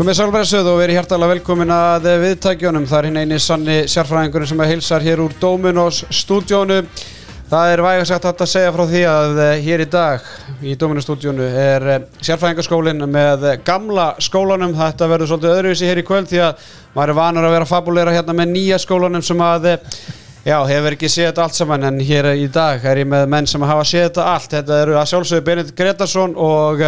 Komið 0.00 0.16
sálbæðisöð 0.16 0.68
og 0.70 0.78
verið 0.80 0.96
hjartalega 0.96 1.32
velkomin 1.34 1.70
að 1.76 2.06
viðtækjónum. 2.22 2.86
Það 2.88 2.98
er 2.98 3.06
hinn 3.10 3.18
eini 3.20 3.38
sanni 3.44 3.74
sérfræðingurinn 3.92 4.48
sem 4.48 4.62
heilsar 4.64 5.04
hér 5.04 5.20
úr 5.20 5.34
Dominos 5.36 5.98
stúdjónu. 6.22 6.78
Það 7.50 7.72
er 7.74 7.82
væga 7.84 8.06
sagt 8.08 8.28
að 8.30 8.48
segja 8.48 8.70
frá 8.72 8.80
því 8.88 9.02
að 9.10 9.40
eh, 9.44 9.52
hér 9.66 9.84
í 9.84 9.88
dag 9.92 10.30
í 10.64 10.78
Dominos 10.80 11.04
stúdjónu 11.04 11.44
er 11.44 11.84
eh, 11.84 12.06
sérfræðingarskólinn 12.16 13.04
með 13.12 13.44
gamla 13.66 14.14
skólanum. 14.24 14.72
Þetta 14.78 15.10
verður 15.12 15.32
svolítið 15.34 15.52
öðruvísi 15.58 15.90
hér 15.92 16.00
í 16.00 16.06
kvöld 16.08 16.32
því 16.32 16.40
að 16.46 16.64
maður 16.96 17.12
er 17.12 17.20
vanur 17.20 17.50
að 17.50 17.56
vera 17.58 17.70
fabulera 17.74 18.16
hérna 18.16 18.38
með 18.40 18.54
nýja 18.54 18.80
skólanum 18.80 19.28
sem 19.28 19.44
að 19.50 19.74
eh, 19.74 19.94
Já, 20.40 20.56
hefur 20.64 20.94
ekki 20.96 21.08
séð 21.12 21.26
þetta 21.26 21.42
allt 21.44 21.56
saman 21.58 21.82
en 21.84 21.98
hér 22.00 22.30
í 22.32 22.46
dag 22.48 22.80
er 22.88 23.02
ég 23.02 23.08
með 23.12 23.26
menn 23.28 23.48
sem 23.50 23.60
hafa 23.60 23.82
séð 23.84 24.06
þetta 24.06 24.28
allt. 24.30 24.54
Þetta 24.54 24.78
eru 24.86 24.94
að 24.96 25.10
sjálfsögðu 25.10 25.44
Benedikt 25.44 25.76
Gretarsson 25.76 26.32
og 26.40 26.80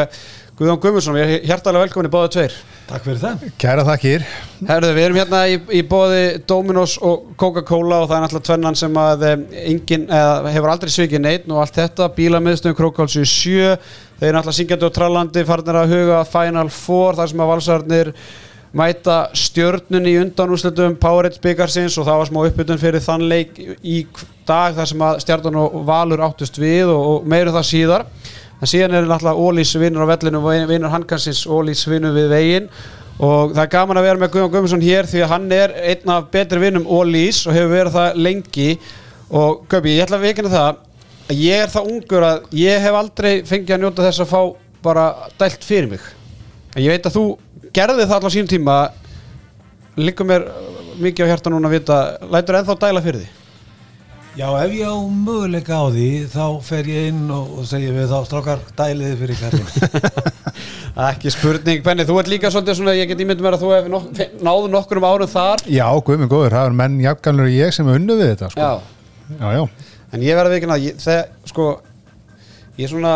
Guðjón 0.63 0.79
Guðmundsson. 0.79 1.17
Við 1.17 1.25
erum 1.25 1.47
hjertalega 1.49 1.83
velkomin 1.83 2.07
í 2.07 2.13
báðu 2.13 2.29
tveir. 2.37 2.53
Takk 2.87 3.07
fyrir 3.07 3.19
það. 3.19 3.41
Kæra 3.59 3.85
þakkir. 3.89 4.27
Herðu, 4.69 4.91
við 4.95 5.07
erum 5.09 5.19
hérna 5.19 5.41
í, 5.51 5.57
í 5.75 5.81
bóði 5.91 6.21
Dominos 6.47 6.95
og 7.03 7.33
Coca-Cola 7.41 7.99
og 8.05 8.07
það 8.11 8.17
er 8.19 8.23
náttúrulega 8.27 8.49
tvennan 8.49 8.79
sem 8.79 9.01
að 9.03 9.25
engin, 9.65 10.07
eða, 10.07 10.53
hefur 10.55 10.73
aldrei 10.75 10.95
svikið 10.95 11.25
neitt 11.25 11.51
og 11.51 11.65
allt 11.65 11.81
þetta, 11.81 12.09
bílamiðstöðum 12.15 12.79
Krókálsju 12.79 13.27
7, 13.27 13.75
þeir 14.21 14.29
eru 14.29 14.37
náttúrulega 14.39 14.59
syngjandi 14.61 14.87
og 14.87 14.95
trallandi, 15.01 15.45
farnir 15.49 15.81
að 15.83 15.97
huga 15.97 16.23
Final 16.31 16.71
Four, 16.77 17.19
þar 17.19 17.33
sem 17.33 17.43
að 17.43 17.53
valsarnir 17.55 18.13
mæta 18.73 19.17
stjörnunni 19.37 20.15
í 20.15 20.21
undanúslutum 20.23 20.95
Powerade 21.01 21.41
byggarsins 21.43 21.99
og 22.01 22.07
það 22.07 22.23
var 22.23 22.31
smá 22.31 22.39
uppbytun 22.47 22.81
fyrir 22.81 23.05
þann 23.05 23.27
leik 23.29 23.59
í 23.61 23.99
dag 24.49 24.79
þar 24.79 24.89
sem 24.89 25.03
að 25.05 25.19
stjörnun 25.27 25.59
og 25.61 25.83
valur 25.89 26.23
áttust 26.25 26.57
við 26.61 26.89
og, 26.93 27.03
og 27.11 27.29
meiru 27.29 27.53
það 27.53 27.69
síðar 27.69 28.07
en 28.63 28.71
síðan 28.71 28.95
er 28.95 29.09
náttúrulega 29.11 29.43
Ólís 29.43 29.73
vinnur 29.75 30.07
á 30.07 30.13
vellinu 30.13 30.41
vinnur 30.71 30.93
Hankansins 30.93 31.43
Ólís 31.51 31.83
vinnur 31.91 32.15
við 32.15 32.29
veginn. 32.31 32.69
Og 33.23 33.53
það 33.53 33.63
er 33.65 33.73
gaman 33.73 33.99
að 33.99 34.07
vera 34.07 34.21
með 34.23 34.31
Guðjón 34.35 34.53
Guðmundsson 34.53 34.85
hér 34.87 35.09
því 35.11 35.25
að 35.25 35.33
hann 35.35 35.49
er 35.57 35.75
einn 35.91 36.13
af 36.15 36.31
betri 36.33 36.63
vinnum 36.63 36.87
Ólís 36.87 37.43
og 37.47 37.57
hefur 37.57 37.75
verið 37.75 37.99
það 37.99 38.23
lengi. 38.23 38.69
Og 39.33 39.67
Göpi, 39.67 39.97
ég 39.97 40.07
ætla 40.07 40.21
að 40.21 40.29
veikina 40.29 40.53
það 40.53 40.71
að 41.33 41.43
ég 41.43 41.65
er 41.65 41.75
það 41.75 41.91
ungur 41.91 42.29
að 42.29 42.57
ég 42.63 42.87
hef 42.87 43.01
aldrei 43.03 43.33
fengið 43.51 43.77
að 43.77 43.85
njóta 43.85 44.07
þess 44.07 44.25
að 44.25 44.33
fá 44.33 44.41
bara 44.87 45.07
dælt 45.43 45.67
fyrir 45.67 45.93
mig. 45.97 46.09
En 46.77 46.87
ég 46.87 46.95
veit 46.95 47.11
að 47.11 47.19
þú 47.19 47.27
gerði 47.75 48.07
það 48.07 48.19
allar 48.21 48.37
sín 48.37 48.51
tíma. 48.51 48.81
Líka 49.99 50.25
mér 50.27 50.47
mikið 51.03 51.27
á 51.27 51.31
hérta 51.35 51.51
núna 51.51 51.67
að 51.67 51.81
vita 51.81 52.03
lætur 52.31 52.63
ennþá 52.63 52.79
dæla 52.87 53.03
fyrir 53.03 53.25
því 53.25 53.42
Já, 54.33 54.47
ef 54.65 54.71
ég 54.73 54.89
á 54.89 54.97
möguleika 54.97 55.77
á 55.77 55.93
því 55.93 56.07
þá 56.33 56.45
fer 56.65 56.87
ég 56.89 57.09
inn 57.11 57.27
og, 57.29 57.51
og 57.61 57.67
segja 57.69 57.93
við 57.93 58.07
þá 58.09 58.21
strákar 58.25 58.63
dæliði 58.79 59.17
fyrir 59.21 59.41
kærlinn 59.43 59.67
Ekki 61.09 61.33
spurning, 61.35 61.83
Benni, 61.85 62.07
þú 62.09 62.17
ert 62.21 62.31
líka 62.33 62.49
svolítið 62.53 62.79
svona, 62.79 62.95
ég 62.97 63.11
get 63.11 63.21
ímyndið 63.21 63.45
mér 63.45 63.57
að 63.59 63.65
þú 63.67 63.73
hef 63.75 63.91
nok 63.93 64.07
náðu 64.45 64.71
nokkur 64.73 65.01
um 65.01 65.07
árum 65.09 65.29
þar. 65.29 65.65
Já, 65.69 65.85
guðminn 66.05 66.31
góður, 66.33 66.57
það 66.57 66.69
er 66.71 66.77
menn 66.81 66.97
jafngalur 67.01 67.49
og 67.49 67.57
ég 67.59 67.77
sem 67.77 67.89
er 67.89 68.01
unnu 68.01 68.17
við 68.21 68.31
þetta 68.33 68.51
sko. 68.53 68.69
Já, 68.69 69.37
já, 69.37 69.47
já. 69.57 69.93
En 70.13 70.25
ég 70.25 70.41
verði 70.41 70.59
ekki 70.59 70.71
náðu, 70.71 70.95
þegar, 71.05 71.31
sko 71.53 71.69
ég 72.77 72.85
er 72.87 72.93
svona, 72.93 73.15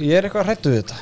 ég 0.00 0.16
er 0.16 0.28
eitthvað 0.28 0.48
hrættu 0.48 0.72
við 0.74 0.80
þetta. 0.82 1.00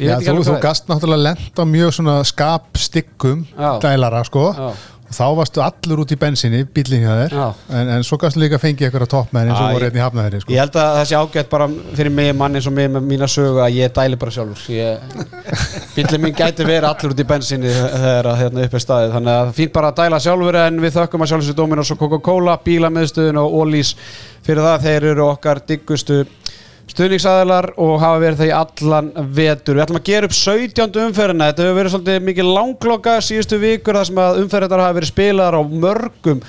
Já, 0.00 0.14
þú, 0.24 0.36
þú 0.48 0.56
gast 0.64 0.88
náttúrulega 0.88 1.26
lent 1.28 1.60
á 1.60 1.64
mjög 1.68 1.96
svona 1.96 2.16
skapstyggum 2.28 3.44
dælara 3.84 4.24
sko. 4.28 4.48
Já 4.56 4.91
þá 5.16 5.24
varstu 5.38 5.62
allur 5.64 6.02
út 6.04 6.14
í 6.14 6.18
bensinni 6.20 6.62
bílinni 6.64 7.08
að 7.08 7.20
þér, 7.22 7.36
en, 7.78 7.92
en 7.96 8.06
svo 8.06 8.18
kannski 8.20 8.42
líka 8.42 8.60
fengið 8.62 8.88
eitthvað 8.88 9.10
toppmenn 9.12 9.50
eins 9.50 9.60
og 9.60 9.76
voru 9.76 9.86
hérna 9.88 10.00
í 10.00 10.04
hafnaðri 10.04 10.40
sko. 10.42 10.54
Ég 10.54 10.62
held 10.64 10.78
að 10.82 10.96
það 10.98 11.06
sé 11.10 11.20
ágætt 11.20 11.52
bara 11.52 11.68
fyrir 11.98 12.14
mig 12.16 12.32
mann 12.38 12.58
eins 12.58 12.68
og 12.70 12.76
mig 12.76 12.90
með 12.92 13.08
mína 13.12 13.28
sögu 13.30 13.62
að 13.64 13.78
ég 13.78 13.94
dæli 13.96 14.20
bara 14.20 14.34
sjálfur. 14.36 14.82
Bílinn 15.96 16.24
mín 16.26 16.36
gæti 16.36 16.66
verið 16.66 16.88
allur 16.90 17.16
út 17.16 17.24
í 17.24 17.28
bensinni 17.28 17.72
þegar 17.72 18.30
hérna 18.40 18.66
upp 18.66 18.76
er 18.78 18.84
staðið, 18.86 19.16
þannig 19.16 19.32
að 19.32 19.42
það 19.42 19.56
fínt 19.60 19.74
bara 19.78 19.92
að 19.92 20.02
dæla 20.02 20.22
sjálfur 20.26 20.60
en 20.62 20.84
við 20.84 20.94
þökkum 20.98 21.24
að 21.26 21.32
sjálfsögðu 21.32 21.58
Dominos 21.62 21.92
og 21.92 22.02
Coca-Cola, 22.02 22.58
bílamöðstöðun 22.66 23.42
og 23.42 23.58
Ólís 23.62 23.96
fyrir 24.42 24.64
það, 24.64 24.86
þeir 24.86 25.10
eru 25.12 25.26
okkar 25.28 25.62
diggustu 25.68 26.22
stuðningsæðilar 26.90 27.70
og 27.80 27.94
hafa 28.02 28.20
verið 28.22 28.42
það 28.42 28.50
í 28.50 28.56
allan 28.58 29.08
vetur. 29.36 29.78
Við 29.78 29.84
ætlum 29.84 30.00
að 30.00 30.08
gera 30.10 30.28
upp 30.28 30.36
17. 30.36 31.00
umferðina. 31.06 31.48
Þetta 31.50 31.66
hefur 31.66 31.78
verið 31.78 31.94
svolítið 31.94 32.26
mikið 32.26 32.50
langloka 32.58 33.16
síðustu 33.24 33.60
vikur 33.62 33.98
þar 34.00 34.10
sem 34.10 34.20
að 34.24 34.42
umferðinar 34.42 34.84
hafa 34.84 34.98
verið 34.98 35.12
spilaðar 35.12 35.58
á 35.58 35.62
mörgum 35.86 36.44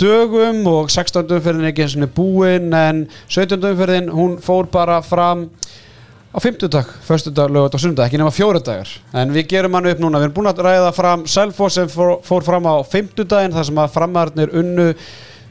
dögum 0.00 0.66
og 0.66 0.90
16. 0.90 1.28
umferðin 1.36 1.68
er 1.68 1.70
ekki 1.70 1.84
eins 1.84 1.94
og 1.98 2.12
búinn 2.16 2.74
en 2.74 3.04
17. 3.28 3.60
umferðin 3.70 4.10
hún 4.14 4.38
fór 4.42 4.66
bara 4.72 4.98
fram 5.06 5.48
á 6.34 6.38
50 6.42 6.68
dag, 6.68 6.88
förstu 7.06 7.30
dag, 7.30 7.50
lögut 7.50 7.74
og 7.74 7.80
sundag, 7.80 8.08
ekki 8.08 8.18
nema 8.18 8.32
fjóru 8.34 8.58
dagar. 8.58 8.90
En 9.14 9.30
við 9.30 9.46
gerum 9.52 9.76
hann 9.78 9.86
upp 9.86 10.00
núna. 10.02 10.18
Við 10.18 10.26
erum 10.26 10.34
búin 10.34 10.50
að 10.50 10.64
ræða 10.66 10.90
fram 10.96 11.22
Selfos 11.30 11.76
sem 11.78 11.86
fór, 11.88 12.16
fór 12.26 12.42
fram 12.42 12.66
á 12.66 12.82
50 12.82 13.28
daginn 13.30 13.54
þar 13.54 13.68
sem 13.68 13.78
að 13.78 13.94
framarnir 13.94 14.50
unnu 14.58 14.88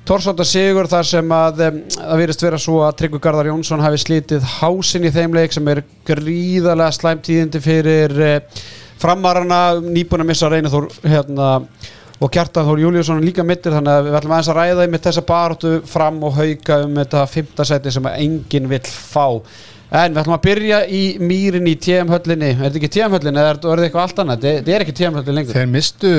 Tórsóta 0.04 0.44
Sigur 0.44 0.90
þar 0.92 1.06
sem 1.08 1.30
að 1.32 1.60
það 1.96 2.18
virðist 2.20 2.42
vera 2.44 2.58
svo 2.60 2.82
að 2.84 2.98
Tryggvi 3.00 3.20
Garðar 3.24 3.48
Jónsson 3.48 3.84
hafi 3.86 4.02
slítið 4.02 4.48
hásin 4.58 5.08
í 5.08 5.12
þeim 5.16 5.38
leik 5.38 5.54
sem 5.56 5.70
er 5.72 5.80
gríðarlega 6.10 6.92
slæmt 6.92 7.24
tíðindi 7.30 7.62
fyrir 7.64 8.18
eh, 8.20 8.64
framarana 9.00 9.80
nýbúin 9.80 10.26
að 10.26 10.28
missa 10.28 10.50
Reynathór 10.52 10.90
hérna, 11.08 11.54
og 12.20 12.34
Kjartan 12.36 12.68
Þór 12.68 12.84
Júliusson 12.84 13.24
líka 13.24 13.48
mittir 13.48 13.78
þannig 13.78 13.94
að 13.94 14.10
við 14.10 14.18
ætlum 14.20 14.36
aðeins 14.36 14.52
að 14.52 14.60
ræða 14.60 14.90
um 14.90 15.00
þessa 15.08 15.24
baróttu 15.32 15.74
fram 15.94 16.20
og 16.28 16.36
hauka 16.36 16.82
um 16.84 17.00
þetta 17.00 17.24
fymta 17.32 17.68
seti 17.72 17.96
sem 17.96 18.12
enginn 18.12 18.68
vill 18.76 18.84
fá 18.92 19.40
En 19.94 20.10
við 20.10 20.24
ætlum 20.24 20.34
að 20.34 20.42
byrja 20.48 20.78
í 20.90 21.02
mýrin 21.22 21.68
í 21.70 21.74
TM-höllinni. 21.78 22.48
Er 22.56 22.64
þetta 22.64 22.80
ekki 22.80 22.90
TM-höllin 22.96 23.36
eða 23.38 23.52
er 23.52 23.60
þetta 23.62 23.84
eitthvað 23.86 24.06
allt 24.08 24.22
annað? 24.24 24.48
Þetta 24.48 24.74
er 24.74 24.86
ekki 24.86 24.96
TM-höllin 24.98 25.38
lengur. 25.38 25.58
Þeir 25.60 25.70
mistu 25.70 26.14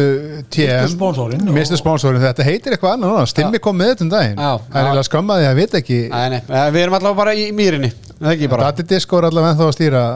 TM, 0.54 1.50
mistu 1.56 1.80
spónsórin. 1.80 2.22
Þetta 2.22 2.46
heitir 2.46 2.76
eitthvað 2.76 2.94
annað 2.94 3.10
núna. 3.16 3.26
Stimmi 3.32 3.62
kom 3.64 3.80
með 3.80 3.90
þetta 3.92 4.06
um 4.06 4.14
daginn. 4.14 4.38
Já, 4.38 4.52
það 4.68 4.78
er 4.78 4.84
eiginlega 4.84 5.08
skammaði 5.10 5.50
að 5.50 5.58
vita 5.58 5.80
ekki. 5.82 6.00
Nei, 6.14 6.24
nei, 6.36 6.40
við 6.46 6.80
erum 6.84 6.98
allavega 7.00 7.22
bara 7.24 7.34
í 7.34 7.50
mýrinni. 7.50 7.90
Það 8.14 8.30
er 8.30 8.38
ekki 8.38 8.52
bara. 8.54 8.72
Þetta 8.78 9.00
er 9.02 9.30
allavega 9.32 9.52
en 9.56 9.58
þá 9.58 9.66
að 9.66 9.76
stýra 9.80 10.08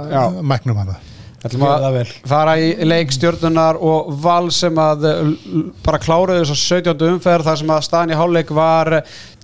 mæknum 0.54 0.82
að 0.84 0.94
það. 0.94 1.07
Ætlum 1.38 1.62
að 1.70 1.96
fara 2.26 2.56
í 2.58 2.72
leikstjórnunar 2.82 3.76
og 3.78 4.08
val 4.24 4.48
sem 4.50 4.74
að 4.82 5.04
eh, 5.06 5.28
bara 5.84 6.00
kláruðu 6.02 6.40
þess 6.40 6.54
að 6.54 6.88
17. 6.90 7.04
umferð 7.12 7.46
þar 7.46 7.60
sem 7.60 7.70
að 7.70 7.84
staðin 7.86 8.12
í 8.14 8.18
háluleik 8.18 8.50
var 8.58 8.90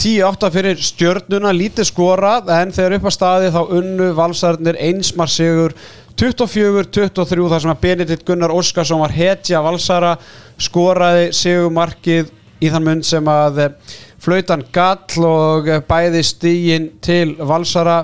10-8 0.03 0.50
fyrir 0.56 0.82
stjórnuna, 0.82 1.53
lítið 1.55 1.87
skorað 1.93 2.50
en 2.56 2.75
þegar 2.75 2.97
upp 2.99 3.06
á 3.06 3.12
staði 3.15 3.53
þá 3.55 3.60
unnu 3.78 4.10
valsarnir 4.19 4.81
einsmar 4.82 5.31
sigur 5.31 5.77
24-23 6.19 7.49
þar 7.55 7.62
sem 7.62 7.75
að 7.77 7.82
Benedikt 7.87 8.26
Gunnar 8.26 8.55
Óskarsson 8.55 9.03
var 9.05 9.15
hetja 9.15 9.62
valsara 9.62 10.16
skoraði 10.59 11.31
sigumarkið 11.31 12.34
í 12.59 12.75
þann 12.75 12.88
mund 12.91 13.06
sem 13.06 13.31
að 13.31 13.66
eh, 13.69 13.97
flautan 14.25 14.66
gall 14.75 15.31
og 15.31 15.71
bæði 15.87 16.26
stígin 16.26 16.94
til 17.05 17.37
valsara 17.38 18.03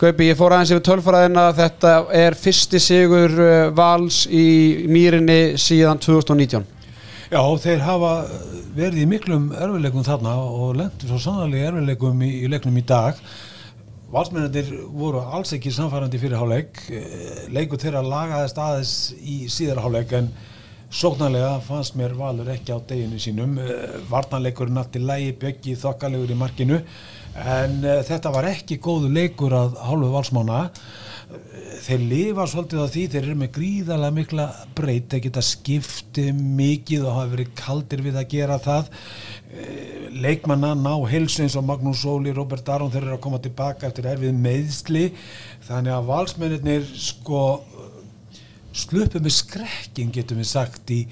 Gaupi, 0.00 0.30
ég 0.30 0.36
fór 0.38 0.54
aðeins 0.56 0.70
yfir 0.72 0.84
tölfræðina. 0.86 1.42
Þetta 1.52 1.90
er 2.16 2.32
fyrsti 2.40 2.78
sigur 2.80 3.34
uh, 3.36 3.48
vals 3.76 4.22
í 4.32 4.86
mýrinni 4.88 5.58
síðan 5.60 6.00
2019 6.00 6.64
Já, 7.30 7.42
þeir 7.60 7.82
hafa 7.84 8.14
verið 8.74 9.02
í 9.04 9.10
miklum 9.10 9.50
erfileikum 9.52 10.06
þarna 10.06 10.32
og 10.40 10.72
lendur 10.80 11.12
svo 11.12 11.20
sannlega 11.20 11.68
erfileikum 11.68 12.24
í, 12.24 12.30
í 12.40 12.48
leiknum 12.48 12.80
í 12.80 12.82
dag. 12.88 13.20
Valsmennir 14.10 14.72
voru 14.88 15.20
alls 15.20 15.52
ekki 15.54 15.70
samfærandi 15.70 16.18
fyrir 16.18 16.40
háleik 16.40 16.80
eh, 16.88 17.44
leiku 17.52 17.76
þeirra 17.78 18.00
lagaðist 18.00 18.58
aðeins 18.58 18.94
í 19.20 19.36
síðara 19.52 19.84
háleik 19.84 20.16
en 20.16 20.32
sóknarlega 20.90 21.60
fannst 21.68 21.94
mér 22.00 22.16
valur 22.18 22.48
ekki 22.56 22.72
á 22.72 22.80
deginu 22.88 23.20
sínum. 23.20 23.60
Eh, 23.62 24.00
varnarleikur 24.08 24.72
nátti 24.72 25.04
lægi 25.04 25.36
bjöggi 25.44 25.76
þokkalegur 25.84 26.32
í 26.32 26.40
markinu 26.40 26.80
en 27.40 27.78
uh, 27.84 28.00
þetta 28.06 28.34
var 28.34 28.50
ekki 28.50 28.80
góðu 28.82 29.12
leikur 29.14 29.54
að 29.56 29.78
hálfu 29.86 30.12
valsmána 30.12 30.64
þeir 31.80 32.02
lifa 32.10 32.46
svolítið 32.48 32.82
á 32.82 32.86
því 32.90 33.02
þeir 33.12 33.22
eru 33.22 33.36
með 33.40 33.50
gríðarlega 33.56 34.16
mikla 34.16 34.46
breyt 34.76 35.08
þeir 35.12 35.22
geta 35.26 35.42
skiptið 35.44 36.40
mikið 36.58 37.06
og 37.06 37.16
hafa 37.16 37.32
verið 37.34 37.52
kaldir 37.60 38.04
við 38.04 38.18
að 38.20 38.28
gera 38.34 38.58
það. 38.62 38.90
Eh, 39.50 40.06
leikmanna 40.24 40.72
ná 40.78 40.92
helsu 41.10 41.44
eins 41.44 41.56
og 41.58 41.66
Magnús 41.68 42.04
Óli, 42.08 42.34
Robert 42.36 42.68
Aron 42.68 42.92
þeir 42.92 43.06
eru 43.06 43.16
að 43.16 43.24
koma 43.26 43.42
tilbaka 43.42 43.88
eftir 43.88 44.10
erfið 44.10 44.40
meðsli 44.44 45.04
þannig 45.68 45.96
að 45.96 46.08
valsmennir 46.10 46.88
sko 46.94 47.44
slupið 48.76 49.24
með 49.24 49.36
skrekking 49.38 50.14
getum 50.14 50.40
við 50.42 50.50
sagt 50.52 50.92
í, 50.94 51.04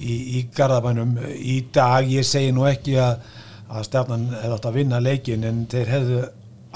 í, 0.00 0.14
í 0.40 0.46
Garðabænum. 0.54 1.16
Í 1.36 1.60
dag, 1.72 2.08
ég 2.08 2.26
segi 2.26 2.52
nú 2.56 2.66
ekki 2.68 2.98
að 3.00 3.22
að 3.68 3.86
stjarnan 3.88 4.26
hefði 4.34 4.56
átt 4.56 4.68
að 4.70 4.78
vinna 4.80 5.00
leikin 5.04 5.46
en 5.48 5.62
þeir 5.70 5.92
hefðu 5.94 6.24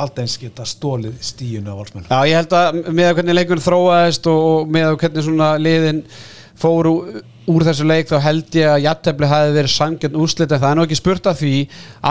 alltaf 0.03 0.39
geta 0.41 0.65
stólið 0.69 1.19
stíun 1.25 1.69
á 1.69 1.75
valsmenn 1.77 2.09
Já, 2.09 2.21
ég 2.29 2.39
held 2.41 2.55
að 2.57 2.79
með 2.89 3.09
að 3.09 3.19
hvernig 3.19 3.39
leikur 3.39 3.65
þróaðist 3.65 4.31
og 4.33 4.73
með 4.73 4.89
að 4.89 4.97
hvernig 5.03 5.27
svona 5.27 5.51
liðin 5.61 6.01
fóru 6.63 6.95
úr 7.51 7.65
þessu 7.67 7.87
leik 7.89 8.11
þá 8.11 8.17
held 8.23 8.57
ég 8.57 8.71
að 8.71 8.85
jættefli 8.85 9.29
hafi 9.31 9.55
verið 9.57 9.73
sangjönd 9.75 10.19
úrslit 10.23 10.53
en 10.53 10.61
það 10.63 10.69
er 10.69 10.79
nú 10.79 10.85
ekki 10.87 10.99
spurt 10.99 11.27
af 11.27 11.41
því. 11.41 11.55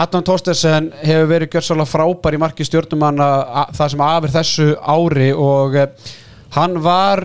Adnan 0.02 0.26
Tóstersen 0.28 0.90
hefur 1.00 1.30
verið 1.30 1.54
gjörsálega 1.54 1.88
frábær 1.88 2.36
í 2.36 2.40
marki 2.42 2.66
stjórnumanna 2.68 3.28
það 3.72 3.94
sem 3.94 4.04
afir 4.04 4.34
þessu 4.34 4.66
ári 4.76 5.30
og 5.32 5.78
eh, 5.80 6.10
hann 6.58 6.76
var 6.84 7.24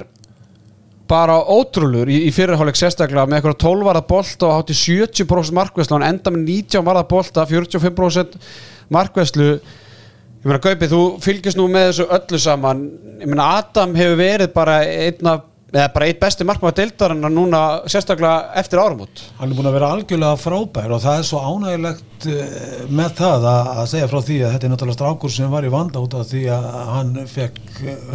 bara 1.10 1.40
ótrúlur 1.42 2.10
í, 2.12 2.20
í 2.28 2.32
fyrirháleik 2.36 2.78
sérstaklega 2.80 3.26
með 3.28 3.40
eitthvað 3.40 3.60
12 3.64 3.88
varða 3.88 4.06
bolta 4.10 4.50
og 4.50 4.56
hátti 4.58 4.78
70% 4.78 5.58
markvæslu 5.58 5.98
hann 5.98 6.08
enda 6.12 6.34
með 6.34 6.48
19 6.52 6.88
varða 6.88 7.04
bolta 7.10 7.46
45% 7.50 8.40
markvæslu 8.94 9.50
ég 9.58 10.48
meina 10.48 10.64
Gaupi 10.64 10.90
þú 10.92 11.04
fylgist 11.24 11.60
nú 11.60 11.68
með 11.72 11.90
þessu 11.90 12.08
öllu 12.18 12.40
saman. 12.40 12.88
Ég 13.20 13.30
meina 13.30 13.52
Adam 13.58 13.96
hefur 13.98 14.20
verið 14.20 14.52
bara 14.56 14.82
einna 14.86 15.40
eða 15.74 15.88
bara 15.92 16.08
eitt 16.08 16.20
besti 16.22 16.46
markmaður 16.48 16.78
deildarinnar 16.80 17.32
núna 17.34 17.62
sérstaklega 17.92 18.54
eftir 18.60 18.80
árum 18.80 19.04
út 19.04 19.24
Hann 19.40 19.52
er 19.52 19.58
búin 19.58 19.68
að 19.68 19.76
vera 19.76 19.90
algjörlega 19.96 20.40
frábær 20.40 20.94
og 20.96 21.02
það 21.04 21.18
er 21.20 21.26
svo 21.28 21.42
ánægilegt 21.44 22.17
eh, 22.26 22.86
með 22.90 23.12
það 23.20 23.46
að, 23.52 23.82
segja 23.92 24.08
frá 24.10 24.22
því 24.26 24.38
að 24.42 24.54
þetta 24.54 24.68
er 24.68 24.72
náttúrulega 24.74 24.98
strákur 24.98 25.34
sem 25.34 25.52
var 25.54 25.68
í 25.68 25.72
vanda 25.74 26.02
út 26.02 26.16
af 26.18 26.26
því 26.32 26.42
að 26.56 26.66
hann 26.92 27.12
fekk 27.30 27.60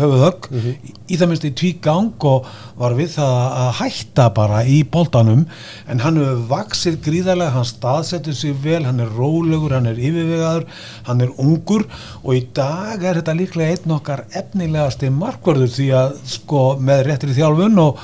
höfuð 0.01 0.25
högg 0.25 0.49
mm 0.51 0.65
-hmm. 0.65 0.91
í, 1.07 1.17
það 1.21 1.31
minnst 1.31 1.47
í 1.47 1.53
tví 1.61 1.71
gang 1.85 2.27
og 2.33 2.49
var 2.81 2.97
við 2.99 3.15
það 3.15 3.37
að 3.63 3.71
hætta 3.79 4.27
bara 4.35 4.65
í 4.65 4.81
boltanum 4.83 5.47
en 5.87 6.03
hann 6.03 6.19
hefur 6.19 6.43
vaksir 6.51 6.99
gríðarlega, 7.05 7.55
hann 7.55 7.69
staðsetur 7.69 8.35
sér 8.35 8.59
vel, 8.65 8.83
hann 8.85 9.01
er 9.01 9.15
rólegur, 9.15 9.77
hann 9.77 9.87
er 9.87 10.03
yfirvegaður, 10.03 10.67
hann 11.07 11.21
er 11.21 11.31
ungur 11.39 11.87
og 12.25 12.35
í 12.35 12.47
dag 12.55 13.03
er 13.03 13.23
þetta 13.23 13.39
líklega 13.39 13.77
einn 13.77 13.97
okkar 13.99 14.27
efnilegasti 14.35 15.11
markvarður 15.11 15.71
því 15.71 15.89
að 15.95 16.19
sko 16.25 16.77
með 16.81 17.07
réttir 17.07 17.31
í 17.31 17.39
þjálfun 17.39 17.79
og, 17.79 17.99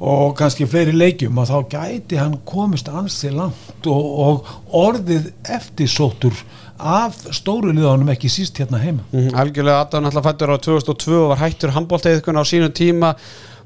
og 0.00 0.34
kannski 0.36 0.66
fleiri 0.68 0.92
leikjum 0.92 1.38
að 1.40 1.52
þá 1.52 1.58
gæti 1.72 2.20
hann 2.20 2.36
komist 2.48 2.90
ansi 2.92 3.30
langt 3.32 3.88
og, 3.88 4.06
og 4.26 4.50
orðið 4.76 5.30
eftirsóttur 5.56 6.36
af 6.76 7.16
stóru 7.32 7.72
liðanum 7.72 8.12
ekki 8.12 8.28
síst 8.28 8.58
hérna 8.60 8.82
heima. 8.82 9.04
Mm, 9.14 9.30
Algjörlega 9.32 9.86
Adam 9.86 10.08
alltaf 10.10 10.26
fættur 10.28 10.52
á 10.52 10.56
2002 10.60 11.20
og 11.22 11.28
var 11.32 11.40
hættur 11.40 11.72
handbóltegiðkun 11.72 12.40
á 12.40 12.44
sínum 12.44 12.74
tíma 12.76 13.14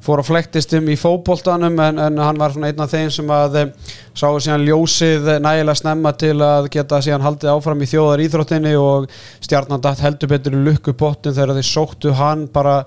fór 0.00 0.22
að 0.22 0.30
flektist 0.30 0.72
um 0.78 0.86
í 0.88 0.96
fókbóltanum 0.96 1.76
en, 1.84 1.98
en 2.00 2.20
hann 2.22 2.38
var 2.40 2.54
svona 2.54 2.70
einn 2.70 2.80
af 2.80 2.92
þeim 2.92 3.10
sem 3.12 3.32
að 3.34 3.58
e, 3.60 3.64
sáu 4.16 4.38
síðan 4.40 4.64
ljósið 4.64 5.28
nægilega 5.44 5.76
snemma 5.76 6.14
til 6.16 6.36
að 6.44 6.70
geta 6.72 7.02
síðan 7.04 7.26
haldið 7.26 7.52
áfram 7.52 7.84
í 7.84 7.88
þjóðar 7.90 8.22
íþróttinni 8.24 8.72
og 8.80 9.10
stjarnandatt 9.44 10.00
heldur 10.06 10.32
betur 10.32 10.56
í 10.56 10.62
lukkupottin 10.70 11.36
þegar 11.36 11.58
þeir 11.58 11.68
sóttu 11.68 12.14
hann 12.16 12.46
bara 12.54 12.78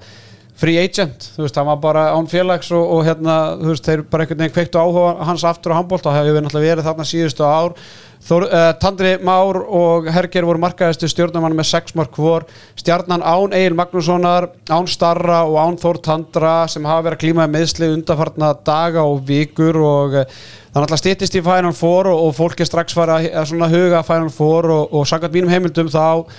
free 0.59 0.77
agent, 0.77 1.27
þú 1.33 1.47
veist, 1.47 1.57
hann 1.57 1.67
var 1.67 1.79
bara 1.81 2.05
án 2.13 2.29
félags 2.29 2.69
og, 2.75 2.83
og 2.95 3.03
hérna, 3.07 3.37
þú 3.57 3.71
veist, 3.71 3.87
þeir 3.87 4.03
bara 4.09 4.25
einhvern 4.25 4.43
veginn 4.43 4.55
kveiktu 4.55 4.81
áhuga 4.81 5.27
hans 5.27 5.45
aftur 5.49 5.73
á 5.73 5.79
handbólt 5.79 6.05
og 6.05 6.13
það 6.13 6.29
hefur 6.29 6.45
náttúrulega 6.45 6.75
verið 6.75 6.89
þarna 6.89 7.07
síðustu 7.09 7.47
ár. 7.47 7.77
Þór, 8.23 8.45
uh, 8.47 8.69
Tandri 8.79 9.09
Már 9.19 9.57
og 9.59 10.05
Herger 10.13 10.45
voru 10.47 10.61
markaðistu 10.63 11.09
stjórnumann 11.11 11.57
með 11.57 11.67
6 11.73 11.97
mark 11.99 12.15
vor. 12.15 12.45
Stjarnan 12.79 13.25
Án 13.25 13.51
Egil 13.57 13.75
Magnússonar 13.75 14.47
Án 14.71 14.87
Starra 14.87 15.41
og 15.43 15.57
Án 15.59 15.75
Þór 15.81 15.99
Tandra 16.05 16.53
sem 16.71 16.87
hafa 16.87 17.09
verið 17.09 17.17
að 17.17 17.23
klímaði 17.25 17.53
meðsli 17.57 17.91
undarfartna 17.97 18.53
daga 18.63 19.03
og 19.03 19.25
vikur 19.27 19.81
og 19.81 20.17
uh, 20.21 20.41
þannig 20.71 20.95
að 20.95 21.03
stýttist 21.03 21.35
í 21.35 21.43
Final 21.43 21.75
Four 21.75 22.13
og, 22.13 22.29
og 22.29 22.35
fólki 22.37 22.69
strax 22.69 22.95
var 22.95 23.11
að, 23.17 23.27
að 23.43 23.75
huga 23.75 24.05
Final 24.07 24.31
Four 24.31 24.71
og, 24.71 24.95
og 25.01 25.09
sangat 25.09 25.35
mínum 25.35 25.51
heimildum 25.51 25.91
þá 25.91 26.29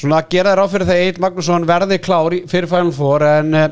svona 0.00 0.22
gera 0.32 0.54
þér 0.54 0.62
á 0.64 0.72
fyrir 0.72 0.88
þegar 0.88 1.06
Egil 1.06 1.24
Magnússon 1.24 1.66
verði 1.68 1.98
klári 2.00 2.38
fyrir 2.48 2.70
Final 2.70 2.92
Four 2.96 3.24
en 3.26 3.56
uh, 3.58 3.66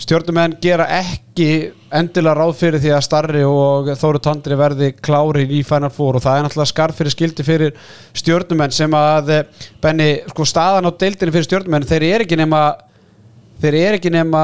stjórnumenn 0.00 0.56
gera 0.62 0.86
ekki 1.00 1.48
endilega 1.94 2.34
ráð 2.38 2.54
fyrir 2.58 2.82
því 2.82 2.92
að 2.94 3.04
Starri 3.06 3.42
og 3.46 3.90
Þóru 3.98 4.20
Tandri 4.22 4.58
verði 4.58 4.88
klári 4.98 5.44
í 5.46 5.62
Final 5.66 5.92
Four. 5.94 6.18
Og 6.18 6.24
það 6.24 6.38
er 6.38 6.46
náttúrulega 6.46 6.72
skarf 6.72 6.98
fyrir 6.98 7.14
skildi 7.14 7.46
fyrir 7.46 7.76
stjórnumenn 8.18 8.74
sem 8.74 8.96
að 8.98 9.34
benni, 9.82 10.08
sko 10.30 10.46
staðan 10.48 10.90
á 10.90 10.92
deildinu 10.98 11.34
fyrir 11.34 11.48
stjórnumenn 11.48 11.90
þeir 11.90 12.08
eru 12.10 12.26
ekki 12.26 12.40
nema 12.40 12.62
þeir 13.62 13.78
eru 13.80 14.00
ekki 14.00 14.12
nema 14.14 14.42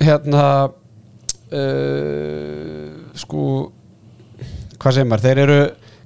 hérna 0.00 0.44
uh, 1.54 2.92
sko 3.16 3.46
hvað 4.80 4.98
segir 4.98 5.08
maður, 5.08 5.24
þeir 5.24 5.40
eru 5.46 5.58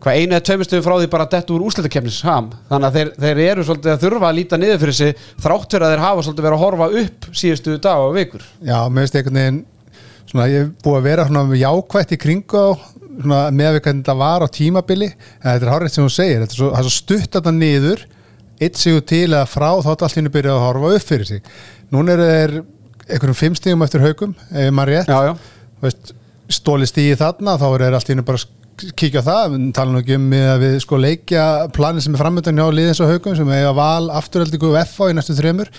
hvað 0.03 0.19
einu 0.19 0.37
eða 0.37 0.45
tveimstöðu 0.47 0.85
frá 0.85 0.95
því 0.99 1.09
bara 1.13 1.27
dett 1.33 1.49
úr 1.51 1.65
úsleitakefnis 1.67 2.21
þannig 2.23 2.87
að 2.87 2.95
þeir, 2.99 3.09
þeir 3.19 3.39
eru 3.45 3.65
svolítið 3.67 3.93
að 3.95 4.03
þurfa 4.05 4.29
að 4.29 4.37
líta 4.39 4.61
niður 4.61 4.81
fyrir 4.85 4.97
sig 4.99 5.11
þrátt 5.43 5.71
fyrir 5.75 5.87
að 5.87 5.93
þeir 5.95 6.05
hafa 6.05 6.23
svolítið 6.27 6.47
verið 6.47 6.59
að 6.59 6.65
horfa 6.65 6.87
upp 7.03 7.21
síðustu 7.41 7.71
dag 7.83 7.99
og 8.05 8.13
vikur. 8.15 8.43
Já, 8.63 8.79
mér 8.87 9.01
finnst 9.05 9.19
einhvern 9.19 9.41
veginn 9.41 9.59
svona, 10.29 10.47
ég 10.53 10.59
hef 10.63 10.71
búið 10.85 10.99
að 11.01 11.09
vera 11.09 11.27
svona 11.27 11.59
jákvætt 11.59 12.15
í 12.15 12.21
kringu 12.23 12.65
með 13.19 13.67
að 13.73 13.81
þetta 13.89 14.15
var 14.21 14.41
á 14.47 14.49
tímabili. 14.55 15.11
En 15.43 15.51
þetta 15.51 15.67
er 15.67 15.73
hárið 15.75 15.95
sem 15.95 16.07
hún 16.07 16.15
segir 16.15 16.41
þetta 16.45 16.55
er 16.55 16.61
svo, 16.63 16.71
svo 16.87 16.95
stutt 16.95 17.35
að 17.35 17.45
það 17.49 17.59
niður 17.59 18.01
eitt 18.59 18.77
sigur 18.79 19.03
til 19.07 19.35
að 19.35 19.51
frá 19.51 19.71
þá 19.83 19.91
er 19.91 20.03
allt 20.07 20.19
hinn 20.19 20.35
byrjað 20.35 20.57
að 20.59 20.67
horfa 20.67 20.95
upp 20.99 21.07
fyrir 21.09 21.27
sig. 21.27 21.41
Núna 21.95 22.15
er 22.15 22.23
þeir 22.23 22.53
einhverjum 23.09 23.39
fimm 23.39 23.55
stígum 23.59 23.83
kíkja 28.79 29.23
á 29.25 29.29
það, 29.29 29.57
tala 29.77 29.93
nú 29.95 30.03
ekki 30.03 30.19
um 30.19 30.29
að 30.37 30.61
við 30.65 30.77
sko 30.85 31.01
leikja 31.01 31.47
planin 31.75 32.05
sem 32.05 32.15
er 32.15 32.23
framöndan 32.23 32.61
hjá 32.61 32.69
liðins 32.75 33.01
og 33.03 33.11
haugum 33.13 33.39
sem 33.39 33.51
að 33.55 33.73
val 33.79 34.11
afturhaldingu 34.19 34.71
og 34.71 34.79
FA 34.91 35.11
í 35.11 35.17
næstu 35.19 35.37
þremur. 35.39 35.73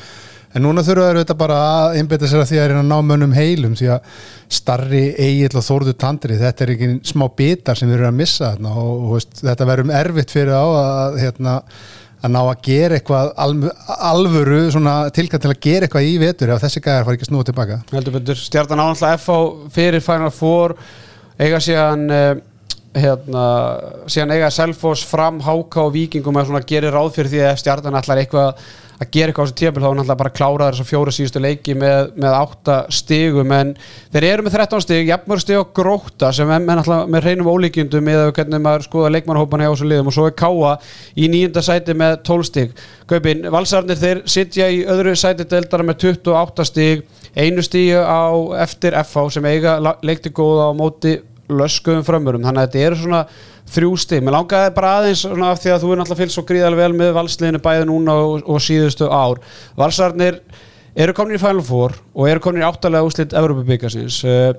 En 0.58 0.64
núna 0.66 0.82
þurfa 0.82 1.06
þeir 1.06 1.20
auðvitað 1.20 1.38
bara 1.38 1.58
að 1.62 1.96
einbeta 2.00 2.28
sér 2.30 2.42
að 2.42 2.48
því 2.50 2.58
að 2.58 2.64
það 2.64 2.72
er 2.72 2.80
að 2.80 2.88
ná 2.90 2.96
mönnum 3.06 3.34
heilum 3.38 3.76
því 3.78 3.90
að 3.94 4.22
starri 4.58 5.02
eigill 5.22 5.60
og 5.60 5.66
þórðu 5.68 5.94
tandri 6.02 6.40
þetta 6.40 6.66
er 6.66 6.72
ekki 6.74 6.90
smá 7.12 7.26
bitar 7.38 7.78
sem 7.78 7.90
við 7.90 8.00
erum 8.00 8.10
að 8.10 8.18
missa 8.24 8.48
þarna 8.56 8.72
og, 8.82 8.94
og 8.96 9.12
veist, 9.14 9.44
þetta 9.44 9.68
verðum 9.70 9.94
erfitt 10.00 10.34
fyrir 10.34 10.58
á 10.58 10.66
að, 10.66 11.20
hérna, 11.22 11.54
að 12.24 12.34
ná 12.34 12.40
að 12.42 12.64
gera 12.66 12.98
eitthvað 12.98 13.30
alvöru 14.10 14.64
tilkvæmt 15.14 15.46
til 15.46 15.54
að 15.54 15.62
gera 15.68 15.86
eitthvað 15.86 16.10
í 16.10 16.18
vetur 16.26 16.56
ef 16.56 16.66
þessi 16.66 16.82
gæðar 16.82 17.06
far 17.06 17.20
ekki 17.20 17.30
snúið 17.30 17.52
tilbaka 17.52 17.80
Stjartan 18.42 18.82
ánáttúrulega 18.82 19.22
FA 19.22 19.40
fyrir 19.78 20.04
Final 20.10 20.34
Four 20.34 20.80
eiga 21.40 21.62
síðan 21.62 22.10
uh, 22.10 22.34
hérna, 22.98 23.46
síðan 24.10 24.36
eiga 24.36 24.52
Selfos 24.54 25.06
fram, 25.06 25.40
Háka 25.46 25.86
og 25.86 25.94
Vikingum 25.94 26.40
að 26.42 26.62
gerir 26.70 26.96
ráð 26.96 27.16
fyrir 27.18 27.34
því 27.34 27.44
að 27.50 27.60
stjartan 27.64 28.00
ætlar 28.00 28.24
eitthvað 28.24 28.64
að 29.00 29.12
gera 29.14 29.32
eitthvað 29.32 29.46
á 29.46 29.48
þessu 29.48 29.58
tíapil 29.60 29.82
þá 29.82 29.88
er 29.88 29.94
náttúrulega 29.96 30.20
bara 30.20 30.30
að 30.30 30.38
klára 30.38 30.66
þess 30.70 30.84
að 30.84 30.90
fjóra 30.90 31.14
síðustu 31.16 31.42
leiki 31.44 31.76
með, 31.80 32.10
með 32.20 32.34
8 32.36 32.78
stigum. 32.98 33.54
En 33.56 33.72
þeir 34.12 34.28
eru 34.30 34.46
með 34.46 34.56
13 34.58 34.84
stig, 34.84 35.08
jafnmör 35.08 35.44
stig 35.44 35.60
og 35.60 35.72
gróta 35.78 36.32
sem 36.36 36.52
er 36.52 36.66
náttúrulega 36.66 37.14
með 37.14 37.28
hreinum 37.28 37.52
ólíkjundum 37.54 38.12
eða 38.12 38.34
hvernig 38.36 38.64
maður 38.66 38.88
skoða 38.90 39.14
leikmannhópan 39.16 39.64
hjá 39.64 39.70
þessu 39.70 39.88
liðum. 39.88 40.12
Og 40.12 40.18
svo 40.18 40.28
er 40.28 40.36
Káa 40.40 40.74
í 41.16 41.32
nýjunda 41.32 41.64
sæti 41.64 41.96
með 41.96 42.18
12 42.28 42.50
stig. 42.50 42.76
Kaupin, 43.10 43.48
valsarnir 43.56 44.02
þeir 44.04 44.22
sittja 44.28 44.68
í 44.68 44.84
öðru 44.84 45.16
sæti 45.20 45.48
deildara 45.48 45.88
með 45.88 46.04
28 46.10 46.68
stig, 46.68 47.08
einu 47.40 47.64
stíu 47.64 48.04
á 48.04 48.36
eftir 48.66 49.00
FH 49.00 49.30
sem 49.38 49.48
eiga 49.48 49.80
leikti 50.04 50.34
góða 50.36 50.70
á 50.70 50.72
móti 50.76 51.16
löskuðum 51.50 52.06
frömmurum. 52.08 52.46
Þannig 52.46 52.62
að 52.62 52.68
þetta 52.68 52.86
eru 52.88 53.00
svona 53.02 53.22
þrjú 53.70 53.92
stig. 54.02 54.24
Mér 54.26 54.36
langaði 54.38 54.74
bara 54.76 54.94
aðeins 55.00 55.24
svona 55.26 55.52
af 55.54 55.62
því 55.64 55.74
að 55.74 55.84
þú 55.84 55.92
er 55.92 56.02
náttúrulega 56.02 56.22
fylgst 56.24 56.38
svo 56.38 56.46
gríðarlega 56.50 56.84
vel 56.84 56.98
með 57.00 57.14
valsliðinu 57.18 57.62
bæði 57.66 57.90
núna 57.90 58.18
og, 58.24 58.46
og 58.50 58.64
síðustu 58.66 59.10
ár. 59.10 59.42
Valsarnir 59.80 60.40
eru 61.00 61.16
komin 61.18 61.38
í 61.38 61.42
Four 61.42 61.98
og 62.14 62.30
eru 62.30 62.44
komin 62.44 62.64
í 62.64 62.68
áttalega 62.68 63.06
úslitt 63.06 63.36
Európa-byggasins 63.38 64.22
uh, 64.26 64.54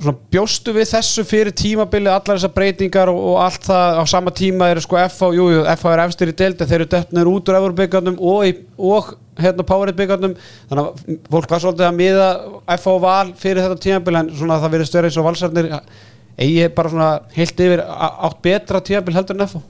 eh, 0.00 0.12
bjóstu 0.34 0.74
við 0.76 0.88
þessu 0.92 1.24
fyrir 1.28 1.54
tímabili 1.56 2.10
allar 2.12 2.38
þessar 2.38 2.54
breytingar 2.56 3.12
og, 3.12 3.18
og 3.32 3.40
allt 3.46 3.66
það 3.68 4.00
á 4.00 4.04
sama 4.14 4.34
tíma 4.36 4.70
eru 4.72 4.84
sko 4.84 5.00
FH, 5.00 5.32
jújú, 5.38 5.64
FH 5.74 5.92
er 5.94 6.04
efstir 6.06 6.32
í 6.32 6.36
delta, 6.38 6.68
þeir 6.68 6.80
eru 6.80 6.92
döttnir 6.94 7.32
út 7.32 7.50
úr 7.50 7.58
Európa-byggarnum 7.60 8.20
og, 8.20 8.62
og 8.78 9.12
hérna 9.40 9.66
Powerade-byggarnum 9.66 10.38
þannig 10.70 10.86
að 10.86 11.20
fólk 11.32 11.52
var 11.52 11.66
svolítið 11.66 11.88
að 11.88 12.00
miða 12.00 12.30
FH 12.78 12.96
val 13.04 13.34
fyrir 13.42 13.66
þetta 13.66 13.84
tímabili 13.86 14.22
en 14.22 14.32
svona 14.38 14.62
það 14.62 14.74
verið 14.76 14.90
stöður 14.90 15.10
eins 15.10 15.20
og 15.20 15.28
valsarnir 15.30 15.70
eigi 16.40 16.68
bara 16.74 16.92
svona 16.92 17.10
heilt 17.36 17.60
yfir 17.60 17.82
átt 17.84 18.42
betra 18.44 18.80
tíabil 18.84 19.14
heldur 19.16 19.38
en 19.38 19.46
FH 19.46 19.62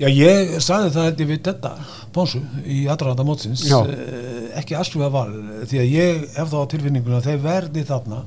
Já 0.00 0.08
ég 0.08 0.52
sagði 0.62 0.92
það 0.94 1.06
held 1.08 1.22
ég 1.22 1.30
við 1.30 1.40
þetta 1.48 1.72
bónsu 2.14 2.40
í 2.68 2.82
aðranda 2.92 3.24
mótsins 3.26 3.64
eh, 3.72 4.50
ekki 4.60 4.76
aðsklufa 4.78 5.10
val 5.14 5.30
því 5.68 5.80
að 5.80 5.94
ég 5.96 6.24
hef 6.36 6.52
þá 6.52 6.58
tilfinninguna 6.74 7.20
að 7.20 7.30
þeir 7.30 7.42
verði 7.46 7.84
þarna 7.88 8.20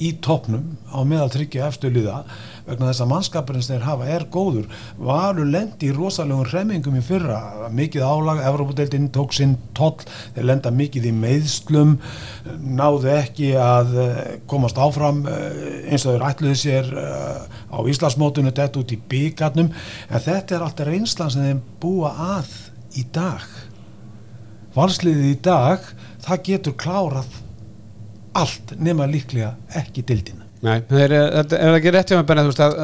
í 0.00 0.14
toppnum 0.24 0.78
á 0.88 1.04
meðal 1.04 1.28
tryggja 1.34 1.68
eftirliða 1.68 2.22
vegna 2.66 2.88
þess 2.88 3.02
að 3.04 3.10
mannskapurinn 3.10 3.64
sem 3.64 3.76
þeir 3.76 3.86
hafa 3.86 4.08
er 4.14 4.24
góður. 4.32 4.68
Varu 5.00 5.44
lendi 5.48 5.90
í 5.90 5.94
rosalegum 5.96 6.46
hremmingum 6.48 6.96
í 6.96 7.02
fyrra, 7.04 7.68
mikið 7.74 8.06
álag 8.06 8.42
Evrópadeildinn 8.48 9.10
tók 9.14 9.34
sinn 9.36 9.56
toll 9.76 9.98
þeir 10.36 10.48
lenda 10.48 10.72
mikið 10.74 11.10
í 11.10 11.14
meðslum 11.16 11.96
náðu 12.80 13.12
ekki 13.16 13.52
að 13.60 13.96
eh, 14.04 14.20
komast 14.50 14.80
áfram 14.80 15.24
eh, 15.28 15.90
eins 15.90 16.06
og 16.06 16.16
þeir 16.16 16.26
ætluði 16.30 16.60
sér 16.62 16.92
eh, 17.04 17.58
á 17.74 17.78
Íslasmótunum 17.90 18.54
þetta 18.54 18.82
út 18.82 18.94
í 18.94 19.00
byggarnum 19.10 19.72
en 19.72 20.24
þetta 20.26 20.56
er 20.56 20.66
alltaf 20.66 20.88
reynslan 20.88 21.34
sem 21.34 21.48
þeim 21.50 21.64
búa 21.82 22.14
að 22.38 22.54
í 22.98 23.06
dag. 23.14 23.44
Valsliðið 24.74 25.30
í 25.32 25.38
dag 25.42 25.86
það 26.22 26.44
getur 26.46 26.78
klárað 26.78 27.39
allt 28.44 28.76
nema 28.80 29.08
líklega 29.10 29.54
ekki 29.80 30.06
dildina 30.06 30.46
Nei, 30.60 30.74
er, 30.92 31.12
er 31.16 31.46
það 31.48 31.74
ekki 31.78 31.92
rétt 31.94 32.10
hjá 32.12 32.18
mig 32.18 32.26
Benni 32.28 32.42
að, 32.44 32.74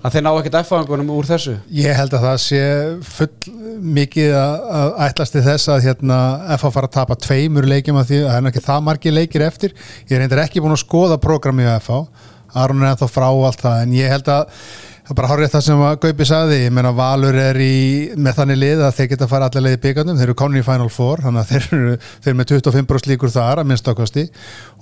að 0.00 0.14
þeir 0.14 0.22
ná 0.24 0.28
ekkert 0.30 0.54
effangunum 0.62 1.10
úr 1.12 1.26
þessu? 1.28 1.58
Ég 1.76 1.98
held 1.98 2.14
að 2.16 2.22
það 2.24 2.38
sé 2.46 2.60
full 3.04 3.58
mikið 3.98 4.36
að 4.40 4.94
ætlasti 5.04 5.42
þess 5.44 5.68
að 5.74 5.82
hérna, 5.84 6.20
FH 6.56 6.70
fara 6.78 6.88
að 6.88 6.94
tapa 6.94 7.18
tveimur 7.26 7.68
leikjum 7.68 8.00
að 8.00 8.08
því 8.08 8.22
að 8.22 8.30
það 8.30 8.38
er 8.38 8.48
ekki 8.52 8.64
það 8.70 8.86
margi 8.86 9.12
leikir 9.12 9.44
eftir. 9.44 9.76
Ég 10.06 10.16
er 10.16 10.24
reyndar 10.24 10.42
ekki 10.46 10.64
búin 10.64 10.78
að 10.78 10.80
skoða 10.86 11.20
programmi 11.20 11.68
á 11.68 11.76
FH 11.76 12.00
Aron 12.56 12.82
er 12.82 12.94
ennþá 12.94 13.08
frá 13.10 13.28
allt 13.28 13.62
það 13.64 13.80
en 13.84 13.96
ég 13.96 14.12
held 14.12 14.30
að 14.32 14.62
Það 15.06 15.12
er 15.12 15.18
bara 15.20 15.28
hárið 15.30 15.50
það 15.52 15.62
sem 15.62 15.80
að 15.86 15.96
Gaupi 16.02 16.24
saði, 16.26 16.56
ég 16.64 16.72
meina 16.74 16.90
Valur 16.90 17.36
er 17.38 17.58
í, 17.62 17.74
með 18.18 18.38
þannig 18.40 18.56
lið 18.58 18.80
að 18.82 18.96
þeir 18.96 19.08
geta 19.12 19.22
að 19.22 19.30
fara 19.30 19.46
allar 19.46 19.62
leið 19.62 19.74
í 19.76 19.80
byggandum, 19.84 20.16
þeir 20.18 20.26
eru 20.26 20.34
konin 20.40 20.58
í 20.58 20.62
Final 20.66 20.88
Four, 20.90 21.20
þannig 21.22 21.42
að 21.44 21.50
þeir 21.52 21.66
eru, 21.76 21.98
þeir 22.24 22.30
eru 22.32 22.38
með 22.40 22.48
25% 22.50 23.06
líkur 23.12 23.30
þar 23.30 23.60
að 23.62 23.68
minnst 23.70 23.86
ákvæmsti 23.86 24.24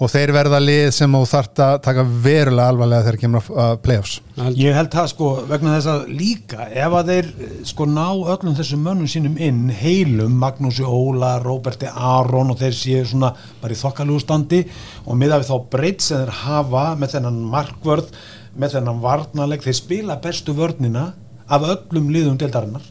og 0.01 0.13
þeir 0.15 0.31
verða 0.33 0.61
lið 0.65 0.87
sem 0.97 1.17
þú 1.19 1.21
þart 1.29 1.61
að 1.67 1.77
taka 1.85 2.05
verulega 2.25 2.73
alvarlega 2.73 3.05
þegar 3.05 3.19
kemur 3.21 3.51
að 3.67 3.77
play-offs. 3.85 4.15
Ég 4.57 4.79
held 4.79 4.89
það 4.95 5.11
sko 5.13 5.29
vegna 5.51 5.75
þess 5.75 5.91
að 5.93 6.07
líka 6.17 6.69
ef 6.73 6.97
að 7.03 7.11
þeir 7.13 7.29
sko 7.69 7.89
ná 7.91 8.09
öllum 8.09 8.57
þessum 8.57 8.81
mönnum 8.89 9.11
sínum 9.13 9.37
inn 9.37 9.67
heilum, 9.77 10.39
Magnúsi 10.41 10.87
Óla, 10.89 11.35
Róberti 11.45 11.91
Aron 11.93 12.55
og 12.55 12.63
þeir 12.65 12.79
séu 12.79 13.05
svona 13.13 13.35
bara 13.61 13.77
í 13.77 13.83
þokkalústandi 13.83 14.63
og 15.05 15.21
miða 15.21 15.43
við 15.43 15.53
þá 15.53 15.69
breytt 15.77 16.09
sem 16.09 16.25
þeir 16.25 16.35
hafa 16.41 16.87
með 16.97 17.19
þennan 17.19 17.45
markvörð 17.53 18.11
með 18.57 18.79
þennan 18.79 19.01
varnaleg, 19.03 19.63
þeir 19.65 19.79
spila 19.79 20.19
bestu 20.23 20.55
vörnina 20.57 21.13
af 21.49 21.65
öllum 21.67 22.11
liðum 22.15 22.39
deildarinnar. 22.41 22.85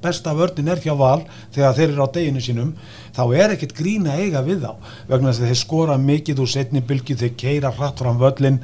Besta 0.00 0.32
vörnin 0.32 0.70
er 0.72 0.80
hjá 0.80 0.94
val 0.96 1.26
þegar 1.52 1.74
þeir 1.76 1.90
eru 1.90 2.06
á 2.08 2.14
deginu 2.14 2.40
sínum. 2.40 2.70
Þá 3.12 3.22
er 3.36 3.54
ekkert 3.54 3.76
grína 3.76 4.16
eiga 4.16 4.40
við 4.46 4.64
þá 4.64 4.72
vegna 5.10 5.28
þess 5.28 5.42
að 5.42 5.50
þeir 5.50 5.60
skora 5.60 5.98
mikið 6.00 6.40
úr 6.40 6.50
setni 6.50 6.80
bylgi, 6.80 7.18
þeir 7.20 7.36
keira 7.36 7.72
hratt 7.76 8.00
fram 8.00 8.20
völlin 8.20 8.62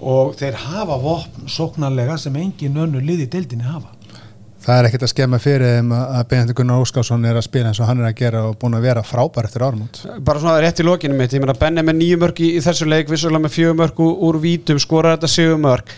og 0.00 0.32
þeir 0.40 0.56
hafa 0.56 0.96
vopn 0.96 1.50
sóknarlega 1.52 2.16
sem 2.18 2.36
engin 2.40 2.80
önnu 2.80 3.02
liði 3.04 3.28
deildinni 3.28 3.68
hafa 3.68 3.92
Það 4.60 4.76
er 4.76 4.86
ekkert 4.90 5.04
að 5.06 5.10
skemma 5.14 5.38
fyrir 5.40 5.70
þeim 5.78 5.92
að 5.96 6.24
Benedikt 6.28 6.58
Gunnar 6.58 6.82
Óskarsson 6.82 7.22
er 7.24 7.38
að 7.38 7.46
spila 7.46 7.70
eins 7.70 7.78
og 7.80 7.88
hann 7.88 8.02
er 8.02 8.10
að 8.10 8.18
gera 8.18 8.42
og 8.50 8.58
búin 8.60 8.76
að 8.76 8.84
vera 8.90 9.02
frábær 9.06 9.46
eftir 9.48 9.64
ármund. 9.64 10.00
Bara 10.26 10.42
svona 10.42 10.60
rétt 10.60 10.82
í 10.82 10.84
lokinu 10.84 11.16
mitt, 11.16 11.32
ég 11.32 11.40
meina 11.40 11.54
Benni 11.56 11.84
með 11.86 11.96
nýju 11.96 12.18
mörg 12.20 12.42
í, 12.44 12.50
þessu 12.60 12.88
leik, 12.90 13.08
vissulega 13.08 13.40
með 13.46 13.54
fjögur 13.54 13.78
mörg 13.78 14.02
úr, 14.04 14.38
vítum, 14.42 14.80
skorar 14.82 15.16
þetta 15.16 15.30
sigur 15.32 15.62
mörg. 15.62 15.94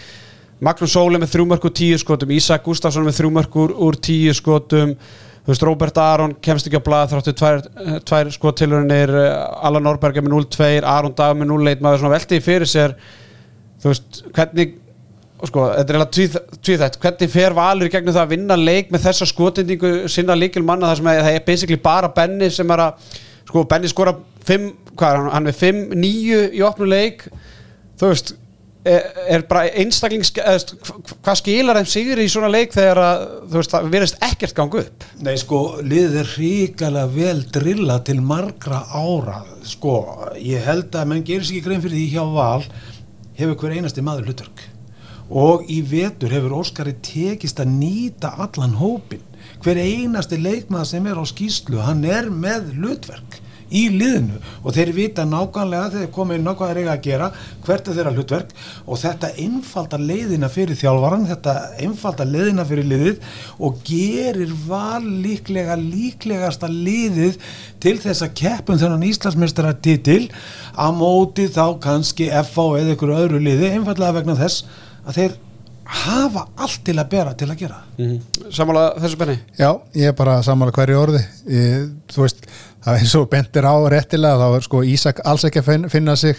Magnús 0.62 0.94
Sóli 0.94 1.18
með 1.18 1.32
þrjú 1.32 1.46
mörg 1.50 1.66
úr 1.66 1.74
tíu 1.74 1.98
skotum, 1.98 2.34
Ísak 2.36 2.62
Gustafsson 2.68 3.06
með 3.08 3.16
þrjú 3.18 3.30
mörg 3.34 3.58
úr, 3.58 3.98
tíu 3.98 4.34
skotum, 4.38 4.92
þú 5.42 5.50
veist 5.50 5.64
Róbert 5.66 5.98
Aron 5.98 6.36
kemst 6.38 6.68
ekki 6.70 6.78
á 6.78 6.86
blað 6.86 7.16
þráttu 7.16 7.34
tvær, 7.40 7.64
tvær 8.06 8.30
skottilurinnir, 8.36 9.10
Allan 9.58 9.82
Norberg 9.88 10.22
með 10.22 10.36
0-2, 10.36 10.68
Aron 10.86 11.18
Dag 11.18 11.34
með 11.34 11.50
0-1, 11.50 11.82
maður 11.82 12.04
svona 12.04 12.14
velti 12.14 12.38
fyrir 12.46 12.70
sér, 12.70 12.94
þú 13.82 13.90
veist, 13.90 14.22
hvernig 14.38 14.78
sko, 15.48 15.66
þetta 15.76 15.94
er 15.94 15.98
alveg 15.98 16.36
tvíþætt. 16.62 16.98
Hvernig 17.02 17.32
fer 17.32 17.56
Valur 17.56 17.88
í 17.88 17.92
gegnum 17.92 18.14
það 18.14 18.26
að 18.26 18.34
vinna 18.36 18.58
leik 18.58 18.92
með 18.94 19.06
þessa 19.08 19.28
skotendingu 19.30 19.92
sinna 20.12 20.36
líkil 20.38 20.64
manna 20.66 20.90
þar 20.90 21.00
sem 21.00 21.10
að, 21.12 21.22
það 21.26 21.38
er 21.38 21.46
basically 21.48 21.80
bara 21.82 22.12
Benny 22.14 22.50
sem 22.52 22.74
er 22.74 22.84
að, 22.88 23.08
sko, 23.48 23.64
Benny 23.70 23.90
skora 23.90 24.14
5, 24.46 24.68
hvað 24.94 25.08
er 25.08 25.20
hann, 25.20 25.32
hann 25.36 25.50
er 25.50 25.58
5, 25.58 25.82
9 25.98 26.44
í 26.58 26.62
opnu 26.66 26.88
leik, 26.90 27.26
þú 27.98 28.12
veist 28.12 28.34
er, 28.88 29.04
er 29.36 29.44
bara 29.50 29.68
einstaklings 29.78 30.32
hvað 30.34 31.38
skilar 31.38 31.78
þeim 31.80 31.90
sigur 31.90 32.22
í 32.22 32.28
svona 32.30 32.50
leik 32.52 32.74
þegar 32.74 33.00
að, 33.02 33.24
þú 33.46 33.60
veist, 33.60 33.74
það 33.74 33.92
verðist 33.94 34.18
ekkert 34.26 34.56
gangu 34.58 34.82
upp? 34.82 35.06
Nei, 35.22 35.34
sko, 35.40 35.62
liðið 35.82 36.18
er 36.22 36.34
ríkala 36.38 37.06
vel 37.12 37.38
drilla 37.54 38.00
til 38.06 38.18
margra 38.24 38.82
ára, 38.90 39.42
sko. 39.66 39.96
Ég 40.42 40.66
held 40.66 40.94
að 40.98 41.08
menn 41.12 41.26
gerir 41.26 41.46
sér 41.46 41.58
ekki 41.58 41.66
grein 41.68 41.84
fyrir 41.84 41.98
því 41.98 42.10
hjá 42.16 42.24
Val 42.34 42.68
hefur 43.38 43.58
hver 43.62 43.78
einasti 43.78 44.04
maður 44.04 44.30
hlutverk 44.30 44.68
og 45.32 45.68
í 45.72 45.80
vetur 45.88 46.32
hefur 46.34 46.58
Óskari 46.60 46.94
tekist 47.04 47.60
að 47.62 47.72
nýta 47.78 48.34
allan 48.36 48.76
hópin 48.80 49.24
hver 49.62 49.80
einasti 49.80 50.38
leikmað 50.38 50.90
sem 50.92 51.06
er 51.08 51.18
á 51.18 51.24
skýslu 51.26 51.80
hann 51.86 52.04
er 52.04 52.28
með 52.30 52.74
hlutverk 52.76 53.40
í 53.72 53.86
liðinu. 53.92 54.38
Og 54.62 54.74
þeir 54.76 54.92
vita 54.96 55.24
nákvæmlega 55.28 55.92
þegar 55.94 56.10
komið 56.14 56.42
nákvæmlega 56.44 56.76
reyga 56.76 56.92
að 56.94 57.04
gera 57.06 57.28
hvert 57.64 57.88
er 57.88 57.96
þeirra 57.96 58.12
hlutverk. 58.16 58.52
Og 58.84 59.00
þetta 59.00 59.32
einfalda 59.42 60.00
leiðina 60.00 60.50
fyrir 60.52 60.78
þjálfvaran 60.78 61.26
þetta 61.30 61.56
einfalda 61.86 62.26
leiðina 62.28 62.66
fyrir 62.68 62.88
liðið 62.90 63.32
og 63.64 63.80
gerir 63.88 64.54
val 64.66 65.02
líklega 65.24 65.78
líklegasta 65.80 66.70
liðið 66.72 67.40
til 67.82 67.96
þess 68.02 68.26
að 68.26 68.36
keppum 68.42 68.80
þennan 68.80 69.08
Íslandsmeistara 69.08 69.74
titil 69.84 70.26
að 70.76 70.96
móti 71.00 71.48
þá 71.52 71.64
kannski 71.82 72.30
FA 72.44 72.68
eða 72.82 72.96
ykkur 72.96 73.16
öðru 73.16 73.42
liði 73.42 73.72
einfallega 73.72 74.20
vegna 74.20 74.38
þess 74.38 74.66
að 75.06 75.18
þeir 75.18 75.38
hafa 75.92 76.44
allt 76.62 76.84
til 76.86 76.96
að 76.96 77.08
bera 77.12 77.32
til 77.34 77.48
að 77.50 77.58
gera 77.64 77.78
mm 77.98 78.04
-hmm. 78.10 78.50
Samála 78.50 78.84
þessu 78.98 79.18
benni? 79.18 79.38
Já, 79.58 79.80
ég 79.94 80.08
er 80.08 80.12
bara 80.12 80.42
samála 80.42 80.72
hverju 80.72 80.98
orði 80.98 81.24
ég, 81.46 81.90
þú 82.12 82.22
veist, 82.22 82.46
það 82.84 82.94
er 82.94 83.00
eins 83.00 83.14
og 83.14 83.28
bentir 83.30 83.64
á 83.66 83.74
réttilega, 83.88 84.38
þá 84.38 84.56
er 84.56 84.62
sko 84.62 84.82
Ísak 84.82 85.20
alls 85.24 85.44
ekki 85.44 85.58
að 85.60 85.88
finna 85.90 86.16
sig 86.16 86.36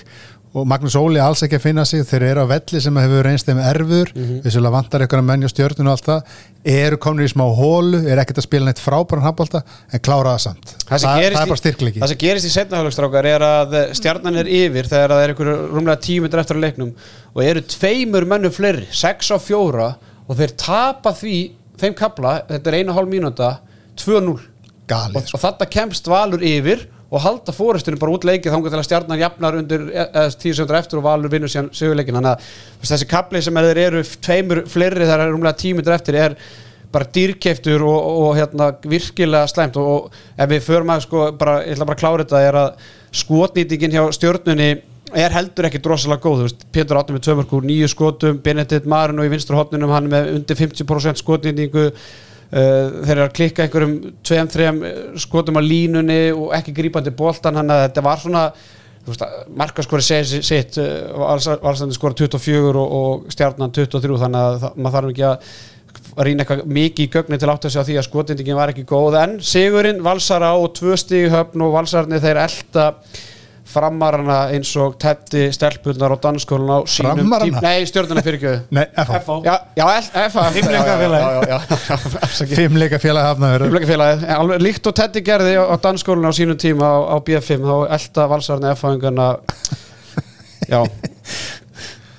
og 0.54 0.68
Magnús 0.70 0.94
Óli 1.00 1.18
alls 1.18 1.42
ekki 1.46 1.58
að 1.58 1.64
finna 1.64 1.84
sig, 1.90 2.04
þeir 2.06 2.24
eru 2.28 2.44
á 2.46 2.48
velli 2.52 2.82
sem 2.84 2.98
hefur 3.02 3.26
reynst 3.26 3.48
þeim 3.50 3.62
erfur, 3.64 4.12
mm 4.14 4.24
-hmm. 4.24 4.42
vissulega 4.46 4.76
vantar 4.76 5.06
ykkur 5.06 5.22
að 5.22 5.26
menja 5.32 5.50
stjórnum 5.50 5.88
og 5.90 5.96
allt 5.96 6.06
það. 6.06 6.36
Eru 6.74 6.98
komin 7.02 7.26
í 7.26 7.32
smá 7.32 7.44
hólu, 7.58 8.04
er 8.06 8.22
ekkert 8.22 8.38
að 8.38 8.46
spila 8.46 8.66
neitt 8.70 8.82
frábæran 8.84 9.26
hafbólta, 9.26 9.64
en 9.92 10.00
klára 10.00 10.36
það 10.36 10.44
samt. 10.46 10.76
Það, 10.86 11.00
það, 11.00 11.02
það 11.02 11.24
er 11.24 11.34
bara 11.40 11.62
styrklegi 11.64 12.00
Það 12.00 12.14
sem 12.14 12.22
gerist 12.22 12.46
í 12.46 12.54
setnahálugstrákar 12.54 13.26
er 13.26 13.48
að 13.48 13.76
stjarnan 13.98 14.38
er 14.38 14.48
yfir 14.48 14.88
þegar 14.88 15.16
það 15.16 15.24
er 15.24 15.34
ykkur 15.34 15.52
rúmlega 15.74 16.00
tímundur 16.06 16.40
eftir 16.40 16.56
að 16.56 16.66
leiknum 16.68 16.96
og 17.34 17.44
eru 17.44 17.62
tveimur 17.62 18.26
mennu 18.30 18.54
fleiri, 18.54 18.88
sex 18.92 19.34
á 19.34 19.38
fjóra 19.42 19.96
og 20.28 20.38
þeir 20.38 20.54
tapa 20.56 21.14
því, 21.18 21.38
þeim 21.82 21.98
kapla 21.98 22.42
þetta 22.48 22.70
er 22.70 22.80
eina 22.80 22.94
hálf 22.94 23.10
mínúta, 23.10 23.56
2-0 23.98 24.38
og, 24.92 25.16
og 25.16 25.24
sko. 25.26 25.40
þetta 25.42 25.70
kemst 25.72 26.08
valur 26.08 26.44
yfir 26.46 26.88
og 27.14 27.22
halda 27.22 27.54
fórustunum 27.54 28.02
bara 28.02 28.16
út 28.16 28.26
leikið 28.26 28.56
þá 28.56 28.74
að 28.74 28.86
stjarnan 28.88 29.22
jafnar 29.22 29.58
undir 29.60 29.84
tíu 30.42 30.56
segundur 30.56 30.80
eftir 30.80 31.00
og 31.00 31.06
valur 31.06 31.30
vinnur 31.30 31.52
síðan 31.52 31.70
sigurleikin 31.76 32.18
þannig 32.18 32.32
að 32.34 32.88
þessi 32.90 33.10
kapli 33.12 33.42
sem 33.46 33.60
er, 33.62 33.82
eru 33.86 34.02
tveimur 34.02 34.64
fleiri 34.74 35.10
þar 35.10 35.28
er 35.28 35.36
umlega 35.36 35.60
tímundur 35.62 35.94
eftir 35.94 36.18
er 36.18 36.38
bara 36.94 37.10
dýrkeftur 37.10 37.82
og, 37.82 37.98
og, 37.98 38.18
og 38.28 38.36
hérna, 38.38 38.72
virkilega 38.86 39.50
slæmt. 39.50 39.78
Og, 39.82 40.10
og 40.10 40.42
ef 40.42 40.50
við 40.52 40.66
förum 40.68 40.94
að 40.94 41.06
sko, 41.08 41.28
bara, 41.38 41.60
ég 41.66 41.78
ætla 41.78 41.88
bara 41.90 41.98
að 41.98 42.04
klára 42.04 42.26
þetta 42.26 42.42
er 42.48 42.60
að 42.62 42.90
skotnýtingin 43.24 43.96
hjá 43.96 44.04
stjörnunni 44.18 44.70
er 45.24 45.34
heldur 45.34 45.68
ekki 45.70 45.82
drosalega 45.84 46.24
góð, 46.24 46.38
þú 46.42 46.46
veist. 46.48 46.68
Pétur 46.74 47.00
Áttum 47.00 47.18
með 47.18 47.26
tömörkur, 47.28 47.66
nýju 47.66 47.90
skotum, 47.92 48.38
Benedikt 48.46 48.90
Marun 48.90 49.22
og 49.22 49.28
í 49.28 49.34
vinstur 49.34 49.58
hotnunum 49.58 49.94
hann 49.94 50.10
með 50.10 50.32
undir 50.38 50.58
50% 50.58 51.22
skotnýtingu 51.22 51.90
þeir 52.54 53.16
eru 53.16 53.26
að 53.26 53.36
klikka 53.38 53.66
einhverjum 53.66 53.98
2-3 54.30 54.94
skotum 55.24 55.58
á 55.58 55.62
línunni 55.66 56.22
og 56.36 56.54
ekki 56.58 56.76
grípandi 56.78 57.14
bóltan 57.18 57.58
hann 57.58 57.74
að 57.74 57.88
þetta 57.88 58.06
var 58.06 58.22
svona 58.22 58.48
markaskori 59.60 60.04
sitt 60.06 60.78
valstandi 60.80 61.96
skora 61.98 62.16
24 62.16 62.80
og, 62.80 62.98
og 63.00 63.34
stjarnan 63.34 63.74
23 63.76 64.20
þannig 64.22 64.44
að 64.44 64.60
það, 64.62 64.78
maður 64.78 64.98
þarf 64.98 65.14
ekki 65.14 65.26
að 65.32 66.28
rýna 66.28 66.44
eitthvað 66.44 66.64
mikið 66.78 67.06
í 67.06 67.12
gögni 67.16 67.40
til 67.42 67.50
átt 67.50 67.68
að 67.68 67.74
segja 67.74 67.86
því 67.90 67.98
að 68.00 68.08
skotindingin 68.08 68.58
var 68.58 68.72
ekki 68.74 68.86
góð. 68.90 69.18
En 69.20 69.36
Sigurinn 69.44 70.02
valsara 70.06 70.54
og 70.60 70.74
tvö 70.78 70.98
stíg 71.00 71.30
höfn 71.34 71.66
og 71.66 71.74
valsarni 71.76 72.22
þeir 72.22 72.42
elda 72.46 72.88
framarana 73.74 74.40
eins 74.54 74.72
og 74.80 74.98
Teddy 75.02 75.48
Stelpunar 75.56 76.16
og 76.16 76.22
Danskólun 76.24 76.72
á 76.72 76.78
sínum 76.90 77.34
tím 77.44 77.60
Nei, 77.64 77.86
stjórnuna 77.90 78.24
fyrir 78.26 78.40
ekki 78.40 78.54
Nei, 78.78 78.86
FH 79.06 79.40
Já, 79.48 79.56
já 79.78 79.86
FH 80.30 80.38
Fimmleika 82.54 83.02
félag 83.02 83.32
hafnaður 83.32 83.68
Fimmleika 83.68 83.90
félag 83.90 84.62
Líkt 84.64 84.92
og 84.92 84.98
Teddy 84.98 85.26
gerði 85.26 85.58
á 85.60 85.76
Danskólun 85.82 86.30
á 86.30 86.34
sínum 86.36 86.60
tíma 86.60 86.94
á, 86.94 86.98
á 87.14 87.18
BF5 87.26 87.66
þá 87.66 87.98
elda 87.98 88.30
valsarni 88.32 88.74
FH-ingarna 88.78 89.32
Já. 90.70 90.84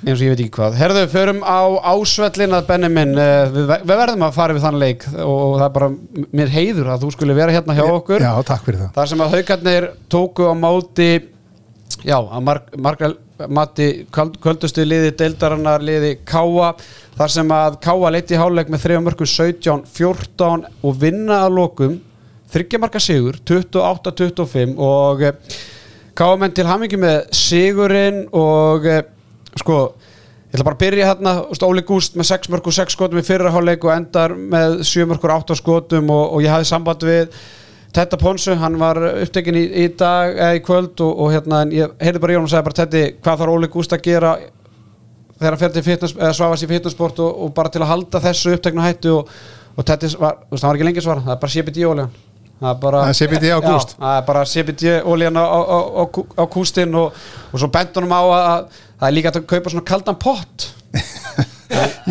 Eins 0.04 0.20
og 0.20 0.26
ég 0.26 0.34
veit 0.34 0.40
ekki 0.44 0.52
hvað. 0.52 0.74
Herðu, 0.76 1.02
förum 1.08 1.38
á 1.40 1.60
ásvellin 1.94 2.56
að 2.58 2.66
benni 2.68 2.90
minn. 2.92 3.14
Eh, 3.16 3.52
við, 3.54 3.70
við 3.88 4.00
verðum 4.02 4.26
að 4.26 4.34
fara 4.36 4.56
við 4.56 4.66
þann 4.66 4.80
leik 4.82 5.06
og 5.14 5.54
það 5.56 5.64
er 5.66 5.74
bara 5.78 5.88
mér 6.40 6.52
heiður 6.52 6.90
að 6.92 7.06
þú 7.06 7.12
skulle 7.14 7.36
vera 7.38 7.54
hérna 7.54 7.76
hjá 7.78 7.84
okkur. 7.86 8.24
Já, 8.24 8.32
takk 8.44 8.66
fyrir 8.66 8.82
það. 8.82 8.90
Þar 8.98 9.10
sem 9.12 9.24
að 9.24 9.36
haugarnir 9.38 9.86
tóku 10.12 10.50
á 10.50 10.54
máti 10.58 11.08
Já, 12.04 12.18
að 12.20 12.42
marg, 12.44 12.72
margra 12.84 13.08
mati 13.48 13.86
kvöldustu 14.12 14.84
liði 14.84 15.14
deildarannar 15.16 15.80
liði 15.80 16.18
Káa 16.28 16.74
þar 17.16 17.32
sem 17.32 17.54
að 17.56 17.78
Káa 17.86 18.10
leiti 18.12 18.36
háluleik 18.36 18.68
með 18.72 18.84
3 18.84 18.98
mörgum 19.06 19.30
17-14 19.30 20.66
og 20.84 20.98
vinna 21.00 21.40
að 21.46 21.56
lokum 21.56 21.94
þryggjamarka 22.52 23.00
sigur 23.00 23.40
28-25 23.48 24.76
og 24.84 25.24
eh, 25.24 25.56
Káa 26.14 26.36
menn 26.38 26.52
til 26.54 26.68
hamingi 26.68 27.00
með 27.00 27.24
sigurinn 27.34 28.26
og 28.36 28.84
eh, 28.84 29.00
sko 29.56 29.80
ég 29.96 30.58
ætla 30.58 30.68
bara 30.68 30.76
að 30.76 30.84
byrja 30.84 31.08
hérna, 31.08 31.36
Óli 31.64 31.88
Gúst 31.88 32.20
með 32.20 32.34
6 32.34 32.52
mörgur 32.52 32.76
6 32.76 32.98
skotum 32.98 33.18
í 33.18 33.26
fyrraháleik 33.26 33.88
og 33.88 33.96
endar 33.96 34.36
með 34.36 34.82
7 34.84 35.08
mörgur 35.08 35.32
8 35.40 35.56
skotum 35.58 36.12
og, 36.12 36.36
og 36.36 36.44
ég 36.44 36.52
hafði 36.52 36.68
samband 36.68 37.08
við 37.08 37.32
Tetta 37.94 38.18
Ponsu, 38.18 38.56
hann 38.58 38.74
var 38.80 38.98
upptekinn 39.22 39.56
í, 39.58 39.64
í 39.84 39.86
dag 39.94 40.34
eða 40.34 40.58
í 40.58 40.62
kvöld 40.66 40.98
og, 41.04 41.12
og 41.22 41.30
hérna 41.34 41.62
ég 41.70 41.94
heyrði 42.02 42.22
bara 42.24 42.34
í 42.34 42.38
hún 42.40 42.48
og 42.48 42.50
sagði 42.50 42.68
bara 42.68 42.78
Tetti, 42.80 43.02
hvað 43.22 43.42
þarf 43.42 43.54
Óli 43.54 43.70
Gúst 43.70 43.94
að 43.94 44.02
gera 44.08 44.34
þegar 45.38 45.58
hann 45.58 46.34
svafast 46.34 46.66
í 46.66 46.70
fitnessport 46.70 47.22
og, 47.22 47.40
og 47.46 47.54
bara 47.54 47.72
til 47.72 47.82
að 47.82 47.90
halda 47.90 48.22
þessu 48.22 48.54
upptekna 48.56 48.86
hættu 48.86 49.14
og, 49.18 49.32
og 49.74 49.86
þetta 49.86 50.10
var, 50.18 50.38
það 50.52 50.68
var 50.68 50.78
ekki 50.78 50.88
lengi 50.88 51.04
svara 51.04 51.24
það 51.24 51.34
er 51.34 51.40
bara 51.42 51.54
CBD 51.54 51.86
ólíðan 51.88 52.12
það 52.60 53.00
er 53.00 53.18
CBD 53.18 53.50
á 53.50 53.58
kúst 53.64 53.96
það 53.98 54.18
er 54.18 54.28
bara 54.28 54.44
CBD 54.52 54.94
ólíðan 55.02 55.40
á, 55.42 55.44
á, 55.44 55.58
á, 56.00 56.02
á 56.38 56.44
kústin 56.50 56.94
og, 56.98 57.24
og 57.50 57.62
svo 57.62 57.70
bendunum 57.74 58.14
á 58.14 58.22
að 58.22 58.68
það 58.78 59.08
er 59.08 59.16
líka 59.18 59.34
að 59.34 59.50
kaupa 59.50 59.74
svona 59.74 59.90
kaldan 59.90 60.20
pott 60.22 60.70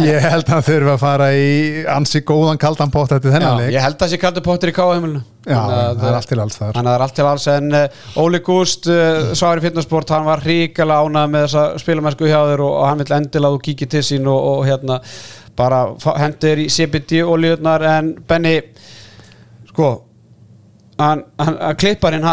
Ég 0.04 0.24
held 0.24 0.48
að 0.48 0.50
það 0.50 0.64
þurfa 0.68 0.94
að 0.94 1.02
fara 1.04 1.28
í 1.38 1.50
ansi 1.94 2.24
góðan 2.26 2.60
kaldan 2.62 2.92
pott 2.94 3.12
eftir 3.14 3.34
þennan 3.36 3.60
leik. 3.62 3.74
Ég 3.76 3.84
held 3.84 3.96
að 3.96 4.06
það 4.06 4.12
sé 4.14 4.20
kaldan 4.22 4.46
pottir 4.48 4.72
í 4.72 4.76
káahumilinu 4.76 5.22
Já, 5.44 5.60
það 5.60 6.08
er 6.08 6.18
allt 6.18 6.30
til 6.32 6.40
alls 6.40 6.58
þar. 6.58 6.72
Þannig 6.78 6.80
að 6.80 6.94
það 6.94 6.98
er 6.98 7.06
allt 7.06 7.18
til 7.20 7.28
alls. 7.30 7.46
En 7.52 7.78
uh, 7.78 8.02
Óli 8.24 8.40
Gúst, 8.48 8.88
eh, 8.90 9.34
Sværi 9.36 9.64
Fitnessport 9.66 10.14
hann 10.16 10.28
var 10.28 10.44
ríkala 10.48 11.02
ánað 11.04 11.34
með 11.34 11.46
þessa 11.46 11.84
spilumæsku 11.84 12.30
hjá 12.30 12.40
þér 12.50 12.64
og, 12.64 12.74
og 12.80 12.88
hann 12.88 13.04
vil 13.04 13.16
endila 13.18 13.52
að 13.52 13.58
þú 13.58 13.64
kíkir 13.68 13.92
til 13.94 14.04
sín 14.08 14.32
og, 14.32 14.50
og 14.54 14.64
hérna 14.70 15.02
bara 15.60 15.84
hendur 16.18 16.64
í 16.64 16.70
CBD 16.72 17.22
ólíunar 17.28 17.86
en 17.92 18.14
Benny 18.28 18.56
sko 19.70 19.92
hann 21.04 21.78
klipparinn 21.80 22.26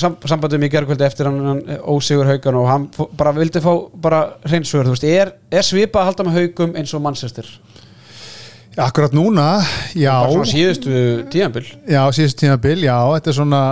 sam, 0.00 0.16
sambandum 0.28 0.64
í 0.66 0.70
gerðkvöldi 0.72 1.06
eftir 1.06 1.28
hann, 1.30 1.62
ósigur 1.88 2.28
haugan 2.28 2.60
og 2.60 2.68
hann 2.70 2.86
bara 3.18 3.34
vildi 3.36 3.62
fá 3.64 3.72
bara 4.02 4.22
hreinsögur, 4.46 4.88
þú 4.88 4.96
veist, 4.96 5.08
er, 5.08 5.34
er 5.50 5.66
svipa 5.66 6.02
að 6.02 6.10
halda 6.12 6.28
með 6.28 6.40
haugum 6.40 6.78
eins 6.78 6.94
og 6.96 7.04
mannsestir? 7.04 7.50
Akkurat 8.78 9.14
núna, 9.16 9.58
já. 9.98 10.12
Bara 10.14 10.34
svona 10.36 10.50
síðustu 10.52 10.98
tíðanbill 11.32 11.66
Já, 11.90 12.02
síðustu 12.14 12.44
tíðanbill, 12.44 12.82
já, 12.86 12.98
þetta 13.16 13.32
er 13.32 13.38
svona 13.40 13.62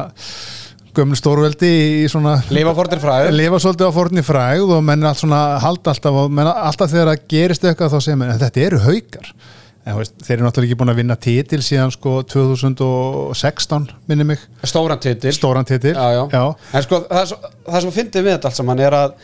gömlu 0.97 1.19
stórveldi 1.19 1.71
í 2.03 2.07
svona 2.11 2.39
Lifa 2.55 2.73
fórnir 2.77 3.03
fræð 3.03 3.31
Lifa 3.37 3.61
svolítið 3.63 3.91
á 3.93 3.97
fórnir 3.97 4.27
fræð 4.27 4.73
og 4.79 4.83
menn 4.87 5.05
er 5.05 5.11
allt 5.11 5.21
svona 5.23 5.43
halda 5.63 5.93
alltaf 5.93 6.19
og 6.23 6.33
menn 6.33 6.51
alltaf 6.51 6.91
þegar 6.93 7.13
það 7.13 7.29
gerist 7.33 7.67
eitthvað 7.69 7.95
þá 7.95 7.99
segir 8.01 8.19
menn, 8.23 8.35
þetta 8.41 8.65
eru 8.65 8.83
haugar 8.87 9.31
En, 9.87 9.95
veist, 9.95 10.17
þeir 10.19 10.35
eru 10.41 10.47
náttúrulega 10.49 10.73
ekki 10.73 10.79
búin 10.81 10.91
að 10.91 10.99
vinna 10.99 11.17
títil 11.23 11.61
síðan 11.63 11.93
sko 11.95 12.17
2016 12.27 13.85
minni 14.11 14.27
mig. 14.27 14.43
Stóran 14.67 14.99
títil 15.03 15.35
Stóran 15.37 15.69
títil 15.69 15.93
já, 15.95 16.07
já. 16.17 16.23
Já. 16.33 16.45
En 16.75 16.87
sko 16.87 17.01
það, 17.07 17.35
það 17.69 17.85
sem 17.85 17.95
finnir 17.95 18.27
við 18.27 18.35
þetta 18.35 18.51
allt 18.51 18.59
saman 18.59 18.83
er 18.83 18.97
að 18.99 19.15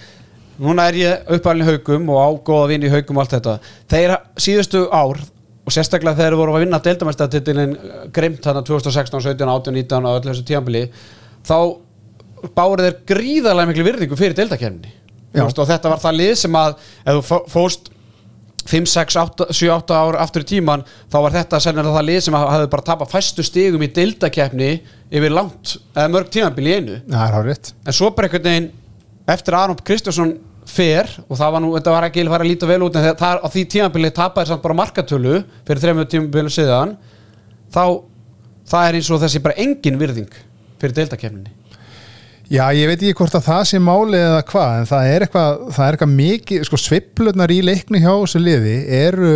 núna 0.62 0.86
er 0.86 0.98
ég 1.00 1.32
uppalinn 1.34 1.66
í 1.66 1.70
haugum 1.72 2.12
og 2.14 2.22
ágóða 2.22 2.68
að 2.68 2.74
vinna 2.76 2.86
í 2.86 2.92
haugum 2.92 3.18
og 3.18 3.24
allt 3.24 3.34
þetta. 3.34 3.56
Þeir 3.90 4.14
síðustu 4.46 4.84
ár 4.94 5.22
og 5.62 5.74
sérstaklega 5.74 6.18
þeir 6.18 6.36
voru 6.38 6.54
að 6.56 6.64
vinna 6.64 6.80
deildamæstatítilin 6.82 7.74
greimt 8.14 8.42
þarna 8.44 8.62
2016, 8.66 9.22
17, 9.28 9.48
18, 9.48 9.76
19 9.78 10.08
og 10.10 10.18
öllu 10.18 10.32
þessu 10.32 10.46
tíanbili 10.46 10.84
þá 11.46 11.58
bárið 12.56 12.88
þeir 12.88 12.96
gríðarlega 13.12 13.70
miklu 13.70 13.86
virðingu 13.86 14.18
fyrir 14.18 14.38
deildakefni 14.38 14.94
og 15.42 15.68
þetta 15.68 15.92
var 15.92 16.02
það 16.02 16.18
lið 16.18 16.32
sem 16.40 16.58
að 16.58 16.74
ef 17.08 17.20
þú 17.30 17.38
fóst 17.52 17.92
5, 18.68 18.90
6, 18.92 19.16
8, 19.18 19.48
7, 19.50 19.70
8 19.74 19.96
ár 19.96 20.18
aftur 20.22 20.44
í 20.44 20.48
tíman 20.52 20.84
þá 21.10 21.16
var 21.24 21.34
þetta 21.34 21.60
sennilega 21.62 21.96
það 21.96 22.08
lið 22.08 22.20
sem 22.26 22.36
hafði 22.38 22.70
bara 22.74 22.86
tapað 22.86 23.12
fæstu 23.14 23.44
stigum 23.46 23.82
í 23.82 23.90
deildakefni 23.96 24.70
yfir 25.12 25.34
langt, 25.34 25.76
eða 25.96 26.12
mörg 26.12 26.30
tímanbíl 26.32 26.68
í 26.68 26.76
einu. 26.78 27.00
Ja, 27.10 27.26
en 27.42 27.96
svo 27.96 28.12
bara 28.14 28.30
einhvern 28.30 28.46
veginn 28.46 28.70
eftir 29.32 29.56
að 29.56 29.66
Arnold 29.66 29.84
Kristjánsson 29.86 30.36
fer 30.68 31.10
og 31.26 31.36
það 31.38 31.54
var 31.56 31.64
nú, 31.64 31.72
þetta 31.76 31.94
var 31.96 32.06
ekki 32.06 32.22
að 32.22 32.32
fara 32.32 32.46
að 32.46 32.52
líta 32.52 32.68
vel 32.70 32.82
út 32.86 32.96
en 32.98 33.08
það, 33.18 33.40
á 33.42 33.48
því 33.50 33.64
tímanbíli 33.74 34.12
tapaði 34.14 34.52
samt 34.52 34.62
bara 34.62 34.78
markatölu 34.78 35.40
fyrir 35.66 35.82
þrejum 35.82 36.04
tímanbílu 36.12 36.52
síðan 36.54 36.94
þá 37.74 37.84
það 38.70 38.86
er 38.86 38.98
eins 38.98 39.10
og 39.10 39.22
þessi 39.24 39.42
bara 39.42 39.58
engin 39.60 39.98
virðing 40.00 40.38
fyrir 40.80 40.96
deildakefninni 41.00 41.61
Já, 42.50 42.64
ég 42.74 42.88
veit 42.90 42.98
ekki 42.98 43.16
hvort 43.16 43.36
að 43.38 43.46
það 43.46 43.62
sé 43.70 43.78
máli 43.80 44.18
eða 44.18 44.40
hvað, 44.48 44.72
en 44.80 44.88
það 44.90 45.10
er 45.12 45.24
eitthvað, 45.26 45.60
það 45.76 45.84
er 45.84 45.96
eitthvað 45.96 46.16
mikið, 46.18 46.64
sko 46.68 46.80
sviplunar 46.80 47.54
í 47.54 47.60
leikni 47.64 48.02
hjá 48.02 48.10
þessu 48.10 48.42
liði 48.42 48.74
eru 48.98 49.30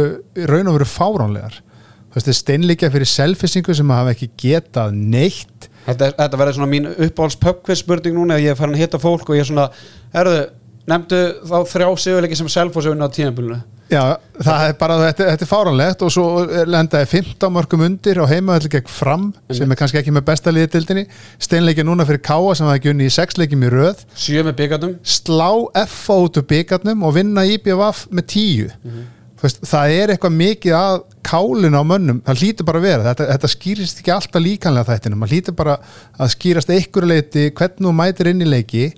raun 0.51 0.73
og 0.73 0.77
veru 0.77 0.89
fáránlegar. 0.91 1.61
Þú 1.61 2.19
veist, 2.19 2.27
það 2.27 2.33
er 2.33 2.39
steinleikja 2.41 2.91
fyrir 2.93 3.11
selfisingu 3.13 3.77
sem 3.77 3.95
hafa 3.95 4.13
ekki 4.17 4.29
getað 4.43 4.99
neitt. 4.99 5.71
Þetta, 5.87 6.11
þetta 6.19 6.41
verður 6.41 6.59
svona 6.59 6.71
mín 6.73 6.91
uppáhalds 6.91 7.39
pubquiz 7.41 7.85
spurning 7.85 8.17
núna, 8.19 8.41
ég 8.43 8.53
er 8.53 8.59
farin 8.59 8.75
að 8.75 8.83
hitta 8.83 9.01
fólk 9.01 9.31
og 9.31 9.39
ég 9.39 9.45
er 9.45 9.51
svona, 9.53 9.69
erðu, 10.17 10.43
nefndu 10.91 11.23
þá 11.47 11.57
þrjá 11.73 11.89
sigurleiki 12.03 12.39
sem 12.41 12.51
selfosauðin 12.53 13.07
á 13.07 13.09
tímabölunu. 13.15 13.61
Já, 13.87 14.19
það 14.43 14.65
er 14.67 14.73
bara, 14.81 14.95
þetta, 15.05 15.27
þetta 15.31 15.45
er 15.45 15.49
fáranlegt 15.49 16.01
og 16.03 16.11
svo 16.11 16.25
lendaði 16.67 17.07
15 17.13 17.53
mörgum 17.55 17.85
undir 17.87 18.19
og 18.19 18.31
heimaðalli 18.33 18.71
gegn 18.73 18.91
fram 18.91 19.27
sem 19.55 19.71
er 19.71 19.79
kannski 19.79 20.01
ekki 20.01 20.15
með 20.15 20.25
besta 20.27 20.55
liðdildinni 20.55 21.05
steinleikja 21.43 21.85
núna 21.87 22.07
fyrir 22.09 22.25
Káa 22.27 22.57
sem 22.59 22.67
það 22.67 22.79
ekki 22.81 22.91
unni 22.93 23.07
í 23.07 23.13
sexleikim 23.15 23.63
í 23.63 23.71
röð. 23.71 24.01
Sjö 24.19 24.43
með 24.47 24.57
byggarnum 24.59 24.97
Slá 25.07 25.51
F 25.85 26.01
át 26.11 26.41
úr 26.41 26.47
byggarnum 26.51 27.05
og 27.07 27.15
vinna 27.15 27.45
IBVF 27.47 28.09
með 28.11 28.27
10 28.33 28.73
mm 28.73 28.97
-hmm. 28.97 29.05
veist, 29.43 29.63
Það 29.71 29.95
er 30.01 30.13
eitthvað 30.15 30.35
mikið 30.41 30.75
að 30.81 30.99
kálinu 31.23 31.79
á 31.79 31.85
mönnum, 31.87 32.23
það 32.27 32.43
hlýtur 32.43 32.67
bara 32.67 32.79
að 32.79 32.87
vera. 32.89 33.03
Þetta, 33.07 33.27
þetta 33.33 33.49
skýrist 33.55 34.01
ekki 34.01 34.15
alltaf 34.15 34.43
líkanlega 34.43 34.91
þættinu 34.91 35.17
maður 35.17 35.33
hlýtur 35.35 35.55
bara 35.55 35.79
að 36.19 36.33
skýrast 36.35 36.71
einhverju 36.71 37.09
leiti 37.09 37.51
hvernig 37.51 37.87
þú 37.87 37.93
mætir 37.93 38.33
inn 38.33 38.43
í 38.43 38.51
leiki 38.51 38.93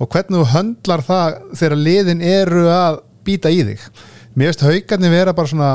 og 0.00 0.08
hvernig 0.10 0.42
þú 0.42 0.46
höndlar 0.50 1.02
það 1.06 1.38
þegar 1.54 1.76
liðin 1.78 2.22
eru 2.22 2.66
að 2.66 2.98
býta 3.22 3.50
í 3.50 3.62
þig 3.62 3.86
mér 4.34 4.52
veist 4.52 4.64
haugarnir 4.66 5.12
vera 5.12 5.34
bara 5.36 5.50
svona 5.50 5.72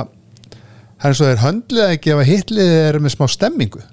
það 0.97 1.05
er 1.05 1.11
eins 1.11 1.21
og 1.21 1.29
þeir 1.29 1.43
höndlið 1.43 1.93
ekki 1.93 2.13
ef 2.13 2.23
að 2.23 2.31
hitlið 2.31 2.73
er 2.79 2.99
með 3.03 3.15
smá 3.15 3.27
stemmingu 3.31 3.83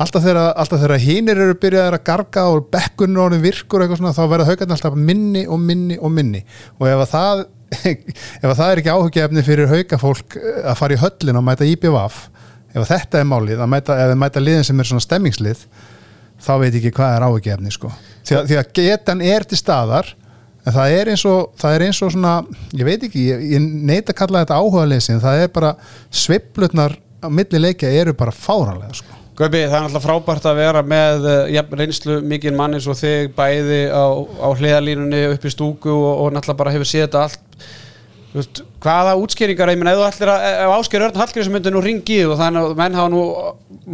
alltaf 0.00 0.24
þegar 0.26 0.98
hínir 0.98 1.38
eru 1.38 1.56
byrjaðið 1.62 1.98
að 1.98 2.06
garga 2.08 2.46
og 2.50 2.68
bekkunni 2.72 3.20
og 3.22 3.36
virkur 3.42 3.84
eitthvað 3.84 4.00
svona 4.00 4.14
þá 4.16 4.24
verða 4.32 4.48
haugarnir 4.48 4.76
alltaf 4.78 4.96
minni 4.98 5.44
og 5.46 5.60
minni 5.62 5.98
og 6.00 6.10
minni 6.10 6.42
og 6.80 6.88
ef 6.90 7.04
að 7.04 7.12
það 7.12 7.44
ef 8.42 8.48
að 8.48 8.56
það 8.58 8.70
er 8.70 8.80
ekki 8.80 8.94
áhugjefni 8.94 9.44
fyrir 9.46 9.70
haugafólk 9.70 10.38
eh, 10.38 10.60
að 10.70 10.78
fara 10.80 10.96
í 10.96 11.00
höllin 11.00 11.38
og 11.40 11.46
mæta 11.46 11.68
IBVF 11.68 12.20
ef 12.74 12.88
þetta 12.90 13.20
er 13.20 13.28
málið 13.30 13.62
að 13.62 13.70
mæta, 13.70 13.98
mæta 14.18 14.42
liðin 14.42 14.66
sem 14.66 14.80
er 14.80 14.90
svona 14.90 15.04
stemmingslið 15.04 15.64
þá 16.44 16.52
veit 16.60 16.74
ekki 16.74 16.92
hvað 16.94 17.16
er 17.16 17.26
áhugjefni 17.28 17.72
sko. 17.74 17.90
því, 18.26 18.40
því 18.50 18.58
að 18.60 18.70
getan 18.80 19.22
er 19.24 19.46
til 19.48 19.58
staðar 19.60 20.10
en 20.64 20.76
það 20.76 20.98
er 20.98 21.10
eins 21.12 21.24
og, 21.28 21.50
það 21.60 21.76
er 21.76 21.86
eins 21.88 22.00
og 22.04 22.12
svona, 22.14 22.34
ég 22.72 22.88
veit 22.88 23.04
ekki, 23.08 23.26
ég, 23.30 23.44
ég 23.54 23.64
neyta 23.64 24.14
að 24.14 24.20
kalla 24.22 24.44
þetta 24.44 24.60
áhuga 24.60 24.86
leysin, 24.88 25.20
það 25.22 25.42
er 25.42 25.52
bara 25.54 25.74
sveiplutnar 26.24 26.96
á 27.24 27.28
milli 27.32 27.60
leikja 27.60 27.92
eru 28.00 28.16
bara 28.16 28.34
fáranlega 28.34 28.96
sko. 29.00 29.20
Gaupi, 29.34 29.64
það 29.66 29.76
er 29.80 29.86
alltaf 29.88 30.04
frábært 30.04 30.44
að 30.46 30.60
vera 30.60 30.82
með 30.86 31.24
ja, 31.50 31.64
reynslu 31.66 32.20
mikið 32.22 32.54
mann 32.54 32.76
eins 32.76 32.84
og 32.86 32.98
þig 33.00 33.32
bæði 33.34 33.80
á, 33.90 34.06
á 34.14 34.48
hliðalínunni 34.54 35.24
upp 35.32 35.46
í 35.48 35.50
stúku 35.50 35.90
og, 35.90 36.12
og 36.22 36.36
náttúrulega 36.36 36.60
bara 36.60 36.74
hefur 36.76 36.86
séð 36.86 37.08
þetta 37.08 37.24
allt 37.26 37.66
veist, 38.34 38.60
hvaða 38.82 39.16
útskýringar 39.18 39.72
ég 39.74 39.80
minna, 39.80 39.96
ef, 39.98 40.22
ásker 40.76 41.06
Örn 41.08 41.18
Hallgríms 41.18 41.50
myndi 41.50 41.72
nú 41.74 41.82
ringið 41.82 42.30
og 42.30 42.38
þannig 42.38 42.68
að 42.68 42.78
menn 42.78 42.98
hafa 43.00 43.10
nú 43.10 43.24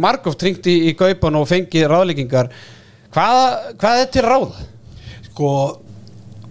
margóft 0.05 0.45
ringt 0.45 0.69
í, 0.69 0.77
í 0.91 0.93
Gaupan 0.99 1.39
og 1.41 1.49
fengið 1.49 1.89
ráðlíkingar 1.89 2.51
hvaða, 3.15 3.73
hvað 3.81 4.03
er 4.03 4.11
til 4.13 4.25
ráða? 4.27 4.67
Sko 5.31 5.51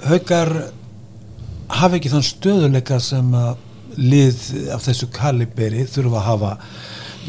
haugar 0.09 0.53
hafa 1.71 1.99
ekki 1.99 2.13
þann 2.13 2.27
stöðuleika 2.27 2.99
sem 3.03 3.35
að 3.37 3.67
lið 4.01 4.41
af 4.75 4.85
þessu 4.87 5.09
kaliberi 5.15 5.85
þurfa 5.91 6.21
að 6.21 6.27
hafa. 6.29 6.53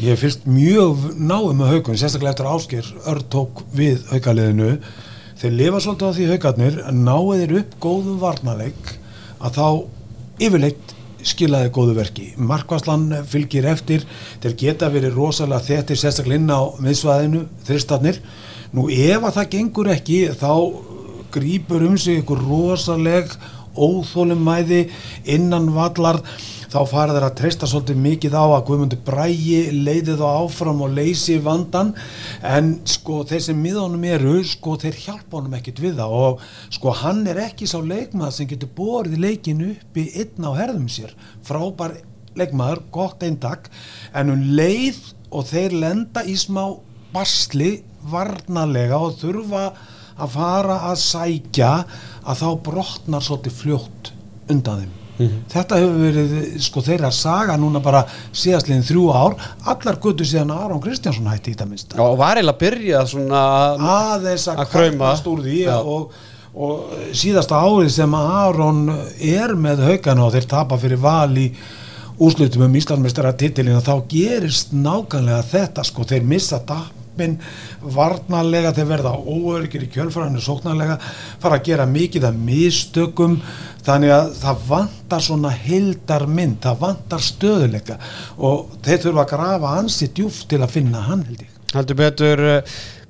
Ég 0.02 0.18
fyrst 0.20 0.46
mjög 0.48 1.08
náðu 1.20 1.52
með 1.58 1.72
haugun 1.74 1.98
sérstaklega 2.00 2.32
eftir 2.32 2.48
ásker 2.48 2.88
örtók 3.12 3.64
við 3.76 4.06
haugaliðinu 4.12 4.70
þeir 5.42 5.56
lifa 5.58 5.82
svolítið 5.82 6.08
á 6.08 6.16
því 6.16 6.30
haugarnir 6.30 6.80
náðu 6.96 7.36
þeir 7.42 7.54
upp 7.60 7.76
góðum 7.82 8.18
varnaleik 8.22 8.94
að 9.42 9.58
þá 9.58 9.66
yfirleitt 10.46 10.96
skilaði 11.26 11.70
góðu 11.74 11.96
verki. 11.98 12.30
Markvarslan 12.38 13.10
fylgir 13.30 13.66
eftir 13.70 14.06
þeir 14.42 14.56
geta 14.58 14.90
verið 14.90 15.18
rosalega 15.18 15.66
þettir 15.68 16.00
sérstaklega 16.00 16.40
inn 16.40 16.50
á 16.50 16.62
miðsvæðinu 16.82 17.44
þristarnir 17.66 18.18
nú 18.72 18.88
ef 18.90 19.22
að 19.22 19.36
það 19.36 19.52
gengur 19.52 19.92
ekki 19.92 20.18
þá 20.40 20.52
grýpur 21.34 21.84
um 21.88 21.98
sig 21.98 22.22
ykkur 22.22 22.40
rosaleg 22.46 23.36
óþólum 23.72 24.42
mæði 24.44 24.82
innan 25.32 25.70
vallar 25.72 26.20
þá 26.72 26.78
fara 26.88 27.12
þeir 27.12 27.26
að 27.26 27.34
treysta 27.40 27.68
svolítið 27.68 27.98
mikið 28.00 28.36
á 28.36 28.44
að 28.44 28.64
Guðmundur 28.68 29.00
Brægi 29.04 29.58
leiði 29.84 30.16
þá 30.16 30.24
áfram 30.30 30.80
og 30.84 30.94
leysi 30.96 31.36
vandan 31.44 31.92
en 32.48 32.72
sko 32.88 33.20
þeir 33.28 33.44
sem 33.46 33.60
miðanum 33.60 34.06
eru 34.08 34.38
sko 34.48 34.78
þeir 34.80 35.00
hjálpa 35.04 35.38
honum 35.38 35.58
ekkit 35.58 35.82
við 35.84 36.00
það. 36.00 36.14
Og 36.16 36.46
sko 36.78 36.94
hann 37.02 37.26
er 37.28 37.42
ekki 37.44 37.68
sá 37.68 37.78
leikmað 37.80 38.36
sem 38.38 38.48
getur 38.48 38.72
borðið 38.76 39.24
leikin 39.26 39.64
upp 39.68 40.00
í 40.00 40.06
inn 40.24 40.48
á 40.48 40.52
herðum 40.56 40.88
sér. 40.92 41.12
Frábær 41.44 41.98
leikmaður, 42.38 42.84
gott 42.94 43.24
eintak. 43.26 43.68
En 44.16 44.32
um 44.32 44.46
leið 44.56 45.00
og 45.32 45.48
þeir 45.52 45.76
lenda 45.76 46.24
í 46.24 46.38
smá 46.40 46.64
basli 47.12 47.82
varnalega 48.08 48.96
og 48.96 49.18
þurfa 49.20 49.66
að 50.16 50.34
fara 50.36 50.80
að 50.90 50.98
sækja 51.02 51.70
að 52.22 52.42
þá 52.42 52.48
brotnar 52.66 53.24
svolítið 53.24 53.56
fljótt 53.60 54.12
undan 54.52 54.82
þeim. 54.82 54.98
Mm 55.12 55.26
-hmm. 55.28 55.40
þetta 55.52 55.76
hefur 55.76 55.98
verið 56.00 56.60
sko 56.64 56.82
þeirra 56.82 57.10
saga 57.12 57.56
núna 57.60 57.82
bara 57.84 58.06
síðastliðin 58.32 58.86
þrjú 58.88 59.04
ár. 59.12 59.36
Allar 59.64 59.98
guttu 60.00 60.24
síðan 60.24 60.50
Aron 60.50 60.80
Kristjánsson 60.80 61.28
hætti 61.28 61.50
í 61.50 61.54
þetta 61.54 61.68
minnst 61.68 61.94
og 61.98 62.18
var 62.18 62.36
eiginlega 62.36 62.56
að 62.56 62.62
byrja 62.64 63.06
svona 63.06 63.42
aðeins 63.76 64.48
að 64.48 64.64
kvæmast 64.72 65.26
úr 65.26 65.42
því 65.44 65.60
og, 65.76 66.10
og 66.54 66.96
síðasta 67.12 67.60
árið 67.60 67.92
sem 67.92 68.14
Aron 68.14 68.88
er 69.20 69.54
með 69.54 69.84
haugana 69.84 70.26
og 70.26 70.32
þeir 70.32 70.48
tapa 70.48 70.78
fyrir 70.78 70.98
val 70.98 71.36
í 71.36 71.52
úslutum 72.22 72.62
um 72.66 72.74
Íslandmestara 72.76 73.32
titilina 73.36 73.80
þá 73.80 73.94
gerist 74.08 74.72
nákvæmlega 74.72 75.42
þetta 75.42 75.84
sko, 75.84 76.04
þeir 76.08 76.26
missa 76.28 76.60
tapin 77.12 77.38
varnarlega, 77.82 78.72
þeir 78.72 78.88
verða 78.88 79.12
óörgir 79.16 79.84
í 79.84 79.90
kjölfræðinu 79.92 80.40
sóknarlega, 80.42 80.98
fara 81.40 81.58
að 81.58 81.66
gera 81.68 81.86
mikið 81.86 82.26
af 82.28 82.38
mistökum 82.38 83.40
þannig 83.84 84.14
að 84.14 84.32
það 84.40 84.66
vantar 84.68 85.22
svona 85.22 85.50
hildar 85.50 86.26
mynd, 86.26 86.60
það 86.62 86.80
vantar 86.80 87.24
stöðuleika 87.26 87.98
og 88.38 88.78
þeir 88.82 89.02
þurfa 89.06 89.24
að 89.24 89.32
grafa 89.34 89.74
ansi 89.80 90.10
djúft 90.14 90.48
til 90.48 90.62
að 90.62 90.74
finna 90.78 91.04
hann 91.08 91.26
held 91.28 91.42
ég. 91.44 91.50
Haldur 91.72 91.96
betur 91.96 92.40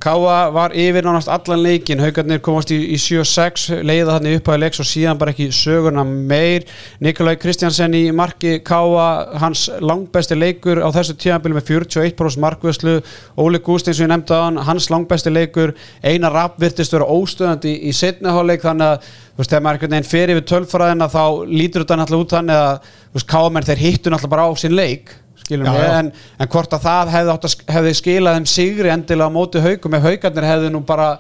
Káa 0.03 0.51
var 0.51 0.73
yfir 0.75 1.05
nánast 1.07 1.29
allan 1.31 1.61
leikin 1.63 2.01
haugarnir 2.03 2.41
komast 2.43 2.73
í, 2.75 2.79
í 2.91 2.97
7-6 2.99 3.69
leiða 3.87 4.17
þannig 4.17 4.41
upp 4.41 4.49
á 4.51 4.59
leiks 4.59 4.81
og 4.83 4.89
síðan 4.91 5.21
bara 5.21 5.31
ekki 5.31 5.47
sögurna 5.55 6.03
meir. 6.03 6.67
Nikolaj 6.99 7.37
Kristjansen 7.45 7.95
í 7.95 8.01
marki 8.11 8.57
Káa 8.67 9.39
hans 9.39 9.69
langbæsti 9.79 10.35
leikur 10.35 10.83
á 10.83 10.91
þessu 10.91 11.15
tíanbili 11.23 11.55
með 11.55 11.71
41% 11.71 12.43
markvöslu 12.43 12.97
Óli 13.39 13.63
Gústeins 13.63 14.01
sem 14.01 14.09
ég 14.09 14.11
nefndi 14.11 14.35
á 14.35 14.43
hann 14.43 14.59
hans 14.67 14.91
langbæsti 14.91 15.31
leikur. 15.31 15.77
Eina 16.03 16.35
rapp 16.35 16.59
virtist 16.59 16.99
vera 16.99 17.07
óstöðandi 17.07 17.79
í 17.87 17.95
setniháleik 17.95 18.67
þannig 18.67 18.97
að 18.97 19.07
þú 19.07 19.45
veist 19.45 19.55
þegar 19.55 19.67
maður 19.69 19.79
einhvern 19.79 19.99
veginn 20.01 20.13
fer 20.17 20.35
yfir 20.35 20.49
tölfræðina 20.51 21.13
þá 21.15 21.25
lítur 21.47 21.87
þetta 21.87 22.03
náttúrulega 22.03 22.27
út 22.27 22.39
þannig 22.41 22.65
að 22.67 23.27
Káa 23.31 23.55
menn 23.55 23.71
þeir 23.71 23.87
hittu 23.87 24.11
náttúrulega 24.11 24.35
bara 24.35 24.51
á 24.51 24.53
sín 24.59 24.75
leik 24.75 25.15
skilum 25.53 25.69
við, 25.69 25.85
en, 26.01 26.11
en 26.41 26.51
hvort 26.57 26.75
að 26.75 26.89
það 26.89 27.13
hefði, 27.17 27.37
að, 27.37 27.55
hefði 27.77 27.95
skilað 28.01 28.41
þeim 28.41 28.49
sigri 28.57 28.93
endilega 28.93 29.31
á 29.31 29.37
móti 29.37 29.63
haugum, 29.63 29.97
ef 29.99 30.09
haugarnir 30.09 30.49
hefði 30.49 30.73
nú 30.73 30.83
bara 30.89 31.13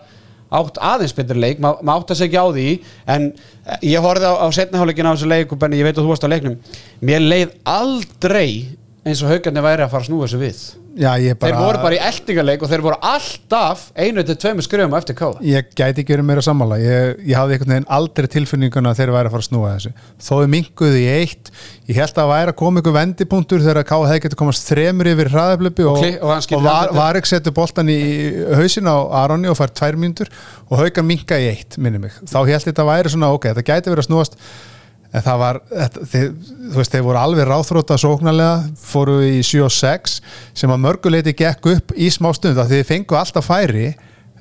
átt 0.53 0.79
aðeins 0.85 1.15
betur 1.17 1.41
leik, 1.41 1.61
maður 1.65 1.87
ma 1.89 1.97
átt 1.97 2.13
að 2.13 2.21
segja 2.21 2.45
á 2.45 2.49
því 2.53 2.69
en 3.15 3.31
ég 3.89 4.05
horfið 4.05 4.29
á, 4.29 4.35
á 4.45 4.47
setniháleikin 4.53 5.09
á 5.09 5.15
þessu 5.15 5.31
leiku, 5.31 5.57
en 5.57 5.77
ég 5.79 5.87
veit 5.87 5.97
að 5.97 6.05
þú 6.05 6.13
varst 6.13 6.27
á 6.29 6.33
leiknum. 6.33 6.59
Mér 7.01 7.25
leið 7.25 7.55
aldrei 7.73 8.49
eins 9.03 9.23
og 9.25 9.33
haugarnir 9.33 9.65
væri 9.65 9.83
að 9.83 9.91
fara 9.91 10.05
að 10.05 10.09
snúa 10.09 10.27
þessu 10.29 10.39
við. 10.39 10.63
Já, 10.93 11.09
bara, 11.41 11.49
þeir 11.49 11.57
voru 11.57 11.79
bara 11.81 11.97
í 11.97 12.01
eldingarleik 12.05 12.63
og 12.63 12.69
þeir 12.69 12.83
voru 12.85 12.97
alltaf 13.09 13.85
einu 13.97 14.23
til 14.29 14.35
tveimu 14.37 14.65
skrifum 14.67 14.97
eftir 14.99 15.17
káða 15.17 15.41
ég 15.49 15.71
gæti 15.73 16.03
ekki 16.03 16.13
verið 16.13 16.27
meira 16.29 16.43
sammála. 16.45 16.77
Ég, 16.83 17.23
ég 17.31 17.39
hafði 17.39 17.57
einhvern 17.57 17.73
veginn 17.73 17.87
aldrei 17.97 18.29
tilfinninguna 18.35 18.93
að 18.93 19.01
þeir 19.01 19.13
væri 19.15 19.31
að 19.31 19.35
fara 19.35 19.43
að 19.43 19.49
snúa 19.49 19.71
þessu. 19.73 19.93
Þóðu 20.27 20.51
minguði 20.53 21.01
í 21.01 21.07
eitt. 21.15 21.49
Ég 21.89 21.97
held 21.97 22.13
að 22.13 22.21
það 22.21 22.33
væri 22.35 22.53
að 22.53 22.59
koma 22.61 22.83
ykkur 22.83 22.97
vendipunktur 22.99 23.65
þegar 23.65 23.89
káða 23.89 24.11
hefði 24.11 24.25
getið 24.27 24.41
komast 24.43 24.69
þremur 24.69 25.11
yfir 25.15 25.31
hraðaflöpu 25.33 25.89
og, 25.89 26.03
og, 26.03 26.19
og, 26.29 26.51
og 26.59 26.67
var, 26.69 26.93
var 26.99 27.21
ekki 27.23 27.33
setið 27.33 27.57
boltan 27.57 27.93
í 27.93 28.03
hausin 28.61 28.93
á 28.93 28.97
Aronni 29.23 29.49
og 29.49 29.57
fær 29.59 29.73
tvær 29.73 29.97
mínútur 29.97 30.29
og 30.69 30.77
hauga 30.83 31.07
minga 31.07 31.41
í 31.41 31.49
eitt 31.55 31.81
minni 31.81 32.05
mig. 32.05 32.21
Þá 32.29 32.43
held 32.45 32.53
ég 32.53 32.69
að 32.69 32.83
það 32.83 32.93
væri 32.93 33.17
svona 33.17 33.33
ok, 33.33 33.49
það 33.57 33.67
gæti 33.73 33.95
verið 33.95 34.05
að 34.05 34.11
snúast 34.11 34.39
en 35.13 35.25
það 35.25 35.41
var, 35.43 35.59
þeir, 36.09 36.31
þú 36.73 36.79
veist, 36.79 36.95
þeir 36.95 37.05
voru 37.07 37.21
alveg 37.21 37.49
ráþróta 37.49 37.99
sóknarlega, 38.01 38.55
fóru 38.81 39.19
í 39.27 39.43
7-6 39.45 40.21
sem 40.57 40.73
að 40.73 40.81
mörguleiti 40.87 41.35
gekk 41.37 41.69
upp 41.75 41.93
í 41.97 42.09
smá 42.13 42.31
stund, 42.37 42.57
það 42.59 42.77
þeir 42.77 42.89
fengu 42.89 43.19
alltaf 43.19 43.51
færi 43.51 43.91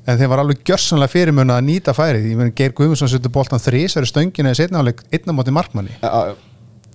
en 0.08 0.18
þeir 0.18 0.32
var 0.32 0.44
alveg 0.44 0.62
gjörsanlega 0.66 1.14
fyrirmunna 1.14 1.60
að 1.60 1.68
nýta 1.68 1.96
færi, 1.96 2.24
ég 2.32 2.40
meina 2.40 2.56
Geir 2.56 2.74
Guðmundsson 2.78 3.12
setur 3.12 3.34
bóltan 3.36 3.62
þrís, 3.62 3.94
það 3.94 4.02
eru 4.02 4.12
stöngina 4.14 4.54
í 4.56 4.58
setnáleik 4.58 5.04
einna 5.14 5.36
móti 5.36 5.54
markmanni. 5.54 5.98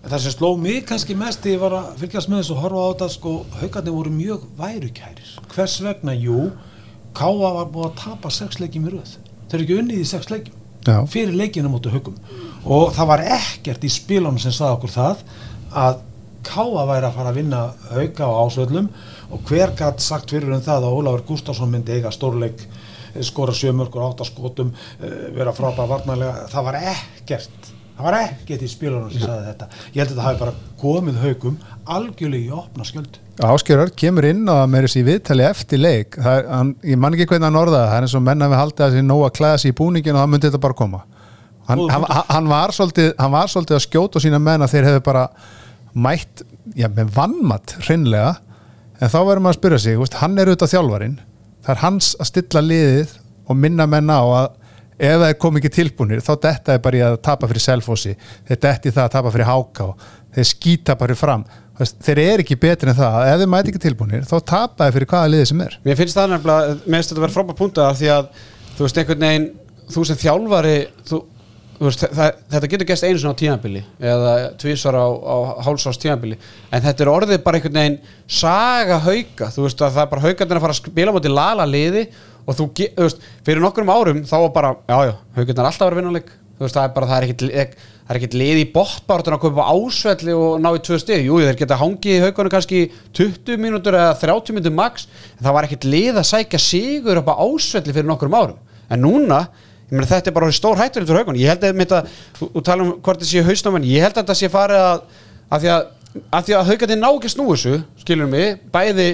Það 0.06 0.22
sem 0.22 0.34
sló 0.34 0.52
mig 0.58 0.84
kannski 0.86 1.16
mest 1.18 1.46
ég 1.50 1.60
var 1.60 1.74
að 1.74 1.92
fylgjast 2.00 2.30
með 2.30 2.42
þessu 2.42 2.54
og 2.54 2.60
horfa 2.62 2.82
á 2.82 2.90
þetta 2.92 3.08
sko, 3.14 3.32
haugarnir 3.60 3.94
voru 3.94 4.12
mjög 4.14 4.44
værukæris 4.58 5.32
hvers 5.52 5.80
vegna, 5.82 6.14
jú 6.14 6.50
Káa 7.16 7.50
var 7.54 7.70
búið 7.72 7.86
að 7.88 7.94
tapa 8.02 8.30
sex 8.34 8.58
leikjum 8.60 8.90
í 8.90 8.92
röð. 8.92 9.14
Þeir 9.48 9.54
eru 9.56 9.64
ekki 9.64 9.76
unnið 9.80 10.00
í 10.02 10.08
sex 10.08 10.26
leikjum 10.28 10.65
Já. 10.86 11.00
fyrir 11.10 11.34
leikina 11.34 11.70
mútu 11.70 11.90
hugum 11.90 12.14
og 12.64 12.92
það 12.96 13.10
var 13.10 13.24
ekkert 13.36 13.86
í 13.86 13.90
spílunum 13.90 14.38
sem 14.42 14.54
saði 14.54 14.78
okkur 14.78 14.94
það 14.96 15.24
að 15.86 16.04
Káa 16.46 16.84
væri 16.86 17.08
að 17.08 17.16
fara 17.16 17.30
að 17.32 17.38
vinna 17.40 17.60
hauga 17.90 18.26
á 18.30 18.38
ásvöldum 18.46 18.90
og 19.34 19.48
hver 19.48 19.72
gætt 19.78 20.04
sagt 20.04 20.30
fyrir 20.30 20.52
um 20.54 20.62
það 20.62 20.86
að 20.86 20.98
Ólafur 21.00 21.24
Gustafsson 21.26 21.72
myndi 21.72 21.96
eiga 21.96 22.12
stórleik 22.14 22.62
eh, 22.62 23.22
skora 23.26 23.54
sjömörkur 23.56 24.04
áttaskotum 24.06 24.70
eh, 25.00 25.24
vera 25.34 25.54
frábæra 25.56 25.88
varnarlega? 25.90 26.46
Það 26.52 26.68
var 26.68 26.78
ekkert 26.94 27.72
það 27.96 28.06
var 28.06 28.18
ekkert 28.20 28.64
í 28.64 28.70
spílunum 28.70 29.12
sem 29.12 29.24
saði 29.24 29.46
þetta. 29.50 29.68
Ég 29.94 30.00
held 30.02 30.12
að 30.12 30.18
það 30.20 30.28
hafi 30.28 30.40
bara 30.42 30.54
komið 30.80 31.20
haugum 31.24 31.58
algjörlega 31.96 32.46
í 32.46 32.56
opna 32.56 32.86
skjöld 32.86 33.20
Áskjörður 33.46 33.90
kemur 34.00 34.24
inn 34.24 34.46
og 34.48 34.62
með 34.72 34.86
þessi 34.86 35.02
viðtali 35.04 35.44
eftir 35.44 35.80
leik. 35.82 36.16
Er, 36.16 36.46
hann, 36.48 36.70
ég 36.88 36.96
man 37.00 37.12
ekki 37.12 37.26
hvernig 37.28 37.50
hann 37.50 37.58
orðaði. 37.60 37.90
Það 37.90 37.98
er 37.98 38.06
eins 38.06 38.16
og 38.16 38.24
menna 38.24 38.48
við 38.48 38.60
haldið 38.62 38.86
að 38.86 38.94
þessi 38.94 39.06
nóga 39.10 39.28
klæða 39.36 39.58
sér 39.60 39.74
í 39.74 39.76
búningin 39.76 40.16
og 40.16 40.22
það 40.22 40.30
myndi 40.32 40.48
þetta 40.48 40.62
bara 40.64 40.78
koma. 40.78 41.02
Hann, 41.66 41.82
hann, 41.90 42.06
hann, 42.30 42.48
var, 42.48 42.72
svolítið, 42.72 43.10
hann 43.20 43.34
var 43.34 43.52
svolítið 43.52 43.76
að 43.76 43.84
skjóta 43.84 44.22
sína 44.22 44.40
menna 44.40 44.68
þeir 44.70 44.88
hefðu 44.88 45.02
bara 45.04 45.26
mætt, 45.96 46.44
já 46.78 46.86
með 46.92 47.10
vannmatt 47.16 47.74
hreinlega, 47.82 48.36
en 49.00 49.12
þá 49.12 49.18
verður 49.18 49.42
maður 49.44 49.56
að 49.56 49.58
spyrja 49.60 49.80
sig 49.82 49.98
veist, 50.00 50.18
hann 50.20 50.38
er 50.38 50.50
auðvitað 50.50 50.72
þjálfarin 50.74 51.16
það 51.66 51.72
er 51.74 51.82
hans 51.82 52.12
að 52.20 52.30
stilla 52.30 52.62
liðið 52.64 53.16
og 53.46 53.58
minna 53.58 53.86
menna 53.90 54.20
á 54.22 54.26
að 54.26 54.46
ef 54.96 55.20
það 55.20 55.34
komið 55.42 55.62
ekki 55.62 55.74
tilbúinir 55.76 56.24
þá 56.24 56.32
detta 56.46 56.76
er 56.76 56.82
bara 56.84 56.98
í 56.98 57.04
að 57.04 57.18
tapa 57.28 57.50
fyrir 57.50 57.64
selfósi 57.66 58.16
þeir 58.48 58.60
detti 58.64 58.92
það 58.94 59.04
að 59.04 59.14
tapa 59.18 59.32
fyrir 59.34 59.50
háká. 59.50 59.86
Þeir 60.36 60.48
skýta 60.50 60.96
bara 61.00 61.16
fram. 61.16 61.44
Þeir 61.76 62.20
eru 62.22 62.44
ekki 62.44 62.56
betri 62.60 62.88
en 62.92 62.96
það, 62.96 63.16
ef 63.28 63.40
þeir 63.42 63.52
mæti 63.52 63.72
ekki 63.72 63.84
tilbúinir 63.84 64.26
þá 64.28 64.36
tapa 64.48 64.86
þeir 64.86 64.96
fyrir 64.96 65.10
hvaða 65.12 65.32
liðið 65.32 65.48
sem 65.52 65.62
er. 65.66 65.78
Mér 65.84 65.98
finnst 66.00 66.16
það 66.16 66.32
nefnilega, 66.32 66.76
mér 66.86 67.00
finnst 67.00 67.12
þetta 67.12 67.20
að 67.20 67.26
vera 67.26 67.36
frábært 67.36 67.60
punta 67.60 67.88
því 67.96 68.12
að 68.14 68.28
þú 68.76 68.86
veist 68.86 69.00
einhvern 69.02 69.26
veginn 69.26 69.48
þú 69.92 70.04
sem 70.08 70.20
þjálfari 70.20 70.76
þú, 71.08 71.20
þú 71.76 71.88
veist, 71.88 72.04
það, 72.16 72.38
þetta 72.54 72.70
getur 72.72 72.88
gæst 72.90 73.06
einu 73.06 73.20
svona 73.20 73.36
á 73.36 73.40
tímanbili 73.42 73.82
eða 74.12 74.32
tvísar 74.60 74.96
á, 74.96 75.06
á 75.06 75.36
hálsás 75.66 76.00
tímanbili 76.00 76.38
en 76.72 76.84
þetta 76.86 77.04
er 77.04 77.12
orðið 77.12 77.44
bara 77.44 77.60
einhvern 77.60 77.78
veginn 77.80 77.98
saga 78.26 78.98
hauka, 79.04 79.50
þú 79.52 79.66
veist 79.66 79.84
að 79.84 79.98
það 79.98 80.02
er 80.06 80.10
bara 80.14 80.24
haukarnir 80.26 80.60
að 80.60 80.64
fara 80.66 80.76
að 80.76 80.80
spila 80.82 81.14
moti 81.14 81.32
lala 81.32 81.68
liði 81.68 82.06
og 82.46 82.56
þú, 82.56 82.70
þú 82.78 83.04
veist, 83.04 83.28
fyrir 83.46 83.62
nokkrum 83.64 83.92
árum 83.92 84.24
þá 84.26 84.36
var 84.38 84.54
bara, 84.54 84.72
jájá, 84.88 85.14
haukarnir 85.36 85.62
er 85.62 85.68
alltaf 85.70 85.86
að 85.86 85.90
vera 85.90 86.00
vinnuleik. 86.00 86.32
Þú 86.56 86.64
veist, 86.64 86.76
það 86.78 86.86
er 86.86 86.96
bara, 86.96 87.10
það 87.10 87.26
er 87.66 87.76
það 88.06 88.14
er 88.14 88.20
ekkert 88.20 88.34
lið 88.38 88.58
í 88.60 88.66
bóttbártun 88.70 89.34
að 89.34 89.40
koma 89.42 89.64
á 89.66 89.74
ásvelli 89.74 90.34
og 90.38 90.60
ná 90.62 90.68
í 90.76 90.82
tvö 90.86 90.98
steg, 91.02 91.24
jú 91.26 91.40
þeir 91.42 91.56
geta 91.58 91.78
hangið 91.80 92.12
í 92.14 92.20
haugunum 92.22 92.52
kannski 92.52 92.82
20 93.18 93.58
mínútur 93.58 93.96
eða 93.98 94.12
30 94.20 94.54
mínútur 94.54 94.74
max, 94.76 95.08
en 95.34 95.42
það 95.42 95.56
var 95.56 95.66
ekkert 95.66 95.86
lið 95.90 96.20
að 96.20 96.28
sækja 96.28 96.60
sigur 96.62 97.18
upp 97.18 97.32
á 97.34 97.42
ásvelli 97.42 97.96
fyrir 97.96 98.06
nokkur 98.06 98.30
árum. 98.30 98.60
En 98.86 99.02
núna, 99.02 99.40
ég 99.90 99.96
meina 99.96 100.06
þetta 100.06 100.30
er 100.30 100.36
bara 100.38 100.52
stór 100.54 100.78
hættur 100.78 101.02
fyrir 101.02 101.24
haugunum, 101.24 101.40
ég 101.42 101.50
held 101.50 101.66
að 101.66 101.82
þetta 101.82 102.46
og 102.46 102.66
tala 102.70 102.86
um 102.86 102.94
hvort 103.02 103.26
sé 103.26 103.42
hausnáman, 103.42 103.88
ég 103.90 104.06
held 104.06 104.14
að 104.14 104.22
þetta 104.22 104.38
sé 104.38 104.52
farið 104.54 104.84
að, 104.84 105.02
að 105.50 105.64
því 105.64 105.72
að, 105.74 105.90
að, 106.30 106.52
að 106.60 106.70
haugandi 106.70 107.00
ná 107.02 107.08
ekki 107.10 107.32
snúisu, 107.34 107.80
skilur 108.04 108.30
mig 108.30 108.60
bæði 108.70 109.10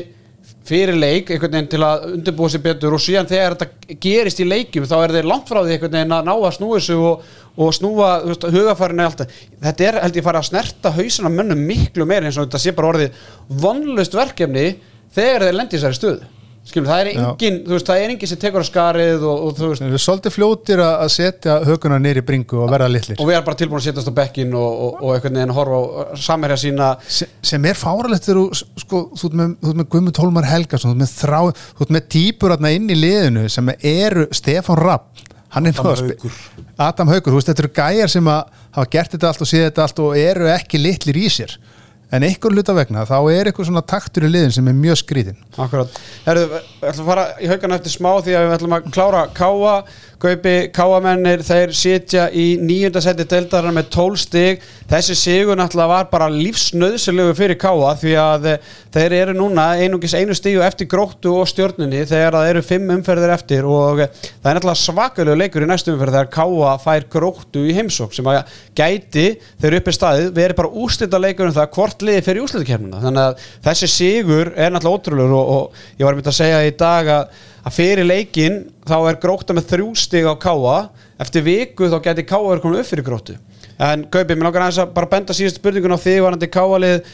fyrir 0.66 0.98
leik 0.98 1.30
einhvern 1.30 1.56
veginn 1.56 1.70
til 1.72 1.80
að 1.86 2.04
undirbúa 2.12 2.50
sér 2.52 2.62
betur 2.64 2.94
og 2.94 3.02
síðan 3.02 3.30
þegar 3.30 3.56
þetta 3.58 3.96
gerist 4.04 4.42
í 4.42 4.46
leikum 4.46 4.86
þá 4.88 4.96
er 5.00 5.14
þeir 5.16 5.30
langt 5.30 5.48
frá 5.50 5.60
því 5.62 5.76
einhvern 5.76 5.96
veginn 5.96 6.16
að 6.16 6.28
ná 6.28 6.32
að 6.34 6.54
snúa 6.58 6.78
þessu 6.78 6.98
og, 7.08 7.24
og 7.56 7.72
snúa 7.76 8.10
hugafærinu 8.26 9.06
alltaf. 9.06 9.40
Þetta 9.62 9.88
er 9.88 9.98
held 10.04 10.20
ég 10.20 10.28
fara 10.28 10.42
að 10.42 10.50
snerta 10.50 10.94
hausana 10.94 11.32
mönnum 11.34 11.66
miklu 11.66 12.06
meir 12.08 12.28
eins 12.28 12.38
og 12.38 12.46
þetta 12.46 12.62
sé 12.62 12.76
bara 12.76 12.92
orðið 12.92 13.24
vonlust 13.64 14.14
verkefni 14.18 14.68
þegar 15.16 15.48
þeir 15.48 15.58
lendir 15.58 15.82
sér 15.82 15.96
í 15.96 16.00
stöðu. 16.00 16.30
Skilum, 16.62 16.86
það 16.86 17.00
er 17.00 17.08
enginn, 17.10 17.56
þú 17.66 17.74
veist, 17.74 17.88
það 17.88 18.00
er 18.00 18.12
enginn 18.12 18.30
sem 18.30 18.38
tekur 18.38 18.62
á 18.62 18.66
skarið 18.68 19.24
og, 19.26 19.40
og 19.48 19.54
þú 19.58 19.70
veist 19.72 19.82
Við 19.82 19.88
erum 19.88 20.02
svolítið 20.04 20.34
fljótir 20.36 20.82
að 20.84 21.08
setja 21.10 21.56
höguna 21.66 21.98
neyri 21.98 22.22
bringu 22.22 22.60
og 22.62 22.70
verða 22.70 22.86
litlir. 22.92 23.18
Og 23.18 23.26
við 23.26 23.34
erum 23.34 23.48
bara 23.48 23.58
tilbúin 23.58 23.80
að 23.80 23.88
setjast 23.88 24.12
á 24.14 24.14
bekkin 24.20 24.54
og, 24.54 24.68
og, 24.70 25.00
og 25.00 25.16
einhvern 25.16 25.40
veginn 25.40 25.54
að 25.54 25.58
horfa 25.58 25.80
á 25.82 26.22
samherja 26.22 26.60
sína. 26.62 26.92
Sem, 27.18 27.32
sem 27.50 27.66
er 27.66 27.80
fáralegt 27.80 28.28
þegar 28.28 28.38
þú, 28.38 28.70
sko, 28.84 29.02
þú 29.18 29.32
ert 29.32 29.36
með, 29.40 29.74
með 29.80 29.90
Guðmund 29.96 30.22
Hólmar 30.22 30.48
Helgarsson, 30.52 30.94
þú 30.94 30.94
ert 30.94 31.02
með 31.02 31.16
þrá 31.18 31.40
þú 31.50 31.86
ert 31.88 31.94
með 31.98 32.08
týpur 32.14 32.54
aðna 32.54 32.72
inn 32.78 32.88
í 32.94 33.00
liðinu 33.00 33.44
sem 33.50 33.74
eru 33.74 34.28
Stefan 34.30 34.78
Rapp. 34.78 35.26
Adam 35.52 35.74
Haugur 35.82 36.40
Adam 36.80 37.10
Haugur, 37.10 37.34
þú 37.34 37.36
veist, 37.40 37.50
þetta 37.50 37.66
eru 37.66 37.74
gæjar 37.76 38.14
sem 38.14 38.30
hafa 38.32 38.88
gert 38.94 39.12
þetta 39.12 39.32
allt 39.32 39.42
og 39.44 39.50
séð 39.50 39.66
þetta 39.66 39.84
allt 39.84 40.00
og 40.06 40.14
eru 40.16 40.48
ekki 40.54 40.80
litlir 40.80 41.18
í 41.20 41.26
sér 41.28 41.58
en 42.12 42.26
einhver 42.26 42.52
luta 42.54 42.74
vegna 42.76 43.06
þá 43.08 43.16
er 43.32 43.48
eitthvað 43.48 43.70
svona 43.70 43.84
taktur 43.88 44.26
í 44.26 44.30
liðin 44.32 44.54
sem 44.54 44.68
er 44.68 44.76
mjög 44.76 45.00
skrítinn 45.00 45.38
Akkurát, 45.56 46.00
Herðu, 46.26 46.48
við 46.52 46.88
ætlum 46.90 47.06
að 47.06 47.12
fara 47.12 47.26
í 47.40 47.50
haugana 47.50 47.78
eftir 47.80 47.94
smá 47.94 48.10
því 48.18 48.36
að 48.36 48.46
við 48.46 48.56
ætlum 48.58 48.76
að 48.76 48.90
klára 48.92 49.22
káa 49.36 49.74
Gaupi 50.22 50.68
káamennir 50.70 51.40
þeir 51.42 51.72
sitja 51.74 52.28
í 52.30 52.52
nýjunda 52.62 53.00
seti 53.02 53.24
deildarinn 53.26 53.74
með 53.74 53.88
12 53.96 54.20
stig. 54.22 54.60
Þessi 54.86 55.16
sigur 55.18 55.58
náttúrulega 55.58 55.90
var 55.90 56.08
bara 56.12 56.28
lífsnöðsilegu 56.30 57.32
fyrir 57.34 57.58
káa 57.58 57.96
því 57.98 58.12
að 58.22 58.46
þeir 58.94 59.16
eru 59.16 59.34
núna 59.34 59.64
einungis 59.82 60.14
einu 60.14 60.36
stígu 60.38 60.62
eftir 60.62 60.86
gróttu 60.92 61.32
og 61.40 61.50
stjórnunni 61.50 62.04
þegar 62.06 62.36
það 62.38 62.50
eru 62.52 62.64
fimm 62.68 62.94
umferðir 62.94 63.34
eftir 63.34 63.66
og 63.66 64.04
það 64.04 64.50
er 64.52 64.58
náttúrulega 64.60 64.82
svakalegu 64.84 65.38
leikur 65.40 65.66
í 65.66 65.70
næstu 65.72 65.96
umferð 65.96 66.18
þegar 66.20 66.32
káa 66.38 66.78
fær 66.84 67.08
gróttu 67.16 67.66
í 67.66 67.74
heimsók 67.74 68.14
sem 68.14 68.30
að 68.30 68.42
gæti 68.78 69.28
þeir 69.62 69.78
uppi 69.80 69.96
staðið 69.96 70.34
verið 70.38 70.60
bara 70.60 70.74
úslita 70.84 71.22
leikur 71.22 71.50
um 71.50 71.56
það 71.56 71.72
hvort 71.74 72.04
liði 72.06 72.26
fyrir 72.28 72.46
úslitakernuna 72.46 73.02
þannig 73.02 73.24
að 73.26 73.48
þessi 73.66 73.90
sigur 73.90 74.52
er 74.54 74.70
náttúrulega 74.70 75.00
ótrúlegur 75.00 75.40
og, 75.40 75.56
og 75.56 75.96
ég 75.98 76.06
var 76.06 76.18
myndið 76.18 76.34
að 76.36 76.38
segja 76.44 76.68
í 76.68 76.76
dag 76.78 77.10
að 77.16 77.40
að 77.62 77.76
fyrir 77.78 78.08
leikin 78.08 78.60
þá 78.88 78.96
er 79.10 79.20
gróta 79.22 79.56
með 79.56 79.68
þrjú 79.72 79.90
stig 80.02 80.26
á 80.26 80.34
káa 80.34 80.76
eftir 81.22 81.44
viku 81.46 81.90
þá 81.90 81.98
geti 82.08 82.26
káa 82.26 82.42
verið 82.46 82.64
komin 82.64 82.82
upp 82.82 82.90
fyrir 82.90 83.06
grótu 83.06 83.36
en 83.82 84.06
Gaupi, 84.10 84.34
mér 84.34 84.48
langar 84.48 84.66
aðeins 84.66 84.82
að 84.82 84.96
bara 84.96 85.10
benda 85.10 85.36
síðust 85.36 85.60
spurningun 85.60 85.94
á 85.94 86.02
því 86.02 86.16
varandi 86.24 86.50
káalið 86.50 87.06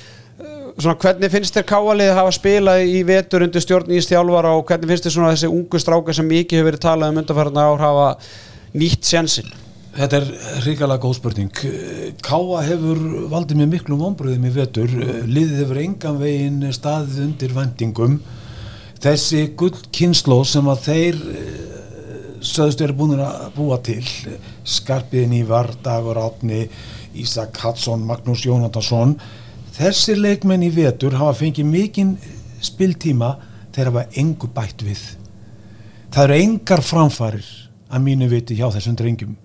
svona 0.78 0.98
hvernig 1.02 1.32
finnst 1.32 1.56
þér 1.56 1.68
káalið 1.68 2.12
að 2.12 2.18
hafa 2.20 2.34
spilað 2.36 2.82
í 2.86 2.98
vetur 3.06 3.44
undir 3.46 3.64
stjórn 3.64 3.94
í 3.94 4.02
stjálfara 4.04 4.56
og 4.56 4.66
hvernig 4.68 4.92
finnst 4.92 5.08
þér 5.08 5.16
svona 5.16 5.32
þessi 5.34 5.50
ungu 5.50 5.80
stráka 5.82 6.14
sem 6.14 6.28
mikið 6.28 6.60
hefur 6.60 6.70
verið 6.70 6.84
talað 6.84 7.14
um 7.14 7.22
undarfærarna 7.22 7.64
ár 7.72 7.82
hafa 7.82 8.10
nýtt 8.78 9.08
sjensin 9.08 9.56
Þetta 9.98 10.18
er 10.20 10.26
ríkala 10.62 10.96
góð 11.02 11.16
spurning. 11.16 11.60
Káa 12.22 12.60
hefur 12.62 12.98
valdið 13.32 13.58
með 13.58 13.70
miklu 13.72 13.96
vonbröðum 13.98 14.44
í 14.46 14.52
vetur. 14.54 14.92
Liðið 15.26 15.62
hefur 15.64 15.80
engan 15.82 16.20
veginn 16.20 16.68
staðið 16.76 17.24
undir 17.24 17.54
vendingum. 17.56 18.20
Þessi 18.98 19.44
gull 19.58 19.76
kynnsló 19.94 20.40
sem 20.48 20.66
að 20.70 20.80
þeir 20.88 21.18
söðust 22.42 22.80
eru 22.82 22.96
búin 22.98 23.20
að 23.22 23.44
búa 23.54 23.78
til 23.84 24.02
Skarpiðin 24.66 25.36
Ívar, 25.40 25.70
Dagur 25.84 26.18
Átni 26.18 26.64
Ísak 27.18 27.60
Hadsson, 27.62 28.02
Magnús 28.06 28.42
Jónatansson 28.46 29.16
þessi 29.78 30.16
leikmenn 30.18 30.66
í 30.66 30.72
vetur 30.74 31.14
hafa 31.18 31.36
fengið 31.44 31.70
mikinn 31.70 32.16
spiltíma 32.64 33.36
þegar 33.74 33.92
hafa 33.92 34.18
engu 34.18 34.50
bætt 34.54 34.82
við. 34.82 35.02
Það 36.10 36.24
eru 36.24 36.38
engar 36.42 36.82
framfarir 36.82 37.50
að 37.88 38.04
mínu 38.04 38.28
viti 38.32 38.56
hjá 38.58 38.66
þessum 38.74 38.96
drengjum. 38.98 39.36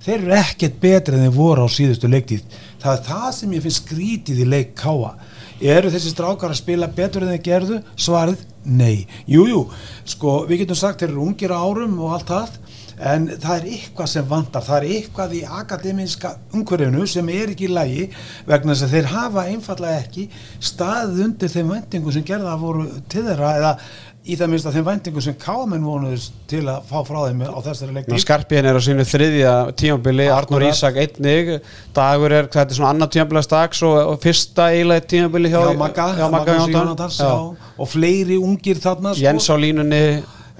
Þeir 0.00 0.16
eru 0.20 0.36
ekkert 0.38 0.78
betri 0.80 1.16
en 1.16 1.26
þeir 1.26 1.34
voru 1.34 1.66
á 1.66 1.68
síðustu 1.68 2.08
leiktíð. 2.08 2.44
Það 2.80 2.94
er 2.94 3.02
það 3.08 3.30
sem 3.36 3.56
ég 3.56 3.64
finnst 3.66 3.82
skrítið 3.82 4.44
í 4.44 4.46
leik 4.48 4.70
káa 4.78 5.16
eru 5.60 5.92
þessi 5.92 6.14
strákar 6.14 6.54
að 6.54 6.62
spila 6.62 6.88
betur 6.88 7.26
en 7.26 7.34
þeir 7.34 7.44
gerðu 7.44 7.80
svarið 7.96 8.44
nei, 8.64 9.06
jújú 9.28 9.48
jú. 9.48 9.62
sko 10.04 10.42
við 10.48 10.64
getum 10.64 10.78
sagt 10.80 11.02
þeir 11.02 11.12
eru 11.12 11.26
ungir 11.28 11.52
árum 11.52 11.98
og 12.00 12.16
allt 12.16 12.32
það 12.32 12.58
en 13.00 13.26
það 13.40 13.54
er 13.54 13.66
eitthvað 13.74 14.08
sem 14.12 14.26
vantar 14.28 14.64
það 14.66 14.76
er 14.76 14.94
eitthvað 14.96 15.34
í 15.38 15.40
akademíska 15.60 16.32
umhverfinu 16.56 17.06
sem 17.08 17.30
er 17.32 17.54
ekki 17.54 17.68
í 17.68 17.72
lagi 17.72 18.02
vegna 18.48 18.74
þess 18.74 18.86
að 18.86 18.94
þeir 18.96 19.08
hafa 19.14 19.44
einfallega 19.48 20.02
ekki 20.02 20.26
staðið 20.70 21.22
undir 21.26 21.54
þeim 21.54 21.72
vendingu 21.74 22.14
sem 22.14 22.26
gerða 22.28 22.58
voru 22.60 22.86
til 23.12 23.24
þeirra 23.24 23.54
eða 23.60 23.72
í 24.20 24.36
það 24.36 24.50
minnst 24.52 24.68
að 24.68 24.74
þeim 24.76 24.86
vendingu 24.86 25.22
sem 25.24 25.36
kámen 25.40 25.84
vonuðist 25.84 26.34
til 26.50 26.60
að 26.68 26.88
fá 26.90 26.98
frá 27.08 27.18
þeim 27.24 27.44
á 27.48 27.58
þessari 27.64 27.94
leikni 27.96 28.18
Skarpíðin 28.20 28.68
er 28.68 28.76
á 28.76 28.82
sínu 28.84 29.06
þriðja 29.08 29.52
tímabili 29.80 30.26
Arnur 30.32 30.64
Ísak 30.68 30.98
einnig. 31.00 31.54
Dagur 31.96 32.34
er, 32.36 32.50
þetta 32.52 32.74
er 32.74 32.76
svona 32.76 32.90
annar 32.92 33.12
tímabiliðast 33.14 33.54
dags 33.54 33.80
og, 33.86 33.96
og 34.12 34.18
fyrsta 34.20 34.68
eiginlega 34.74 35.06
tímabili 35.14 35.52
hjá, 35.52 35.62
hjá 35.64 35.80
Magga, 35.80 36.10
hjá 36.18 36.26
Magga 36.34 36.58
Jóntans 36.60 37.22
og 37.24 37.88
fleiri 37.88 38.36
ungir 38.36 38.82
þarna 38.82 39.14
sko. 39.14 39.24
Jens 39.24 39.48
á 39.48 39.56
línunni. 39.56 40.02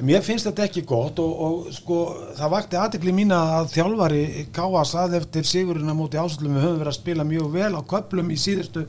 Mér 0.00 0.22
finnst 0.24 0.46
þetta 0.48 0.64
ekki 0.64 0.80
gott 0.88 1.18
og, 1.20 1.32
og 1.44 1.72
sko 1.76 1.98
það 2.38 2.52
vakti 2.54 2.78
aðekli 2.80 3.12
mína 3.12 3.40
að 3.58 3.74
þjálfari 3.74 4.22
Káa 4.56 4.84
sað 4.88 5.18
eftir 5.18 5.44
sigurinn 5.44 5.92
á 5.92 5.94
móti 5.98 6.16
ásöldum 6.16 6.56
við 6.56 6.64
höfum 6.64 6.78
verið 6.80 6.92
að 6.94 6.96
spila 6.96 7.26
mjög 7.28 7.50
vel 7.58 7.74
á 7.76 7.82
köplum 7.90 8.32
í 8.32 8.38
síðustu 8.40 8.86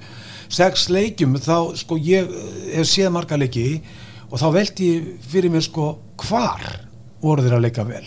sex 0.47 0.87
leikjum. 0.87 1.35
Þá 1.35 1.75
sko 1.83 1.99
ég 1.99 2.31
hef 2.77 2.87
séð 2.87 3.11
marga 3.17 3.35
leiki 3.41 3.65
og 4.31 4.39
þá 4.39 4.47
veldi 4.55 4.89
ég 4.95 5.11
fyrir 5.31 5.53
mér 5.53 5.65
sko 5.67 5.91
hvar 6.23 6.65
voru 7.21 7.43
þeir 7.45 7.57
að 7.59 7.65
leika 7.67 7.85
vel? 7.87 8.05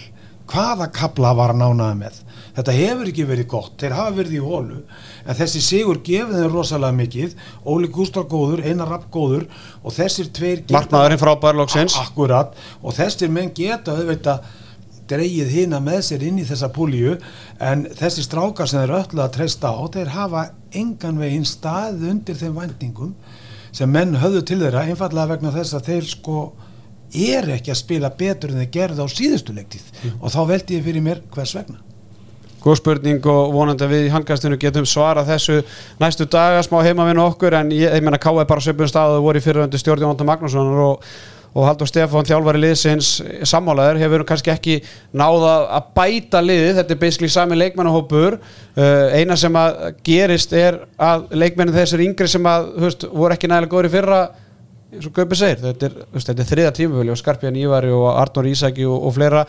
Hvaða 0.51 0.91
kapla 0.93 1.31
var 1.37 1.55
að 1.55 1.63
nánaða 1.63 1.95
með? 1.97 2.17
Þetta 2.55 2.75
hefur 2.77 3.09
ekki 3.11 3.25
verið 3.27 3.47
gott, 3.51 3.73
þeir 3.81 3.95
hafa 3.97 4.17
verið 4.19 4.35
í 4.37 4.43
hólu 4.45 4.81
en 5.25 5.39
þessi 5.39 5.63
sigur 5.65 6.03
gefið 6.05 6.43
þeim 6.43 6.53
rosalega 6.53 6.99
mikið, 6.99 7.33
Óli 7.67 7.89
Gústar 7.91 8.27
góður 8.31 8.63
Einar 8.63 8.93
Rapp 8.93 9.09
góður 9.15 9.49
og 9.83 9.97
þessir 9.97 10.29
tveir 10.37 10.61
Markmaðurinn 10.75 11.23
frá 11.23 11.33
Bærlóksins 11.41 11.97
Akkurat, 12.03 12.53
og 12.85 12.95
þessir 12.95 13.33
menn 13.33 13.51
geta 13.57 13.97
auðvitað 13.97 14.45
dreigið 15.11 15.51
hina 15.53 15.81
með 15.85 16.03
sér 16.07 16.23
inn 16.29 16.39
í 16.41 16.47
þessa 16.49 16.71
púlíu 16.73 17.17
en 17.63 17.85
þessi 17.99 18.25
strákar 18.25 18.71
sem 18.71 18.85
þeir 18.85 18.95
öllu 19.01 19.25
að 19.25 19.35
treysta 19.37 19.73
á, 19.75 19.83
þeir 19.93 20.13
hafa 20.15 20.45
engan 20.77 21.21
veginn 21.21 21.49
stað 21.49 22.07
undir 22.13 22.39
þeim 22.39 22.57
vendingum 22.61 23.13
sem 23.75 23.91
menn 23.91 24.15
höfðu 24.23 24.45
til 24.47 24.61
þeirra 24.63 24.85
einfallega 24.89 25.35
vegna 25.35 25.55
þess 25.55 25.79
að 25.79 25.91
þeir 25.91 26.07
sko 26.13 26.45
er 27.15 27.51
ekki 27.57 27.73
að 27.75 27.81
spila 27.81 28.11
betur 28.19 28.53
en 28.53 28.63
þeir 28.63 28.71
gerði 28.75 29.07
á 29.07 29.09
síðustu 29.11 29.55
leiktið 29.55 29.85
mm. 29.91 30.15
og 30.21 30.33
þá 30.35 30.41
veldi 30.51 30.79
ég 30.79 30.87
fyrir 30.87 31.05
mér 31.05 31.21
hvers 31.35 31.57
vegna 31.59 31.83
Góð 32.65 32.79
spurning 32.79 33.27
og 33.29 33.51
vonandi 33.53 33.85
að 33.85 33.91
við 33.93 34.07
í 34.07 34.13
handkastinu 34.15 34.57
getum 34.57 34.87
svara 34.89 35.21
þessu 35.29 35.59
næstu 36.01 36.25
daga 36.33 36.63
smá 36.65 36.79
heimavinn 36.87 37.21
okkur 37.21 37.59
en 37.59 37.73
ég, 37.77 37.93
ég 37.93 38.05
menna 38.05 38.17
K.E. 38.17 38.47
bara 38.49 38.65
söpum 38.65 38.89
stað 38.89 39.19
og 39.19 39.27
voru 39.27 39.43
í 39.43 39.45
fyriröndu 39.45 39.77
stjórn 39.81 40.07
Jónatan 40.07 40.31
Magnússon 40.31 40.71
og, 40.87 41.05
og 41.55 41.69
Haldur 41.69 41.87
Stefán 41.87 42.27
þjálfari 42.27 42.61
liðsins 42.65 43.11
sammálaður 43.47 44.01
hefur 44.03 44.25
kannski 44.27 44.53
ekki 44.53 44.79
náða 45.15 45.53
að 45.79 45.91
bæta 45.95 46.43
liðið, 46.43 46.81
þetta 46.81 46.95
er 46.97 47.03
basically 47.03 47.31
sami 47.31 47.59
leikmannahópur 47.61 48.39
uh, 48.39 49.15
eina 49.15 49.37
sem 49.39 49.55
að 49.59 49.77
gerist 50.07 50.55
er 50.59 50.81
að 50.99 51.29
leikmennin 51.39 51.77
þessir 51.77 52.03
yngri 52.09 52.31
sem 52.31 52.51
að 52.51 52.73
höfst, 52.83 53.07
voru 53.13 53.37
ekki 53.37 53.51
nægilega 53.51 53.75
góður 53.77 53.91
í 53.91 53.95
fyrra 53.95 54.23
eins 54.95 55.07
og 55.09 55.15
Gaupi 55.15 55.39
segir, 55.39 55.61
þetta 55.63 55.89
er, 55.91 55.95
er 56.35 56.49
þriða 56.49 56.73
tímafjöli 56.75 57.15
og 57.15 57.19
Skarpjan 57.19 57.59
Ívari 57.59 57.91
og 57.95 58.09
Arnur 58.13 58.47
Ísaki 58.47 58.85
og, 58.87 59.09
og 59.09 59.15
fleira. 59.17 59.45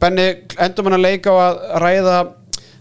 Benni, 0.00 0.26
endur 0.62 0.86
mann 0.86 0.98
að 0.98 1.06
leika 1.06 1.34
á 1.34 1.36
að 1.46 1.62
ræða 1.82 2.16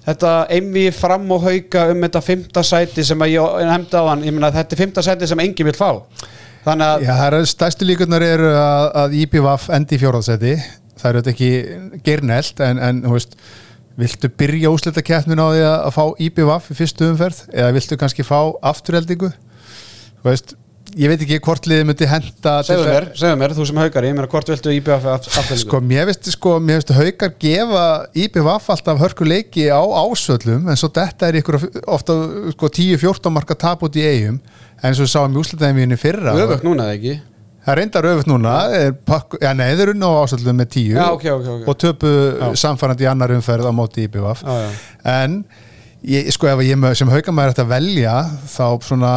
þetta 0.05 0.33
einvi 0.53 0.85
fram 0.93 1.25
og 1.33 1.47
hauka 1.47 1.87
um 1.89 2.03
þetta 2.05 2.21
fymta 2.21 2.63
sæti 2.65 3.05
sem 3.05 3.21
að 3.25 3.33
ég 3.33 3.61
nefndi 3.71 4.01
á 4.01 4.03
hann, 4.11 4.25
ég 4.27 4.35
menna 4.35 4.51
að 4.51 4.59
þetta 4.59 4.75
er 4.75 4.81
fymta 4.83 5.05
sæti 5.05 5.29
sem 5.29 5.41
engi 5.45 5.65
vil 5.65 5.77
fá. 5.77 5.89
Þannig 6.65 6.87
að... 6.87 7.05
Já, 7.05 7.11
það 7.13 7.27
eru 7.27 7.49
stærstu 7.51 7.85
líkunar 7.85 8.25
eru 8.25 8.49
að, 8.57 8.87
að 9.03 9.15
IPVAF 9.21 9.67
endi 9.77 9.97
í 9.97 10.01
fjóraðsæti, 10.01 10.55
það 10.97 11.09
eru 11.11 11.21
þetta 11.21 11.33
ekki 11.35 12.01
gernelt 12.07 12.61
en, 12.65 12.81
en 12.81 13.01
þú 13.05 13.13
veist, 13.13 13.35
viltu 14.01 14.31
byrja 14.41 14.71
úslita 14.73 15.03
kæftun 15.05 15.39
á 15.39 15.47
því 15.53 15.65
að 15.69 15.91
fá 15.95 16.03
IPVAF 16.27 16.71
í 16.73 16.77
fyrstu 16.79 17.09
umferð? 17.11 17.43
Eða 17.53 17.75
viltu 17.77 17.99
kannski 18.01 18.25
fá 18.25 18.39
afturheldingu, 18.71 19.29
þú 20.23 20.31
veist, 20.31 20.55
ég 20.95 21.11
veit 21.11 21.23
ekki 21.25 21.39
hvort 21.43 21.67
liðið 21.67 21.87
myndi 21.89 22.07
henda 22.07 22.53
segðu 22.65 22.87
mér, 22.87 23.07
segðu 23.19 23.39
mér, 23.41 23.53
þú 23.57 23.67
sem 23.67 23.79
haugar 23.81 24.07
ég 24.07 24.15
meina 24.15 24.29
hvort 24.31 24.51
viltu 24.51 24.73
IBF 24.77 25.07
afturlíku 25.11 25.57
sko, 25.65 25.81
mér 25.83 26.07
veist 26.09 26.29
sko, 26.31 26.55
mér 26.63 26.79
veist 26.79 26.93
haugar 26.95 27.33
gefa 27.41 27.85
IBF 28.25 28.69
alltaf 28.75 29.01
hörkuleiki 29.03 29.67
á 29.67 29.81
ásvöllum 29.83 30.69
en 30.71 30.79
svo 30.79 30.91
þetta 30.95 31.29
er 31.29 31.39
ykkur 31.41 31.59
ofta 31.97 32.17
sko 32.55 32.71
10-14 32.79 33.35
marka 33.35 33.59
tap 33.65 33.83
út 33.83 33.99
í 33.99 34.05
eigum 34.07 34.39
en 34.81 34.97
svo 34.97 35.07
sáum 35.09 35.35
við 35.35 35.43
úsleitaðum 35.43 35.81
í 35.81 35.85
henni 35.85 35.99
fyrra 35.99 36.35
Öfugt 36.45 36.67
núna 36.67 36.87
eða 36.87 36.99
ekki? 36.99 37.15
Það 37.65 37.79
reyndar 37.79 38.05
öfugt 38.11 38.27
núna 38.29 38.55
já, 38.69 39.51
nei, 39.57 39.67
þeir 39.73 39.87
eru 39.87 39.93
ná 39.97 40.09
ásvöllum 40.21 40.59
með 40.61 40.73
10 40.77 40.89
já, 40.95 41.05
okay, 41.09 41.31
okay, 41.33 41.53
okay. 41.59 41.69
og 41.71 41.79
töpu 41.81 42.11
samfærandi 42.61 43.07
í 43.07 43.09
annar 43.09 43.33
umferð 43.35 43.67
á 43.67 43.73
móti 43.73 44.05
IBF 44.05 44.45
en 44.45 45.39
ég, 46.05 46.29
sko 46.35 46.51
ef 46.51 46.61
ég 46.65 46.85
sem 46.99 47.09
haugamæður 47.09 47.55
ætti 47.55 47.65
að 47.65 47.71
velja 47.73 48.15
þá 48.53 48.67
svona 48.85 49.13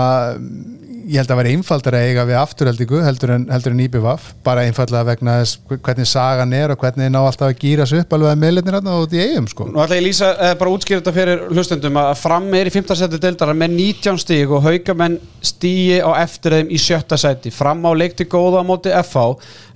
ég 1.08 1.16
held 1.22 1.30
að 1.32 1.38
vera 1.40 1.52
einfaldar 1.56 1.96
að 1.96 2.06
eiga 2.08 2.24
við 2.28 2.36
afturheldingu 2.36 2.98
heldur 3.00 3.30
en, 3.32 3.44
en 3.48 3.80
IBVF 3.84 4.26
bara 4.44 4.64
einfallega 4.68 5.06
vegna 5.08 5.36
þess 5.40 5.60
hvernig 5.72 6.08
sagan 6.08 6.52
er 6.56 6.74
og 6.74 6.82
hvernig 6.82 7.08
ná 7.12 7.18
alltaf 7.22 7.48
að 7.48 7.62
gýra 7.62 7.86
svo 7.88 8.02
upp 8.02 8.12
alveg 8.12 8.34
að 8.34 8.42
meðlefnir 8.42 8.76
hérna 8.76 8.96
út 9.00 9.14
í 9.16 9.22
eigum 9.22 9.48
sko. 9.48 9.68
Nú 9.72 9.80
ætla 9.82 9.98
ég 9.98 10.04
lýsa 10.04 10.30
eh, 10.36 10.54
bara 10.60 10.72
útskýra 10.74 11.00
þetta 11.00 11.14
fyrir 11.16 11.44
hlustundum 11.48 12.00
að 12.02 12.12
fram 12.20 12.48
er 12.58 12.68
í 12.68 12.74
15. 12.74 12.98
seti 13.00 13.22
deildara 13.22 13.56
með 13.56 13.76
19 13.78 14.20
stíg 14.24 14.52
og 14.52 14.66
haugamenn 14.68 15.16
stígi 15.40 16.02
á 16.04 16.10
eftir 16.20 16.58
þeim 16.58 16.74
í 16.74 16.82
sjötta 16.82 17.20
seti 17.20 17.54
fram 17.54 17.86
á 17.88 17.92
leikti 17.96 18.28
góða 18.28 18.60
á 18.60 18.68
móti 18.68 18.92
FH 18.92 19.24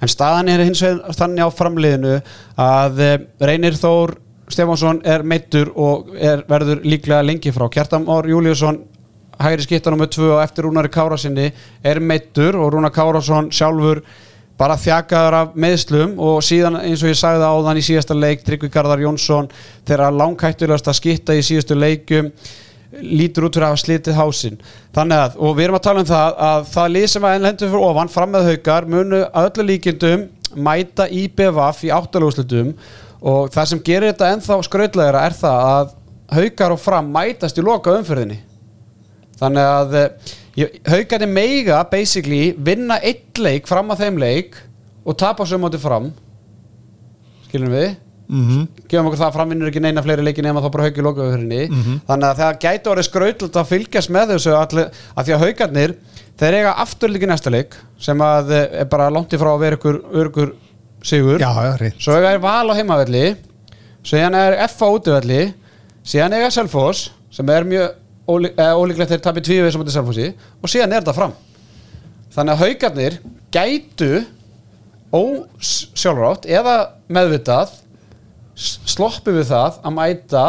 en 0.04 0.12
staðan 0.12 0.52
er 0.52 0.66
hins 0.66 0.84
vegar 0.84 1.16
þannig 1.16 1.48
á 1.48 1.50
framliðinu 1.62 2.18
að 2.60 3.02
eh, 3.06 3.18
Reynir 3.40 3.80
Þór 3.80 4.18
Stefánsson 4.52 5.00
er 5.08 5.22
meittur 5.24 5.70
og 5.80 6.12
er, 6.18 6.42
verður 6.48 6.82
líklega 6.84 7.24
lengi 7.24 7.52
frá 7.54 7.70
Kjartam 7.72 8.08
Ór 8.10 8.28
Júliusson 8.28 8.82
hægri 9.44 9.66
skittan 9.66 9.96
á 9.96 10.02
með 10.02 10.12
tvö 10.16 10.28
og 10.36 10.42
eftir 10.42 10.66
Rúnari 10.66 10.90
Kárasinni 10.92 11.48
er 11.84 12.00
meittur 12.00 12.58
og 12.60 12.72
Rúnar 12.74 12.92
Kárasson 12.94 13.50
sjálfur 13.54 14.02
bara 14.58 14.76
þjakaður 14.78 15.36
af 15.38 15.54
meðslum 15.58 16.18
og 16.22 16.42
síðan 16.46 16.78
eins 16.82 17.02
og 17.02 17.10
ég 17.10 17.18
sagði 17.18 17.48
áðan 17.48 17.80
í 17.80 17.86
síðasta 17.86 18.16
leik 18.16 18.44
Tryggvi 18.46 18.70
Garðar 18.72 19.02
Jónsson 19.02 19.48
þeirra 19.88 20.10
langkættulegast 20.14 20.90
að 20.90 20.98
skitta 21.00 21.36
í 21.36 21.42
síðustu 21.46 21.78
leikum 21.78 22.30
lítur 22.92 23.48
út 23.48 23.56
fyrir 23.56 23.66
að 23.66 23.72
hafa 23.72 23.80
slitið 23.80 24.18
hásinn. 24.18 24.58
Þannig 24.92 25.22
að, 25.24 25.38
og 25.40 25.56
við 25.56 25.64
erum 25.64 25.78
að 25.78 25.84
tala 25.86 26.02
um 26.02 26.10
það 26.10 26.36
að 26.48 26.66
það 26.74 26.92
lið 26.96 27.06
sem 27.08 27.26
að 27.26 27.36
ennlendur 27.38 27.72
fyrir 27.72 27.86
ofan 27.88 28.12
fram 28.12 28.34
með 28.34 28.50
haukar 28.50 28.88
munu 28.94 29.22
að 29.24 29.48
öllu 29.48 29.66
líkindum 29.70 30.26
mæta 30.68 31.08
í 31.08 31.24
BVF 31.32 31.82
í 31.88 31.92
áttalaguslutum 31.96 32.74
og 33.32 33.52
það 33.54 33.68
sem 33.72 33.82
gerir 33.86 34.12
þetta 34.12 34.32
ennþá 34.36 34.62
skrautlegara 34.68 35.26
er 35.26 35.36
það 35.40 35.68
að 35.72 35.92
haukar 36.36 36.76
og 36.76 36.82
fram 36.82 37.12
mætast 37.14 37.58
í 37.60 37.64
loka 37.64 37.96
umferðinni 37.96 38.42
þannig 39.42 39.68
að 39.68 39.98
eh, 39.98 40.78
haugandi 40.88 41.28
meiga 41.30 41.82
basically 41.90 42.52
vinna 42.56 43.00
eitt 43.02 43.40
leik 43.42 43.68
fram 43.70 43.90
á 43.90 43.98
þeim 43.98 44.20
leik 44.22 44.56
og 45.02 45.18
tapa 45.18 45.46
svo 45.48 45.58
mótið 45.58 45.84
fram. 45.84 46.12
Skilum 47.48 47.74
við? 47.74 47.92
Mm 48.32 48.44
-hmm. 48.48 48.66
gefum 48.88 49.06
okkur 49.10 49.18
það 49.20 49.34
framvinnur 49.34 49.68
ekki 49.68 49.80
neina 49.82 50.02
fleiri 50.02 50.22
leiki 50.24 50.42
nema 50.42 50.60
þá 50.62 50.70
bara 50.72 50.84
haugi 50.86 51.02
lokaðurinni 51.04 51.68
mm 51.68 51.80
-hmm. 51.82 51.98
þannig 52.06 52.28
að 52.28 52.38
það 52.38 52.58
gæti 52.64 52.90
orðið 52.90 53.06
skrautlut 53.08 53.56
að 53.56 53.70
fylgjast 53.72 54.10
með 54.10 54.30
þessu 54.32 54.54
allir, 54.56 54.86
að 55.16 55.24
því 55.26 55.34
að 55.34 55.42
haugarnir 55.42 55.94
þeir 56.40 56.54
eiga 56.54 56.72
afturleiki 56.84 57.26
næsta 57.28 57.50
leik 57.50 57.76
sem 57.98 58.18
að 58.18 58.52
eh, 58.52 58.80
er 58.80 58.84
bara 58.88 59.10
langt 59.10 59.32
ifrá 59.32 59.50
að 59.52 59.60
vera 59.60 59.76
ykkur, 59.76 59.98
ykkur 60.24 60.54
sigur. 61.02 61.40
Já, 61.40 61.50
já, 61.50 61.92
Svo 61.98 62.14
er 62.14 62.38
val 62.38 62.70
á 62.70 62.74
heimavelli 62.78 63.36
Síðan 64.02 64.34
er 64.34 64.56
F 64.64 64.80
á 64.82 64.88
útivelli 64.88 65.52
Síðan 66.02 66.32
er 66.32 66.50
Selfoss 66.50 67.10
sem 67.30 67.48
er 67.48 67.64
mjög 67.64 68.01
ólíklegt 68.28 69.12
þeir 69.12 69.22
tapir 69.24 69.44
tvíu 69.46 69.70
Selfossi 69.70 70.28
og 70.62 70.70
síðan 70.70 70.92
er 70.94 71.02
þetta 71.02 71.16
fram. 71.16 71.34
Þannig 72.32 72.54
að 72.54 72.62
haugarnir 72.62 73.18
gætu 73.52 74.12
ósjálfrátt 75.12 76.46
eða 76.48 76.76
meðvitað 77.12 77.74
sloppu 78.56 79.34
við 79.36 79.50
það 79.50 79.80
að 79.82 79.96
mæta 79.96 80.44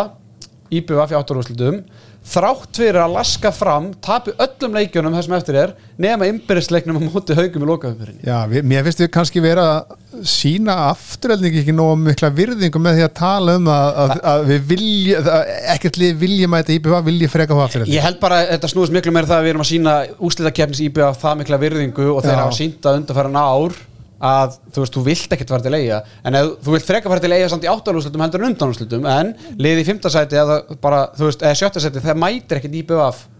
IBF 0.73 1.11
í 1.11 1.17
áttarúslutum 1.17 1.81
þrátt 2.23 2.79
fyrir 2.79 3.01
að 3.03 3.15
laska 3.17 3.51
fram 3.51 3.89
tapi 4.03 4.31
öllum 4.41 4.77
leikjunum 4.77 5.15
þessum 5.17 5.35
eftir 5.37 5.57
er 5.59 5.73
nema 5.99 6.29
ymbiristleiknum 6.31 6.99
á 6.99 7.01
móti 7.03 7.35
haugum 7.35 7.65
í 7.65 7.69
lokaumfyrinni 7.69 8.23
Já, 8.23 8.37
við, 8.49 8.63
mér 8.71 8.85
finnst 8.87 9.03
við 9.03 9.11
kannski 9.13 9.43
vera 9.43 9.65
að 9.73 10.25
sína 10.29 10.77
afturölding 10.87 11.59
ekki 11.59 11.75
nóg 11.75 11.97
mikla 11.99 12.31
virðingu 12.33 12.81
með 12.81 12.99
því 12.99 13.05
að 13.07 13.13
tala 13.19 13.57
um 13.59 13.69
að, 13.73 13.87
að, 14.03 14.13
að 14.33 14.43
við 14.51 14.67
vilja, 14.71 15.23
að 15.35 15.53
ekkert 15.75 15.99
lið 15.99 16.19
vilja 16.23 16.51
mæta 16.53 16.75
IBF, 16.77 16.99
vilja 17.09 17.31
freka 17.33 17.57
á 17.59 17.63
afturölding 17.65 17.97
Ég 17.97 18.07
held 18.07 18.21
bara 18.23 18.41
að 18.41 18.53
þetta 18.53 18.73
snúðist 18.73 18.97
miklu 18.97 19.15
meira 19.15 19.31
það 19.31 19.41
að 19.41 19.47
við 19.47 19.53
erum 19.55 19.65
að 19.65 19.71
sína 19.73 19.95
úslitakefnis 20.23 20.83
IBF 20.87 21.23
það 21.25 21.41
mikla 21.41 21.63
virðingu 21.65 22.07
og 22.13 22.23
þeir 22.23 22.39
hafa 22.39 22.55
sínt 22.61 22.87
að 22.87 23.01
undarfæra 23.01 23.43
ár 23.43 23.81
að 24.23 24.57
þú 24.71 24.83
veist, 24.83 24.95
þú 24.95 25.03
vilt 25.07 25.35
ekkert 25.35 25.53
fara 25.53 25.65
til 25.65 25.75
eiga 25.75 25.99
en 26.23 26.39
ef 26.39 26.51
þú 26.63 26.75
vilt 26.77 26.87
freka 26.87 27.11
fara 27.11 27.23
til 27.23 27.33
eiga 27.35 27.49
samt 27.51 27.65
í 27.67 27.71
áttalúslutum 27.71 28.23
heldur 28.23 28.43
en 28.43 28.51
undanúslutum 28.53 29.07
en 29.11 29.33
liði 29.59 29.83
í 29.83 29.87
fymtasæti 29.89 30.39
eða 30.39 30.59
bara, 30.83 31.05
þú 31.17 31.27
veist, 31.27 31.43
eða 31.43 31.59
sjöttasæti 31.59 32.03
það 32.03 32.21
mætir 32.23 32.61
ekkert 32.61 32.77
IBF 32.83 33.19
fyrir, 33.19 33.32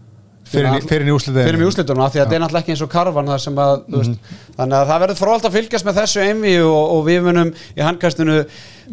fyrir 0.50 1.08
í 1.08 1.14
úsliðinu 1.14 1.46
fyrir 1.48 1.60
mjög 1.62 1.70
úrslitunum 1.72 2.04
af 2.04 2.12
því 2.14 2.20
að 2.20 2.24
þetta 2.26 2.36
er 2.38 2.42
náttúrulega 2.44 2.64
ekki 2.64 2.74
eins 2.74 2.84
og 2.84 2.92
karvan 2.92 3.30
það 3.32 3.42
sem 3.44 3.58
að, 3.64 3.74
þú 3.88 4.00
veist, 4.02 4.30
þannig 4.58 4.78
að 4.78 4.90
það 4.92 5.02
verður 5.04 5.20
fróðalt 5.22 5.48
að 5.48 5.56
fylgjast 5.58 5.88
með 5.88 5.98
þessu 6.02 6.24
einvi 6.28 6.54
og, 6.62 6.84
og 6.94 7.04
við 7.08 7.20
munum 7.28 7.52
í 7.74 7.84
handkastinu 7.84 8.36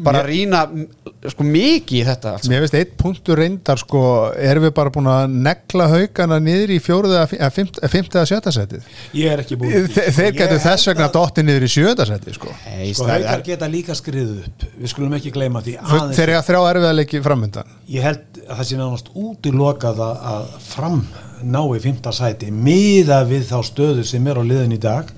bara 0.02 0.22
rýna 0.24 0.62
m- 0.72 0.86
sko 1.28 1.44
mikið 1.44 1.98
í 2.00 2.04
þetta 2.08 2.32
allt. 2.38 2.46
Mér 2.48 2.62
finnst 2.64 2.76
eitt 2.80 2.94
punktur 2.98 3.38
reyndar 3.42 3.78
sko, 3.82 4.02
erum 4.40 4.64
við 4.64 4.72
bara 4.78 4.94
búin 4.96 5.10
að 5.12 5.34
negla 5.44 5.90
haugana 5.92 6.38
niður 6.42 6.72
í 6.72 6.78
fjóruð 6.82 7.18
eða 7.20 7.50
fymta 7.52 8.22
eða 8.22 8.30
sjötta 8.32 8.54
setið? 8.56 8.88
Ég 9.20 9.34
er 9.36 9.44
ekki 9.44 9.58
búin 9.60 9.90
Þe, 9.92 10.06
Þeir 10.16 10.32
getur 10.40 10.62
þess 10.64 10.88
vegna 10.94 11.10
dotti 11.12 11.44
niður 11.44 11.68
í 11.68 11.72
sjötta 11.76 12.08
setið 12.08 12.38
sko. 12.40 12.56
Nei, 12.72 12.94
Sko 12.96 13.10
það 13.12 13.28
er- 13.36 13.44
geta 13.52 13.70
líka 13.76 13.98
skriðið 14.00 14.40
upp. 14.48 14.66
Við 14.80 14.94
skulum 14.96 15.18
ekki 15.20 15.34
gleyma 15.36 15.62
því 15.68 15.76
Þeir 15.76 16.00
aðeins 16.00 16.24
eiga 16.24 16.42
þrjá 16.48 16.62
erfiðarleiki 16.72 17.22
framöndan 17.28 17.76
Ég 17.92 18.08
held 18.08 18.42
að 18.48 18.56
það 18.62 18.70
sé 18.72 18.80
nánast 18.80 19.12
útilokað 19.28 20.02
að, 20.08 20.24
að 20.32 20.48
fram 20.72 21.04
ná 21.44 21.62
í 21.76 21.80
fymta 21.84 22.12
sæti 22.16 22.52
miða 22.52 23.22
við 23.30 23.48
þá 23.52 23.58
stöðu 23.70 24.04
sem 24.08 24.28
er 24.28 24.40
á 24.40 24.44
liðin 24.44 24.76
í 24.78 24.82
dag. 24.82 25.10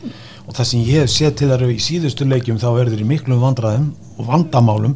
Og 0.44 0.52
það 0.58 0.66
sem 0.68 0.82
ég 0.84 1.06
hef 1.06 1.12
séð 1.14 1.36
til 1.40 1.48
þar 1.54 1.62
í 1.72 1.78
síðustu 1.80 2.26
leikjum 2.28 2.58
þá 2.60 2.68
verður 2.76 3.00
í 3.00 3.06
miklum 3.08 3.40
vandræðum 3.40 3.86
og 4.20 4.26
vandamálum. 4.28 4.96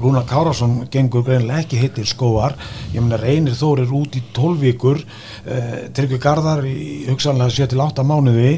Rúna 0.00 0.22
Kárásson 0.28 0.86
gengur 0.92 1.22
greinilega 1.24 1.62
ekki 1.64 1.78
hittir 1.80 2.04
skóar. 2.08 2.54
Ég 2.94 3.00
meina 3.04 3.16
reynir 3.20 3.52
Þór 3.56 3.82
er 3.84 3.92
út 3.96 4.16
í 4.16 4.22
12 4.36 4.58
vikur. 4.64 5.02
Uh, 5.44 5.86
Tryggvi 5.96 6.18
Garðar 6.20 6.64
í 6.68 7.04
hugsanlega 7.10 7.52
7-8 7.68 8.04
mánuði. 8.08 8.54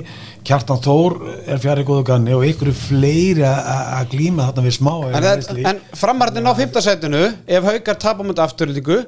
Kjartan 0.46 0.81
Þór 0.83 1.18
er 1.50 1.61
fjari 1.62 1.85
góðu 1.87 2.07
ganni 2.09 2.35
og 2.38 2.46
ykkur 2.46 2.70
er 2.72 2.78
fleiri 2.87 3.46
að 3.46 4.09
glíma 4.14 4.48
þarna 4.48 4.66
við 4.68 4.76
smá 4.78 4.92
En, 5.11 5.22
það- 5.26 5.62
en 5.72 5.81
framarðin 5.98 6.50
á 6.50 6.52
fymtasætinu 6.59 7.24
ef 7.46 7.70
haukar 7.72 7.98
tapa 7.98 8.22
mútið 8.26 8.46
afturlíku 8.46 9.00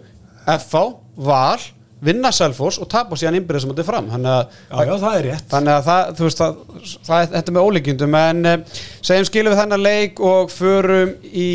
FH, 0.51 0.83
Val, 1.17 1.63
vinna 2.05 2.31
Selfoss 2.33 2.81
og 2.81 2.89
tapa 2.91 3.19
síðan 3.19 3.41
innbyrðis 3.41 3.67
mútið 3.69 3.89
fram 3.91 4.09
þannig 4.13 4.33
að, 4.33 4.59
Já, 4.71 4.85
já, 4.89 4.95
það 5.03 5.17
er 5.19 5.27
rétt 5.29 5.51
þannig 5.53 5.75
að 5.75 5.89
það, 5.91 6.13
þú 6.17 6.27
veist 6.27 6.43
það, 6.43 6.61
það, 7.09 7.27
þetta 7.35 7.53
er 7.53 7.57
með 7.57 7.69
ólíkjundum 7.69 8.19
en 8.21 8.51
eh, 8.51 8.79
segjum 9.11 9.29
skilum 9.31 9.55
við 9.55 9.63
þennan 9.63 9.85
leik 9.85 10.25
og 10.33 10.55
förum 10.55 11.15
í 11.31 11.51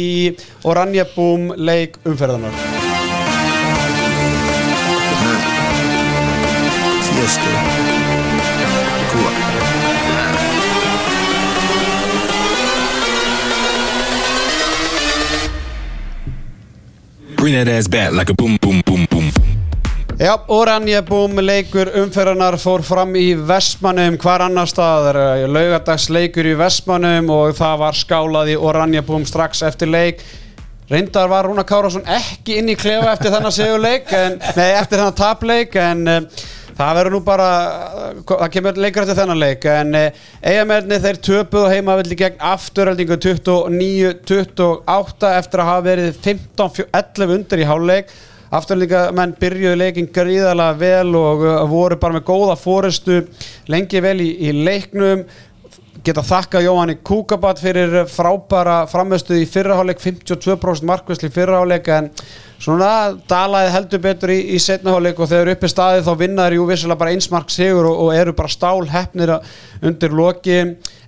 Oranje 0.66 1.08
Boom 1.16 1.50
leik 1.58 1.98
umferðanar. 2.06 2.64
Bring 17.38 17.54
that 17.54 17.68
ass 17.68 17.88
back 17.88 18.12
like 18.12 18.30
a 18.30 18.34
boom, 18.34 18.58
boom, 18.62 18.82
boom, 18.86 19.06
boom. 19.10 19.14
Já, 20.15 20.32
Oranje 20.47 20.95
Boom 21.04 21.41
leikur 21.43 21.89
umferðanar 21.99 22.56
fór 22.56 22.80
fram 22.88 23.10
í 23.19 23.34
Vestmannum 23.36 24.15
hvar 24.23 24.45
annar 24.45 24.69
staðar, 24.71 25.17
laugadags 25.51 26.06
leikur 26.08 26.47
í 26.47 26.54
Vestmannum 26.56 27.28
og 27.36 27.58
það 27.58 27.82
var 27.82 27.97
skálað 27.99 28.51
í 28.54 28.56
Oranje 28.56 29.01
Boom 29.04 29.25
strax 29.28 29.60
eftir 29.67 29.89
leik. 29.91 30.21
Reyndar 30.88 31.28
var 31.28 31.49
Rúna 31.49 31.65
Kárásson 31.67 32.08
ekki 32.08 32.62
inn 32.62 32.71
í 32.71 32.78
klefa 32.80 33.12
eftir 33.12 33.34
þennan 33.34 33.51
segjuleik 33.51 34.08
en, 34.15 34.38
nei, 34.39 34.69
eftir 34.78 35.01
þennan 35.01 35.17
tapleik 35.17 35.75
en 35.82 36.08
uh, 36.08 36.45
það 36.78 36.99
verður 36.99 37.15
nú 37.17 37.21
bara 37.25 37.49
það 38.30 38.54
kemur 38.54 38.80
leikur 38.86 39.04
eftir 39.04 39.19
þennan 39.19 39.41
leik 39.41 39.67
en 39.73 39.91
eigamennir 39.97 41.04
þeir 41.04 41.19
töpuðu 41.28 41.73
heimavilli 41.73 42.19
gegn 42.21 42.39
afturöldingu 42.54 43.17
29-28 43.25 45.34
eftir 45.41 45.63
að 45.65 45.69
hafa 45.73 45.86
verið 45.89 46.21
15-11 46.30 47.36
undir 47.36 47.65
í 47.65 47.67
háluleik 47.67 48.15
afturlíka 48.56 49.08
menn 49.15 49.36
byrjuðu 49.39 49.80
leikin 49.80 50.12
gríðalega 50.13 50.78
vel 50.80 51.18
og 51.20 51.44
uh, 51.46 51.58
voru 51.70 52.00
bara 52.02 52.18
með 52.18 52.28
góða 52.30 52.56
fórestu 52.60 53.22
lengi 53.72 54.02
vel 54.04 54.20
í, 54.24 54.30
í 54.48 54.56
leiknum. 54.65 55.26
Geta 56.06 56.22
þakka 56.22 56.60
Jóhanni 56.62 57.00
Kúkabat 57.02 57.58
fyrir 57.58 58.04
frábæra 58.12 58.84
framöstuð 58.91 59.39
í 59.41 59.48
fyrraháleik 59.50 60.02
52% 60.04 60.86
markvæsli 60.86 61.32
fyrraháleik 61.34 61.88
en 61.96 62.12
svona 62.62 63.15
dalaði 63.30 63.72
heldur 63.74 64.04
betur 64.04 64.34
í, 64.36 64.38
í 64.54 64.60
setnaháleik 64.62 65.18
og 65.18 65.32
þegar 65.32 65.56
uppi 65.56 65.72
staðið 65.72 66.06
þá 66.06 66.13
vinnaður 66.20 66.58
jú 66.60 66.68
vissilega 66.70 67.02
bara 67.02 67.15
einsmark 67.15 67.50
sigur 67.54 67.89
og, 67.89 68.04
og 68.06 68.13
eru 68.20 68.36
bara 68.38 68.54
stál 68.54 68.86
hefnir 68.91 69.34
undir 69.82 70.13
loki. 70.13 70.60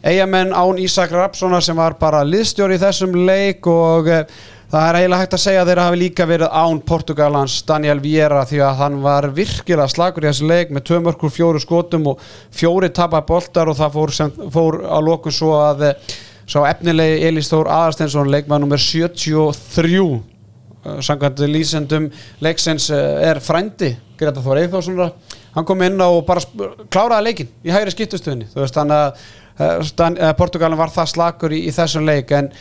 Eigamenn 0.01 0.55
án 0.55 0.81
Ísak 0.81 1.13
Rapssonar 1.13 1.61
sem 1.65 1.77
var 1.77 1.99
bara 2.01 2.25
liðstjóri 2.25 2.79
í 2.79 2.81
þessum 2.81 3.15
leik 3.27 3.69
og 3.69 4.09
eh, 4.09 4.25
Það 4.67 4.85
er 4.89 4.97
eiginlega 4.99 5.23
hægt 5.23 5.35
að 5.37 5.39
segja 5.39 5.59
að 5.61 5.69
þeirra 5.69 5.83
hafi 5.87 5.97
líka 6.01 6.25
verið 6.27 6.55
án 6.59 6.79
Portugalans 6.83 7.53
Daniel 7.69 8.01
Vieira 8.03 8.41
því 8.49 8.57
að 8.67 8.79
hann 8.81 8.97
var 9.05 9.27
virkilega 9.37 9.85
slagur 9.93 10.25
í 10.25 10.27
þessu 10.27 10.49
leik 10.49 10.73
með 10.75 10.83
tvö 10.89 10.97
mörkur 11.05 11.31
fjóru 11.31 11.61
skotum 11.63 12.09
og 12.11 12.25
fjóri 12.51 12.89
tapar 12.91 13.23
boltar 13.29 13.71
og 13.71 13.77
það 13.79 13.95
fór, 13.95 14.13
sem, 14.17 14.33
fór 14.51 14.79
á 14.83 14.99
lokun 14.99 15.37
svo 15.37 15.53
að 15.61 15.85
eh, 15.87 16.11
sá 16.43 16.57
efnilegi 16.67 17.23
Elís 17.29 17.47
Þór 17.53 17.71
Aðarsteinsson 17.77 18.33
leikmann 18.33 18.65
nummer 18.65 18.83
73 18.89 20.03
eh, 20.03 20.99
samkvæmt 20.99 21.45
lýsendum 21.47 22.11
leiksins 22.43 22.89
eh, 22.91 23.23
er 23.31 23.39
frændi 23.39 23.93
Greta 24.19 24.43
Þór 24.43 24.65
Eithórssonar 24.65 25.15
hann 25.55 25.71
kom 25.71 25.87
inn 25.87 25.95
og 26.03 26.25
bara 26.27 26.43
kláraði 26.91 27.29
leikin 27.31 27.55
í 27.63 27.71
hægri 27.71 27.95
skiptustöðinni 27.95 28.51
þú 28.51 28.65
veist 28.65 28.83
þannig 28.83 30.27
að 30.27 30.37
Portugalin 30.43 30.83
var 30.83 30.91
það 30.91 31.13
slagur 31.15 31.55
í, 31.55 31.63
í 31.65 31.71
þessum 31.73 32.03
leik. 32.05 32.29
En 32.35 32.51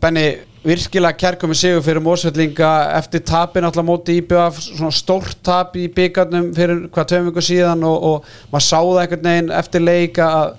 Benni 0.00 0.28
virkilega 0.64 1.16
kærkomi 1.20 1.56
sigur 1.58 1.82
fyrir 1.84 2.02
Mósvellinga 2.04 2.70
eftir 2.96 3.22
tapin 3.28 3.66
alltaf 3.68 3.84
móti 3.84 4.18
IBF 4.22 4.60
svona 4.64 4.92
stórt 4.94 5.42
tap 5.44 5.76
í 5.76 5.86
byggarnum 5.92 6.52
fyrir 6.56 6.86
hvað 6.94 7.10
tveim 7.10 7.28
vikur 7.28 7.44
síðan 7.44 7.84
og, 7.84 8.06
og 8.08 8.52
maður 8.52 8.66
sáða 8.70 9.02
einhvern 9.02 9.28
veginn 9.28 9.50
eftir 9.58 9.84
leika 9.84 10.28
að 10.38 10.54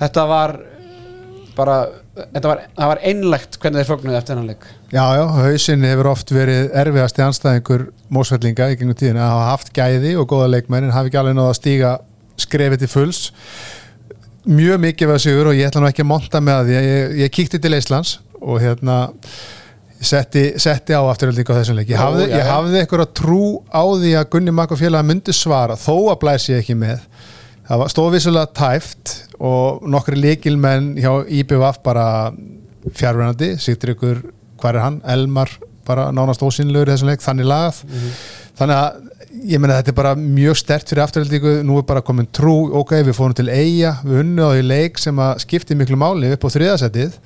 þetta 0.00 0.24
var 0.30 0.54
bara 1.58 1.76
þetta 2.20 2.52
var, 2.52 2.62
var 2.92 3.02
einlegt 3.10 3.58
hvernig 3.60 3.82
þeir 3.82 3.90
fögnuði 3.90 4.16
eftir 4.18 4.34
hennan 4.34 4.54
leik. 4.54 4.64
Já, 4.90 5.04
já, 5.18 5.24
hausinn 5.36 5.84
hefur 5.86 6.10
oft 6.14 6.32
verið 6.34 6.72
erfiðasti 6.82 7.24
anstæðingur 7.26 7.84
mósvellinga 8.12 8.70
í 8.72 8.80
gengum 8.80 8.96
tíðin 8.96 9.20
að 9.20 9.34
hafa 9.34 9.50
haft 9.50 9.74
gæði 9.76 10.14
og 10.20 10.30
góða 10.32 10.48
leikmenn 10.56 10.88
en 10.88 10.96
hafi 10.96 11.12
ekki 11.12 11.20
alveg 11.20 11.36
náða 11.36 11.52
að 11.52 11.60
stíga 11.60 11.92
skrefið 12.40 12.84
til 12.84 12.90
fulls. 12.94 13.22
Mjög 14.48 14.80
mikið 14.86 15.12
var 15.12 15.20
sigur 15.20 15.52
og 15.52 15.60
ég 15.60 15.68
ætla 15.68 15.84
nú 15.84 15.90
ekki 15.90 16.04
að 16.06 16.10
monta 16.14 16.40
með 16.44 16.70
því. 16.70 16.82
Ég, 16.88 17.16
ég 17.26 17.34
kíkti 17.36 17.60
til 17.60 17.76
Íslands 17.76 18.16
og 18.40 18.60
hérna 18.62 19.00
setti, 20.00 20.44
setti 20.60 20.96
á 20.96 21.02
afturöldingu 21.04 21.52
á 21.52 21.60
þessum 21.60 21.78
leik. 21.78 21.92
Ég 21.92 22.00
hafði, 22.00 22.28
ég 22.32 22.48
hafði 22.48 22.80
eitthvað 22.80 23.12
trú 23.16 23.42
á 23.68 23.84
því 23.84 24.14
að 24.20 24.28
Gunni 24.32 24.54
Makk 24.56 24.74
og 24.74 24.80
félaga 24.80 25.06
myndi 25.06 25.34
svara 25.36 25.76
þó 25.78 26.12
að 26.12 26.20
blæsi 26.24 26.54
ég 26.54 26.64
ekki 26.64 26.78
með. 26.80 27.04
Það 27.68 27.82
var 27.82 27.92
stofislega 27.92 28.52
tæft 28.56 29.14
og 29.38 29.84
nokkri 29.88 30.18
líkilmenn 30.18 30.94
hjá 30.98 31.12
IBVF 31.28 31.82
bara 31.84 32.06
fjárvænandi, 32.96 33.54
sýttir 33.60 33.94
ykkur 33.94 34.24
hvað 34.60 34.72
er 34.74 34.82
hann, 34.82 34.98
Elmar 35.08 35.52
bara 35.86 36.08
nánast 36.14 36.42
ósynlegur 36.44 36.90
í 36.90 36.94
þessum 36.94 37.10
leik, 37.10 37.22
þannig 37.24 37.48
lagað. 37.48 37.84
Þannig 38.58 38.80
að 38.80 39.06
ég 39.50 39.62
meina 39.62 39.78
þetta 39.78 39.92
er 39.92 39.96
bara 40.00 40.16
mjög 40.18 40.58
stert 40.58 40.90
fyrir 40.90 41.04
afturhaldíku, 41.04 41.54
nú 41.66 41.78
er 41.80 41.86
bara 41.88 42.02
komin 42.04 42.28
trú 42.34 42.56
ok, 42.80 42.96
við 43.06 43.16
fórum 43.16 43.36
til 43.36 43.48
eiga, 43.48 43.94
við 44.04 44.24
unnu 44.24 44.48
á 44.48 44.50
því 44.56 44.66
leik 44.66 45.00
sem 45.00 45.22
að 45.22 45.40
skipti 45.44 45.76
miklu 45.78 45.98
máli 46.00 46.32
upp 46.34 46.44
á 46.44 46.48
þriðasettið 46.56 47.18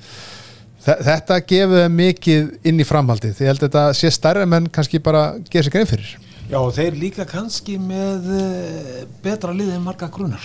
þetta 0.85 1.39
þeim 1.49 1.75
mikið 1.89 2.53
inn 2.69 2.79
í 2.79 2.87
framhaldið, 2.87 3.41
ég 3.41 3.51
held 3.51 3.63
að 3.63 3.67
þetta 3.67 3.87
sé 3.97 4.13
stærra 4.13 4.45
menn 4.49 4.69
kannski 4.69 5.01
bara 5.03 5.33
gera 5.49 5.65
sér 5.65 5.75
grein 5.77 5.89
fyrir 5.89 6.15
Já, 6.45 6.59
þeir 6.69 6.97
líka 7.01 7.23
kannski 7.25 7.79
með 7.81 8.27
uh, 8.37 8.97
betra 9.23 9.49
lið 9.55 9.71
en 9.73 9.81
marga 9.81 10.11
grunar. 10.13 10.43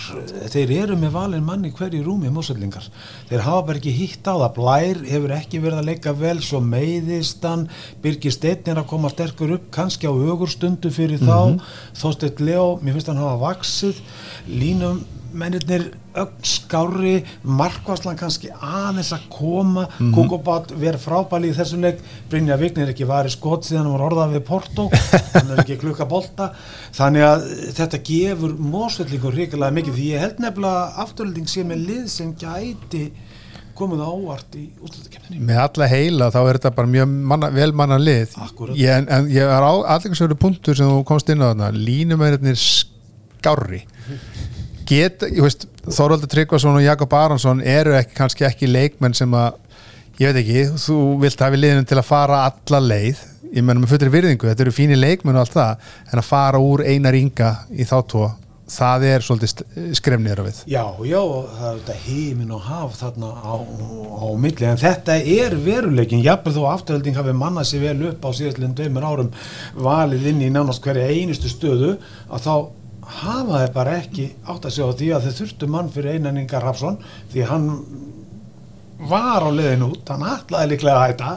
Þeir 0.49 0.73
eru 0.79 0.95
með 0.97 1.13
valin 1.13 1.45
manni 1.45 1.69
hverju 1.77 2.01
rúmi 2.01 2.31
mósöllingar. 2.33 2.87
Þeir 3.29 3.43
hafa 3.45 3.67
bara 3.67 3.77
ekki 3.77 3.93
hitt 3.93 4.25
á 4.25 4.33
það. 4.33 4.47
Blær 4.55 5.03
hefur 5.11 5.35
ekki 5.35 5.61
verið 5.61 5.83
að 5.83 5.89
leika 5.91 6.15
vel, 6.17 6.39
svo 6.41 6.63
meiðistan, 6.65 7.67
Birgir 8.01 8.33
Steinn 8.33 8.73
er 8.73 8.81
að 8.81 8.89
koma 8.89 9.13
sterkur 9.13 9.53
upp, 9.59 9.69
kannski 9.77 10.09
á 10.09 10.13
ögurstundu 10.13 10.89
fyrir 10.89 11.21
mm 11.21 11.29
-hmm. 11.29 11.61
þá. 11.61 12.01
Þósteit 12.01 12.41
Leo, 12.41 12.79
mér 12.81 12.97
finnst 12.97 13.13
hann 13.13 13.21
hafa 13.21 13.37
vaksið, 13.45 14.01
línum 14.49 15.05
mennirnir 15.33 15.87
skári 16.45 17.21
markvarslan 17.43 18.19
kannski 18.19 18.51
aðeins 18.51 19.11
að 19.15 19.27
koma. 19.31 19.87
Mm 19.87 19.95
-hmm. 19.97 20.13
Kukobát 20.15 20.71
verið 20.71 21.05
frábæli 21.05 21.51
í 21.51 21.55
þessum 21.55 21.81
leik. 21.81 21.99
Brynja 22.29 22.57
Vignir 22.57 22.89
ekki 22.89 23.07
var 23.07 23.25
í 23.25 23.31
skot 23.31 23.65
síðan 23.65 23.85
hann 23.85 23.97
var 23.97 24.07
orðað 24.11 24.33
við 24.35 24.45
Porto. 24.45 24.89
Hann 25.33 25.51
er 25.51 25.63
ekki 25.63 25.77
klukka 25.77 26.05
bolta. 26.05 26.51
Þannig 26.93 27.23
að 27.23 27.39
þetta 27.73 28.03
gefur 28.03 28.55
mósvellingur 28.57 29.33
ríkilega 29.33 29.71
mikið 29.71 29.93
því 29.93 30.07
ég 30.13 30.19
held 30.19 30.39
nefnilega 30.39 30.93
afturölding 30.97 31.47
sé 31.47 31.63
með 31.63 31.85
lið 31.87 32.07
sem 32.07 32.35
gæti 32.35 33.11
komið 33.77 34.03
ávart 34.05 34.55
í 34.59 34.65
útlæðikefninni 34.83 35.45
með 35.47 35.59
alla 35.63 35.87
heila 35.91 36.29
þá 36.33 36.39
er 36.41 36.59
þetta 36.59 36.71
bara 36.77 36.91
mjög 36.91 37.13
manna, 37.31 37.49
vel 37.55 37.71
manna 37.73 37.97
lið. 38.01 38.35
Ég, 38.77 38.91
en, 38.93 39.07
en 39.07 39.29
ég 39.31 39.47
er 39.47 39.65
á 39.65 39.73
allir 39.95 40.35
punktur 40.39 40.77
sem 40.77 40.89
þú 40.91 41.03
komst 41.07 41.31
inn 41.31 41.41
á 41.41 41.51
þarna. 41.51 41.71
Línumæðurnir 41.75 42.59
skári 42.59 43.81
get, 44.91 45.25
ég 45.31 45.41
veist, 45.45 45.67
Þorvaldur 45.87 46.31
Tryggvason 46.31 46.77
og 46.77 46.85
Jakob 46.85 47.13
Aransson 47.17 47.63
eru 47.63 47.95
ekki, 47.97 48.15
kannski 48.17 48.47
ekki 48.47 48.69
leikmenn 48.69 49.15
sem 49.17 49.31
að, 49.37 49.57
ég 50.19 50.31
veit 50.31 50.41
ekki 50.43 50.67
þú 50.83 50.99
vilt 51.23 51.45
hafi 51.45 51.61
liðnum 51.61 51.87
til 51.89 51.99
að 52.01 52.09
fara 52.09 52.43
alla 52.49 52.83
leið, 52.91 53.23
ég 53.51 53.65
menn 53.67 53.81
með 53.83 53.95
fullri 53.95 54.13
virðingu 54.13 54.51
þetta 54.51 54.67
eru 54.67 54.75
fínir 54.75 55.01
leikmenn 55.01 55.39
og 55.39 55.45
allt 55.45 55.57
það 55.57 55.89
en 56.11 56.21
að 56.21 56.29
fara 56.29 56.61
úr 56.63 56.85
einar 56.87 57.17
ynga 57.17 57.55
í 57.71 57.87
þá 57.87 57.97
tvo 58.13 58.29
það 58.71 59.05
er 59.09 59.25
svolítið 59.25 59.93
skrefnir 59.97 60.39
á 60.39 60.43
við. 60.45 60.59
Já, 60.71 60.83
já, 61.03 61.19
það 61.57 61.65
er 61.67 61.79
þetta 61.79 61.95
heimin 62.05 62.53
og 62.55 62.61
haf 62.63 62.93
þarna 62.99 63.31
á, 63.43 63.55
á 63.59 64.27
milli 64.39 64.67
en 64.69 64.79
þetta 64.79 65.17
er 65.19 65.55
veruleikin, 65.65 66.23
jafnveg 66.23 66.55
þó 66.55 66.61
afturhalding 66.71 67.17
hafi 67.19 67.35
mannað 67.35 67.67
sér 67.71 67.83
vel 67.89 68.11
upp 68.11 68.27
á 68.27 68.29
síðastleginn 68.37 68.77
dömur 68.77 69.07
árum 69.07 69.33
valið 69.75 70.29
inn 70.31 70.45
í 70.45 70.51
nánast 70.53 70.83
hverja 70.85 71.09
einustu 71.11 71.51
stöðu 71.51 71.97
að 72.31 72.45
þá 72.45 72.53
hafa 73.01 73.61
þeir 73.63 73.73
bara 73.75 73.97
ekki 73.99 74.27
átt 74.45 74.65
að 74.67 74.75
sjá 74.75 74.85
því 74.97 75.11
að 75.15 75.27
þeir 75.27 75.37
þurftu 75.39 75.69
mann 75.71 75.91
fyrir 75.93 76.17
einan 76.17 76.41
Rafsson 76.51 76.99
því 77.33 77.45
hann 77.49 77.69
var 79.09 79.45
á 79.45 79.49
leðin 79.49 79.87
út, 79.87 80.09
hann 80.13 80.25
ætlaði 80.29 80.75
líklega 80.75 80.97
að 80.99 81.07
hætta 81.09 81.31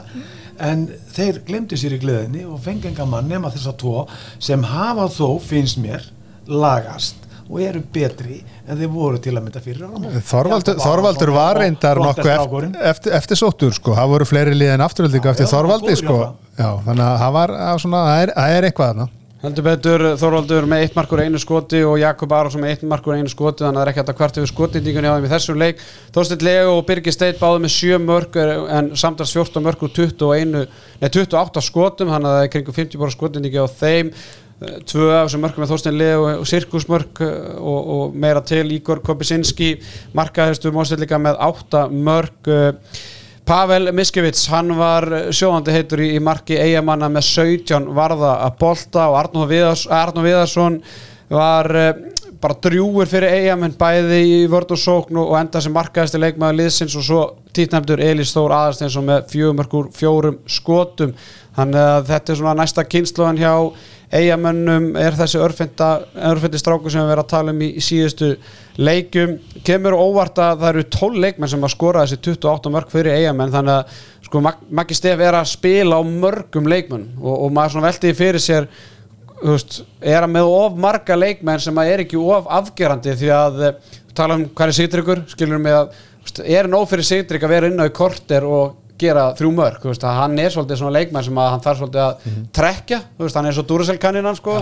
en 0.65 0.87
þeir 1.15 1.41
glemdi 1.47 1.79
sér 1.81 1.97
í 1.97 2.01
gleðinni 2.03 2.45
og 2.47 2.61
fengi 2.63 2.91
enga 2.91 3.07
mann 3.09 3.31
nema 3.31 3.51
þess 3.55 3.71
að 3.73 3.79
tvo 3.83 4.07
sem 4.39 4.67
hafa 4.69 5.09
þó, 5.11 5.29
finnst 5.43 5.81
mér, 5.83 6.05
lagast 6.47 7.25
og 7.45 7.59
eru 7.61 7.83
betri 7.93 8.39
en 8.65 8.79
þeir 8.79 8.93
voru 8.93 9.19
til 9.21 9.35
að 9.35 9.43
mynda 9.45 9.61
fyrir 9.65 9.89
Þorvaldur, 10.25 10.79
Þorvaldur 10.81 11.33
var 11.35 11.61
reyndar 11.61 12.01
nokkuð 12.01 12.31
eftir, 12.33 12.71
eftir, 12.93 13.17
eftir 13.19 13.41
sóttur 13.41 13.75
sko, 13.77 13.97
það 13.97 14.15
voru 14.15 14.29
fleiri 14.29 14.55
liðin 14.57 14.85
afturöldingu 14.85 15.33
eftir 15.33 15.51
Þorvaldi 15.51 15.97
sko, 16.01 16.21
já, 16.57 16.71
þannig 16.87 17.05
að 17.05 17.19
það 17.25 17.37
var 17.37 17.55
svona, 17.83 18.07
það 18.09 18.23
er, 18.23 18.35
er 18.55 18.69
eitthvað 18.71 18.93
þarna 18.93 19.09
Heldur 19.45 19.65
betur 19.67 20.03
Þorvaldur 20.17 20.65
með 20.65 20.87
eitt 20.87 20.95
markur 20.97 21.21
einu 21.21 21.37
skoti 21.37 21.83
og 21.85 21.99
Jakob 22.01 22.31
Aronsson 22.33 22.63
með 22.63 22.71
eitt 22.73 22.85
markur 22.89 23.13
einu 23.13 23.29
skoti 23.29 23.61
þannig 23.61 23.77
að 23.77 23.83
það 23.83 23.83
er 23.83 23.91
ekki 23.91 24.01
hægt 24.01 24.13
að 24.13 24.17
kvart 24.17 24.39
yfir 24.41 24.51
skotindíkunni 24.51 25.11
á 25.13 25.17
þeim 25.19 25.27
í 25.27 25.33
þessu 25.35 25.57
leik. 25.61 25.83
Þorstill 26.15 26.47
Leo 26.47 26.71
og 26.79 26.87
Birgir 26.89 27.13
Steit 27.13 27.37
báði 27.43 27.61
með 27.61 27.75
7 27.75 27.99
mörg 28.07 28.39
en 28.41 28.89
samtals 28.97 29.35
14 29.37 29.67
mörg 29.67 29.85
og 29.85 29.93
21, 29.99 30.55
nei 31.03 31.11
28 31.11 31.65
skotum 31.67 32.15
þannig 32.15 32.31
að 32.31 32.39
það 32.39 32.47
er 32.47 32.51
kringu 32.55 32.77
50 32.79 33.03
bóra 33.03 33.13
skotindíki 33.13 33.61
á 33.61 33.69
þeim. 33.69 34.15
Tvö 34.89 35.11
af 35.13 35.27
þessum 35.27 35.45
mörgum 35.45 35.65
með 35.67 35.75
Þorstill 35.75 35.95
Leo 36.01 36.25
og 36.31 36.49
Sirkusmörg 36.49 37.21
og, 37.27 37.93
og 37.99 38.17
meira 38.17 38.41
til 38.49 38.65
Ígor 38.79 39.05
Kopisinski 39.05 39.75
markaðistu 40.17 40.73
móstill 40.73 41.03
líka 41.05 41.21
með 41.21 41.37
8 41.51 41.85
mörg. 41.93 42.55
Pavel 43.45 43.91
Miskevits, 43.93 44.47
hann 44.49 44.73
var 44.79 45.05
sjóðandi 45.29 45.73
heitur 45.75 46.01
í, 46.01 46.15
marki 46.23 46.57
eigamanna 46.57 47.11
með 47.13 47.27
17 47.29 47.91
varða 47.93 48.39
að 48.47 48.55
bolta 48.63 49.09
og 49.13 49.19
Arnó 49.21 50.23
Viðarsson 50.25 50.79
var 51.29 51.69
uh, 51.77 51.91
bara 52.41 52.57
drjúur 52.65 53.09
fyrir 53.09 53.37
eigamenn 53.37 53.77
bæði 53.77 54.21
í 54.25 54.39
vörd 54.53 54.73
og 54.73 54.81
sókn 54.81 55.21
og 55.21 55.37
enda 55.39 55.61
sem 55.61 55.73
markaðist 55.77 56.17
í 56.17 56.23
leikmaður 56.23 56.59
liðsins 56.63 56.97
og 56.97 57.05
svo 57.05 57.21
títnæmdur 57.57 58.01
Elís 58.05 58.33
Þór 58.33 58.53
Aðarsteinsson 58.57 59.07
með 59.09 59.29
fjögumörkur 59.33 59.93
fjórum 59.97 60.41
skotum. 60.49 61.13
Þannig 61.57 61.81
að 61.85 62.09
þetta 62.11 62.33
er 62.33 62.41
svona 62.41 62.57
næsta 62.63 62.85
kynsluðan 62.89 63.41
hjá 63.41 63.55
eigamönnum 64.15 64.93
er 65.01 65.17
þessi 65.19 65.41
örfindi 65.41 66.61
stráku 66.61 66.93
sem 66.93 67.03
við 67.03 67.11
verðum 67.11 67.25
að 67.25 67.31
tala 67.33 67.55
um 67.55 67.63
í, 67.65 67.71
síðustu 67.83 68.31
leikum 68.79 69.37
kemur 69.67 69.97
óvart 69.99 70.39
að 70.43 70.63
það 70.63 70.71
eru 70.71 70.85
12 70.97 71.23
leikmenn 71.25 71.53
sem 71.53 71.67
að 71.67 71.75
skora 71.75 72.05
þessi 72.05 72.21
28 72.23 72.73
mörg 72.75 72.93
fyrir 72.93 73.19
eigamenn 73.19 73.55
þannig 73.55 73.79
að 73.81 73.99
sko 74.29 74.43
Maggi 74.45 74.97
Steff 74.99 75.23
er 75.23 75.39
að 75.39 75.51
spila 75.51 75.99
á 75.99 76.03
mörgum 76.07 76.71
leikmenn 76.71 77.09
og, 77.21 77.35
og 77.35 77.55
maður 77.55 77.77
svona 77.77 77.91
veltiði 77.91 78.19
fyrir 78.19 78.43
sér 78.43 78.69
veist, 79.43 79.83
er 80.01 80.23
að 80.23 80.33
með 80.37 80.55
of 80.55 80.79
marga 80.87 81.19
leikmenn 81.19 81.63
sem 81.63 81.83
að 81.83 81.93
er 81.93 82.05
ekki 82.05 82.21
of 82.21 82.49
afgerandi 82.61 83.17
því 83.19 83.35
að 83.35 83.63
tala 84.15 84.39
um 84.39 84.47
hvað 84.51 84.71
er 84.71 84.79
sýtryggur 84.79 85.25
skilur 85.35 85.63
með 85.63 85.81
að 85.81 86.01
veist, 86.23 86.41
er 86.61 86.71
nóg 86.71 86.89
fyrir 86.93 87.11
sýtrygg 87.11 87.47
að 87.47 87.57
vera 87.57 87.71
inn 87.73 87.83
á 87.83 87.89
í 87.91 87.95
korter 87.95 88.47
og 88.47 88.81
gera 88.99 89.25
þrjú 89.35 89.51
mörg, 89.55 89.87
hann 90.05 90.39
er 90.39 90.53
svolítið 90.55 90.79
svona 90.79 90.95
leikmæn 90.95 91.25
sem 91.27 91.39
hann 91.41 91.63
þarf 91.65 91.81
svolítið 91.81 92.03
að 92.05 92.13
mm 92.15 92.33
-hmm. 92.35 92.45
trekja 92.55 93.01
veist, 93.19 93.37
hann 93.37 93.47
er 93.47 93.53
svo 93.57 93.65
Duracell-kanninan 93.67 94.37
sko. 94.37 94.55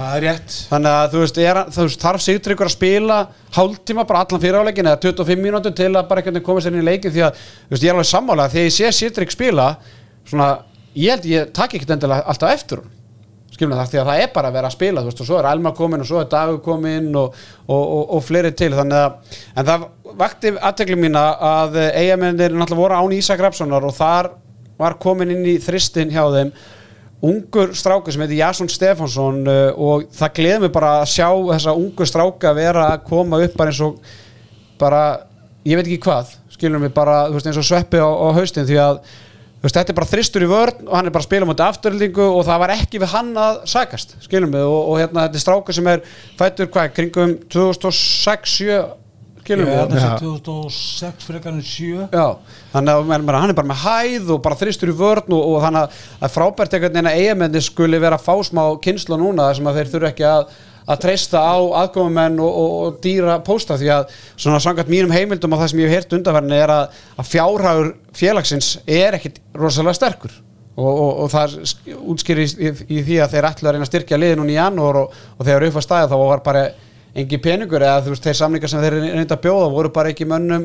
þannig 0.70 0.90
að 0.90 1.12
þú 1.12 1.18
veist, 1.20 1.38
er, 1.38 1.60
þú 1.68 1.82
veist 1.82 2.00
þarf 2.00 2.22
Sigtryggur 2.22 2.66
að 2.66 2.72
spila 2.72 3.18
hálftíma 3.52 4.06
bara 4.08 4.24
allan 4.24 4.40
fyriráleikin 4.40 4.86
eða 4.86 5.00
25 5.00 5.42
mínútur 5.42 5.74
til 5.76 5.92
að 5.92 6.08
bara 6.08 6.20
ekki 6.20 6.40
koma 6.40 6.60
sér 6.60 6.72
inn 6.72 6.80
í 6.80 6.84
leikin 6.84 7.12
því 7.12 7.22
að 7.26 7.32
veist, 7.68 7.82
ég 7.82 7.88
er 7.88 7.94
alveg 7.94 8.08
sammála 8.08 8.48
þegar 8.48 8.64
ég 8.64 8.72
sé 8.72 8.92
Sigtrygg 8.92 9.30
spila 9.30 9.76
svona, 10.24 10.58
ég 10.94 11.10
held 11.10 11.24
ég 11.24 11.52
takk 11.52 11.74
ekki 11.74 11.92
endilega 11.92 12.24
alltaf 12.24 12.52
eftir 12.52 12.78
hún 12.78 13.01
skilum 13.52 13.76
það, 13.76 13.88
því 13.92 14.00
að 14.02 14.10
það 14.10 14.22
er 14.24 14.30
bara 14.34 14.50
að 14.50 14.58
vera 14.58 14.70
að 14.70 14.76
spila 14.76 15.06
veist, 15.06 15.22
og 15.22 15.28
svo 15.28 15.38
er 15.38 15.48
Alma 15.50 15.72
komin 15.76 16.04
og 16.04 16.08
svo 16.08 16.20
er 16.22 16.28
Dagur 16.32 16.60
komin 16.64 17.10
og, 17.18 17.40
og, 17.66 17.82
og, 17.82 18.04
og 18.16 18.22
fleiri 18.24 18.52
til 18.56 18.72
að 18.72 18.84
en 18.92 19.66
það 19.68 19.88
vakti 20.18 20.54
aðtegli 20.56 20.98
mín 21.00 21.18
að 21.18 21.80
eigamennir 21.92 22.54
náttúrulega 22.54 22.82
voru 22.82 23.00
án 23.00 23.16
Ísak 23.16 23.42
Rapssonar 23.44 23.84
og 23.84 23.96
þar 23.96 24.32
var 24.80 24.98
komin 25.00 25.32
inn 25.34 25.44
í 25.46 25.58
þristin 25.62 26.12
hjá 26.12 26.24
þeim 26.32 26.52
ungur 27.22 27.70
stráka 27.78 28.10
sem 28.10 28.22
heitir 28.24 28.40
Jasson 28.40 28.70
Stefánsson 28.70 29.44
uh, 29.46 29.70
og 29.78 30.08
það 30.16 30.36
gleði 30.38 30.62
mig 30.64 30.72
bara 30.74 30.96
að 31.00 31.10
sjá 31.12 31.28
þessa 31.52 31.74
ungu 31.78 32.06
stráka 32.08 32.54
vera 32.56 32.88
að 32.96 33.04
koma 33.06 33.38
upp 33.44 33.58
bara 33.58 33.70
eins 33.70 33.82
og 33.84 34.00
bara, 34.80 35.02
ég 35.62 35.78
veit 35.78 35.86
ekki 35.86 36.02
hvað 36.02 36.32
skilum 36.56 36.82
við 36.82 36.94
bara, 36.96 37.28
þú 37.28 37.38
veist 37.38 37.50
eins 37.50 37.60
og 37.62 37.68
sveppi 37.68 38.02
á, 38.02 38.10
á 38.10 38.28
haustin 38.34 38.66
því 38.66 38.80
að 38.82 38.98
veist, 39.62 39.76
þetta 39.76 39.92
er 39.92 39.98
bara 39.98 40.10
þristur 40.10 40.46
í 40.46 40.50
vörn 40.50 40.88
og 40.88 40.96
hann 40.96 41.08
er 41.08 41.14
bara 41.14 41.22
að 41.22 41.28
spila 41.28 41.48
motið 41.48 41.68
afturhildingu 41.68 42.24
og 42.24 42.42
það 42.48 42.64
var 42.64 42.74
ekki 42.76 43.02
við 43.02 43.12
hann 43.14 43.30
að 43.38 43.60
sækast 43.72 44.16
skilum 44.24 44.56
við 44.56 44.66
og, 44.66 44.80
og 44.80 44.98
hérna 45.02 45.26
þetta 45.26 45.38
er 45.38 45.44
stráka 45.44 45.76
sem 45.76 45.92
er 45.92 46.02
fættur 46.40 46.72
hvað, 46.72 46.90
kringum 46.96 47.36
2006-07 47.52 48.80
skilum 49.42 49.70
við? 49.70 49.78
þetta 49.78 50.02
er 50.08 50.18
2006 50.22 51.28
fyrir 51.28 51.40
ekkarinn 51.40 51.64
7 51.66 52.08
já, 52.10 52.26
þannig 52.74 52.92
að 52.98 53.14
hann 53.14 53.54
er 53.54 53.58
bara 53.60 53.70
með 53.70 53.86
hæð 53.86 54.34
og 54.34 54.42
bara 54.44 54.58
þristur 54.58 54.92
í 54.92 54.98
vörn 54.98 55.34
og, 55.36 55.46
og 55.52 55.62
þannig 55.66 56.02
að 56.18 56.36
frábært 56.36 56.76
ekkert 56.78 56.98
neina 56.98 57.14
eigamenni 57.14 57.62
skuli 57.62 58.02
vera 58.02 58.18
að 58.18 58.26
fá 58.26 58.34
smá 58.46 58.64
kynsla 58.82 59.18
núna 59.20 59.48
þar 59.48 59.58
sem 59.60 59.70
að 59.70 59.80
þeir 59.80 59.92
þurfu 59.94 60.10
ekki 60.12 60.28
að 60.30 60.54
að 60.86 61.02
treysta 61.04 61.42
á 61.42 61.56
aðkofumenn 61.82 62.38
og, 62.42 62.52
og, 62.62 62.76
og 62.82 63.00
dýra 63.04 63.38
pósta 63.44 63.78
því 63.80 63.90
að 63.96 64.14
svona 64.34 64.60
sangat 64.62 64.90
mínum 64.90 65.12
heimildum 65.14 65.54
og 65.54 65.62
það 65.62 65.72
sem 65.72 65.82
ég 65.82 65.92
hef 65.92 66.02
heyrt 66.02 66.16
undanverðin 66.18 66.56
er 66.58 66.72
að, 66.74 67.02
að 67.18 67.28
fjárhagur 67.30 67.92
félagsins 68.18 68.72
er 68.86 69.18
ekkit 69.18 69.42
rosalega 69.58 69.98
sterkur. 69.98 70.38
Og, 70.72 71.00
og 71.24 71.28
það 71.28 71.58
útskýri 72.14 72.46
í, 72.48 72.70
í 72.96 73.02
því 73.04 73.18
að 73.20 73.34
þeir 73.34 73.48
ætla 73.50 73.68
að 73.68 73.74
reyna 73.76 73.84
að 73.84 73.90
styrkja 73.90 74.18
liðin 74.18 74.40
hún 74.40 74.52
í 74.54 74.56
janúar 74.56 75.02
og 75.04 75.42
þegar 75.44 75.66
upp 75.68 75.76
að 75.76 75.84
stæða 75.84 76.08
þá 76.08 76.16
var 76.22 76.42
bara 76.46 76.62
engi 77.12 77.40
peningur 77.44 77.84
eða 77.84 78.06
þú 78.06 78.14
veist 78.14 78.24
þeir 78.24 78.38
samlingar 78.38 78.72
sem 78.72 78.80
þeir 78.80 78.96
reynda 79.02 79.36
að 79.36 79.42
bjóða 79.44 79.68
voru 79.74 79.90
bara 79.92 80.14
ekki 80.14 80.24
mönnum 80.30 80.64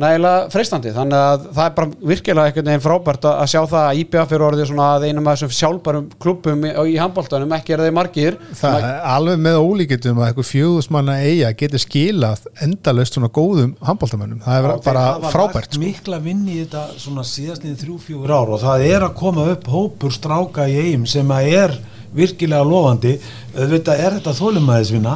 nægilega 0.00 0.48
freistandi. 0.52 0.92
Þannig 0.96 1.18
að 1.18 1.46
það 1.52 1.64
er 1.66 1.74
bara 1.76 2.08
virkilega 2.12 2.48
einhvern 2.48 2.70
veginn 2.70 2.84
frábært 2.84 3.26
að 3.28 3.50
sjá 3.52 3.60
það 3.60 3.82
að 3.82 4.00
IBF 4.02 4.32
er 4.32 4.44
orðið 4.46 4.68
svona 4.70 4.88
að 4.96 5.06
einum 5.08 5.28
af 5.28 5.36
þessum 5.36 5.54
sjálfbærum 5.58 6.08
klubum 6.22 6.64
í, 6.64 6.72
í 6.92 6.96
handbóltanum 7.00 7.54
ekki 7.58 7.76
er 7.76 7.84
þeir 7.84 7.96
margir. 7.98 8.38
Það 8.62 8.86
er 8.88 9.06
alveg 9.12 9.42
með 9.44 9.60
ólíkitum 9.60 10.22
að 10.22 10.28
eitthvað 10.30 10.48
fjögusmanna 10.52 11.18
eiga 11.26 11.52
getur 11.62 11.84
skilað 11.84 12.46
endalust 12.64 13.18
svona 13.18 13.32
góðum 13.32 13.74
handbóltamönnum 13.84 14.42
það 14.44 14.58
er 14.58 14.68
Já, 14.70 14.76
bara 14.86 15.06
frábært 15.32 15.72
Það 15.72 15.78
er 15.78 15.84
mikla 15.86 16.20
vinn 16.24 16.44
í 16.48 16.58
þetta 16.62 16.84
svona 17.02 17.24
síðastniðið 17.28 17.82
þrjú-fjúur 17.84 18.32
ár 18.32 18.54
og 18.56 18.62
það 18.62 18.86
er 18.88 19.06
að 19.06 19.16
koma 19.20 19.48
upp 19.52 19.68
hópur 19.72 20.14
stráka 20.14 20.68
í 20.70 20.78
eigum 20.80 21.08
sem 21.10 21.34
að 21.34 21.50
er 21.52 21.76
virkilega 22.16 22.64
lofandi. 22.66 23.16
Auðvitað 23.52 24.00
er 24.00 24.16
þetta 24.16 24.32
þólumæðisvinna 24.38 25.14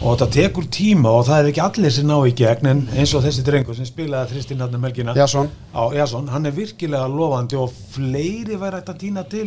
og 0.00 0.14
þetta 0.14 0.28
tekur 0.32 0.66
tíma 0.72 1.12
og 1.12 1.26
það 1.28 1.40
er 1.40 1.48
ekki 1.50 1.62
allir 1.64 1.94
sem 1.94 2.08
ná 2.08 2.14
í 2.24 2.32
gegn 2.36 2.68
en 2.70 2.82
eins 2.94 3.12
og 3.16 3.24
þessi 3.24 3.44
drengur 3.46 3.76
sem 3.76 3.88
spilaði 3.88 4.32
Þristin 4.34 4.64
hann 4.64 4.76
um 4.76 4.84
melkina 4.84 5.14
Jason. 5.16 5.50
Jason, 5.94 6.28
hann 6.32 6.48
er 6.48 6.56
virkilega 6.56 7.08
lofandi 7.10 7.58
og 7.60 7.72
fleiri 7.94 8.58
væri 8.60 8.80
hægt 8.80 8.92
að 8.92 9.00
týna 9.04 9.24
til 9.28 9.46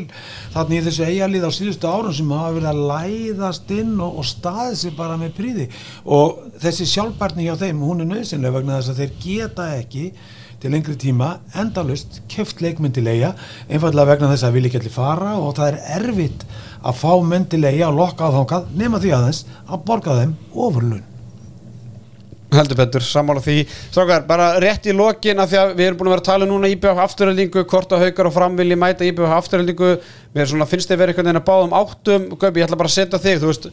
þannig 0.55 0.79
í 0.79 0.85
þessu 0.87 1.07
eigalið 1.07 1.47
á 1.49 1.51
síðustu 1.57 1.91
árum 1.91 2.15
sem 2.15 2.33
hafa 2.33 2.55
verið 2.57 2.71
að 2.71 2.83
læðast 2.91 3.75
inn 3.77 3.93
og, 3.97 4.17
og 4.21 4.27
staðið 4.31 4.81
sér 4.81 4.97
bara 4.97 5.19
með 5.21 5.37
príði 5.37 5.69
og 6.05 6.41
þessi 6.61 6.89
sjálfbarni 6.93 7.47
hjá 7.47 7.55
þeim, 7.61 7.85
hún 7.85 8.05
er 8.05 8.11
nöðsynlega 8.11 8.59
vegna 8.59 8.81
þess 8.81 8.93
að 8.93 9.01
þeir 9.03 9.15
geta 9.23 9.71
ekki 9.77 10.11
til 10.61 10.71
lengri 10.73 10.95
tíma 10.99 11.33
endalust 11.57 12.21
keft 12.31 12.63
leikmynd 12.65 12.97
til 12.97 13.07
eiga 13.07 13.33
einfallega 13.67 14.11
vegna 14.13 14.31
þess 14.31 14.47
að 14.47 14.57
vilja 14.57 14.71
ekki 14.71 14.81
allir 14.81 14.95
fara 14.95 15.35
og 15.41 15.53
það 15.59 15.67
er 15.73 15.99
erfitt 15.99 16.47
að 16.81 17.03
fá 17.03 17.11
eiga 17.67 17.91
og 17.91 17.99
lokka 17.99 18.31
þákað 18.33 18.73
nema 18.79 19.03
því 19.03 19.13
aðeins 19.17 19.45
að 19.67 19.85
borga 19.85 20.17
þeim 20.21 20.33
ofurlun 20.53 21.05
heldur 22.55 22.77
betur, 22.79 23.03
sammála 23.03 23.41
því. 23.43 23.57
Strákar, 23.91 24.23
bara 24.27 24.53
rétt 24.63 24.87
í 24.87 24.95
lokin 24.95 25.41
af 25.43 25.49
því 25.51 25.59
að 25.61 25.73
við 25.75 25.87
erum 25.87 25.99
búin 25.99 26.09
að 26.09 26.13
vera 26.15 26.23
að 26.23 26.29
tala 26.29 26.47
núna 26.49 26.71
íbjöð 26.71 27.01
afturhaldingu 27.03 27.63
hvort 27.67 27.95
að 27.95 28.05
haukar 28.05 28.29
og 28.29 28.35
framvilji 28.37 28.77
mæta 28.79 29.07
íbjöð 29.07 29.35
afturhaldingu 29.37 29.91
mér 30.35 30.49
svona, 30.51 30.69
finnst 30.69 30.91
þið 30.91 31.01
verið 31.01 31.13
einhvern 31.13 31.29
veginn 31.29 31.41
að 31.41 31.49
báðum 31.49 31.75
áttum? 31.81 32.29
Gaubi, 32.39 32.61
ég 32.61 32.69
ætla 32.69 32.79
bara 32.79 32.93
að 32.93 32.95
setja 32.95 33.21
þig 33.25 33.43
þú 33.43 33.51
veist, 33.51 33.69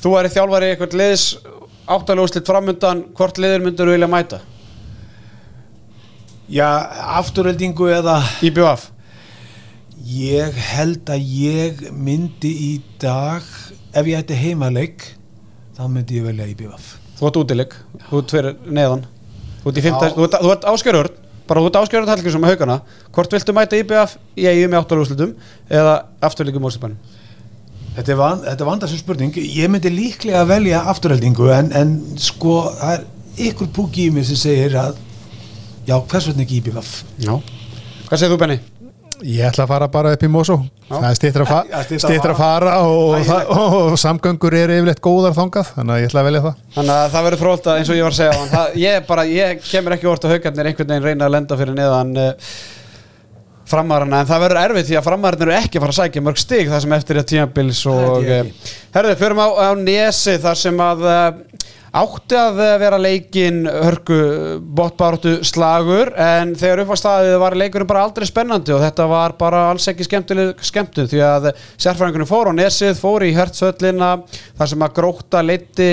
þú 0.00 0.16
er 0.16 0.30
í 0.30 0.32
þjálfari 0.38 0.72
eitthvað 0.72 0.98
liðs 1.02 1.28
áttaljóðslitt 1.84 2.48
framundan 2.48 3.06
hvort 3.12 3.40
liður 3.44 3.68
myndur 3.68 3.92
þú 3.92 3.98
vilja 3.98 4.12
mæta? 4.16 4.40
Já, 6.44 6.68
afturhaldingu 7.16 7.86
eða? 7.88 8.18
Íbjöð 8.44 8.90
Ég 10.04 10.58
held 10.74 11.08
að 11.08 11.22
ég 11.24 11.78
myndi 11.96 12.50
í 12.52 12.72
dag 13.00 13.46
ef 13.96 14.04
ég 14.04 14.18
ætti 14.18 14.36
heimaleik 14.36 15.06
þá 15.78 15.86
myndi 15.88 16.18
ég 16.18 16.26
velja 16.26 16.50
IBF 16.50 16.90
Þú 17.16 17.28
ert 17.30 17.38
útileg, 17.40 17.76
þú 18.10 18.20
ert 18.20 18.34
fyrir 18.34 18.56
neðan. 18.68 19.06
Þú 19.62 19.70
ert, 19.70 19.80
fymta, 19.86 20.10
þú 20.12 20.26
ert, 20.26 20.36
þú 20.42 20.50
ert 20.52 20.66
áskjörur 20.74 21.08
bara 21.48 21.62
þú 21.62 21.70
ert 21.70 21.78
áskjörur 21.80 22.12
helgur 22.12 22.34
sem 22.34 22.44
að 22.44 22.52
haugana. 22.52 22.76
Hvort 23.14 23.36
viltu 23.38 23.54
mæta 23.56 23.80
IBF 23.80 24.16
í 24.36 24.46
eigum 24.50 24.74
í 24.76 24.78
áttalúslutum 24.80 25.34
eða 25.70 25.94
afturleikum 26.28 26.68
úrstæðbænum? 26.68 26.98
Þetta 27.94 28.10
er, 28.10 28.18
van, 28.18 28.44
er 28.50 28.66
vandarsum 28.66 29.00
spurning. 29.00 29.32
Ég 29.38 29.70
myndi 29.72 29.92
líklega 29.94 30.42
að 30.42 30.52
velja 30.52 30.84
afturheldingu 30.92 31.48
en, 31.54 31.72
en 31.72 31.96
sko 32.20 32.60
það 32.74 32.96
er 32.98 33.04
ykkur 33.48 33.72
púki 33.80 34.08
í 34.10 34.14
mig 34.14 34.26
sem 34.28 34.40
segir 34.44 34.76
að 34.82 34.98
já, 35.88 35.96
hvers 36.00 36.30
vegna 36.30 36.46
ekki 36.46 36.60
IBF 36.62 36.94
Já. 37.24 37.34
Hvað 38.04 38.20
segir 38.20 38.34
þú 38.34 38.40
Benni? 38.44 38.60
Ég 39.24 39.46
ætla 39.46 39.64
að 39.64 39.70
fara 39.70 39.86
bara 39.88 40.10
upp 40.12 40.24
í 40.26 40.28
Mosó. 40.28 40.56
Það 40.88 41.04
er 41.08 41.16
stýttir 41.16 41.42
að, 41.46 41.92
styttra 42.02 42.34
að 42.34 42.40
fara. 42.40 42.72
og, 42.84 43.14
og, 43.14 43.50
og, 43.54 43.76
og 43.94 43.98
samgöngur 44.00 44.56
er 44.58 44.72
yfirleitt 44.74 45.00
góðar 45.04 45.36
þangað 45.36 45.70
þannig 45.78 45.94
að 45.94 46.00
ég 46.02 46.10
ætla 46.10 46.20
að 46.20 46.28
velja 46.28 46.42
það. 46.44 46.56
Þannig 46.74 46.94
að 46.98 47.12
það 47.14 47.26
verður 47.28 47.42
frólt 47.44 47.68
að 47.70 47.78
eins 47.80 47.92
og 47.92 47.98
ég 47.98 48.04
var 48.04 48.16
að 48.16 48.18
segja 48.18 48.48
það, 48.50 48.78
ég, 48.82 48.98
bara, 49.08 49.26
ég 49.30 49.62
kemur 49.64 49.96
ekki 49.96 50.10
orð 50.10 50.26
að 50.26 50.34
haugarnir 50.34 50.70
einhvern 50.70 50.92
veginn 50.92 51.06
reyna 51.08 51.28
að 51.28 51.36
lenda 51.38 51.58
fyrir 51.62 51.78
neðan 51.78 52.12
uh, 52.20 52.58
framarana 53.70 54.20
en 54.20 54.28
það 54.28 54.44
verður 54.44 54.62
erfitt 54.64 54.90
því 54.90 54.98
að 54.98 55.06
framarinn 55.08 55.46
eru 55.46 55.56
ekki 55.56 55.78
að 55.78 55.86
fara 55.86 55.94
að 55.94 56.00
sækja 56.02 56.24
mörg 56.26 56.40
stig 56.42 56.70
það 56.72 56.84
sem 56.84 56.96
eftir 56.98 57.20
er 57.20 57.28
tímabils 57.30 57.84
og 57.90 58.28
uh, 58.28 58.70
herðu, 58.98 59.16
förum 59.22 59.40
á, 59.40 59.48
á 59.56 59.68
Nesi 59.80 60.36
þar 60.42 60.60
sem 60.60 60.84
að 60.84 61.06
uh, 61.08 61.62
átti 61.94 62.34
að 62.34 62.56
vera 62.82 62.98
leikin 62.98 63.68
hörku 63.70 64.16
botbáratu 64.74 65.36
slagur 65.46 66.10
en 66.18 66.56
þegar 66.58 66.82
upp 66.82 66.90
á 66.90 66.96
staðið 66.98 67.36
var 67.42 67.54
leikurinn 67.58 67.90
bara 67.90 68.02
aldrei 68.08 68.26
spennandi 68.26 68.74
og 68.74 68.82
þetta 68.82 69.04
var 69.10 69.30
bara 69.38 69.70
alls 69.70 69.86
ekki 69.92 70.06
skemmtun 70.08 71.10
því 71.10 71.20
að 71.22 71.52
sérfræðingunum 71.78 72.26
fór 72.26 72.50
á 72.50 72.52
nesið, 72.58 72.98
fór 72.98 73.22
í 73.26 73.34
hertsöllina 73.36 74.10
þar 74.58 74.68
sem 74.72 74.84
að 74.86 74.94
gróta 74.98 75.38
leiti 75.44 75.90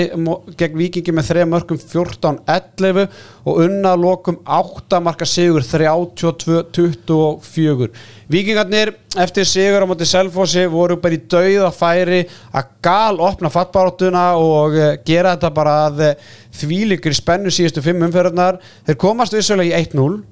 gegn 0.58 0.80
vikingi 0.80 1.12
með 1.14 1.28
þreja 1.30 1.46
mörgum 1.52 1.78
14-11 1.78 3.06
og 3.46 3.54
unna 3.68 3.92
lokum 3.98 4.36
8 4.42 5.00
marka 5.06 5.26
sigur 5.28 5.62
32-24 5.66 7.90
Vikingarnir 8.32 8.94
eftir 9.20 9.44
sigur 9.44 9.84
á 9.84 9.86
móti 9.90 10.06
Selfossi 10.08 10.62
voru 10.72 10.96
bara 11.02 11.18
í 11.18 11.20
dauð 11.28 11.66
að 11.66 11.74
færi 11.76 12.20
að 12.56 12.70
gal 12.84 13.18
opna 13.20 13.50
fattbárátuna 13.52 14.22
og 14.40 14.76
uh, 14.78 14.92
gera 15.04 15.34
þetta 15.34 15.50
bara 15.52 15.74
að 15.90 16.00
uh, 16.06 16.30
þvílikri 16.56 17.12
spennu 17.12 17.52
síðustu 17.52 17.82
fimm 17.84 18.00
umferðarnar 18.06 18.60
þeir 18.86 18.98
komast 19.02 19.36
vissulega 19.36 19.76
í 19.76 19.84
1-0 19.84 20.22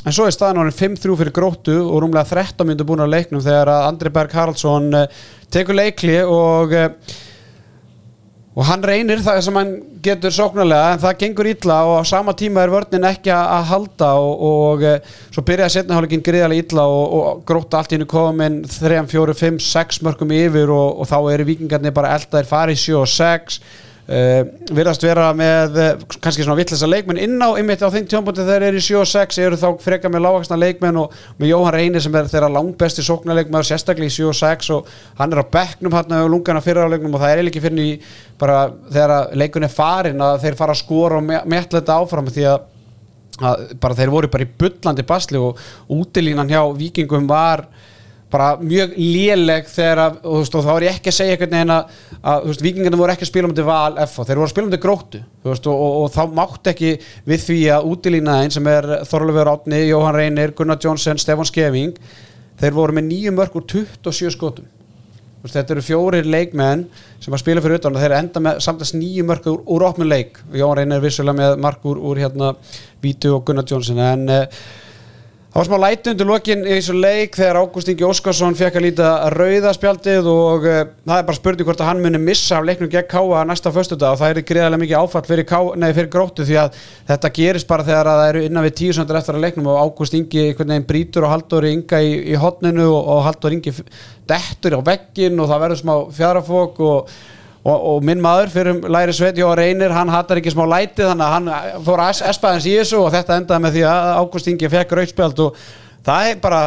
en 0.00 0.16
svo 0.16 0.24
er 0.24 0.32
staðan 0.32 0.62
árið 0.62 0.78
5-3 0.80 1.18
fyrir 1.20 1.36
gróttu 1.36 1.76
og 1.82 2.00
rúmlega 2.06 2.30
13 2.30 2.70
myndu 2.70 2.88
búin 2.88 3.04
á 3.04 3.12
leiknum 3.12 3.44
þegar 3.44 3.74
Andri 3.82 4.14
Berg 4.14 4.32
Haraldsson 4.38 4.88
uh, 5.02 5.04
tekur 5.52 5.76
leikli 5.76 6.22
og 6.24 6.72
og 8.50 8.66
hann 8.66 8.82
reynir 8.82 9.20
það 9.22 9.36
sem 9.46 9.58
hann 9.60 9.68
getur 10.02 10.34
sóknarlega 10.34 10.94
en 10.94 11.02
það 11.04 11.18
gengur 11.20 11.48
illa 11.52 11.76
og 11.86 12.00
á 12.02 12.04
sama 12.10 12.34
tíma 12.34 12.64
er 12.64 12.72
vörnin 12.72 13.06
ekki 13.06 13.30
að 13.34 13.68
halda 13.70 14.08
og, 14.18 14.42
og 14.48 14.82
svo 15.30 15.44
byrjaði 15.46 15.76
setnahálfingin 15.76 16.24
gríðarlega 16.26 16.64
illa 16.64 16.86
og, 16.90 17.14
og 17.18 17.44
gróta 17.46 17.78
allt 17.78 17.94
í 17.94 17.98
hennu 17.98 18.08
komin 18.10 18.62
3, 18.66 19.04
4, 19.12 19.36
5, 19.42 19.60
6 19.68 20.02
mörgum 20.06 20.34
yfir 20.34 20.72
og, 20.74 20.98
og 20.98 21.10
þá 21.12 21.18
eru 21.36 21.46
vikingarnir 21.52 21.94
bara 21.94 22.16
eldaðir 22.18 22.50
farið 22.50 22.82
7 22.88 22.98
og 22.98 23.08
6 23.14 23.60
uh, 24.10 24.40
virðast 24.74 25.04
vera 25.04 25.28
með 25.36 25.78
uh, 25.78 25.90
kannski 26.22 26.44
svona 26.44 26.58
vittlisa 26.58 26.88
leikmenn 26.88 27.20
inn 27.22 27.36
á 27.38 27.54
ymmit 27.60 27.82
á 27.84 27.88
þeim 27.92 28.08
tjónbúti 28.10 28.42
þegar 28.42 28.64
þeir 28.64 28.68
eru 28.70 28.80
í 28.80 28.86
7 28.86 28.98
og 29.00 29.10
6 29.10 29.40
eru 29.44 29.58
þá 29.60 29.68
freka 29.82 30.10
með 30.12 30.24
lágaksna 30.26 30.58
leikmenn 30.60 31.00
og 31.02 31.14
með 31.40 31.52
Jóhann 31.52 31.76
Reynir 31.76 32.04
sem 32.04 32.18
er 32.18 32.30
þeirra 32.32 32.50
langbesti 32.56 33.04
sóknarleikmenn 33.06 33.66
sérstaklega 33.66 34.10
í 34.10 34.16
7 34.16 34.30
og 34.32 34.38
6 34.40 34.72
og 34.76 34.90
hann 35.20 35.34
er 35.34 35.42
á 35.42 35.52
bekknum 35.56 35.96
hann 35.96 36.16
og 36.20 36.32
lungana 36.34 36.64
fyrir 36.64 36.86
á 36.86 36.92
leiknum 36.92 37.14
og 37.16 37.24
það 37.24 37.36
er 37.36 37.52
ekki 37.52 37.64
fyrir 37.64 37.84
í 37.84 37.92
bara 38.40 38.64
þegar 38.90 39.36
leikun 39.38 39.68
er 39.68 39.74
farin 39.74 40.24
að 40.24 40.42
þeir 40.46 40.58
fara 40.58 40.76
að 40.76 40.82
skora 40.82 41.20
og 41.20 41.30
metla 41.30 41.80
þetta 41.80 42.00
áfram 42.00 42.30
því 42.30 42.48
að, 42.50 42.66
að 43.40 43.68
bara 43.82 44.00
þeir 44.00 44.14
voru 44.16 44.32
bara 44.32 44.46
í 44.46 44.52
byllandi 44.64 45.06
basli 45.06 45.40
og 45.40 45.60
útilínan 45.92 46.50
hjá 46.50 46.62
vikingum 46.76 47.30
var 47.30 47.66
bara 48.30 48.52
mjög 48.62 48.94
léleg 48.96 49.68
þegar 49.70 50.02
að, 50.04 50.16
og, 50.22 50.38
veist, 50.38 50.54
og 50.54 50.64
þá 50.66 50.70
er 50.76 50.86
ég 50.86 50.98
ekki 50.98 51.10
að 51.10 51.16
segja 51.16 51.36
einhvern 51.36 51.54
veginn 51.56 51.74
að, 51.74 52.00
að 52.20 52.48
veist, 52.48 52.64
vikingarnir 52.64 53.00
voru 53.00 53.14
ekki 53.14 53.26
að 53.26 53.30
spila 53.32 53.50
um 53.50 53.54
til 53.58 53.66
val 53.66 54.00
F 54.04 54.16
þeir 54.20 54.40
voru 54.40 54.46
að 54.46 54.52
spila 54.54 54.68
um 54.68 54.74
til 54.74 54.82
gróttu 54.84 55.22
veist, 55.46 55.70
og, 55.70 55.84
og, 55.86 55.96
og 56.04 56.12
þá 56.14 56.36
mátt 56.38 56.72
ekki 56.72 56.92
við 57.26 57.46
því 57.46 57.60
að 57.76 57.88
útilínaðin 57.90 58.54
sem 58.54 58.68
er 58.70 58.90
Þorlefur 59.10 59.54
Átni, 59.54 59.80
Jóhann 59.88 60.18
Reynir, 60.18 60.54
Gunnar 60.58 60.78
Jónsson, 60.84 61.18
Stefan 61.18 61.48
Skeving 61.48 61.96
þeir 62.60 62.76
voru 62.76 62.96
með 62.96 63.08
nýju 63.08 63.32
mörg 63.34 63.56
úr 63.56 63.66
27 63.72 64.36
skotum. 64.36 64.68
Þetta 65.40 65.72
eru 65.72 65.82
fjórir 65.84 66.26
leikmenn 66.28 66.82
sem 67.22 67.32
að 67.32 67.40
spila 67.40 67.62
fyrir 67.64 67.80
utan 67.80 67.94
og 67.96 68.02
þeir 68.02 68.14
enda 68.18 68.42
með 68.44 68.58
samtast 68.60 68.96
nýju 68.98 69.24
mörg 69.24 69.46
úr, 69.48 69.62
úr 69.72 69.86
opnum 69.88 70.10
leik. 70.10 70.36
Jóhann 70.52 70.82
Reynir 70.82 71.00
vissulega 71.00 71.38
með 71.38 71.62
mark 71.64 71.86
úr, 71.88 71.96
úr 72.10 72.20
hérna 72.20 72.52
Vítu 73.00 73.32
og 73.38 73.46
Gunnar 73.48 73.64
Jónsson 73.64 74.02
en 74.04 74.26
uh, 74.28 74.60
Það 75.50 75.58
var 75.58 75.66
smá 75.66 75.78
læti 75.82 76.10
undir 76.12 76.28
lokin 76.28 76.60
í 76.62 76.74
þessu 76.76 76.94
leik 76.94 77.34
þegar 77.34 77.56
Ágúst 77.58 77.88
Ingi 77.90 78.04
Óskarsson 78.06 78.54
fekk 78.54 78.76
að 78.78 78.84
líta 78.84 79.06
rauðaspjaldið 79.34 80.28
og 80.30 80.66
uh, 80.70 80.76
það 81.02 81.14
er 81.16 81.24
bara 81.26 81.38
spurning 81.40 81.66
hvort 81.66 81.80
að 81.82 81.88
hann 81.88 82.02
muni 82.04 82.20
missa 82.22 82.60
af 82.60 82.68
leiknum 82.68 82.90
gegn 82.92 83.08
Káa 83.10 83.40
næsta 83.50 83.72
föstudag. 83.74 84.14
Og 84.14 84.20
það 84.20 84.30
er 84.36 84.46
greiðarlega 84.46 84.82
mikið 84.84 85.00
áfall 85.00 85.24
fyrir, 85.26 85.48
ká, 85.50 85.58
nei, 85.74 85.88
fyrir 85.96 86.12
gróttu 86.12 86.46
því 86.46 86.60
að 86.62 86.78
þetta 87.10 87.32
gerist 87.40 87.70
bara 87.72 87.88
þegar 87.88 88.12
það 88.12 88.22
eru 88.28 88.44
innan 88.46 88.66
við 88.68 88.76
tíu 88.78 88.94
söndur 88.94 89.18
eftir 89.18 89.40
að 89.40 89.44
leiknum 89.48 89.72
og 89.72 89.82
Ágúst 89.82 90.14
Ingi 90.20 90.44
einhvern 90.44 90.70
veginn 90.76 90.88
brítur 90.92 91.26
og 91.26 91.34
Haldur 91.34 91.66
Inga 91.66 91.98
í, 91.98 92.14
í 92.30 92.38
hotninu 92.38 92.86
og, 92.86 93.10
og 93.16 93.26
Haldur 93.26 93.58
Ingi 93.58 93.74
dettur 94.30 94.78
á 94.78 94.80
veggin 94.86 95.42
og 95.42 95.50
það 95.50 95.66
verður 95.66 95.82
smá 95.82 95.94
fjarafók 96.14 96.82
og 96.92 97.14
Og, 97.60 97.74
og 97.76 98.04
minn 98.08 98.22
maður 98.24 98.52
fyrir 98.54 98.78
læri 98.88 99.12
Sveti 99.12 99.44
og 99.44 99.58
reynir 99.58 99.92
hann 99.92 100.08
hattar 100.08 100.40
ekki 100.40 100.52
smá 100.54 100.62
læti 100.64 101.04
þannig 101.04 101.26
að 101.26 101.34
hann 101.34 101.82
fór 101.84 102.00
að 102.00 102.22
espaðins 102.30 102.68
í 102.70 102.76
þessu 102.78 103.02
og 103.02 103.10
þetta 103.12 103.36
endaði 103.36 103.64
með 103.66 103.74
því 103.76 103.82
að 103.90 104.12
Ágúst 104.22 104.48
Ingi 104.48 104.70
fekk 104.72 104.94
rautspjöld 104.96 105.42
og 105.44 105.58
það 106.06 106.30
er 106.30 106.40
bara 106.40 106.62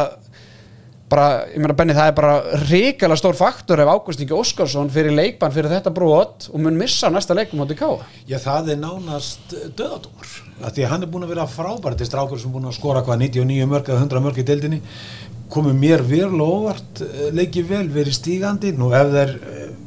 bara, 1.10 1.26
ég 1.50 1.58
meina 1.60 1.76
Benni, 1.76 1.94
það 1.98 2.10
er 2.10 2.16
bara 2.16 2.62
ríkala 2.68 3.18
stór 3.18 3.36
faktor 3.38 3.82
ef 3.82 3.90
Ágúst 3.90 4.22
Ingi 4.22 4.38
Óskarsson 4.38 4.92
fyrir 4.94 5.14
leikbann 5.18 5.54
fyrir 5.54 5.74
þetta 5.74 5.92
brot 5.94 6.48
og 6.52 6.62
mun 6.62 6.78
missa 6.78 7.10
næsta 7.10 7.34
leikum 7.34 7.66
átti 7.66 7.76
ká 7.78 7.88
Já, 8.30 8.38
það 8.38 8.76
er 8.76 8.82
nánast 8.86 9.58
döðadómar 9.74 10.30
því 10.62 10.88
hann 10.88 11.02
er 11.02 11.10
búin 11.10 11.26
að 11.26 11.34
vera 11.34 11.50
frábært 11.50 11.98
til 11.98 12.08
strákur 12.08 12.40
sem 12.40 12.52
búin 12.54 12.68
að 12.70 12.78
skora 12.78 13.02
hvað 13.04 13.24
99 13.26 13.66
mörg 13.70 13.90
eða 13.90 14.04
100 14.06 14.22
mörg 14.22 14.38
í 14.38 14.46
deildinni. 14.46 14.80
Komið 15.50 15.80
mér 15.80 16.04
og 16.40 16.52
óvart 16.54 17.02
leikið 17.34 17.66
vel 17.68 17.88
verið 17.92 18.16
stígandi. 18.16 18.72
Nú 18.78 18.92
ef 18.94 19.10
þeir 19.12 19.34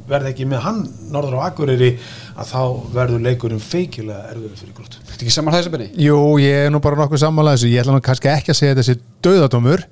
verði 0.08 0.34
ekki 0.34 0.50
með 0.50 0.64
hann 0.66 0.84
norður 1.14 1.40
á 1.42 1.48
Akureyri 1.50 1.94
að 2.38 2.52
þá 2.52 2.62
verður 2.96 3.26
leikurinn 3.28 3.64
feikilega 3.64 4.34
erfið 4.34 4.62
fyrir 4.62 4.78
grótt 4.78 5.00
Þetta 5.04 5.26
ekki 5.26 5.36
saman 5.36 5.58
þessu 5.58 5.74
benni? 5.74 5.90
Jú, 6.02 6.20
ég 6.44 6.68
er 6.68 6.72
nú 6.74 6.84
bara 6.84 7.00
nokkuð 7.00 7.24
samanlega 7.24 7.58
þessu. 7.58 7.74
Ég 7.74 7.84
ætla 7.84 7.98
nú 7.98 8.06
kannski 8.06 8.32
ekki 8.32 8.54
að 8.54 8.60
segja 8.62 8.78
þessi 8.80 8.98
döðadómur 9.26 9.84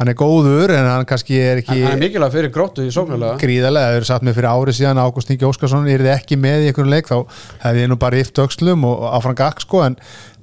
hann 0.00 0.08
er 0.08 0.16
góður 0.16 0.72
en 0.72 0.86
hann 0.88 1.06
kannski 1.08 1.36
er 1.36 1.60
ekki 1.60 1.76
hann 1.82 1.98
er 1.98 2.00
mikilvæg 2.00 2.32
fyrir 2.32 2.52
gróttu 2.54 2.86
í 2.86 2.92
sóknulega 2.94 3.36
gríðarlega, 3.42 3.90
það 3.90 3.98
eru 3.98 4.08
satt 4.08 4.24
með 4.24 4.38
fyrir 4.38 4.48
árið 4.48 4.76
síðan 4.78 5.00
Ágúst 5.02 5.32
Ingi 5.34 5.48
Óskarsson 5.48 5.88
er 5.92 6.04
þið 6.06 6.12
ekki 6.14 6.38
með 6.40 6.64
í 6.64 6.70
einhvern 6.70 6.92
leik 6.94 7.10
þá 7.10 7.18
hefði 7.66 7.82
ég 7.84 7.90
nú 7.90 7.98
bara 8.00 8.20
yft 8.22 8.40
öxlum 8.40 8.86
og 8.88 9.02
áfram 9.10 9.36
gakk 9.36 9.60
sko 9.66 9.82
en 9.84 9.98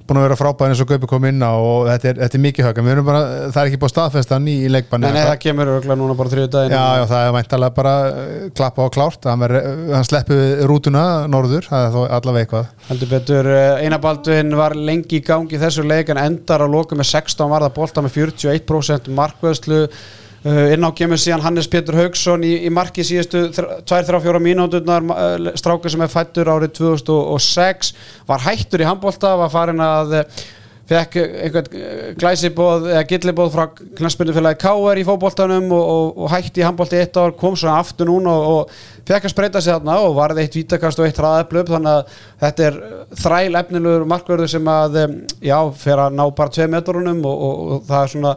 búin 0.08 0.20
að 0.20 0.24
vera 0.26 0.38
frábæðin 0.40 0.74
eins 0.74 0.82
og 0.82 0.88
Gaupi 0.90 1.08
kom 1.10 1.26
inn 1.28 1.44
á 1.44 1.52
og 1.52 1.88
þetta 1.88 2.08
er, 2.10 2.20
þetta 2.22 2.38
er 2.38 2.42
mikið 2.44 2.66
hög 2.68 2.80
en 2.80 2.86
við 2.86 2.94
erum 2.94 3.08
bara, 3.08 3.22
það 3.54 3.60
er 3.60 3.70
ekki 3.70 3.80
búin 3.82 3.92
staðfesta 3.92 4.38
ný 4.42 4.54
í 4.64 4.70
leikbanni. 4.72 5.08
Nei, 5.08 5.16
nei, 5.18 5.28
það 5.28 5.40
kemur 5.44 5.72
örgulega 5.74 5.98
núna 6.00 6.18
bara 6.18 6.32
þrjú 6.34 6.46
daginn 6.54 6.74
Já, 6.76 6.84
já, 6.98 7.04
það 7.12 7.24
er 7.26 7.34
mæntalega 7.38 7.76
bara 7.78 7.94
uh, 8.08 8.36
klappa 8.58 8.86
á 8.86 8.94
klárt 8.98 9.28
hann, 9.30 9.46
hann 9.94 10.08
sleppi 10.08 10.38
rútuna 10.70 11.04
norður 11.30 11.68
það 11.68 11.88
er 11.88 11.96
þó 11.96 12.00
allavega 12.18 12.46
eitthvað. 12.46 12.70
Heldur 12.88 13.12
betur, 13.12 13.50
eh, 13.54 13.82
Einabaldvin 13.86 14.56
var 14.58 14.76
lengi 14.78 15.20
í 15.20 15.24
gangi 15.24 15.58
í 15.58 15.60
þessu 15.60 15.84
leik 15.86 16.14
en 16.14 16.22
endar 16.22 16.64
að 16.64 16.74
loka 16.78 16.98
með 16.98 17.12
16 17.12 17.52
varða 17.52 17.74
bolta 17.76 18.04
með 18.04 18.16
41% 18.22 19.12
markvöðslu. 19.18 19.84
Uh, 19.88 20.24
inn 20.46 20.86
á 20.86 20.90
kemur 20.94 21.18
síðan 21.18 21.42
Hannes 21.42 21.66
Pétur 21.70 21.96
Haugsson 21.98 22.44
í, 22.46 22.52
í 22.68 22.70
marki 22.70 23.02
síðustu 23.06 23.48
2-3-4 23.88 24.38
mínúturnar 24.42 25.08
uh, 25.10 25.48
stráka 25.58 25.90
sem 25.90 26.04
er 26.04 26.12
fættur 26.12 26.50
árið 26.52 26.76
2006 26.78 27.90
var 28.28 28.44
hættur 28.46 28.84
í 28.84 28.86
handbólta 28.86 29.34
var 29.40 29.50
farin 29.50 29.82
að 29.82 30.20
uh, 30.20 30.44
fekk 30.88 31.18
einhvern 31.20 32.14
glæsibóð 32.16 32.86
eða 32.92 33.02
gillibóð 33.10 33.50
frá 33.52 33.64
knastbyrnufélagi 33.98 34.60
K.R. 34.62 35.00
í 35.02 35.04
fókbóltanum 35.04 35.66
og, 35.76 35.82
og, 35.82 36.22
og 36.22 36.30
hætti 36.32 36.62
í 36.62 36.64
handbólti 36.64 36.96
eitt 37.02 37.18
ár, 37.20 37.34
kom 37.36 37.58
svo 37.58 37.74
aftur 37.74 38.08
núna 38.08 38.32
og, 38.32 38.46
og 38.62 39.10
fekk 39.10 39.26
að 39.28 39.34
spreita 39.34 39.60
sig 39.60 39.74
þarna 39.74 39.98
og 40.06 40.16
varði 40.16 40.46
eitt 40.46 40.56
vítakast 40.56 41.02
og 41.02 41.10
eitt 41.10 41.20
hraðaplöp 41.20 41.74
þannig 41.74 41.98
að 41.98 42.22
þetta 42.46 42.70
er 42.70 42.80
þræl 43.20 43.60
efnilegur 43.60 44.08
markverður 44.14 44.54
sem 44.54 44.72
að 44.72 44.96
já, 45.44 45.58
fer 45.82 46.06
að 46.06 46.16
ná 46.16 46.24
bara 46.40 46.56
tvei 46.56 46.70
metrunum 46.72 47.20
og 47.28 47.76
það 47.90 48.00
er 48.00 48.14
svona 48.14 48.34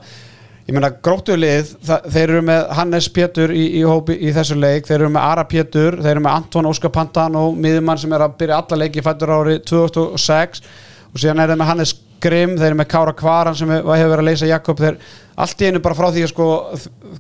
ég 0.67 0.75
meina 0.75 0.91
grótulið, 1.03 1.73
þeir 1.85 2.23
eru 2.27 2.43
með 2.45 2.69
Hannes 2.77 3.09
Pétur 3.13 3.53
í, 3.55 3.63
í, 3.79 3.81
hópi, 3.87 4.15
í 4.17 4.33
þessu 4.35 4.57
leik 4.59 4.87
þeir 4.87 4.99
eru 4.99 5.09
með 5.15 5.27
Ara 5.31 5.47
Pétur, 5.49 5.97
þeir 6.01 6.13
eru 6.15 6.23
með 6.27 6.37
Anton 6.37 6.69
Óskar 6.69 6.93
Pantano, 6.93 7.47
miðjumann 7.57 7.99
sem 8.01 8.13
er 8.13 8.25
að 8.27 8.37
byrja 8.43 8.61
alla 8.61 8.79
leiki 8.83 9.03
fættur 9.05 9.33
ári 9.33 9.57
2006 9.65 10.63
og 11.11 11.19
síðan 11.19 11.43
er 11.43 11.51
þeir 11.51 11.61
með 11.61 11.71
Hannes 11.71 11.93
Grimm 12.21 12.53
þeir 12.59 12.69
eru 12.69 12.77
með 12.77 12.89
Kára 12.91 13.13
Kvaran 13.17 13.57
sem 13.57 13.69
hefur 13.71 13.89
verið 13.89 14.19
að 14.21 14.27
leysa 14.27 14.49
Jakob. 14.49 14.77
Þeir, 14.77 14.97
allt 15.41 15.61
í 15.63 15.69
einu 15.71 15.81
bara 15.81 15.97
frá 15.97 16.09
því 16.13 16.25
að 16.27 16.29
sko, 16.29 16.47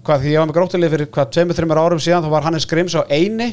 hvað, 0.05 0.21
því 0.21 0.33
ég 0.35 0.43
var 0.43 0.49
með 0.49 0.57
grótulið 0.59 0.93
fyrir 0.93 1.09
hvað, 1.15 1.31
2-3 1.39 1.77
árum 1.81 2.01
síðan, 2.05 2.25
þá 2.27 2.33
var 2.35 2.45
Hannes 2.45 2.67
Grimm 2.69 2.91
svo 2.91 3.01
eini, 3.09 3.47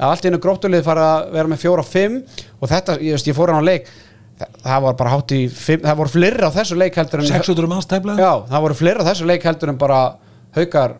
allt 0.00 0.24
í 0.24 0.32
einu 0.32 0.40
grótulið 0.42 0.86
fara 0.86 1.10
að 1.18 1.34
vera 1.36 1.52
með 1.52 1.66
4-5 1.66 2.16
og 2.56 2.72
þetta, 2.72 2.96
ég, 3.04 3.26
ég 3.28 3.36
fór 3.36 3.52
hann 3.52 3.60
á 3.60 3.68
leik 3.68 3.92
það 4.38 4.86
var 4.86 4.96
bara 4.98 5.12
hátt 5.14 5.34
í 5.34 5.42
það 5.52 5.98
voru 6.00 6.10
fleiri 6.10 6.46
á 6.46 6.50
þessu 6.54 6.78
leik 6.78 6.96
heldur 6.98 7.22
en 7.22 7.28
600 7.28 7.70
mannstæfla 7.70 8.16
já, 8.18 8.32
það 8.48 8.64
voru 8.66 8.78
fleiri 8.78 9.04
á 9.04 9.08
þessu 9.10 9.28
leik 9.30 9.46
heldur 9.46 9.72
en 9.72 9.78
bara 9.78 10.00
haukar 10.56 10.96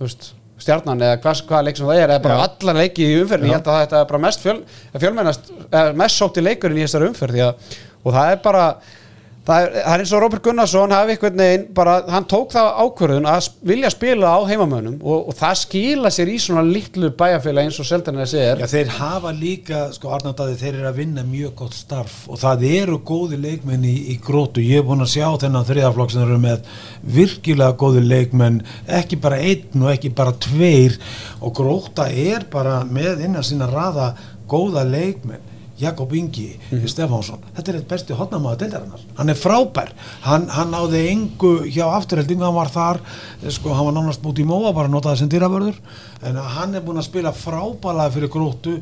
veist, 0.00 0.32
stjarnan 0.64 1.04
eða 1.06 1.20
hvað, 1.22 1.44
hvað 1.50 1.64
leik 1.68 1.78
sem 1.78 1.88
það 1.90 2.00
er 2.00 2.14
eða 2.16 2.24
bara 2.24 2.40
já. 2.40 2.48
allar 2.48 2.80
leiki 2.80 3.06
í 3.06 3.20
umferðin, 3.20 3.50
ég 3.50 3.58
held 3.58 3.70
að 3.70 3.80
þetta 3.84 4.00
er 4.00 4.10
bara 4.10 4.22
mest 4.24 4.44
fjöl, 4.44 4.56
fjölmennast, 4.96 5.54
mest 6.02 6.20
sótt 6.20 6.40
í 6.40 6.46
leikurinn 6.46 6.80
í 6.80 6.86
þessari 6.86 7.10
umferð 7.12 7.42
og 7.44 8.10
það 8.10 8.34
er 8.34 8.42
bara 8.44 8.66
Það 9.44 9.60
er, 9.60 9.74
það 9.74 9.94
er 9.94 10.02
eins 10.02 10.12
og 10.16 10.22
Róbert 10.22 10.44
Gunnarsson 10.46 10.92
hafi 10.94 11.12
einhvern 11.12 11.40
veginn 11.42 11.64
bara, 11.76 11.98
hann 12.08 12.24
tók 12.32 12.54
það 12.54 12.68
ákvörðun 12.80 13.26
að 13.28 13.48
vilja 13.68 13.90
spila 13.92 14.30
á 14.32 14.40
heimamönum 14.48 14.94
og, 15.02 15.28
og 15.28 15.36
það 15.36 15.58
skila 15.60 16.12
sér 16.16 16.30
í 16.32 16.36
svona 16.40 16.62
litlu 16.64 17.10
bæjarfélag 17.18 17.68
eins 17.68 17.80
og 17.82 17.88
seldanir 17.88 18.24
þessi 18.24 18.40
er. 18.40 18.64
Já 18.64 18.70
þeir 18.72 18.94
hafa 18.96 19.34
líka, 19.36 19.82
sko 19.92 20.14
Arnaldaði, 20.16 20.56
þeir 20.62 20.72
eru 20.78 20.88
að 20.88 21.00
vinna 21.02 21.26
mjög 21.28 21.54
gott 21.60 21.76
starf 21.76 22.16
og 22.32 22.40
það 22.40 22.66
eru 22.70 22.98
góði 23.04 23.42
leikmenn 23.44 23.84
í, 23.84 23.94
í 24.14 24.18
grótu, 24.24 24.64
ég 24.64 24.80
er 24.80 24.88
búin 24.88 25.04
að 25.04 25.12
sjá 25.18 25.28
þennan 25.44 25.68
þriðaflokk 25.68 26.16
sem 26.16 26.24
eru 26.24 26.40
með 26.40 26.74
virkilega 27.20 27.76
góði 27.84 28.08
leikmenn, 28.08 28.62
ekki 29.02 29.20
bara 29.20 29.42
einn 29.44 29.84
og 29.84 29.92
ekki 29.92 30.14
bara 30.16 30.38
tveir 30.40 30.96
og 31.44 31.52
gróta 31.60 32.08
er 32.08 32.48
bara 32.48 32.80
með 32.88 33.26
innan 33.28 33.44
sína 33.44 33.68
raða 33.68 34.14
góða 34.48 34.88
leikmenn 34.88 35.52
Jakob 35.78 36.12
Ingi 36.14 36.56
mm 36.56 36.78
-hmm. 36.78 36.88
Stefánsson. 36.88 37.38
Þetta 37.56 37.70
er 37.70 37.76
eitt 37.78 37.88
besti 37.88 38.14
hotnamaður 38.14 38.58
deildarinnar. 38.58 39.00
Hann 39.14 39.28
er 39.28 39.34
frábær, 39.34 39.90
hann, 40.20 40.48
hann 40.48 40.70
náði 40.70 41.08
engu 41.10 41.64
hjá 41.66 41.84
afturheldingu, 41.96 42.44
hann 42.44 42.54
var 42.54 42.68
þar 42.68 43.00
sko, 43.48 43.74
hann 43.74 43.86
var 43.86 43.94
nánast 43.94 44.22
búið 44.22 44.40
í 44.40 44.46
móa, 44.46 44.72
bara 44.72 44.88
notaði 44.88 45.18
sem 45.18 45.28
dýravörður, 45.28 45.74
en 46.22 46.36
hann 46.36 46.74
er 46.74 46.80
búin 46.80 46.98
að 46.98 47.10
spila 47.10 47.32
frábælega 47.32 48.10
fyrir 48.10 48.28
gróttu. 48.28 48.80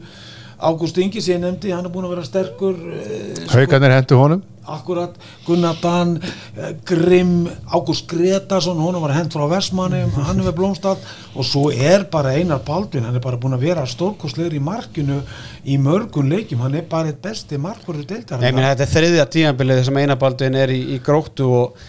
Ágúst 0.61 0.99
Ingi 0.99 1.21
sem 1.21 1.35
ég 1.35 1.41
nefndi, 1.41 1.73
hann 1.73 1.85
er 1.85 1.91
búin 1.91 2.05
að 2.05 2.11
vera 2.11 2.25
sterkur 2.25 2.75
eh, 2.75 3.35
sko, 3.35 3.59
Haugarnir 3.59 3.91
hendur 3.91 4.19
honum 4.19 4.43
Akkurat, 4.67 5.15
Gunnar 5.47 5.79
Dan 5.83 6.17
eh, 6.23 6.75
Grimm, 6.87 7.49
Ágúst 7.73 8.07
Gretarsson 8.11 8.79
honum 8.79 9.03
var 9.03 9.17
hend 9.17 9.35
frá 9.35 9.47
Vestmanni 9.51 10.05
hann 10.29 10.43
er 10.43 10.51
við 10.51 10.59
Blómstad 10.61 11.03
og 11.35 11.49
svo 11.49 11.69
er 11.73 12.07
bara 12.13 12.37
Einar 12.37 12.63
Baldvin, 12.67 13.07
hann 13.09 13.19
er 13.19 13.25
bara 13.25 13.41
búin 13.41 13.57
að 13.57 13.67
vera 13.69 13.87
stórkoslegur 13.89 14.55
í 14.59 14.63
markinu 14.63 15.23
í 15.65 15.79
mörgun 15.83 16.31
leikjum, 16.33 16.63
hann 16.63 16.79
er 16.79 16.87
bara 16.91 17.11
eitt 17.11 17.23
besti 17.25 17.59
markverður 17.59 18.07
deildar 18.15 18.43
Nei, 18.43 18.53
menn 18.53 18.69
þetta 18.71 18.87
er 18.87 18.95
þriðja 18.95 19.27
tíanbilið 19.39 19.83
sem 19.89 20.05
Einar 20.05 20.21
Baldvin 20.23 20.63
er 20.63 20.75
í, 20.75 20.81
í 20.95 21.03
gróttu 21.03 21.51
og 21.63 21.83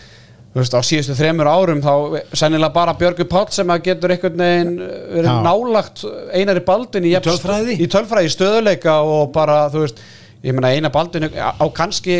Veist, 0.53 0.76
á 0.78 0.86
síðustu 0.86 1.15
þremur 1.17 1.47
árum 1.49 1.80
þá 1.82 1.93
sennilega 2.38 2.76
bara 2.76 2.93
Björgur 2.93 3.26
Páll 3.26 3.47
sem 3.55 3.71
að 3.74 3.88
getur 3.88 4.11
einhvern 4.13 4.38
veginn 4.38 4.76
verið 4.78 5.30
Já. 5.32 5.38
nálagt 5.47 6.03
einari 6.30 6.61
baldin 6.67 7.07
í, 7.09 7.15
í 7.15 7.21
tölfræði? 7.26 7.78
í 7.82 7.88
tölfræði 7.89 8.30
stöðuleika 8.36 8.99
og 9.01 9.32
bara 9.34 9.63
þú 9.74 9.82
veist, 9.82 10.03
ég 10.45 10.53
menna 10.53 10.69
eina 10.78 10.91
baldin 10.93 11.26
á 11.34 11.65
kannski 11.74 12.19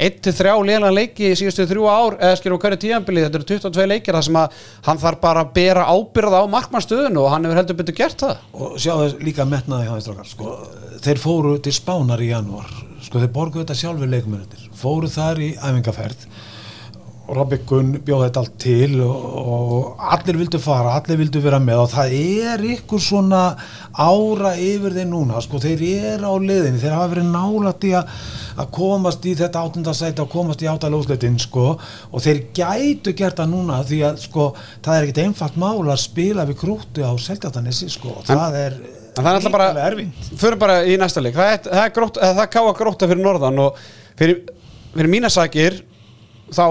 1-3 0.00 0.54
léna 0.66 0.90
leiki 0.94 1.30
í 1.30 1.38
síðustu 1.38 1.66
þrjú 1.68 1.88
ár 1.90 2.18
eða 2.18 2.38
skilur 2.40 2.60
hverju 2.62 2.80
tíanbili, 2.86 3.24
þetta 3.26 3.40
eru 3.40 3.48
22 3.52 3.88
leikir 3.90 4.16
þar 4.16 4.26
sem 4.28 4.38
að 4.40 4.60
hann 4.88 5.02
þarf 5.04 5.20
bara 5.22 5.44
að 5.44 5.54
bera 5.60 5.88
ábyrða 5.92 6.40
á 6.40 6.52
markmannstöðun 6.56 7.20
og 7.20 7.32
hann 7.34 7.48
hefur 7.48 7.60
heldur 7.60 7.80
betur 7.80 7.98
gert 8.00 8.24
það. 8.24 8.44
Og 8.56 8.78
sjá 8.80 8.94
þess 8.96 9.18
líka 9.24 9.48
metnaði 9.48 9.90
hjá 9.90 9.98
þess 9.98 10.32
sko, 10.34 10.54
þeir 11.04 11.20
fóru 11.20 11.58
til 11.60 11.76
Spánar 11.76 12.24
í 12.24 12.32
janúar 12.32 12.70
sko 13.04 13.20
þeir 13.20 13.32
borguðu 13.34 13.64
þetta 13.64 13.78
sjálfur 13.80 14.10
leikmennir 14.10 14.64
fóru 14.76 15.08
þar 15.10 15.40
í 15.42 15.50
æfingaferð 15.56 16.26
Robby 17.36 17.58
Gunn 17.68 17.92
bjóði 18.04 18.26
þetta 18.26 18.42
allt 18.42 18.54
til 18.62 19.00
og, 19.04 19.72
allir 20.14 20.38
vildu 20.40 20.60
fara, 20.62 20.96
allir 20.98 21.20
vildu 21.20 21.42
vera 21.44 21.60
með 21.62 21.82
og 21.84 21.90
það 21.92 22.14
er 22.18 22.64
ykkur 22.74 23.02
svona 23.02 23.42
ára 23.94 24.52
yfir 24.58 24.96
þeir 24.96 25.08
núna, 25.10 25.40
sko, 25.44 25.60
þeir 25.62 25.84
eru 25.86 26.30
á 26.30 26.34
liðinni, 26.42 26.80
þeir 26.82 26.96
hafa 26.96 27.10
verið 27.14 27.28
nálat 27.30 27.86
í 27.86 27.92
að, 27.98 28.14
komast 28.74 29.26
í 29.30 29.34
þetta 29.38 29.64
áttundasæti 29.64 30.24
og 30.24 30.30
komast 30.32 30.64
í 30.64 30.70
áttalóðsleitin, 30.70 31.38
sko, 31.42 31.66
og 32.10 32.24
þeir 32.24 32.42
gætu 32.56 33.14
gert 33.18 33.42
það 33.42 33.52
núna 33.54 33.82
því 33.86 34.00
að, 34.10 34.22
sko, 34.26 34.50
það 34.84 34.96
er 34.96 35.08
ekkit 35.08 35.24
einfalt 35.26 35.60
mála 35.60 35.94
að 35.94 36.02
spila 36.04 36.48
við 36.50 36.60
krúti 36.64 37.06
á 37.06 37.12
Seltjartanissi, 37.20 37.90
sko, 37.94 38.16
og 38.20 38.26
það 38.30 38.58
er 38.64 38.80
er 39.18 39.26
alltaf 39.34 39.52
bara, 39.52 39.90
fyrir 40.38 40.58
bara 40.60 40.80
í 40.86 40.96
næsta 41.00 41.22
leik, 41.22 41.34
það 41.36 41.52
er, 41.52 41.60
það 41.66 41.82
er, 41.82 41.92
grót, 41.96 42.20
það 42.20 42.42
er 42.44 42.50
káa 42.54 42.72
gróta 42.78 43.08
fyrir 43.10 43.24
norðan 43.24 43.62
og 43.64 43.78
fyrir, 44.18 44.42
fyrir 44.94 45.10
mínasakir 45.12 45.80
þá 46.54 46.64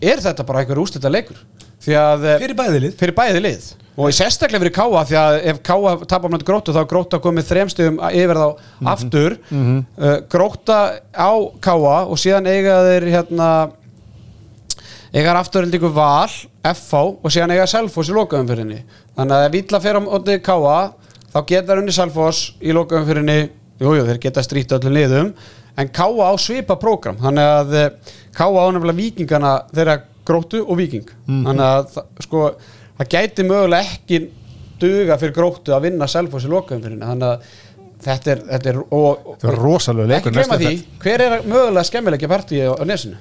er 0.00 0.22
þetta 0.24 0.46
bara 0.46 0.62
einhver 0.62 0.80
úslita 0.82 1.10
leikur? 1.12 1.38
Eh, 1.88 2.38
fyrir 2.42 2.56
bæði 2.58 2.80
lið. 2.82 2.96
fyrir 2.98 3.14
bæði 3.16 3.42
lið. 3.44 3.68
Og 3.98 4.12
sérstaklega 4.14 4.60
fyrir 4.62 4.74
Káa 4.76 5.04
því 5.08 5.16
að 5.18 5.36
ef 5.52 5.60
Káa 5.66 5.94
tapar 6.10 6.30
með 6.30 6.44
gróta 6.46 6.74
þá 6.74 6.82
gróta 6.90 7.20
komið 7.22 7.48
þremstegum 7.48 8.00
yfir 8.10 8.38
þá 8.38 8.48
mm 8.48 8.58
-hmm. 8.58 8.92
aftur. 8.92 9.38
Mm 9.50 9.64
-hmm. 9.64 9.84
uh, 10.04 10.18
gróta 10.28 10.78
á 11.14 11.30
Káa 11.60 12.06
og 12.06 12.18
síðan 12.18 12.46
eiga 12.46 12.82
þeir 12.84 13.08
hérna 13.14 13.48
eiga 15.14 15.34
afturhaldingu 15.38 15.90
val 15.94 16.28
FH 16.28 16.94
og 17.22 17.32
síðan 17.32 17.54
eiga 17.54 17.66
Selfos 17.66 18.10
í 18.10 18.16
lokaumfyrinni 18.16 18.82
þannig 19.16 19.36
að 19.36 19.46
ef 19.46 19.52
Villa 19.52 19.80
fer 19.80 19.96
á 19.96 20.00
móti 20.04 20.36
Káa 20.44 20.92
þá 21.32 21.38
geta 21.48 21.70
þeir 21.70 21.82
unni 21.82 21.94
Selfos 21.96 22.42
í 22.60 22.74
lokaumfyrinni 22.76 23.38
jújú 23.82 24.06
þeir 24.08 24.20
geta 24.22 24.44
strítið 24.44 24.78
öllum 24.80 24.96
liðum. 24.96 25.32
En 25.78 25.90
Káa 25.94 26.30
á 26.30 26.34
svipa 26.40 26.78
prógram 26.80 27.18
þannig 27.22 27.52
að 27.54 27.76
eh, 27.78 28.14
Káa 28.34 28.66
ánefnilega 28.66 28.98
vikingana 28.98 29.52
þeirra 29.70 30.00
gróttu 30.28 30.64
og 30.64 30.76
viking 30.80 31.08
mm 31.28 31.46
þannig 31.46 31.64
að 31.68 32.02
sko, 32.26 32.42
það 32.98 33.10
gæti 33.14 33.46
mögulega 33.46 33.94
ekki 33.94 34.20
duga 34.82 35.18
fyrir 35.20 35.34
gróttu 35.36 35.74
að 35.74 35.88
vinna 35.88 36.08
Selfos 36.10 36.46
í 36.46 36.52
lokaðum 36.52 36.84
fyrir 36.84 37.02
þannig 37.02 37.28
að 37.30 37.48
þetta 38.04 38.32
er, 38.34 38.44
þetta 38.52 38.72
er, 38.72 38.80
og, 38.94 39.26
þetta 39.32 39.50
er 39.52 39.60
rosalega 39.62 40.12
leikur 40.12 40.32
ekki 40.32 40.38
glema 40.38 40.60
því, 40.62 40.74
hver 41.02 41.24
er 41.24 41.36
mögulega 41.44 41.88
skemmilegja 41.88 42.30
partíi 42.30 42.62
á, 42.62 42.72
á 42.78 42.84
nesinu? 42.86 43.18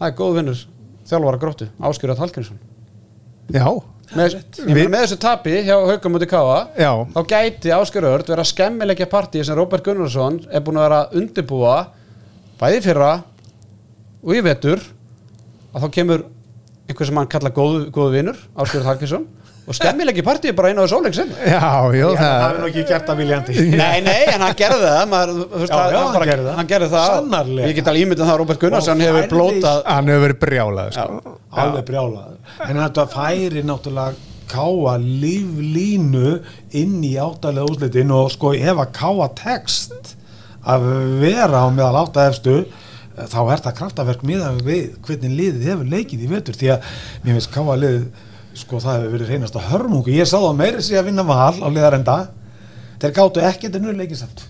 Það 0.00 0.08
er 0.10 0.16
góð 0.18 0.38
vinnur 0.40 0.62
þjálfvara 1.08 1.40
gróttu, 1.40 1.68
Áskjörðat 1.84 2.24
Hallgrímsson 2.24 2.60
já. 3.52 3.66
Með, 4.14 4.34
við, 4.68 4.84
með 4.92 5.00
þessu 5.00 5.16
tapi 5.18 5.54
hjá 5.64 5.74
Haugum 5.74 6.18
út 6.18 6.22
í 6.22 6.28
Káa 6.30 6.58
þá 7.10 7.20
gæti 7.32 7.72
Áskjörður 7.74 8.22
vera 8.28 8.44
skemmilegja 8.46 9.08
partíi 9.10 9.42
sem 9.44 9.56
Róbert 9.58 9.84
Gunnarsson 9.86 10.36
er 10.52 10.62
búin 10.62 10.78
að 10.78 10.86
vera 10.86 11.00
undirbúa 11.18 11.76
bæði 12.60 12.82
fyrra 12.84 13.12
og 14.22 14.36
ég 14.36 14.44
vetur. 14.46 14.82
Að 15.74 15.86
þá 15.86 15.88
kemur 15.96 16.26
einhver 16.86 17.08
sem 17.08 17.18
hann 17.18 17.32
kalla 17.32 17.50
góðu, 17.50 17.88
góðu 17.90 18.14
vinnur 18.14 18.38
Áskjörður 18.54 18.90
Þarkinsson 18.92 19.26
og 19.64 19.76
skemmilegi 19.78 20.22
partíi 20.26 20.52
bara 20.56 20.70
einu 20.72 20.82
á 20.82 20.84
þessu 20.84 20.98
óleik 20.98 21.16
sem 21.16 21.30
Já, 21.34 21.60
já, 21.96 22.08
það 22.18 22.42
hefur 22.44 22.60
nú 22.60 22.68
ekki 22.68 22.84
gert 22.90 23.06
það 23.08 23.20
viljandi. 23.22 23.54
Nei, 23.80 23.96
nei, 24.04 24.20
en 24.34 24.44
hann 24.44 24.58
gerði 24.58 24.90
það 24.90 25.08
maður, 25.14 25.40
Já, 25.64 25.70
já, 25.70 25.96
hann, 25.96 26.14
hann 26.18 26.28
gerði 26.28 26.44
það. 26.44 26.58
Hann 26.58 26.70
gerði 26.74 26.90
það. 26.92 27.08
Sannarlega. 27.14 27.70
Ég 27.70 27.78
get 27.78 27.90
alveg 27.92 28.04
ímyndið 28.04 28.24
um 28.24 28.28
það 28.28 28.34
að 28.34 28.40
Robert 28.42 28.62
Gunnarsson 28.64 29.04
hefur 29.06 29.28
blótað 29.32 29.80
Hann 29.88 30.12
hefur 30.12 30.24
verið 30.26 30.40
brjálað 30.44 30.94
sko. 30.98 31.34
Alveg 31.64 31.88
brjálað 31.88 32.68
En 32.68 32.80
þetta 32.82 33.06
færi 33.14 33.64
náttúrulega 33.64 34.30
káa 34.54 34.98
líflínu 35.00 36.34
inn 36.76 36.98
í 37.06 37.14
áttalega 37.18 37.64
úslitin 37.72 38.12
og 38.14 38.28
sko 38.34 38.52
ef 38.54 38.80
að 38.84 38.92
káa 38.98 39.28
text 39.38 40.14
að 40.68 40.84
vera 41.22 41.64
á 41.64 41.68
meðal 41.72 42.02
áttaefstu 42.04 42.58
þá 43.14 43.40
er 43.54 43.62
það 43.64 43.76
kraftaverk 43.80 44.22
miðan 44.26 44.60
við 44.66 44.94
hvernig 45.06 45.34
liðið 45.38 45.66
hefur 45.70 45.90
leikið 45.92 46.24
í 46.26 46.30
vetur. 46.30 46.56
Því 46.58 46.70
að 46.74 46.88
mér 47.24 47.36
finnst 47.38 47.52
káa 47.54 47.76
liðið 47.80 48.06
sko 48.54 48.80
það 48.82 48.98
hefur 49.00 49.14
verið 49.16 49.30
reynast 49.34 49.58
að 49.58 49.68
hörmungu 49.72 50.14
ég 50.14 50.28
sá 50.30 50.36
það 50.38 50.58
meiri 50.58 50.82
sig 50.84 50.98
að 50.98 51.08
vinna 51.10 51.26
val 51.26 51.56
á 51.58 51.68
liðarenda. 51.68 52.18
Þeir 53.02 53.14
gáttu 53.18 53.42
ekkert 53.44 53.78
en 53.78 53.84
nú 53.84 53.94
leikið 53.94 54.20
samt 54.22 54.44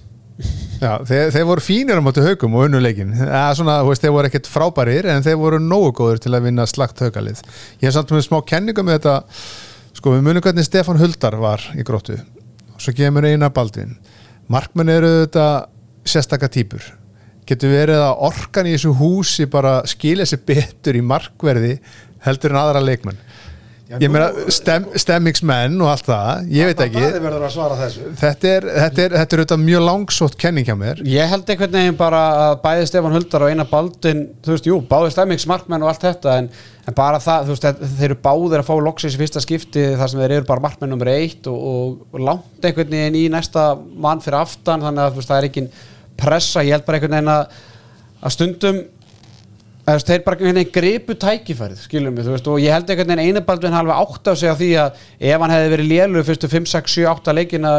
Já, 0.82 0.98
þeir, 1.06 1.28
þeir 1.32 1.44
voru 1.46 1.62
fínir 1.62 2.00
á 2.00 2.02
móti 2.02 2.22
haugum 2.24 2.56
og 2.58 2.66
unnuleikin 2.66 3.12
þeir 3.14 4.12
voru 4.12 4.28
ekkert 4.28 4.50
frábærir 4.50 5.06
en 5.12 5.22
þeir 5.24 5.38
voru 5.40 5.60
nógu 5.62 5.92
góður 6.00 6.18
til 6.24 6.32
að 6.34 6.48
vinna 6.48 6.66
slagt 6.68 6.98
haugalið 7.04 7.44
ég 7.78 7.86
hef 7.86 7.94
samt 7.94 8.10
með 8.12 8.26
smá 8.26 8.40
kenninga 8.46 8.82
með 8.84 8.98
þetta. 8.98 9.14
Sko 9.94 10.16
við 10.16 10.24
munum 10.26 10.42
hvernig 10.44 10.66
Stefan 10.66 10.98
Huldar 10.98 11.36
var 11.38 11.62
í 11.78 11.84
gróttu. 11.86 12.18
Og 12.74 12.82
svo 12.82 12.92
kemur 12.98 13.24
eina 13.24 13.46
baldvin. 13.54 13.94
Markmenn 14.50 14.90
eru 14.90 15.12
þetta 15.22 15.46
sérstakka 16.04 16.50
týpur. 16.50 16.82
Getur 17.46 17.70
verið 17.70 18.02
að 18.02 18.24
orkan 18.26 18.66
í 18.66 18.74
þessu 18.74 18.90
húsi 18.98 19.46
bara 19.50 19.76
skilja 19.88 20.26
sér 20.26 20.42
betur 20.44 20.98
í 20.98 21.04
markverði 21.04 21.76
heldur 22.26 22.52
en 22.52 22.60
aðra 22.60 22.82
leikmenn 22.82 23.20
ég 23.84 24.08
meina 24.08 24.50
stem, 24.52 24.86
stemmingsmenn 24.96 25.74
og 25.84 25.90
allt 25.92 26.06
það 26.08 26.52
ég 26.56 26.68
veit 26.70 26.78
ekki. 26.86 27.00
þetta 28.20 28.48
er, 28.50 28.66
þetta 28.78 29.02
er, 29.04 29.16
þetta 29.20 29.56
er 29.56 29.60
mjög 29.60 29.82
langsótt 29.84 30.36
kenning 30.40 30.64
hjá 30.64 30.76
mér. 30.80 31.02
Ég 31.04 31.28
held 31.28 31.52
einhvern 31.52 31.74
veginn 31.76 31.98
bara 31.98 32.22
að 32.46 32.54
bæði 32.64 32.86
Stefan 32.88 33.16
Huldar 33.16 33.44
og 33.44 33.52
eina 33.52 33.66
baldin 33.68 34.22
þú 34.44 34.54
veist, 34.54 34.70
jú, 34.70 34.78
báði 34.88 35.12
stemmingsmarkmenn 35.12 35.84
og 35.84 35.92
allt 35.92 36.06
þetta 36.06 36.38
en, 36.40 36.48
en 36.88 36.96
bara 36.96 37.20
það, 37.20 37.50
þú 37.50 37.56
veist, 37.58 37.84
þeir 37.98 38.08
eru 38.08 38.18
báðir 38.24 38.64
að 38.64 38.70
fá 38.70 38.74
loksins 38.88 39.18
í 39.18 39.20
fyrsta 39.20 39.44
skipti 39.44 39.86
þar 40.00 40.12
sem 40.14 40.24
þeir 40.24 40.36
eru 40.38 40.48
bara 40.48 40.64
markmenn 40.64 40.94
nummer 40.94 41.12
eitt 41.12 41.52
og, 41.52 41.60
og, 41.74 42.00
og 42.08 42.24
langt 42.30 42.64
einhvern 42.64 42.96
veginn 42.96 43.20
í 43.20 43.26
næsta 43.36 43.74
mann 43.76 44.24
fyrir 44.24 44.40
aftan 44.40 44.84
þannig 44.88 45.04
að 45.10 45.20
veist, 45.20 45.28
það 45.28 45.42
er 45.42 45.50
ekki 45.50 45.68
pressa, 46.24 46.64
ég 46.64 46.78
held 46.78 46.88
bara 46.88 47.02
einhvern 47.02 47.18
veginn 47.18 47.34
að, 47.36 47.62
að 48.24 48.38
stundum 48.38 48.84
þeir 49.84 50.22
bara 50.24 50.38
einhvern 50.38 50.56
veginn 50.56 50.72
gripu 50.72 51.14
tækifærið 51.20 51.80
skiljum 51.84 52.14
við, 52.16 52.28
þú 52.28 52.32
veist, 52.32 52.46
og 52.48 52.60
ég 52.62 52.72
held 52.72 52.88
einhvern 52.88 53.10
veginn 53.10 53.34
einabaldvinn 53.34 53.76
halva 53.76 53.98
átt 54.00 54.30
af 54.32 54.38
sig 54.40 54.48
á 54.48 54.56
því 54.56 54.68
að 54.80 55.02
ef 55.28 55.44
hann 55.44 55.52
hefði 55.52 55.72
verið 55.74 55.90
lélur 55.90 56.24
fyrstu 56.24 56.50
5, 56.54 56.68
6, 56.72 56.94
7, 56.94 57.06
8 57.10 57.34
leikina 57.36 57.72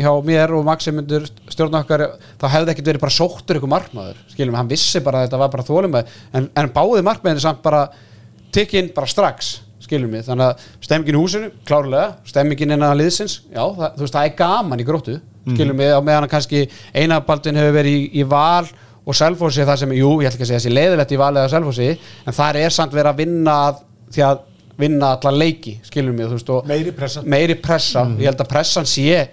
hjá 0.00 0.10
mér 0.26 0.54
og 0.56 0.66
Maximundur 0.66 1.28
stjórn 1.52 1.78
okkar, 1.78 2.06
þá 2.42 2.46
hefði 2.56 2.74
ekkert 2.74 2.90
verið 2.90 3.04
bara 3.04 3.14
sóttur 3.14 3.60
ykkur 3.60 3.70
markmaður, 3.70 4.18
skiljum 4.34 4.56
við, 4.56 4.58
hann 4.58 4.72
vissi 4.74 5.04
bara 5.06 5.22
að 5.22 5.28
þetta 5.28 5.42
var 5.44 5.54
bara 5.54 5.68
þólum 5.70 5.94
með, 6.00 6.16
en, 6.34 6.50
en 6.50 6.72
báði 6.74 7.06
markmaðinu 7.06 7.46
samt 7.46 7.62
bara 7.62 7.86
tikinn 8.52 8.90
bara 8.96 9.10
strax 9.14 9.54
skiljum 9.82 10.14
við, 10.16 10.26
þannig 10.26 10.50
að 10.50 10.68
stemmingin 10.82 11.18
í 11.18 11.22
húsinu 11.22 11.52
klárlega, 11.68 12.16
stemmingin 12.26 12.74
innan 12.74 12.98
liðsins 12.98 13.42
já, 13.52 13.62
það, 13.62 13.88
þú 14.00 14.06
veist, 14.08 14.16
það 14.16 14.26
er 14.26 14.38
gaman 14.42 14.82
í 14.82 14.86
gróttu 14.88 15.20
skiljum 15.42 15.78
við, 15.78 15.94
á 15.94 16.00
meðan 16.06 16.30
kannski 16.30 16.66
einabaldvinn 16.94 17.58
hefur 17.58 17.76
verið 17.76 17.98
í, 17.98 18.02
í 18.22 18.26
val 18.30 18.66
og 19.02 19.16
Selfossi 19.18 19.66
það 19.66 19.80
sem, 19.82 19.94
jú, 19.98 20.10
ég 20.22 20.30
ætla 20.30 20.38
ekki 20.38 20.46
að 20.46 20.50
segja 20.52 20.60
þessi 20.60 20.74
leiðilegt 20.76 21.14
í 21.14 21.20
valið 21.20 21.46
af 21.46 21.52
Selfossi, 21.54 21.88
en 22.26 22.36
það 22.36 22.60
er 22.62 22.74
samt 22.76 22.94
verið 22.94 23.12
að 23.12 23.22
vinna 23.22 23.56
því 24.12 24.26
að 24.28 24.44
vinna 24.82 25.14
alla 25.16 25.32
leiki, 25.36 25.76
skilur 25.86 26.14
mig, 26.16 26.28
þú 26.30 26.38
veist 26.38 26.70
meiri 26.70 26.92
pressa, 26.96 27.22
meiri 27.22 27.56
pressa. 27.60 28.04
Mm. 28.06 28.20
ég 28.22 28.30
held 28.30 28.44
að 28.44 28.52
pressan 28.52 28.88
sé 28.88 29.26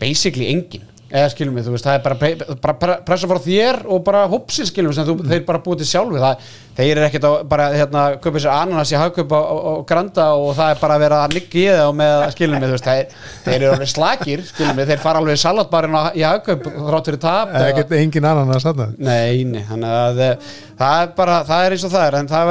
basically 0.00 0.48
engin 0.50 0.88
eða 1.12 1.30
skilum 1.32 1.56
við, 1.56 1.66
þú 1.66 1.74
veist, 1.74 1.86
það 1.86 1.98
er 1.98 2.04
bara, 2.06 2.66
bara 2.80 2.94
pressa 3.04 3.28
frá 3.28 3.40
þér 3.44 3.82
og 3.92 4.02
bara 4.06 4.24
hopsið 4.32 4.68
skilum 4.70 4.92
við 4.92 4.98
sem 4.98 5.08
þú, 5.08 5.16
mm. 5.18 5.32
þeir 5.32 5.42
bara 5.48 5.60
búið 5.64 5.82
til 5.82 5.88
sjálfi 5.90 6.22
það, 6.22 6.46
þeir 6.78 6.92
eru 6.92 7.04
ekkert 7.06 7.26
að 7.28 7.34
bara, 7.50 7.66
hérna, 7.76 8.04
köpa 8.24 8.40
sér 8.40 8.52
ananas 8.54 8.92
í 8.94 8.96
hagköp 8.96 9.34
og, 9.36 9.60
og 9.72 9.82
granda 9.88 10.28
og 10.40 10.54
það 10.56 10.72
er 10.72 10.80
bara 10.80 10.96
að 10.96 11.04
vera 11.04 11.18
að 11.26 11.36
liggja 11.36 11.60
í 11.60 11.66
það 11.76 11.90
og 11.90 11.98
með, 12.00 12.24
skilum 12.36 12.56
við, 12.56 12.72
þú 12.72 12.78
veist, 12.78 12.88
þeir, 12.88 13.18
þeir 13.44 13.56
eru 13.58 13.70
alveg 13.74 13.92
slagir, 13.92 14.44
skilum 14.48 14.80
við, 14.80 14.92
þeir 14.92 15.04
fara 15.04 15.22
alveg 15.22 15.42
salatbarinn 15.42 15.98
í 16.16 16.24
hagköp 16.24 16.66
þrátt 16.78 17.12
fyrir 17.12 17.22
tap 17.26 17.52
Það 17.52 17.66
er 17.66 17.74
ekkert 17.74 17.94
engin 17.98 18.30
ananas 18.32 18.66
þarna. 18.68 18.88
Nei, 18.96 19.44
nei, 19.52 19.60
þannig 19.68 19.98
að 19.98 20.24
eh, 20.24 20.50
það 20.80 21.04
er 21.04 21.14
bara, 21.20 21.38
það 21.50 21.66
er 21.66 21.76
eins 21.76 21.86
og 21.86 21.92
það 21.92 22.08
er 22.08 22.18
en 22.22 22.32
það 22.32 22.50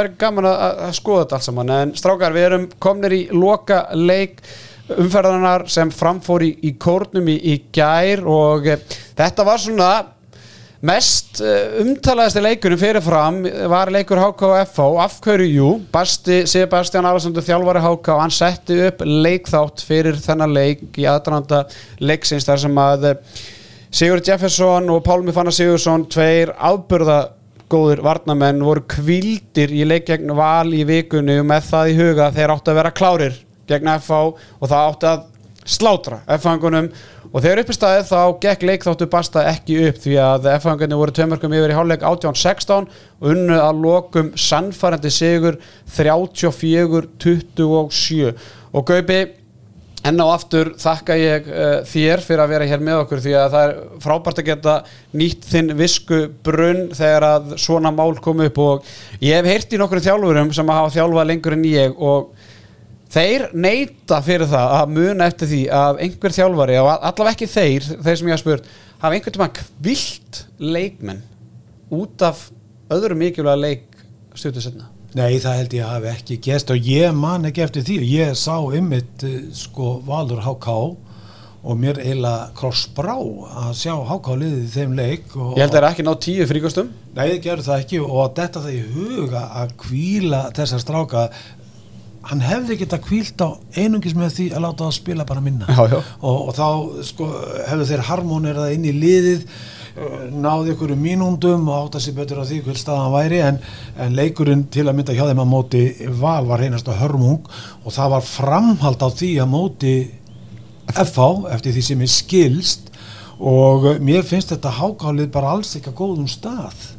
verður 0.00 0.18
gaman 0.24 0.50
að, 0.54 0.82
að 0.88 0.96
skoða 0.96 1.26
þetta 1.26 1.40
alls 1.40 1.50
saman, 1.50 1.76
en 1.76 1.94
strákar, 2.00 2.36
við 2.36 2.48
erum 2.48 2.68
komnir 2.80 3.18
í 3.18 3.22
loka 3.36 3.84
leik 3.98 4.40
umferðanar 4.98 5.66
sem 5.70 5.90
framfór 5.94 6.46
í, 6.46 6.54
í 6.66 6.74
kórnum 6.80 7.28
í, 7.30 7.36
í 7.52 7.58
gær 7.74 8.24
og 8.28 8.66
e, 8.70 8.78
þetta 9.18 9.46
var 9.46 9.62
svona 9.62 9.90
mest 10.86 11.42
e, 11.44 11.54
umtalaðasti 11.82 12.42
leikunum 12.44 12.80
fyrirfram 12.80 13.40
var 13.70 13.92
leikur 13.92 14.20
HKF 14.22 14.78
afhverju, 15.04 15.48
jú, 15.52 15.70
Basti 15.92 16.42
Sebastian 16.48 17.08
Alessandur 17.08 17.44
þjálfari 17.44 17.82
HK 17.84 18.16
hann 18.22 18.32
setti 18.34 18.78
upp 18.86 19.04
leikþátt 19.04 19.84
fyrir 19.84 20.20
þennan 20.20 20.54
leik 20.56 21.00
í 21.00 21.04
aðdranda 21.10 21.66
leiksins 22.00 22.48
þar 22.48 22.64
sem 22.64 22.80
að 22.84 23.10
eh, 23.10 23.20
Sigur 23.90 24.22
Jefferson 24.22 24.86
og 24.94 25.02
Pálmi 25.02 25.34
Fannar 25.34 25.54
Sigursson 25.54 26.06
tveir 26.08 26.54
ábyrða 26.54 27.24
góður 27.70 28.02
varnamenn 28.06 28.62
voru 28.64 28.84
kvildir 28.90 29.72
í 29.74 29.84
leikjegn 29.86 30.32
val 30.38 30.70
í 30.74 30.84
vikunni 30.86 31.40
og 31.42 31.48
með 31.50 31.68
það 31.68 31.92
í 31.92 31.96
huga 31.98 32.32
þeir 32.34 32.54
átti 32.54 32.72
að 32.72 32.78
vera 32.80 32.94
klárir 32.94 33.38
gegn 33.70 33.92
FH 33.96 34.12
og 34.60 34.66
það 34.66 34.86
átti 34.86 35.06
að 35.10 35.20
slátra 35.70 36.18
F-fangunum 36.38 36.86
og 37.30 37.42
þegar 37.44 37.60
upp 37.62 37.70
í 37.70 37.74
staðið 37.76 38.08
þá 38.08 38.22
gekk 38.42 38.60
leikþáttu 38.66 39.06
basta 39.12 39.44
ekki 39.50 39.74
upp 39.90 39.98
því 40.02 40.14
að 40.24 40.48
F-fangunni 40.56 40.96
voru 40.98 41.12
tömörkum 41.14 41.54
yfir 41.54 41.72
í 41.74 41.76
háluleik 41.76 42.06
18-16 42.06 42.88
og 42.88 43.26
unnu 43.34 43.56
að 43.60 43.82
lokum 43.84 44.28
sannfærandi 44.40 45.10
sigur 45.14 45.54
34-27 45.98 48.32
og 48.70 48.82
Gaupi 48.88 49.20
enn 50.06 50.16
á 50.16 50.26
aftur 50.32 50.70
þakka 50.80 51.16
ég 51.20 51.48
uh, 51.50 51.82
þér 51.84 52.22
fyrir 52.24 52.42
að 52.42 52.52
vera 52.54 52.68
hér 52.70 52.84
með 52.84 53.02
okkur 53.02 53.20
því 53.20 53.34
að 53.36 53.54
það 53.54 53.64
er 53.66 53.74
frábært 54.00 54.40
að 54.40 54.48
geta 54.48 54.76
nýtt 55.20 55.48
þinn 55.50 55.74
visku 55.76 56.20
brunn 56.46 56.86
þegar 56.96 57.26
að 57.28 57.50
svona 57.60 57.92
mál 57.92 58.14
kom 58.24 58.40
upp. 58.46 58.60
Og 58.64 59.20
ég 59.20 59.36
hef 59.36 59.50
heyrt 59.50 59.76
í 59.76 59.80
nokkru 59.80 60.00
þjálfurum 60.04 60.54
sem 60.56 60.72
að 60.72 60.80
hafa 60.80 60.94
þjálfað 60.96 61.30
lengur 61.32 61.56
en 61.56 61.66
ég 61.68 62.00
og 62.00 62.39
þeir 63.10 63.48
neyta 63.56 64.20
fyrir 64.24 64.50
það 64.50 64.76
að 64.76 64.94
muna 64.98 65.26
eftir 65.30 65.50
því 65.50 65.60
að 65.80 66.04
einhver 66.06 66.36
þjálfari 66.36 66.78
og 66.82 66.92
allaveg 66.94 67.34
ekki 67.34 67.50
þeir, 67.50 67.90
þeir 68.04 68.20
sem 68.20 68.30
ég 68.30 68.36
hafa 68.36 68.44
spurt 68.44 68.70
hafa 69.00 69.16
einhvern 69.16 69.36
tíma 69.36 69.50
kvilt 69.56 70.44
leikmenn 70.60 71.22
út 71.90 72.22
af 72.26 72.48
öðru 72.92 73.18
mikilvæga 73.18 73.58
leik 73.58 73.86
stjórnum 74.38 74.66
setna 74.66 74.90
Nei, 75.10 75.40
það 75.42 75.56
held 75.58 75.72
ég 75.74 75.82
að 75.82 75.94
hafi 75.96 76.10
ekki 76.12 76.36
gæst 76.44 76.68
og 76.70 76.84
ég 76.86 77.14
man 77.18 77.48
ekki 77.48 77.64
eftir 77.64 77.82
því 77.82 77.96
ég 78.06 78.36
sá 78.38 78.54
ymmit 78.78 79.24
eh, 79.26 79.48
sko 79.58 79.96
Valur 80.06 80.38
H.K. 80.44 80.74
og 81.60 81.80
mér 81.80 81.98
eiginlega 81.98 82.52
krossbrá 82.54 83.16
að 83.18 83.72
sjá 83.80 83.96
H.K. 83.96 84.36
liðið 84.38 84.60
í 84.62 84.70
þeim 84.76 84.94
leik 85.00 85.34
Ég 85.34 85.64
held 85.64 85.66
að 85.66 85.74
það 85.74 85.80
er 85.80 85.88
ekki 85.88 86.06
ná 86.06 86.12
tíu 86.26 86.46
fríkostum 86.46 86.92
Nei, 87.16 87.24
það 87.24 87.40
gerur 87.48 87.66
það 87.66 87.82
ekki 87.82 88.02
og 88.04 88.36
þetta 88.38 88.62
það 88.68 88.76
í 88.76 88.84
huga 88.94 89.42
að 89.64 89.74
kvíla 89.82 90.44
þessar 90.54 90.84
stráka 90.84 91.24
hann 92.28 92.42
hefði 92.44 92.76
geta 92.82 92.98
kvílt 93.00 93.40
á 93.40 93.56
einungis 93.78 94.14
með 94.16 94.34
því 94.36 94.46
að 94.52 94.64
láta 94.66 94.86
það 94.86 94.96
spila 94.98 95.26
bara 95.28 95.42
minna. 95.44 95.68
Já, 95.70 95.82
já. 95.88 95.98
Og, 96.20 96.40
og 96.50 96.56
þá 96.56 96.66
sko, 97.08 97.28
hefðu 97.70 97.86
þeir 97.88 98.04
harmonirað 98.10 98.74
inn 98.74 98.84
í 98.90 98.92
liðið 98.92 99.46
uh, 99.46 100.26
náði 100.34 100.74
ykkur 100.74 100.94
um 100.96 101.02
mínúndum 101.06 101.70
og 101.70 101.86
átt 101.86 101.98
að 101.98 102.04
sé 102.06 102.14
betur 102.16 102.42
á 102.42 102.44
því 102.44 102.60
hvil 102.66 102.76
staðan 102.78 103.16
væri 103.16 103.40
en, 103.46 103.62
en 104.04 104.16
leikurinn 104.18 104.66
til 104.72 104.86
að 104.86 105.00
mynda 105.00 105.16
hjá 105.16 105.24
þeim 105.30 105.42
að 105.46 105.52
móti 105.54 105.82
val 106.20 106.44
var 106.50 106.64
heinast 106.66 106.92
að 106.92 107.00
hörmung 107.06 107.50
og 107.80 107.96
það 107.96 108.14
var 108.18 108.28
framhald 108.28 109.00
á 109.00 109.08
því 109.08 109.32
að 109.40 109.52
móti 109.56 109.96
FH 110.90 111.32
eftir 111.56 111.76
því 111.76 111.88
sem 111.88 112.04
er 112.04 112.14
skilst. 112.20 112.86
Og 113.40 113.94
mér 114.04 114.26
finnst 114.28 114.50
þetta 114.52 114.74
hákálið 114.76 115.30
bara 115.32 115.54
alls 115.56 115.72
ekki 115.78 115.94
að 115.94 116.00
góðum 116.02 116.26
stað 116.28 116.90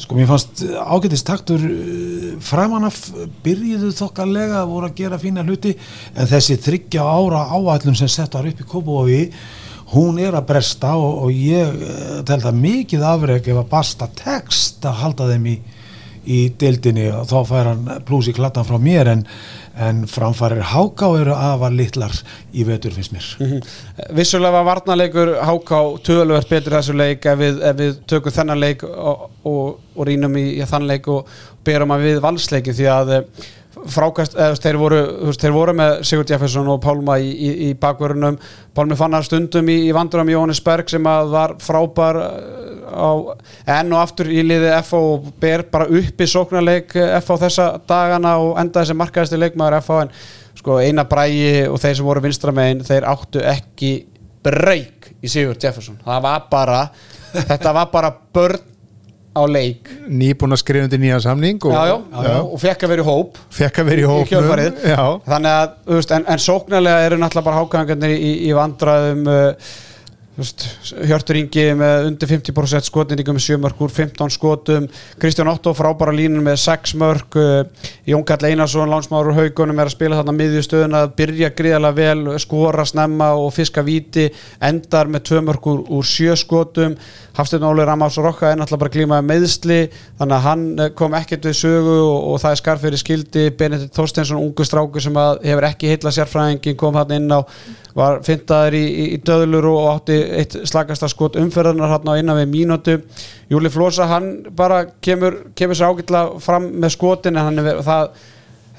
Sko 0.00 0.16
mér 0.16 0.28
fannst 0.30 0.62
ágætist 0.64 1.26
taktur 1.28 1.60
eh, 1.60 2.36
framanaf 2.44 3.02
byrjuðu 3.44 3.90
þokkarlega 3.98 4.62
voru 4.68 4.88
að 4.88 4.96
gera 5.02 5.18
fína 5.20 5.44
hluti 5.44 5.74
en 6.14 6.30
þessi 6.30 6.56
þryggja 6.60 7.04
ára 7.04 7.42
áætlun 7.52 7.98
sem 7.98 8.08
settar 8.08 8.48
upp 8.48 8.62
í 8.62 8.68
Kópavogi 8.70 9.24
hún 9.94 10.20
er 10.22 10.36
að 10.38 10.46
bresta 10.50 10.94
og, 10.98 11.26
og 11.26 11.34
ég 11.34 11.84
eh, 11.84 12.16
tel 12.26 12.40
það 12.42 12.62
mikið 12.62 13.06
afreg 13.10 13.50
ef 13.50 13.60
að 13.60 13.70
basta 13.72 14.08
text 14.16 14.86
að 14.88 15.00
halda 15.02 15.28
þeim 15.32 15.48
í, 15.50 15.56
í 16.30 16.40
deildinni. 16.60 17.08
Og 17.14 17.26
þá 17.30 17.38
fær 17.48 17.72
hann 17.72 17.90
plús 18.06 18.30
í 18.30 18.36
klattan 18.36 18.68
frá 18.68 18.78
mér 18.80 19.10
en 19.16 19.26
en 19.80 20.02
framfærir 20.10 20.62
Háká 20.72 21.08
eru 21.20 21.34
afar 21.34 21.72
litlar 21.72 22.14
í 22.52 22.64
vetur 22.68 22.92
finnst 22.96 23.14
mér 23.14 23.28
mm 23.38 23.46
-hmm. 23.46 23.68
Vissulega 24.16 24.52
var 24.52 24.64
varnarleikur 24.64 25.36
Háká 25.40 25.80
töluvert 26.02 26.48
betur 26.48 26.72
þessu 26.72 26.96
leik 26.96 27.26
ef 27.26 27.38
við, 27.38 27.62
ef 27.62 27.76
við 27.76 27.96
tökum 28.06 28.32
þennan 28.32 28.60
leik 28.60 28.84
og, 28.84 29.30
og, 29.44 29.78
og 29.96 30.06
rínum 30.06 30.36
í, 30.36 30.60
í 30.60 30.66
þann 30.66 30.86
leik 30.86 31.08
og 31.08 31.26
berum 31.64 31.90
að 31.90 32.04
við 32.04 32.20
valsleiki 32.20 32.72
því 32.72 32.86
að 32.86 33.24
frákast, 33.70 34.34
eða 34.34 34.56
þeir 34.58 34.78
voru, 34.80 35.00
þeir 35.38 35.54
voru 35.54 35.74
með 35.78 35.92
Sigurd 36.08 36.32
Jefferson 36.32 36.70
og 36.72 36.80
Pálma 36.82 37.18
í, 37.22 37.30
í, 37.30 37.50
í 37.68 37.70
bakverðunum, 37.78 38.38
Pálmi 38.74 38.98
fannar 38.98 39.26
stundum 39.26 39.70
í, 39.70 39.76
í 39.86 39.94
vandurum 39.94 40.32
Jónis 40.32 40.62
Berg 40.64 40.90
sem 40.90 41.06
að 41.06 41.30
var 41.34 41.54
frábær 41.62 42.18
eh, 42.24 42.82
á 42.90 43.10
enn 43.78 43.94
og 43.94 44.02
aftur 44.02 44.30
í 44.32 44.42
liði 44.46 44.72
FO 44.86 45.02
og 45.14 45.30
ber 45.42 45.64
bara 45.70 45.86
upp 45.86 46.22
í 46.22 46.30
sóknarleik 46.30 46.96
FO 47.22 47.38
þessa 47.40 47.72
dagana 47.88 48.36
og 48.42 48.56
enda 48.60 48.82
þessi 48.82 48.98
markaðistir 48.98 49.42
leikmaður 49.44 49.84
FO 49.86 50.00
en 50.04 50.14
sko 50.60 50.80
eina 50.82 51.06
brægi 51.08 51.68
og 51.70 51.78
þeir 51.80 52.00
sem 52.00 52.08
voru 52.08 52.24
vinstramegin 52.24 52.82
þeir 52.86 53.06
áttu 53.08 53.44
ekki 53.46 53.92
breyk 54.44 55.12
í 55.20 55.30
Sigurd 55.30 55.62
Jefferson. 55.62 56.00
Það 56.04 56.26
var 56.26 56.44
bara, 56.50 56.80
þetta 57.36 57.74
var 57.76 57.90
bara 57.92 58.12
börn 58.34 58.69
á 59.30 59.42
leik. 59.46 59.90
Nýbúin 60.10 60.54
að 60.56 60.62
skrifa 60.64 60.88
undir 60.88 61.00
nýja 61.02 61.20
samning 61.22 61.60
og, 61.62 61.74
já, 61.74 61.92
já, 61.94 62.24
já, 62.26 62.38
og 62.42 62.62
fekk 62.62 62.86
að 62.86 62.92
vera 62.94 63.04
í 63.04 63.06
hóp. 63.06 63.38
Fekk 63.58 63.82
að 63.82 63.90
vera 63.90 64.02
í 64.02 64.08
já, 64.90 65.04
þannig 65.28 65.52
að, 65.52 65.76
veist, 65.92 66.14
en, 66.16 66.26
en 66.34 66.42
sóknarlega 66.46 67.06
eru 67.06 67.20
náttúrulega 67.20 67.48
bara 67.50 67.60
hákangarnir 67.62 68.16
í, 68.16 68.32
í 68.48 68.56
vandræðum 68.58 69.30
uh, 69.30 69.70
Hjörtur 70.40 71.38
Ingi 71.40 71.64
með 71.76 72.06
undir 72.08 72.30
50% 72.30 72.88
skotningum 72.88 73.36
með 73.36 73.44
7 73.46 73.58
mörg 73.60 73.80
úr 73.84 73.92
15 73.92 74.32
skotum. 74.34 74.88
Kristján 75.20 75.50
Otto 75.52 75.72
frábæra 75.76 76.14
línun 76.16 76.44
með 76.46 76.60
6 76.64 76.94
mörg 77.00 77.38
uh, 77.40 77.88
Jón 78.08 78.24
Kall 78.28 78.48
Einarsson, 78.50 78.90
lánsmáru 78.90 79.34
haugunum 79.36 79.80
er 79.80 79.90
að 79.90 79.96
spila 79.96 80.20
þarna 80.20 80.36
miðjustöðun 80.38 80.98
að 81.00 81.12
byrja 81.20 81.52
gríðalega 81.56 81.98
vel, 81.98 82.38
skora 82.42 82.86
snemma 82.88 83.32
og 83.38 83.52
fiska 83.56 83.84
víti, 83.86 84.28
endar 84.64 85.10
með 85.10 85.26
2 85.32 85.42
mörg 85.48 85.68
úr, 85.72 85.82
úr 86.00 86.08
7 86.08 86.38
skotum. 86.40 86.96
Hafsteinn 87.36 87.64
Óli 87.64 87.84
Ramás 87.86 88.18
og 88.18 88.26
Rokka 88.26 88.50
er 88.50 88.58
náttúrulega 88.58 88.82
bara 88.82 88.94
klímaði 88.94 89.26
meðsli 89.28 89.76
þannig 90.18 90.34
að 90.34 90.46
hann 90.48 90.64
eh, 90.82 90.88
kom 90.98 91.14
ekkert 91.16 91.46
við 91.46 91.54
sögu 91.60 91.94
og, 91.94 92.16
og 92.32 92.40
það 92.42 92.56
er 92.56 92.60
skarfið 92.62 92.96
skildi. 93.00 93.44
Benedikt 93.60 93.94
Þorsteinsson, 93.96 94.40
ungu 94.42 94.66
stráku 94.66 95.02
sem 95.02 95.14
hefur 95.16 95.68
ekki 95.70 95.92
heitla 95.92 96.12
sérfræðingin, 96.14 96.78
kom 96.80 96.98
hann 96.98 97.14
inn 97.16 97.30
á 97.30 97.40
var 97.96 98.20
fintaður 98.26 98.76
í, 98.78 98.82
í, 98.86 99.06
í 99.16 99.18
döðlur 99.26 99.66
og 99.70 99.88
átti 99.94 100.18
eitt 100.38 100.56
slagasta 100.68 101.08
skot 101.10 101.38
umferðarnar 101.40 101.94
hann 101.94 102.10
á 102.10 102.14
innan 102.20 102.38
við 102.40 102.52
mínútu. 102.52 102.98
Júli 103.50 103.72
Flósa, 103.72 104.08
hann 104.10 104.30
bara 104.56 104.84
kemur, 105.02 105.40
kemur 105.58 105.78
sér 105.78 105.90
ágætla 105.90 106.26
fram 106.42 106.70
með 106.82 106.94
skotin 106.96 107.36
en 107.36 107.48
hann, 107.48 107.62
er, 107.64 107.82
það, 107.86 108.12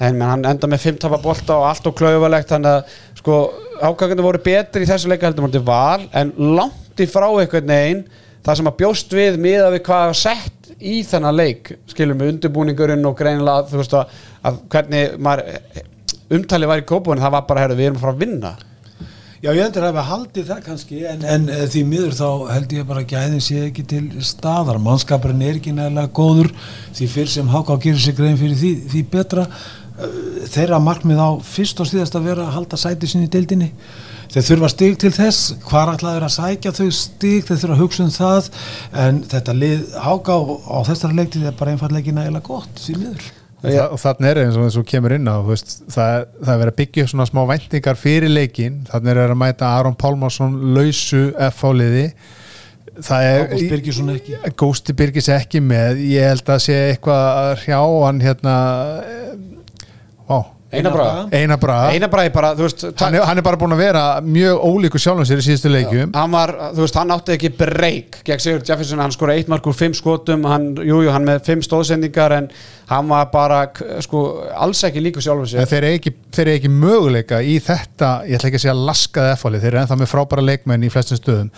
en, 0.08 0.24
hann 0.26 0.48
enda 0.48 0.70
með 0.70 0.86
5 0.88 1.02
tapa 1.04 1.20
bolta 1.22 1.58
og 1.60 1.68
allt 1.68 1.86
og 1.90 1.96
klauvalegt 1.98 2.50
þannig 2.52 2.78
að 2.78 2.96
sko 3.22 3.38
ákvæmlega 3.82 4.26
voru 4.26 4.42
betri 4.42 4.84
í 4.86 4.88
þessu 4.90 5.10
leika 5.10 5.28
heldur 5.28 5.46
mútið 5.46 5.64
val 5.66 6.02
en 6.18 6.32
langt 6.56 7.00
í 7.02 7.06
frá 7.10 7.28
einhvern 7.28 7.70
veginn 7.70 8.02
það 8.42 8.58
sem 8.58 8.70
að 8.70 8.78
bjóst 8.80 9.14
við 9.16 9.38
miða 9.42 9.70
við 9.74 9.84
hvað 9.86 10.04
var 10.10 10.18
sett 10.18 10.72
í 10.82 10.98
þennan 11.06 11.38
leik 11.38 11.72
skilum 11.90 12.18
við 12.18 12.34
undirbúningurinn 12.34 13.06
og 13.06 13.16
greinilega 13.18 13.68
þú 13.70 13.80
veist 13.82 13.96
að, 13.98 14.20
að 14.48 14.60
hvernig 14.72 15.16
maður, 15.22 15.82
umtalið 16.38 16.72
var 16.72 16.82
í 16.82 16.86
kópun 16.88 17.22
það 17.22 17.34
var 17.36 17.48
bara 17.48 17.64
herru 17.64 17.78
við 17.78 17.90
erum 17.90 18.00
að 18.00 18.06
fara 18.06 18.16
að 18.16 18.24
vinna 18.24 18.52
Já 19.42 19.48
ég 19.50 19.64
heldur 19.64 19.88
að 19.88 19.96
við 19.96 20.04
haldið 20.06 20.44
það 20.52 20.58
kannski 20.68 20.98
en, 21.10 21.22
en 21.26 21.48
eh, 21.50 21.62
því 21.66 21.80
miður 21.90 22.12
þá 22.14 22.26
held 22.52 22.74
ég 22.76 22.84
bara 22.86 23.00
ekki 23.02 23.16
að 23.18 23.32
það 23.32 23.40
sé 23.42 23.62
ekki 23.66 23.84
til 23.90 24.02
staðar. 24.22 24.78
Mannskapurinn 24.78 25.42
er 25.42 25.58
ekki 25.58 25.72
nægilega 25.74 26.12
góður 26.14 26.52
því 26.94 27.08
fyrr 27.10 27.32
sem 27.32 27.50
Háká 27.50 27.74
gerir 27.82 27.98
sig 28.04 28.14
grein 28.20 28.38
fyrir 28.38 28.54
því, 28.60 28.70
því 28.92 29.02
betra. 29.16 29.48
Eh, 29.98 30.14
þeirra 30.54 30.78
markmið 30.86 31.24
á 31.26 31.30
fyrst 31.42 31.82
og 31.82 31.90
síðast 31.90 32.20
að 32.20 32.30
vera 32.30 32.46
að 32.46 32.54
halda 32.60 32.80
sæti 32.84 33.10
sinni 33.10 33.26
í 33.26 33.34
deildinni. 33.34 33.72
Þeir 34.30 34.48
þurfa 34.52 34.72
stig 34.76 34.96
til 35.02 35.14
þess. 35.18 35.52
Hvar 35.66 35.90
ætlaður 35.96 36.30
að 36.30 36.34
sækja 36.38 36.76
þau 36.78 36.88
stig? 37.02 37.42
Þeir 37.50 37.62
þurfa 37.66 37.80
að 37.80 37.82
hugsa 37.82 38.06
um 38.06 38.16
það. 38.20 38.54
En 39.08 39.22
þetta 39.34 39.58
lið 39.58 39.86
háká 40.06 40.38
á 40.70 40.78
þessari 40.86 41.18
leiktið 41.18 41.50
er 41.50 41.58
bara 41.58 41.74
einfallega 41.74 42.06
ekki 42.06 42.20
nægilega 42.20 42.46
gott 42.46 42.86
því 42.86 43.00
miður 43.02 43.32
ja. 43.70 43.86
og 43.88 44.00
þannig 44.02 44.30
er 44.30 44.42
eins 44.42 44.58
og 44.58 44.66
þess 44.66 44.80
að 44.82 44.86
kemur 44.90 45.16
inn 45.16 45.30
á 45.30 45.36
veist, 45.46 45.74
það, 45.86 46.28
það 46.42 46.52
er 46.54 46.60
verið 46.62 46.72
að 46.72 46.78
byggja 46.82 47.08
svona 47.12 47.28
smá 47.30 47.42
væntingar 47.52 48.00
fyrir 48.00 48.32
leikin, 48.32 48.80
þannig 48.90 49.12
er 49.14 49.34
að 49.34 49.42
mæta 49.44 49.72
Aron 49.78 49.98
Pálmarsson 49.98 50.56
lausu 50.74 51.28
F-fáliði 51.50 52.08
það 53.00 53.28
er 53.28 54.52
Gósti 54.58 54.94
Birgis 54.96 55.28
ekki 55.32 55.62
með. 55.64 56.02
Ég 56.12 56.28
held 56.32 56.50
að 56.52 56.64
sé 56.66 56.78
eitthvað 56.90 57.62
hrjá 57.62 57.78
hann 57.80 58.20
hérna 58.22 58.56
Einabraga 60.72 62.30
bara, 62.32 62.52
þú 62.56 62.64
veist 62.64 62.84
hann 63.02 63.16
er, 63.16 63.24
hann 63.28 63.40
er 63.40 63.44
bara 63.44 63.58
búin 63.60 63.74
að 63.74 63.82
vera 63.82 64.02
mjög 64.24 64.62
ólíku 64.64 65.00
sjálfum 65.02 65.26
sér 65.28 65.42
í 65.42 65.44
síðustu 65.44 65.72
leikjum. 65.72 66.12
Hann 66.16 66.32
var, 66.32 66.52
þú 66.72 66.84
veist, 66.84 66.98
hann 66.98 67.12
átti 67.12 67.34
ekki 67.36 67.50
breyk 67.58 68.20
gegn 68.26 68.42
Sigur 68.42 68.64
Jefferson, 68.64 69.02
hann 69.02 69.12
skora 69.14 69.36
eitt 69.36 69.50
mark 69.52 69.68
úr 69.68 69.76
fimm 69.76 69.96
skotum, 69.96 70.46
hann, 70.48 70.70
jújú, 70.80 71.04
jú, 71.06 71.12
hann 71.12 71.28
með 71.28 71.44
fimm 71.50 71.64
stóðsendingar 71.66 72.36
en 72.38 72.50
hann 72.88 73.12
var 73.12 73.28
bara 73.34 73.62
sko, 74.04 74.24
alls 74.56 74.82
ekki 74.88 75.04
líku 75.04 75.24
sjálfum 75.24 75.48
sér. 75.50 75.68
Þeir 75.68 75.82
eru 75.82 75.94
ekki, 76.00 76.14
ekki 76.56 76.72
möguleika 76.72 77.42
í 77.44 77.58
þetta. 77.62 78.14
Ég 78.28 78.40
ætla 78.40 78.52
ekki 78.52 78.62
að 78.62 78.66
segja 78.66 78.78
laskaði 78.80 79.36
efalið, 79.36 79.64
þeir 79.64 79.74
eru 79.74 79.82
ennþá 79.84 80.00
með 80.00 80.14
frábæra 80.16 80.46
leikmenn 80.48 80.86
í 80.88 80.92
flestum 80.92 81.20
stöðum. 81.20 81.52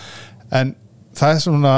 En 0.54 0.74
það 1.14 1.34
er 1.34 1.42
svona, 1.42 1.74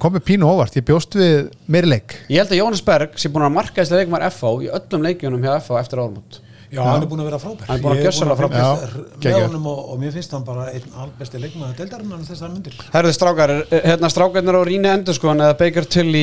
komið 0.00 0.24
pínu 0.28 0.48
óvart. 0.48 0.76
Ég 0.80 0.86
bjóst 0.88 1.16
við 1.18 1.50
meiri 1.70 1.92
leik. 1.92 2.16
Ég 2.32 2.40
held 2.40 2.54
að 2.54 2.62
Jónas 2.62 2.84
Berg 2.84 3.18
sé 3.20 3.32
búin 3.32 3.46
að 3.48 3.58
marka 3.58 3.82
þess 3.82 3.92
að 3.92 4.04
leikmar 4.04 4.24
FH 4.30 4.54
í 4.64 4.70
öllum 4.78 5.04
leikjunum 5.04 5.44
hjá 5.44 5.58
FH 5.58 5.82
eftir 5.82 6.00
árum 6.00 6.22
Já, 6.70 6.80
hann 6.86 7.02
er 7.02 7.08
búin 7.10 7.20
að 7.24 7.26
vera 7.26 7.38
frábær. 7.42 7.66
Hann 7.66 7.78
er 7.78 7.82
búin 7.82 7.96
að 7.96 8.04
gjössala 8.04 8.34
frábær. 8.38 8.92
með 9.24 9.36
honum 9.40 9.64
og, 9.72 9.78
og 9.90 9.96
mér 9.98 10.12
finnst 10.14 10.34
hann 10.36 10.44
bara 10.46 10.66
einn 10.70 10.92
albesti 11.02 11.40
leikmaður 11.42 11.80
deildarinnan 11.80 12.26
þessar 12.28 12.52
myndir 12.52 12.76
Herði 12.92 13.14
strákar, 13.16 13.52
hérna 13.72 14.10
strákarnir 14.12 14.58
á 14.58 14.62
Ríni 14.68 14.90
endur 14.92 15.16
sko 15.16 15.32
eða 15.34 15.56
Baker 15.58 15.88
Tilly 15.90 16.22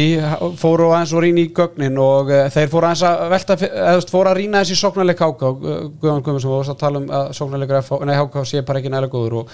fóru 0.61 0.87
aðeins 0.93 1.11
og 1.17 1.25
Ríni 1.25 1.43
í 1.49 1.51
gögnin 1.57 1.99
og 1.99 2.31
uh, 2.31 2.45
þeir 2.53 2.71
fóru 2.71 2.87
aðeins 2.87 3.03
að 3.09 3.25
velta 3.35 3.57
eða 3.67 4.05
fóru 4.07 4.31
að 4.31 4.39
Rína 4.39 4.61
þessi 4.63 4.79
sóknarleik 4.79 5.25
Háká 5.25 5.51
Guðan 5.59 6.23
Guðmundsson 6.23 6.55
var 6.55 6.71
að 6.71 6.79
tala 6.85 7.03
um 7.03 7.11
að 7.19 7.27
sóknarleikur 7.41 8.15
Háká 8.21 8.45
sé 8.47 8.63
bara 8.63 8.79
ekki 8.79 8.93
nægilega 8.93 9.17
góður 9.17 9.41
og 9.41 9.51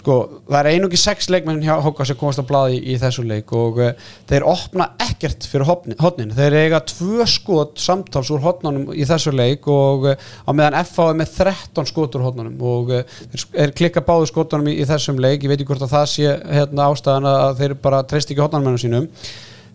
sko, 0.00 0.16
það 0.48 0.58
er 0.58 0.68
einungi 0.72 0.98
sex 1.00 1.28
leikmenn 1.32 1.62
hjá 1.64 1.74
Hóka 1.84 2.06
sem 2.08 2.18
komast 2.18 2.42
á 2.42 2.44
bladi 2.46 2.80
í, 2.80 2.96
þessu 3.00 3.24
leik 3.26 3.52
og 3.56 3.80
uh, 3.82 3.92
þeir 4.30 4.46
opna 4.48 4.90
ekkert 5.02 5.46
fyrir 5.50 5.68
hodnin, 5.68 6.32
þeir 6.34 6.56
eiga 6.62 6.80
tvö 6.88 7.26
skot 7.30 7.80
samtals 7.82 8.30
úr 8.34 8.42
hodnunum 8.44 8.92
í 8.94 9.06
þessu 9.08 9.34
leik 9.34 9.68
og 9.70 10.08
uh, 10.12 10.14
á 10.46 10.50
meðan 10.52 10.78
FH 10.82 11.08
er 11.10 11.20
með 11.20 11.34
13 11.38 11.90
skot 11.90 12.18
úr 12.18 12.26
hodnunum 12.28 12.64
og 12.74 12.94
uh, 12.94 13.18
þeir 13.34 13.74
klikka 13.76 14.04
báðu 14.06 14.30
skotunum 14.32 14.72
í, 14.72 14.78
í 14.82 14.88
þessum 14.88 15.20
leik, 15.22 15.44
ég 15.44 15.52
veit 15.52 15.58
ekki 15.58 15.70
hvort 15.72 15.86
að 15.86 15.94
það 15.96 16.08
sé 16.14 16.34
hérna 16.60 16.88
ástæðan 16.90 17.30
að 17.34 17.60
þeir 17.62 17.76
bara 17.84 18.02
treyst 18.08 18.32
ekki 18.32 18.44
hodnanmennum 18.44 18.80
sínum. 18.80 19.10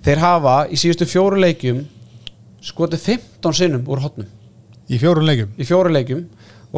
Þeir 0.06 0.22
hafa 0.24 0.60
í 0.72 0.80
síðustu 0.80 1.08
fjóru 1.10 1.40
leikjum 1.42 1.86
skotið 2.64 3.08
15 3.16 3.56
sinnum 3.56 3.88
úr 3.90 4.04
hodnum 4.04 4.30
í 4.90 4.98
fjóru 4.98 5.24
leikjum, 5.24 5.52
í 5.60 5.68
fjóru 5.68 5.92
leikjum 5.94 6.24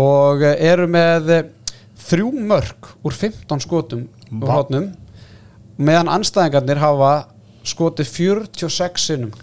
og 0.01 0.43
eru 0.51 0.87
með 0.91 1.31
þrjú 2.07 2.31
mörg 2.51 2.91
úr 3.05 3.15
15 3.15 3.63
skotum 3.65 4.07
úr 4.41 4.51
hótnum 4.55 4.89
meðan 5.81 6.11
anstæðingarnir 6.17 6.81
hafa 6.81 7.13
skotið 7.67 8.11
46 8.11 9.07
sinnum 9.07 9.33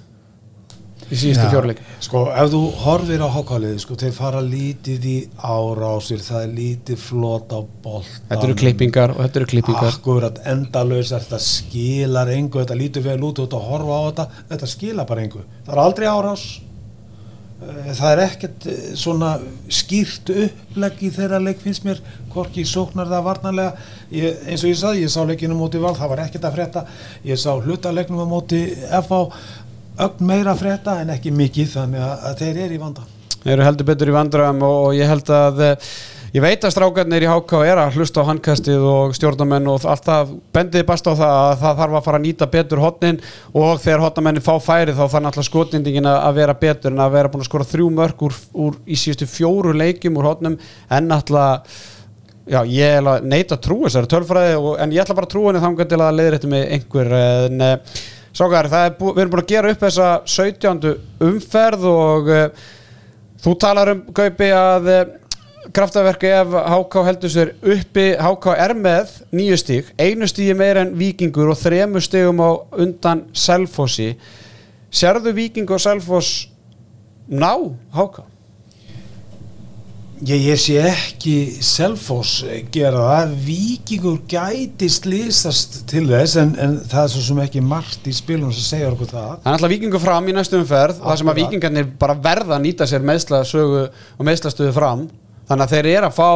í 1.09 1.17
síðustu 1.17 1.47
ja, 1.47 1.51
fjórleik. 1.53 1.81
Sko 2.05 2.25
ef 2.37 2.51
þú 2.53 2.61
horfir 2.83 3.23
á 3.25 3.29
hokkaliði 3.33 3.81
sko 3.81 3.97
þeir 4.01 4.15
fara 4.17 4.43
lítið 4.45 5.07
í 5.09 5.17
árásir 5.41 6.21
það 6.25 6.43
er 6.45 6.55
lítið 6.59 7.01
flott 7.01 7.55
á 7.55 7.61
bolt 7.65 8.11
þetta 8.29 8.49
eru 8.49 8.57
klippingar 8.61 9.15
og 9.15 9.23
þetta 9.23 9.41
eru 9.41 9.51
klippingar. 9.55 9.91
Akkurat 9.95 10.41
endalös 10.53 11.13
þetta 11.15 11.41
skilar 11.43 12.33
engu 12.35 12.61
þetta 12.61 12.79
lítur 12.79 13.07
vel 13.09 13.19
út 13.31 13.41
út 13.45 13.57
að 13.57 13.69
horfa 13.71 14.01
á 14.01 14.03
þetta 14.09 14.29
þetta 14.53 14.73
skilar 14.75 15.09
bara 15.09 15.25
engu. 15.25 15.45
Það 15.65 15.77
er 15.77 15.85
aldrei 15.87 16.09
árás 16.11 16.47
það 17.59 18.11
er 18.13 18.21
ekkert 18.23 18.67
eh, 18.71 18.83
svona 18.99 19.33
skýrt 19.73 20.31
upplegg 20.31 21.01
í 21.03 21.11
þeirra 21.15 21.41
leik 21.43 21.63
finnst 21.63 21.87
mér, 21.87 22.01
hvorki 22.33 22.65
sóknar 22.69 23.11
það 23.11 23.25
varnarlega, 23.27 23.89
ég, 24.15 24.45
eins 24.47 24.63
og 24.63 24.71
ég 24.71 24.79
saði 24.79 25.03
ég 25.05 25.13
sá 25.13 25.21
leikinu 25.27 25.57
móti 25.59 25.81
val, 25.83 25.97
það 25.99 26.13
var 26.15 26.23
ekkert 26.27 26.47
að 26.47 26.59
fretta 26.59 26.85
ég 27.27 27.41
sá 27.41 27.51
hlutalegnum 27.57 28.23
á 28.23 28.27
móti 28.31 28.63
FH, 29.01 29.23
ögn 30.07 30.29
meira 30.31 30.55
að 30.55 30.63
fretta 30.63 31.01
en 31.03 31.11
ekki 31.17 31.35
mikið, 31.35 31.73
þannig 31.75 32.07
að 32.07 32.45
þeir 32.45 32.63
eru 32.67 32.79
í 32.79 32.83
vanda. 32.85 33.09
Þeir 33.39 33.53
eru 33.57 33.67
heldur 33.67 33.91
betur 33.91 34.13
í 34.13 34.15
vandram 34.15 34.63
og 34.67 34.95
ég 34.99 35.11
held 35.11 35.35
að 35.35 35.65
eh, 35.67 35.93
Ég 36.29 36.43
veit 36.45 36.61
að 36.61 36.75
strákarnir 36.75 37.25
í 37.25 37.29
HK 37.31 37.61
er 37.65 37.79
að 37.81 37.95
hlusta 37.97 38.21
á 38.21 38.29
handkastið 38.29 38.83
og 38.85 39.15
stjórnamenn 39.17 39.69
og 39.73 39.85
allt 39.89 40.05
það 40.05 40.33
bendiði 40.53 40.85
bast 40.91 41.07
á 41.09 41.17
það 41.17 41.37
að 41.37 41.53
það 41.63 41.79
þarf 41.79 41.95
að 41.97 42.03
fara 42.05 42.19
að 42.19 42.25
nýta 42.27 42.49
betur 42.53 42.83
hotnin 42.83 43.21
og 43.57 43.79
þegar 43.81 44.03
hotnamennin 44.03 44.45
fá 44.45 44.51
færi 44.61 44.93
þá 44.99 45.07
fann 45.09 45.29
alltaf 45.31 45.47
skotnindingin 45.47 46.09
að 46.11 46.35
vera 46.37 46.57
betur 46.61 46.93
en 46.93 47.01
að 47.01 47.15
vera 47.15 47.31
búin 47.33 47.45
að 47.47 47.49
skora 47.49 47.69
þrjú 47.71 47.87
mörg 47.97 48.25
úr, 48.29 48.37
úr 48.61 48.77
í 48.85 48.99
síðustu 49.01 49.29
fjóru 49.31 49.73
leikjum 49.73 50.19
úr 50.21 50.29
hotnum 50.29 50.59
en 50.99 51.17
alltaf, 51.17 51.79
já 52.45 52.61
ég 52.69 52.99
er 52.99 53.25
neita 53.25 53.57
að 53.57 53.63
trú 53.65 53.79
þessari 53.87 54.11
tölfræði 54.13 54.59
og, 54.61 54.75
en 54.85 54.93
ég 54.93 55.01
ætla 55.01 55.17
bara 55.17 55.31
að 55.31 55.33
trú 55.33 55.47
henni 55.47 55.63
þangar 55.63 55.89
til 55.89 56.01
að 56.03 56.19
leiðrætti 56.19 56.51
með 56.53 56.67
einhver 56.77 57.15
en 57.23 57.65
eh, 57.71 58.03
strákar, 58.37 58.69
bú, 58.99 59.15
við 59.15 59.25
erum 59.25 59.33
búin 59.33 59.47
að 59.47 59.55
gera 59.55 59.73
upp 59.73 59.81
þessa 59.87 60.11
17. 60.29 60.93
umferð 61.25 61.89
og 61.89 62.29
uh, 62.29 62.69
þú 63.41 63.57
talar 63.65 63.95
um 63.95 64.05
Gaupi 64.13 64.53
að 64.53 64.93
uh, 64.93 65.17
kraftaverku 65.75 66.31
ef 66.31 66.55
HK 66.55 67.05
heldur 67.09 67.33
sér 67.33 67.53
uppi. 67.63 68.07
HK 68.17 68.55
er 68.57 68.75
með 68.79 69.19
nýju 69.35 69.59
stík 69.61 69.93
einu 70.01 70.29
stígi 70.31 70.57
meir 70.59 70.81
en 70.83 70.95
vikingur 70.99 71.53
og 71.53 71.61
þremu 71.61 72.03
stígum 72.05 72.43
á 72.45 72.51
undan 72.79 73.27
Selfossi. 73.37 74.15
Serðu 74.89 75.35
viking 75.37 75.69
og 75.71 75.83
Selfoss 75.83 76.49
ná 77.29 77.53
HK? 77.95 78.25
Ég, 80.19 80.49
ég 80.49 80.59
sé 80.59 80.81
ekki 80.83 81.37
Selfoss 81.63 82.41
gera 82.75 83.05
það. 83.05 83.37
Vikingur 83.45 84.17
gæti 84.27 84.89
slýsast 84.91 85.85
til 85.93 86.09
þess 86.09 86.41
en, 86.43 86.57
en 86.59 86.75
það 86.81 87.05
er 87.05 87.13
svo 87.13 87.23
sem 87.29 87.45
ekki 87.45 87.63
margt 87.63 88.09
í 88.11 88.17
spilunum 88.17 88.57
sem 88.57 88.67
segja 88.73 88.91
okkur 88.91 89.13
það. 89.13 89.31
Það 89.45 89.53
er 89.53 89.55
alltaf 89.61 89.75
vikingur 89.77 90.03
fram 90.03 90.27
í 90.27 90.35
næstum 90.35 90.67
ferð 90.67 91.05
það 91.05 91.23
sem 91.23 91.31
að 91.31 91.41
vikingarnir 91.45 91.95
bara 92.01 92.19
verða 92.25 92.57
að 92.57 92.67
nýta 92.67 92.89
sér 92.91 93.07
meðslastuðu 93.07 94.75
fram 94.75 95.07
þannig 95.49 95.65
að 95.65 95.77
þeir 95.77 95.91
eru 95.97 96.11
að 96.11 96.19
fá 96.19 96.31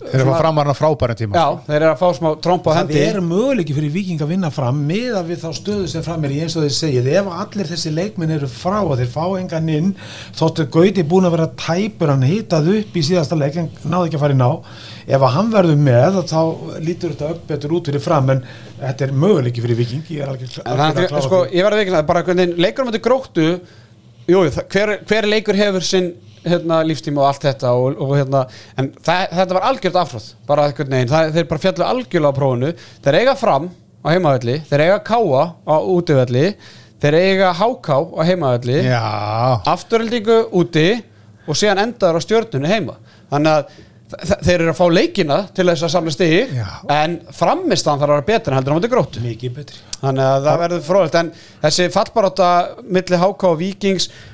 Þeir 0.00 0.22
eru 0.22 0.30
að 0.30 0.32
fá 0.32 0.40
framarna 0.40 0.74
frábæra 0.76 1.14
tíma. 1.16 1.36
Já, 1.36 1.58
þeir 1.66 1.76
eru 1.76 1.90
að 1.90 1.98
fá 2.00 2.06
smá 2.16 2.28
tromp 2.40 2.68
á 2.68 2.70
það 2.70 2.78
hendi. 2.78 3.00
er 3.04 3.18
möguleiki 3.24 3.74
fyrir 3.76 3.92
viking 3.92 4.22
að 4.24 4.30
vinna 4.32 4.50
fram 4.54 4.78
miða 4.88 5.20
við 5.26 5.42
þá 5.42 5.50
stöðu 5.58 5.90
sem 5.92 6.04
fram 6.06 6.24
er 6.24 6.32
í 6.32 6.38
eins 6.40 6.56
og 6.56 6.64
þeir 6.64 6.76
segið. 6.76 7.10
Ef 7.20 7.28
allir 7.36 7.68
þessi 7.68 7.92
leikminn 7.92 8.32
eru 8.32 8.48
frá 8.48 8.78
og 8.80 8.94
þeir 8.96 9.10
fá 9.12 9.24
engan 9.36 9.68
inn 9.74 9.90
þóttu 10.38 10.66
Gauti 10.72 11.04
búin 11.10 11.28
að 11.28 11.36
vera 11.36 11.50
tæpur 11.66 12.14
hann 12.14 12.24
hitað 12.24 12.70
upp 12.78 12.96
í 12.96 13.04
síðasta 13.10 13.36
leik 13.36 13.60
en 13.60 13.68
náði 13.84 14.08
ekki 14.08 14.20
að 14.20 14.24
fara 14.24 14.38
í 14.38 14.40
ná. 14.40 14.48
Ef 15.04 15.20
að 15.20 15.36
hann 15.36 15.52
verður 15.52 15.84
með 15.90 16.18
þá 16.32 16.40
lítur 16.80 17.12
þetta 17.12 17.30
upp 17.34 17.44
betur 17.50 17.76
út 17.76 17.92
fyrir 17.92 18.04
fram 18.06 18.32
en 18.36 18.42
þetta 18.80 19.08
er 19.08 19.14
möguleiki 19.26 19.66
fyrir 19.66 19.80
viking 19.82 20.16
ég 20.16 20.24
er 20.24 20.32
alveg 20.32 20.56
En 20.64 20.80
það 20.80 21.04
er, 21.04 21.20
sko, 21.28 21.44
ég 21.52 21.66
verði 21.66 21.84
ekki 21.84 22.02
bara 22.08 22.24
hvernig 22.24 22.56
leikur 22.56 22.86
um 22.86 22.92
þetta 22.92 23.04
gróttu 23.04 23.48
jú, 24.30 24.42
hver, 24.72 24.96
hver 25.08 25.28
leikur 25.28 25.58
hefur 25.58 25.84
sinn 25.86 26.12
hérna, 26.44 26.80
lífstíma 26.86 27.20
og 27.20 27.28
allt 27.28 27.44
þetta 27.44 27.72
og, 27.76 27.98
og 28.00 28.14
hérna, 28.16 28.44
en 28.80 28.90
það, 28.96 29.24
þetta 29.36 29.56
var 29.56 29.66
algjört 29.70 29.98
afhróð 30.00 30.28
bara 30.48 30.66
einhvern 30.68 30.94
veginn, 30.96 31.10
það, 31.10 31.32
þeir 31.36 31.48
bara 31.50 31.64
fjallu 31.64 31.86
algjörlega 31.86 32.32
á 32.32 32.38
prófunu, 32.38 32.70
þeir 33.04 33.18
eiga 33.20 33.36
fram 33.40 33.68
á 34.00 34.06
heimavelli, 34.14 34.56
þeir 34.70 34.84
eiga 34.86 34.98
káa 35.10 35.42
á 35.68 35.76
útivelli, 35.92 36.46
þeir 37.02 37.18
eiga 37.20 37.52
háká 37.60 37.98
á 38.00 38.22
heimavelli, 38.28 38.80
Já, 38.88 39.04
afturöldingu 39.74 40.40
úti 40.56 40.88
og 41.48 41.58
síðan 41.58 41.84
endaður 41.84 42.20
á 42.20 42.24
stjörnunni 42.24 42.70
heima. 42.70 42.96
Þannig 43.30 43.56
að 43.58 43.78
þeir 44.18 44.56
eru 44.56 44.72
að 44.72 44.78
fá 44.78 44.86
leikina 44.92 45.38
til 45.54 45.66
þess 45.68 45.86
að 45.86 45.92
samla 45.94 46.14
stigi 46.14 46.40
Já. 46.56 46.66
en 46.96 47.16
framistan 47.36 48.00
þarf 48.00 48.08
að 48.08 48.16
vera 48.16 48.28
betur 48.30 48.52
en 48.52 48.60
heldur 48.60 48.74
á 48.74 48.76
móti 48.78 48.90
gróttu 48.92 49.22
Þannig 50.00 50.26
að 50.26 50.46
það 50.48 50.60
verður 50.64 50.84
fróðilegt 50.86 51.18
en 51.20 51.32
þessi 51.64 51.88
fallbarátta 51.94 52.50
milli 52.96 53.20
HK 53.20 53.48
og 53.50 53.58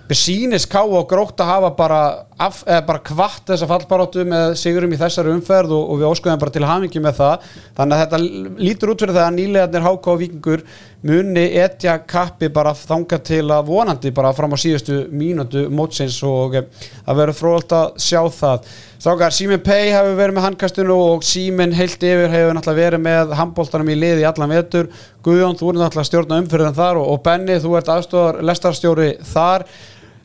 Víkings 0.06 0.16
besýnis 0.16 0.66
K 0.66 0.82
og 0.86 1.08
grótt 1.08 1.40
að 1.40 1.50
hafa 1.50 1.70
bara, 1.76 2.00
af, 2.38 2.62
bara 2.86 3.02
kvart 3.02 3.46
þessa 3.50 3.66
fallbaráttu 3.66 4.24
með 4.24 4.54
sigurum 4.58 4.92
í 4.92 4.98
þessari 4.98 5.32
umferð 5.34 5.72
og, 5.74 5.90
og 5.90 6.00
við 6.00 6.10
óskuðum 6.10 6.42
bara 6.42 6.54
til 6.54 6.66
hamingi 6.66 7.02
með 7.02 7.16
það. 7.18 7.46
Þannig 7.76 7.96
að 7.96 8.02
þetta 8.04 8.20
lítur 8.62 8.92
út 8.92 9.02
fyrir 9.02 9.16
það 9.16 9.26
að 9.26 9.36
nýlegarnir 9.36 9.86
HK 9.86 10.12
og 10.12 10.20
Víkingur 10.20 10.62
muni 11.06 11.44
etja 11.60 11.98
kappi 12.06 12.48
bara 12.50 12.74
þanga 12.74 13.18
til 13.22 13.44
að 13.50 13.66
vonandi 13.68 14.10
bara 14.14 14.32
fram 14.34 14.54
á 14.54 14.58
síðustu 14.58 15.06
mínútu 15.10 15.66
mótsins 15.70 16.18
og 16.26 16.56
eh, 16.58 16.66
það 17.06 17.20
verður 17.20 17.40
fróðilegt 17.40 17.74
að 17.76 17.98
sjá 18.02 18.22
það. 18.38 18.70
Strákar, 18.96 19.34
Símin 19.34 19.62
Pei 19.62 19.90
hefur 19.92 20.16
verið 20.18 20.38
með 20.38 20.46
handkastinu 20.48 20.94
og 20.96 21.26
Símin 21.26 21.74
heilt 21.76 22.00
yfir 22.02 22.32
hefur 22.32 22.56
náttúrulega 22.56 22.80
verið 22.80 23.04
með 23.04 23.34
handbóltanum 23.38 23.92
í 23.92 23.98
liði 23.98 24.24
allan 24.26 24.54
vetur. 24.56 24.88
Guðjón, 25.26 25.58
þú 25.58 25.68
ert 25.70 25.80
náttúrulega 25.82 26.02
að 26.06 26.08
stjórna 26.08 26.40
umfyrirðan 26.42 26.78
þar 26.78 27.02
og, 27.02 27.12
og 27.12 27.20
Benni, 27.26 27.58
þú 27.62 27.76
ert 27.78 27.92
aðstofar 27.92 28.40
lestarstjóri 28.46 29.10
þar 29.34 29.66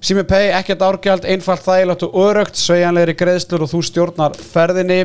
Símin 0.01 0.25
Pei, 0.25 0.49
ekkert 0.57 0.81
árgjald, 0.81 1.27
einfalt 1.29 1.61
þægilegt 1.61 2.07
og 2.07 2.17
örögt 2.23 2.57
sveigjanlegri 2.57 3.13
greiðslur 3.19 3.67
og 3.67 3.71
þú 3.73 3.83
stjórnar 3.85 4.39
ferðinni. 4.53 5.03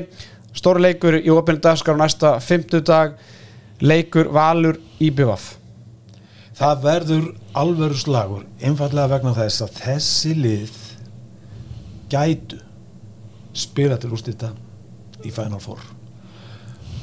Stóri 0.57 0.87
leikur 0.87 1.19
í 1.21 1.29
opinu 1.35 1.61
dagskar 1.61 1.99
á 2.01 2.01
næsta 2.01 2.33
fimmtudag. 2.41 3.19
Leikur 3.85 4.33
Valur 4.33 4.81
Íbjöfaf 5.05 5.57
það 6.57 6.85
verður 6.85 7.27
alvöru 7.57 7.99
slagur 8.01 8.47
einfallega 8.65 9.11
vegna 9.13 9.35
þess 9.37 9.65
að 9.67 9.81
þessi 9.83 10.33
lið 10.39 10.79
gætu 12.13 12.63
spila 13.57 14.01
til 14.01 14.13
úrstýta 14.17 14.53
í 15.25 15.33
Final 15.35 15.61
Four 15.61 15.96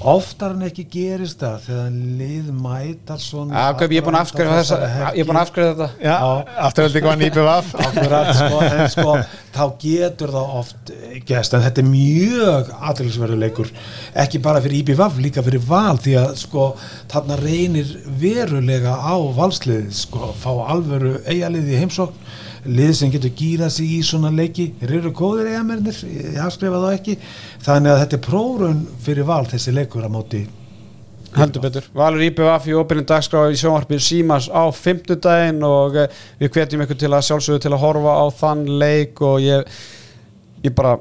oftar 0.02 0.52
en 0.56 0.66
ekki 0.68 0.84
gerist 0.92 1.40
það 1.44 1.62
þegar 1.68 1.94
lið 2.20 2.48
mætar 2.58 3.20
svona 3.22 3.56
Ja, 3.56 3.76
kaup, 3.78 3.92
ég 3.94 4.02
er 4.02 4.06
búin 4.08 4.18
að 4.18 4.26
afskrifa 4.26 4.56
þessa 4.60 4.78
ég 5.14 5.22
er 5.24 5.28
búin 5.30 5.40
að 5.40 5.46
afskrifa 5.46 5.74
þetta. 5.74 5.88
Já, 6.04 6.16
afturhaldi 6.68 7.04
hvað 7.06 7.20
nýpið 7.22 7.48
var 7.48 7.70
Akkurat, 7.88 8.32
sko, 8.38 8.62
en 8.68 8.84
sko, 8.94 9.16
þá 9.56 9.64
getur 9.84 10.34
það 10.36 10.56
oft 10.60 10.94
gæst, 11.30 11.56
en 11.58 11.66
þetta 11.68 11.84
er 11.84 11.90
mjög 11.92 12.72
aðeinsverðu 12.92 13.40
leikur, 13.44 13.72
ekki 14.26 14.42
bara 14.44 14.64
fyrir 14.66 14.82
IBVF, 14.82 15.20
líka 15.24 15.44
fyrir 15.46 15.64
val, 15.68 15.98
því 16.04 16.18
að 16.24 16.34
sko, 16.42 16.68
þarna 17.14 17.40
reynir 17.44 17.94
verulega 18.24 18.98
á 19.00 19.16
valsliðið, 19.38 19.94
sko, 20.04 20.34
fá 20.42 20.52
alvöru 20.74 21.20
eigaliði 21.30 21.78
í 21.78 21.84
heimsókn, 21.84 22.34
lið 22.66 22.92
sem 22.98 23.12
getur 23.14 23.36
gýrað 23.38 23.72
sig 23.76 23.94
í 23.98 24.02
svona 24.06 24.32
leiki, 24.34 24.72
þeir 24.82 24.98
eru 25.02 25.14
góðir 25.16 25.52
eigamennir, 25.54 26.02
ég 26.08 26.42
afskrifa 26.44 26.82
þá 26.84 26.90
ekki, 26.94 27.16
þannig 27.66 27.94
að 27.94 28.04
þetta 28.04 28.20
er 28.20 28.28
prófrun 28.28 28.84
fyrir 29.04 29.28
val 29.28 29.46
þessi 29.52 29.76
leikur 29.76 30.06
að 30.08 30.14
móti 30.16 30.44
Heldur 31.34 31.64
betur. 31.64 31.86
Valur 31.98 32.22
IPVF 32.28 32.68
í 32.70 32.76
opinni 32.78 33.06
dagskrá 33.10 33.48
í 33.50 33.58
sjónvarpið 33.58 34.02
Símas 34.06 34.50
á 34.54 34.70
fimmtudaginn 34.78 35.64
og 35.66 35.98
eh, 35.98 36.20
við 36.42 36.52
hvetjum 36.54 36.84
ykkur 36.86 37.00
til 37.02 37.10
að 37.10 37.26
sjálfsögðu 37.30 37.64
til 37.64 37.72
að 37.74 37.82
horfa 37.82 38.14
á 38.22 38.26
þann 38.38 38.64
leik 38.82 39.22
og 39.26 39.40
ég, 39.42 39.80
ég 40.62 40.76
bara 40.78 41.00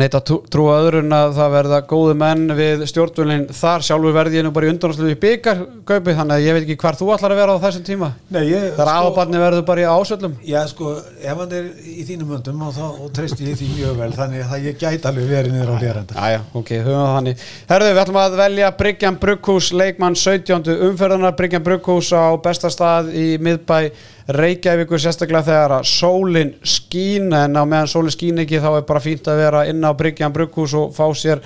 neita 0.00 0.18
að 0.20 0.24
trú- 0.30 0.42
trúa 0.52 0.74
öðrun 0.82 1.12
að 1.16 1.34
það 1.38 1.52
verða 1.56 1.78
góði 1.90 2.14
menn 2.20 2.44
við 2.58 2.82
stjórnvölinn 2.90 3.44
þar. 3.54 3.84
Sjálfur 3.86 4.14
verði 4.16 4.38
ég 4.40 4.44
nú 4.46 4.52
bara 4.56 4.66
í 4.68 4.70
undanáslu 4.72 5.10
í 5.12 5.18
byggar 5.22 5.60
kaupi 5.88 6.14
þannig 6.18 6.34
að 6.36 6.46
ég 6.46 6.56
veit 6.56 6.62
ekki 6.66 6.76
hvar 6.82 6.98
þú 6.98 7.10
ætlar 7.14 7.34
að 7.34 7.40
vera 7.42 7.54
á 7.56 7.64
þessum 7.66 7.84
tíma. 7.86 8.08
Nei, 8.34 8.40
ég, 8.50 8.66
þar 8.76 8.90
sko, 8.90 8.96
aðbarni 9.06 9.42
verður 9.42 9.64
bara 9.68 9.84
í 9.84 9.86
ásöldum 9.90 10.34
Já, 10.46 10.58
sko, 10.72 10.94
ef 11.22 11.40
hann 11.42 11.54
er 11.60 11.68
í 11.86 12.04
þínum 12.08 12.34
öndum 12.38 12.64
og 12.66 12.74
þá 12.76 12.84
og 12.86 13.12
treysti 13.16 13.48
ég 13.50 13.60
því 13.60 13.70
mjög 13.76 14.00
vel 14.02 14.10
þannig 14.16 14.50
að 14.56 14.66
ég 14.70 14.78
gæti 14.80 15.08
alveg 15.10 15.30
verið 15.30 15.54
niður 15.56 15.72
á 15.72 15.76
hléranda 15.80 16.26
Æja, 16.26 16.40
ok, 16.52 16.72
höfum 16.80 17.00
það 17.00 17.14
þannig. 17.16 17.46
Herðu, 17.70 17.92
við 17.96 18.02
ætlum 18.04 18.20
að 18.24 18.36
velja 18.42 18.72
Bryggjan 18.80 19.20
Brugghús 19.22 19.70
leikmann 19.76 20.16
17. 20.18 20.76
umferðunar 20.90 21.36
Bryggjan 21.38 21.64
Brugghús 21.66 22.12
á 22.16 22.24
besta 22.42 22.70
stað 22.72 23.12
í 23.16 23.26
miðbæ 23.42 23.80
Reykjavíkur 24.26 24.98
sérstaklega 24.98 25.46
þegar 25.46 25.72
að 25.76 25.84
sólin 25.86 26.48
skín 26.66 27.30
en 27.36 27.54
á 27.54 27.62
meðan 27.62 27.90
sólin 27.90 28.14
skín 28.14 28.42
ekki 28.42 28.58
þá 28.58 28.72
er 28.72 28.86
bara 28.88 29.02
fínt 29.04 29.28
að 29.30 29.38
vera 29.44 29.60
inn 29.70 29.86
á 29.86 29.94
Bryggjan 29.94 30.34
Brugghús 30.34 30.74
og 30.74 30.96
fá 30.96 31.06
sér 31.14 31.42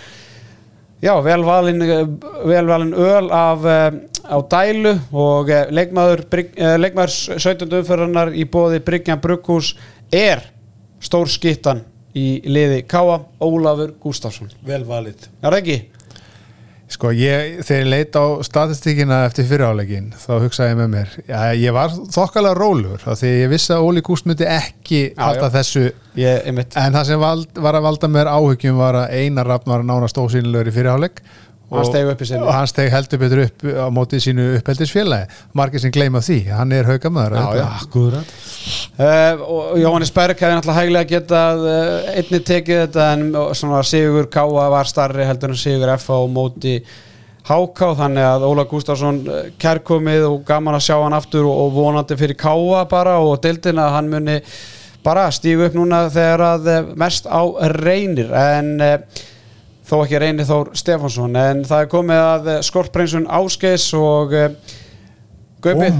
já, 1.05 1.13
velvalin 1.21 1.85
velvalin 2.49 2.95
öl 2.97 3.29
af 3.37 3.69
eh, 3.69 4.01
á 4.33 4.39
dælu 4.41 4.95
og 5.13 5.53
eh, 5.53 5.69
leikmaður, 5.69 6.25
eh, 6.33 6.79
leikmaður 6.81 7.13
17. 7.37 7.69
umferðunar 7.83 8.33
í 8.33 8.49
bóði 8.49 8.81
Bryggjan 8.85 9.21
Brugghús 9.21 9.75
er 10.09 10.47
stór 11.05 11.29
skittan 11.29 11.85
í 12.17 12.41
liði 12.49 12.87
Káa 12.89 13.21
Ólafur 13.45 13.93
Gústafsson 14.01 14.49
Vel 14.65 14.87
valið 14.89 15.29
Er 15.43 15.51
það 15.53 15.61
ekki? 15.61 15.79
Sko 16.91 17.13
ég, 17.15 17.61
þegar 17.63 17.81
ég 17.85 17.89
leit 17.93 18.17
á 18.19 18.25
statistíkina 18.43 19.21
eftir 19.29 19.47
fyrirálegin 19.47 20.09
þá 20.19 20.31
hugsaði 20.43 20.73
ég 20.73 20.79
með 20.81 20.89
mér 20.97 21.13
já, 21.29 21.39
ég 21.55 21.75
var 21.77 21.93
þokkalega 22.17 22.57
rólur 22.59 23.05
af 23.07 23.21
því 23.21 23.31
ég 23.45 23.53
vissi 23.53 23.71
að 23.77 23.85
Óli 23.87 24.03
Gúst 24.09 24.27
myndi 24.27 24.49
ekki 24.51 25.03
Já, 25.13 25.21
halda 25.23 25.47
já. 25.47 25.53
þessu. 25.61 25.85
Ég, 26.19 26.49
en 26.51 26.97
það 26.97 27.05
sem 27.13 27.23
vald, 27.23 27.53
var 27.63 27.79
að 27.79 27.87
valda 27.87 28.11
mér 28.11 28.33
áhugjum 28.33 28.81
var 28.83 28.99
að 29.05 29.15
Einar 29.21 29.47
Rafn 29.53 29.71
var 29.71 29.87
nánast 29.87 30.19
ósýnilegur 30.19 30.73
í 30.73 30.75
fyriráleg 30.75 31.23
Og 31.71 32.51
hann 32.51 32.67
steg 32.67 32.91
heldur 32.91 33.21
betur 33.23 33.45
upp 33.45 33.63
á 33.63 33.87
mótið 33.95 34.25
sínu 34.25 34.47
uppeldisfélagi. 34.59 35.29
Margir 35.55 35.83
sem 35.83 35.93
gleyma 35.95 36.23
því, 36.25 36.39
hann 36.51 36.73
er 36.75 36.89
haugamæður 36.89 37.37
Já, 37.39 37.45
já. 37.61 37.67
Akkurat. 37.79 38.33
Uh, 38.99 39.45
Og 39.47 39.79
Jóhannes 39.79 40.11
Berg 40.15 40.41
hefði 40.41 40.57
náttúrulega 40.57 40.81
hæglega 40.81 41.11
getað 41.13 41.63
uh, 41.71 42.11
einni 42.17 42.41
tekið 42.51 42.83
þetta 42.83 43.07
en 43.15 43.23
svona 43.61 43.85
Sigur 43.87 44.27
Káa 44.33 44.67
var 44.75 44.91
starri 44.91 45.29
heldur 45.29 45.55
en 45.55 45.63
Sigur 45.63 45.95
F 45.95 46.11
á 46.11 46.19
móti 46.27 46.81
Háká 47.47 47.95
þannig 47.97 48.27
að 48.27 48.45
Óla 48.51 48.67
Gústafsson 48.69 49.23
uh, 49.31 49.41
kærkomið 49.63 50.27
og 50.27 50.43
gaman 50.51 50.77
að 50.77 50.87
sjá 50.91 50.97
hann 50.99 51.17
aftur 51.17 51.47
og, 51.49 51.71
vonandi 51.79 52.19
fyrir 52.19 52.39
Káa 52.39 52.85
bara 52.91 53.17
og 53.23 53.39
deildina 53.47 53.87
að 53.87 53.97
hann 54.01 54.11
muni 54.13 54.39
bara 55.07 55.31
stígu 55.33 55.65
upp 55.71 55.79
núna 55.79 56.03
þegar 56.13 56.43
að 56.51 56.95
mest 57.01 57.31
á 57.31 57.41
reynir. 57.79 58.35
En 58.37 58.75
uh, 58.83 58.99
þó 59.91 59.97
ekki 60.05 60.21
reynir 60.23 60.47
Þór 60.47 60.71
Stefánsson 60.79 61.41
en 61.41 61.65
það 61.67 61.83
er 61.85 61.91
komið 61.91 62.23
að 62.27 62.53
uh, 62.53 62.61
skortpreinsun 62.67 63.27
Ásgeis 63.41 63.89
og 63.99 64.37
uh, 64.37 64.77
Gaupi, 65.61 65.91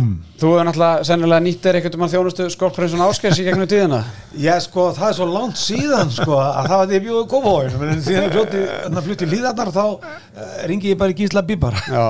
þú 0.41 0.51
hefur 0.55 0.65
náttúrulega 0.65 1.05
sennilega 1.05 1.45
nýttir 1.45 1.77
einhvern 1.77 1.99
veginn 2.01 2.13
þjónustu 2.15 2.47
skortpreinsun 2.55 3.03
Ásgeis 3.05 3.41
í 3.43 3.45
gegnum 3.45 3.69
tíðina. 3.69 3.99
Já, 4.47 4.55
sko, 4.65 4.87
það 4.97 5.09
er 5.11 5.17
svo 5.19 5.27
langt 5.29 5.61
síðan 5.61 6.13
sko, 6.15 6.39
að 6.41 6.71
það 6.71 6.77
var 6.79 6.89
því 6.89 7.01
að 7.01 7.05
bjóðu 7.09 7.25
kópahóin 7.35 7.91
en 7.91 8.01
síðan 8.07 8.33
flutti, 8.33 8.63
flutti 9.09 9.29
líðarnar 9.29 9.73
þá 9.75 9.83
uh, 9.85 10.55
ringi 10.71 10.95
ég 10.95 11.01
bara 11.03 11.13
í 11.13 11.19
Gísla 11.19 11.45
Bíbar. 11.45 11.77
Já. 11.93 12.07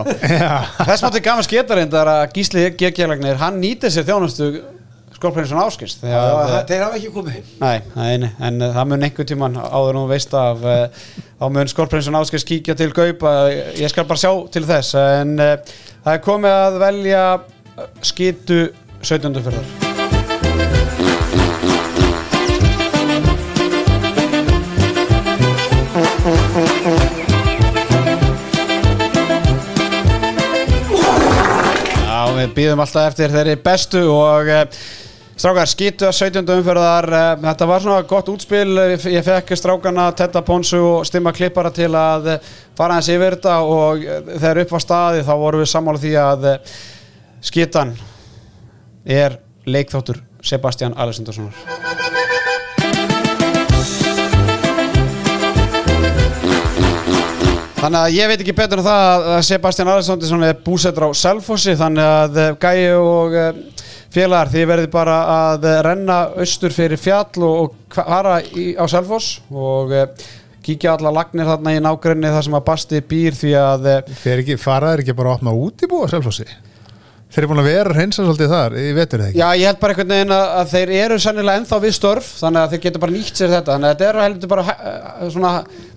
Þess 0.85 1.07
mátti 1.07 1.25
gaman 1.27 1.49
sketa 1.49 1.81
reyndar 1.81 2.13
að 2.13 2.27
Gísli 2.37 2.69
G.G.Lagnir, 2.71 3.41
hann 3.43 3.59
nýtir 3.65 3.91
sér 3.91 4.07
þjónustu 4.13 4.53
Ásgeis 5.21 5.99
þegar 6.01 6.39
að 6.41 6.55
Þeir 6.71 6.85
hafa 6.87 7.01
ekki 7.01 7.13
komið 7.15 7.53
Nei, 7.61 7.79
nei, 7.95 8.31
en 8.49 8.61
uh, 8.63 8.71
það 8.77 8.91
mun 8.93 9.07
einhvern 9.09 9.31
tíman 9.33 9.61
áður 9.61 9.99
nú 9.99 10.07
veist 10.11 10.35
af 10.39 10.65
uh, 10.65 11.11
þá 11.41 11.47
mun 11.57 11.73
skorprinsun 11.73 12.19
áskils 12.21 12.47
kíkja 12.49 12.77
til 12.79 12.91
Gaup 12.97 13.27
ég 13.77 13.93
skal 13.93 14.09
bara 14.09 14.23
sjá 14.23 14.33
til 14.53 14.65
þess 14.69 14.97
en 15.01 15.37
það 15.41 16.13
er 16.15 16.25
komið 16.25 16.57
að 16.57 16.81
velja 16.85 17.25
skitu 18.05 18.67
17. 19.01 19.41
fyrrar 19.41 19.89
Já, 32.05 32.29
við 32.37 32.51
býðum 32.57 32.83
alltaf 32.85 33.09
eftir 33.09 33.33
þeirri 33.33 33.57
bestu 33.65 34.03
og 34.13 34.51
Strákar, 35.41 35.71
skýtu 35.73 36.05
að 36.05 36.19
17. 36.19 36.51
umferðar, 36.53 37.07
eh, 37.17 37.37
þetta 37.41 37.67
var 37.67 37.81
svona 37.81 38.03
gott 38.05 38.27
útspil, 38.29 38.77
ég 39.09 39.25
fekk 39.25 39.55
strákarna 39.57 40.11
Tetta 40.13 40.43
Ponsu 40.45 40.77
og 40.77 41.07
Stimma 41.09 41.33
Klippara 41.33 41.71
til 41.73 41.89
að 41.97 42.29
eh, 42.35 42.51
fara 42.77 42.99
hans 42.99 43.09
yfir 43.09 43.39
þetta 43.39 43.55
og 43.65 44.05
eh, 44.05 44.21
þegar 44.35 44.61
upp 44.61 44.75
var 44.77 44.85
staði 44.85 45.25
þá 45.25 45.33
vorum 45.41 45.63
við 45.65 45.71
sammála 45.73 46.03
því 46.03 46.13
að 46.21 46.45
skýtan 47.41 47.95
er 49.07 49.39
leikþáttur 49.65 50.21
Sebastian 50.45 50.93
Alessandarssonar. 50.93 51.57
Þannig 57.81 58.01
að 58.05 58.15
ég 58.21 58.29
veit 58.29 58.41
ekki 58.45 58.61
betur 58.61 58.85
en 58.85 58.91
það 58.93 59.29
að 59.39 59.43
Sebastian 59.49 59.97
Alessandarsson 59.97 60.49
er 60.53 60.65
búsettur 60.69 61.09
á 61.09 61.11
Selfossi 61.17 61.81
þannig 61.81 62.05
að 62.05 62.43
Gæi 62.61 62.91
og 63.01 63.79
félagar 64.15 64.51
því 64.51 64.67
verði 64.71 64.91
bara 64.93 65.17
að 65.35 65.67
renna 65.87 66.21
austur 66.43 66.75
fyrir 66.75 67.01
fjall 67.01 67.47
og 67.47 67.77
fara 67.95 68.41
á 68.43 68.85
Selfoss 68.91 69.39
og 69.51 69.93
eh, 69.95 70.09
kíkja 70.65 70.97
alla 70.97 71.13
lagnir 71.15 71.49
þarna 71.49 71.77
í 71.77 71.85
nákvæmni 71.85 72.33
þar 72.33 72.47
sem 72.47 72.59
að 72.59 72.67
Basti 72.67 73.05
býr 73.13 73.39
því 73.39 73.55
að 73.61 73.87
eh, 73.93 74.17
ekki, 74.35 74.59
faraður 74.61 75.05
ekki 75.05 75.17
bara 75.19 75.33
að 75.33 75.39
opna 75.39 75.55
út 75.55 75.87
í 75.87 75.91
búa 75.91 76.11
Selfossi? 76.11 76.49
Þeir 77.31 77.45
eru 77.45 77.49
búin 77.53 77.63
að 77.63 77.69
vera 77.71 77.95
hreinsa 77.95 78.25
svolítið 78.25 78.49
þar, 78.51 78.73
ég 78.75 78.97
veitur 78.97 79.21
það 79.21 79.29
ekki? 79.29 79.39
Já, 79.39 79.49
ég 79.55 79.69
held 79.69 79.77
bara 79.79 79.95
einhvern 79.95 80.15
veginn 80.17 80.33
að 80.35 80.73
þeir 80.73 80.93
eru 80.99 81.19
sannilega 81.23 81.61
ennþá 81.61 81.77
við 81.85 81.93
störf, 81.95 82.31
þannig 82.41 82.61
að 82.65 82.73
þeir 82.73 82.81
geta 82.87 83.03
bara 83.05 83.15
nýtt 83.15 83.39
sér 83.39 83.53
þetta, 83.53 83.77
þannig 83.77 83.87
að 83.87 83.93
þetta 83.95 84.09
er 84.09 84.19
heldur 84.25 84.51
bara 84.51 84.65
eh, 84.75 85.21
svona, 85.37 85.53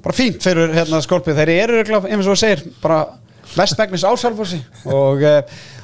bara 0.05 0.17
fínt 0.19 0.45
fyrir 0.45 0.75
hérna 0.77 0.99
skólpið, 1.01 1.41
þeir 1.41 1.53
eru, 1.55 2.01
eins 2.05 2.29
og 2.29 2.37
segir, 2.37 2.61
bara 2.83 2.99
mestmægnis 3.57 4.05
á 4.05 4.13
Selfossi 4.21 4.61
og 4.85 5.25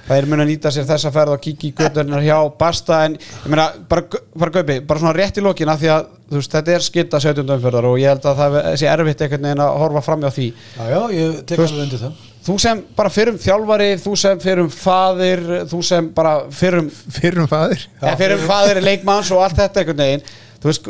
það 0.09 0.17
er 0.17 0.27
mun 0.29 0.41
að 0.43 0.49
nýta 0.49 0.71
sér 0.73 0.87
þessa 0.89 1.11
ferð 1.13 1.35
og 1.35 1.43
kíkja 1.43 1.69
í 1.69 1.75
gödurnar 1.77 2.23
hjá 2.25 2.37
Basta 2.59 3.03
en 3.05 3.17
ég 3.19 3.51
meina, 3.51 3.67
bara, 3.89 4.21
bara 4.33 4.53
Gaupi, 4.55 4.79
bara 4.89 5.03
svona 5.03 5.13
rétt 5.17 5.37
í 5.37 5.43
lókina 5.45 5.75
því 5.79 5.91
að 5.93 6.07
veist, 6.33 6.55
þetta 6.55 6.73
er 6.75 6.85
skilta 6.85 7.21
17. 7.21 7.43
umförðar 7.45 7.87
og 7.91 7.99
ég 8.01 8.13
held 8.13 8.25
að 8.29 8.41
það 8.41 8.57
sé 8.81 8.89
erfitt 8.89 9.21
einhvern 9.25 9.47
veginn 9.49 9.63
að 9.65 9.77
horfa 9.83 10.03
fram 10.07 10.25
á 10.25 10.31
því 10.33 10.47
Já, 10.49 10.83
já, 10.89 10.99
ég 11.13 11.37
tek 11.51 11.63
alveg 11.65 11.85
undir 11.85 12.03
það 12.05 12.25
Þú 12.49 12.55
sem 12.63 12.81
bara 12.95 13.11
fyrrum 13.13 13.37
þjálfari, 13.43 13.89
þú 13.99 14.15
sem 14.17 14.41
fyrrum 14.41 14.69
fadir, 14.73 15.41
þú 15.69 15.79
sem 15.85 16.09
bara 16.15 16.33
fyrrum 16.55 16.87
Fyrrum 16.89 17.49
fadir? 17.51 17.83
Ja, 17.99 18.15
fyrrum 18.17 18.45
fadir, 18.47 18.79
leikmanns 18.85 19.29
og 19.35 19.43
allt 19.43 19.59
þetta 19.59 19.83
einhvern 19.83 20.03
veginn 20.05 20.23
Þú 20.59 20.71
veist, 20.71 20.89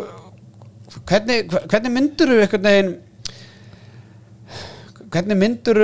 hvernig, 1.10 1.56
hvernig 1.72 1.96
myndur 1.96 2.32
þú 2.32 2.42
einhvern 2.46 2.70
veginn 2.70 2.94
hvernig 5.14 5.38
myndur 5.39 5.80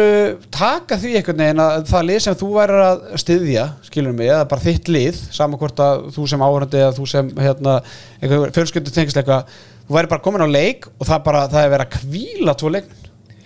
taka 0.54 0.98
því 1.02 1.14
einhvern 1.20 1.42
veginn 1.44 1.64
að 1.64 1.86
það 1.90 2.08
lið 2.10 2.20
sem 2.26 2.38
þú 2.40 2.50
væri 2.56 2.82
að 2.84 3.06
styðja, 3.24 3.64
skilur 3.88 4.18
mig, 4.18 4.30
eða 4.30 4.50
bara 4.52 4.66
þitt 4.66 4.92
lið 4.92 5.22
saman 5.36 5.62
hvort 5.62 5.82
að 5.86 6.04
þú 6.16 6.28
sem 6.32 6.46
áhörandi 6.46 6.82
eða 6.82 6.98
þú 6.98 7.08
sem 7.10 7.32
hérna, 7.40 7.80
fjölskyldu 8.22 8.94
tengsleika, 8.94 9.42
þú 9.88 9.98
væri 9.98 10.12
bara 10.14 10.26
komin 10.26 10.46
á 10.46 10.50
leik 10.50 10.86
og 10.94 11.10
það, 11.10 11.26
bara, 11.26 11.48
það 11.52 11.66
er 11.66 11.74
verið 11.74 11.88
að 11.88 11.98
kvíla 11.98 12.56
tvo 12.60 12.72
leikn 12.76 13.02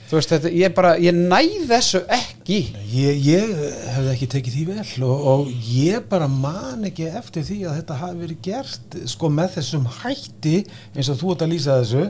þú 0.10 0.18
veist, 0.18 0.32
þetta, 0.34 0.52
ég 0.58 0.74
bara, 0.74 0.92
ég 0.98 1.14
næð 1.14 1.68
þessu 1.70 2.00
ekki. 2.16 2.60
Ég, 2.90 3.20
ég 3.28 3.52
hefði 3.94 4.14
ekki 4.16 4.30
tekið 4.34 4.56
því 4.56 4.64
vel 4.72 5.06
og, 5.06 5.28
og 5.32 5.52
ég 5.70 6.08
bara 6.10 6.26
man 6.32 6.88
ekki 6.90 7.12
eftir 7.14 7.46
því 7.46 7.60
að 7.70 7.78
þetta 7.78 8.00
hafi 8.02 8.22
verið 8.24 8.40
gert 8.50 9.00
sko 9.14 9.30
með 9.30 9.60
þessum 9.60 9.86
hætti 10.00 10.56
eins 10.96 11.12
og 11.14 11.20
þú 11.22 11.36
ert 11.36 11.46
að 11.46 11.54
lýsa 11.54 11.78
þessu 11.84 12.08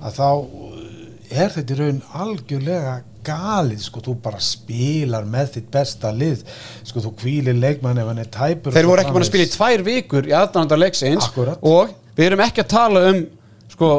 að 0.00 0.18
þá 0.20 0.28
er 1.30 1.54
þetta 1.54 1.74
í 1.74 1.78
raun 1.78 2.02
algjörlega 2.20 3.00
galið, 3.24 3.82
sko, 3.84 4.02
þú 4.04 4.14
bara 4.24 4.38
spilar 4.42 5.26
með 5.28 5.56
þitt 5.56 5.72
besta 5.72 6.12
lið 6.14 6.44
sko, 6.88 7.02
þú 7.04 7.12
kvílir 7.20 7.58
leikmann 7.58 8.00
ef 8.00 8.08
hann 8.10 8.22
er 8.22 8.30
tæpur 8.32 8.76
Þeir 8.76 8.88
voru 8.88 9.04
ekki 9.04 9.16
búin 9.16 9.26
að 9.26 9.30
spila 9.30 9.48
í 9.48 9.52
tvær 9.54 9.84
vikur 9.86 10.30
í 10.30 10.36
aðdánandar 10.36 10.80
leiksins 10.80 11.28
Akkurat. 11.28 11.60
og 11.60 11.92
við 12.16 12.30
erum 12.30 12.42
ekki 12.46 12.64
að 12.64 12.72
tala 12.72 13.04
um 13.10 13.22
sko, 13.74 13.90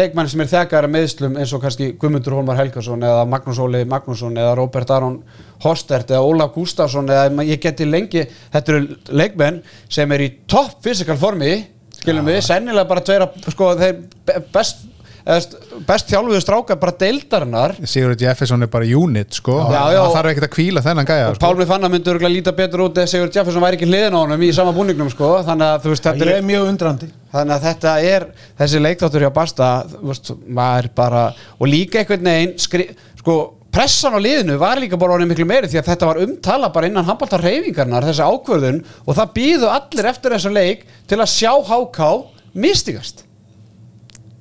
leikmann 0.00 0.28
sem 0.32 0.44
er 0.44 0.50
þegar 0.54 0.88
meðslum 0.92 1.38
eins 1.40 1.54
og 1.56 1.62
kannski 1.64 1.90
Guðmundur 2.00 2.38
Hólmar 2.38 2.58
Helgarsson 2.60 3.04
eða 3.08 3.24
Magnús 3.28 3.60
Óli 3.62 3.84
Magnússon 3.88 4.36
eða 4.40 4.56
Róbert 4.58 4.92
Aron 4.96 5.22
Hostert 5.64 6.12
eða 6.12 6.24
Óla 6.24 6.48
Gustafsson 6.54 7.08
eða 7.12 7.46
ég 7.48 7.60
geti 7.62 7.88
lengi, 7.88 8.26
þetta 8.52 8.74
eru 8.74 9.00
leikmenn 9.12 9.62
sem 9.92 10.12
er 10.16 10.24
í 10.24 10.32
topp 10.48 10.80
fysikal 10.84 11.20
formi 11.20 11.54
skilum 11.98 12.24
ja. 12.24 12.32
við, 12.32 12.44
sennilega 12.46 12.88
bara 12.88 13.04
tveira 13.04 13.28
sko, 13.52 13.74
þeir 13.76 14.46
best 14.54 14.86
best 15.28 16.08
þjálfuðu 16.08 16.40
stráka 16.40 16.76
bara 16.80 16.94
deildarinnar. 17.02 17.74
Sigurður 17.84 18.22
Jefferson 18.24 18.64
er 18.64 18.70
bara 18.72 18.88
unit 18.88 19.36
sko. 19.36 19.58
Það 19.68 19.98
þarf 20.14 20.30
ekki 20.32 20.44
að 20.46 20.52
kvíla 20.54 20.84
þennan 20.86 21.08
gæja 21.08 21.26
sko. 21.34 21.42
Pálmi 21.42 21.66
Fanna 21.68 21.90
myndur 21.92 22.20
að 22.22 22.32
líta 22.32 22.54
betur 22.56 22.86
út 22.86 22.96
eða 23.02 23.12
Sigurður 23.12 23.36
Jefferson 23.36 23.64
væri 23.64 23.78
ekki 23.78 23.90
hliðin 23.90 24.16
á 24.16 24.20
honum 24.22 24.46
í 24.46 24.48
sama 24.56 24.72
búningnum 24.76 25.12
sko. 25.12 25.34
Þannig 25.44 25.74
að 25.74 25.84
þú 25.84 25.92
veist 25.92 26.08
þetta 26.08 26.30
er 26.32 26.48
mjög 26.48 26.72
undrandi. 26.72 27.10
Þannig 27.34 27.58
að 27.58 27.68
þetta 27.68 27.94
er 28.14 28.26
þessi 28.62 28.82
leikþáttur 28.86 29.26
hjá 29.26 29.30
Basta 29.36 29.70
veist, 30.00 30.32
maður 30.48 30.90
bara 30.96 31.28
og 31.58 31.68
líka 31.68 32.00
einhvern 32.00 32.32
veginn 32.32 32.56
skri, 32.64 32.88
sko 33.20 33.38
pressan 33.74 34.16
á 34.16 34.20
liðinu 34.22 34.56
var 34.60 34.80
líka 34.80 34.96
bara 34.96 35.18
orðið 35.18 35.32
miklu 35.34 35.48
meiri 35.48 35.68
því 35.68 35.82
að 35.82 35.90
þetta 35.92 36.08
var 36.08 36.24
umtala 36.24 36.72
bara 36.72 36.88
innan 36.88 37.04
handbaltar 37.04 37.44
reyfingarnar 37.44 38.08
þessi 38.08 38.24
ákvörðun 38.24 38.80
og 39.04 39.18
það 39.18 39.32
býðu 39.36 39.70
allir 39.76 40.08
eftir 40.08 40.34
þessu 40.34 40.52
leik 40.56 40.86
til 41.10 41.20
að 41.20 41.32
sjá 41.34 41.52
háká 41.68 42.10
mistigast 42.56 43.27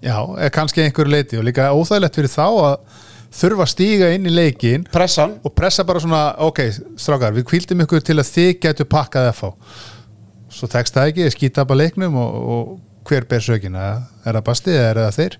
Já, 0.03 0.17
kannski 0.53 0.83
einhverju 0.83 1.11
leiti 1.11 1.39
og 1.39 1.45
líka 1.47 1.71
óþægilegt 1.73 2.19
fyrir 2.19 2.29
þá 2.29 2.45
að 2.45 3.05
þurfa 3.37 3.65
að 3.65 3.71
stíga 3.71 4.09
inn 4.15 4.27
í 4.29 4.33
leikin 4.33 4.85
Pressan. 4.93 5.37
og 5.43 5.53
pressa 5.57 5.85
bara 5.87 6.01
svona, 6.03 6.21
ok, 6.47 6.61
strákar 6.99 7.35
við 7.35 7.47
kvíldum 7.49 7.81
ykkur 7.85 8.03
til 8.05 8.17
að 8.17 8.29
þið 8.29 8.51
getur 8.63 8.89
pakkað 8.91 9.31
FH 9.33 9.51
svo 10.57 10.69
tekst 10.71 10.95
það 10.95 11.11
ekki, 11.11 11.31
skýta 11.33 11.65
bara 11.67 11.83
leiknum 11.83 12.15
og, 12.17 12.37
og 12.37 13.07
hver 13.07 13.27
ber 13.29 13.43
sökina 13.43 13.89
er 14.23 14.37
það 14.37 14.45
bastið 14.47 14.77
eða 14.77 14.87
er 14.89 15.01
það 15.01 15.19
þeir? 15.19 15.37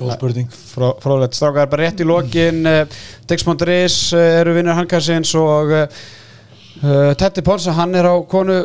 Góð 0.00 0.14
spurning 0.16 0.56
Frá, 0.70 0.86
Frálega, 1.02 1.36
strákar, 1.36 1.70
bara 1.72 1.86
rétt 1.86 2.00
í 2.00 2.08
lokin 2.08 2.64
eh, 2.68 2.98
Dix.is 3.28 3.98
eh, 4.16 4.40
eru 4.40 4.56
vinnur 4.56 4.78
Hankarsins 4.78 5.34
og 5.38 5.74
uh, 5.76 7.12
Tetti 7.20 7.44
Ponsa, 7.44 7.74
hann 7.76 7.94
er 7.98 8.08
á 8.08 8.14
konu 8.30 8.62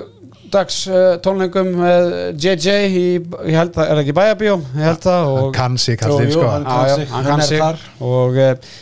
dags 0.56 0.80
uh, 0.90 1.04
tónlengum 1.26 1.70
með 1.82 2.10
JJ 2.42 2.76
í, 2.88 3.06
ég 3.52 3.60
held 3.60 3.76
að, 3.76 3.84
er 3.86 3.94
það 3.94 4.02
ekki 4.06 4.18
bæjabíó 4.22 4.58
ég 4.64 4.88
held 4.90 5.06
það 5.06 5.30
og 5.30 5.40
hann 5.42 5.56
kann 5.60 5.78
sig 5.82 6.00
kallið 6.02 6.34
sko. 6.34 6.50
hann 6.50 6.68
kann 6.68 6.92
sig, 6.96 7.08
hann 7.14 7.30
kann 7.30 7.46
sig. 7.46 7.88
og 8.00 8.42
uh, 8.42 8.74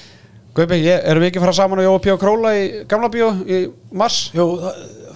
Gaupi, 0.53 0.77
erum 0.85 1.23
við 1.23 1.31
ekki 1.31 1.39
að 1.41 1.45
fara 1.47 1.55
saman 1.57 1.79
á 1.81 1.85
Jóa 1.87 2.01
Píó 2.03 2.13
Króla 2.21 2.51
í 2.53 2.65
gamla 2.85 3.07
bíó 3.09 3.31
í 3.41 3.63
mars? 3.97 4.27
Jú, 4.37 4.45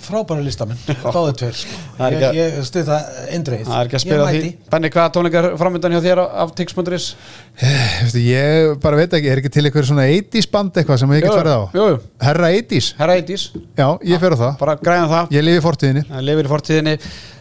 frábæra 0.08 0.44
listamenn, 0.46 0.80
báðið 1.04 1.36
tveir 1.42 1.60
sko. 1.60 1.80
ég, 2.14 2.26
ég 2.38 2.58
stuð 2.68 2.90
það 2.90 3.20
eindreið 3.36 3.68
það 3.68 3.78
er 3.78 3.90
ekki 3.90 4.00
að 4.00 4.04
spila 4.06 4.28
því. 4.32 4.52
Benni, 4.72 4.92
hvaða 4.96 5.14
tónleikar 5.18 5.48
framöndan 5.60 5.96
hjá 5.98 6.02
þér 6.08 6.22
af 6.26 6.54
Tix.is? 6.58 7.08
Ég 8.18 8.74
bara 8.84 9.00
veit 9.00 9.16
ekki, 9.18 9.32
er 9.32 9.42
ekki 9.42 9.54
til 9.54 9.66
eitthvað 9.68 9.88
svona 9.92 10.08
80's 10.10 10.50
band 10.54 10.78
eitthvað 10.80 11.02
sem 11.04 11.16
ég 11.18 11.26
get 11.26 11.36
farið 11.36 11.56
á? 11.58 11.62
Jú, 11.78 11.88
Herra 12.24 12.52
80's? 12.56 12.92
Herra 13.00 13.18
80's 13.22 13.48
Já, 13.78 13.88
ég 14.08 14.22
fer 14.22 14.36
á 14.36 14.38
það. 14.44 14.54
Bara 14.62 14.78
græna 14.82 15.08
það. 15.12 15.34
Ég 15.38 15.48
lifi 15.48 15.62
í 15.62 15.66
fortíðinni. 15.66 16.04
Ég 16.10 16.28
lifi 16.28 16.46
í 16.46 16.52
fortíðinni. 16.52 16.96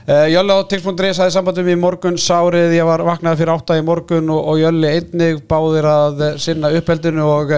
Uh, 0.07 0.23
Jölle 0.31 0.55
á 0.55 0.61
Tix.is 0.71 1.19
hafði 1.19 1.35
sambandum 1.35 1.69
í 1.73 1.77
morgun 1.83 2.19
sárið, 2.21 2.77
ég 2.77 2.87
var 2.87 3.03
vaknaði 3.03 3.41
fyrir 3.41 3.55
átta 3.57 3.79
í 3.81 3.83
morgun 3.83 4.31
og, 4.31 4.53
og 4.53 4.61
Jölle 4.61 4.93
einnig 5.01 5.41
báðir 5.51 5.89
að 5.91 6.23
sinna 6.43 6.71
uppeldinu 6.79 7.27
og 7.27 7.57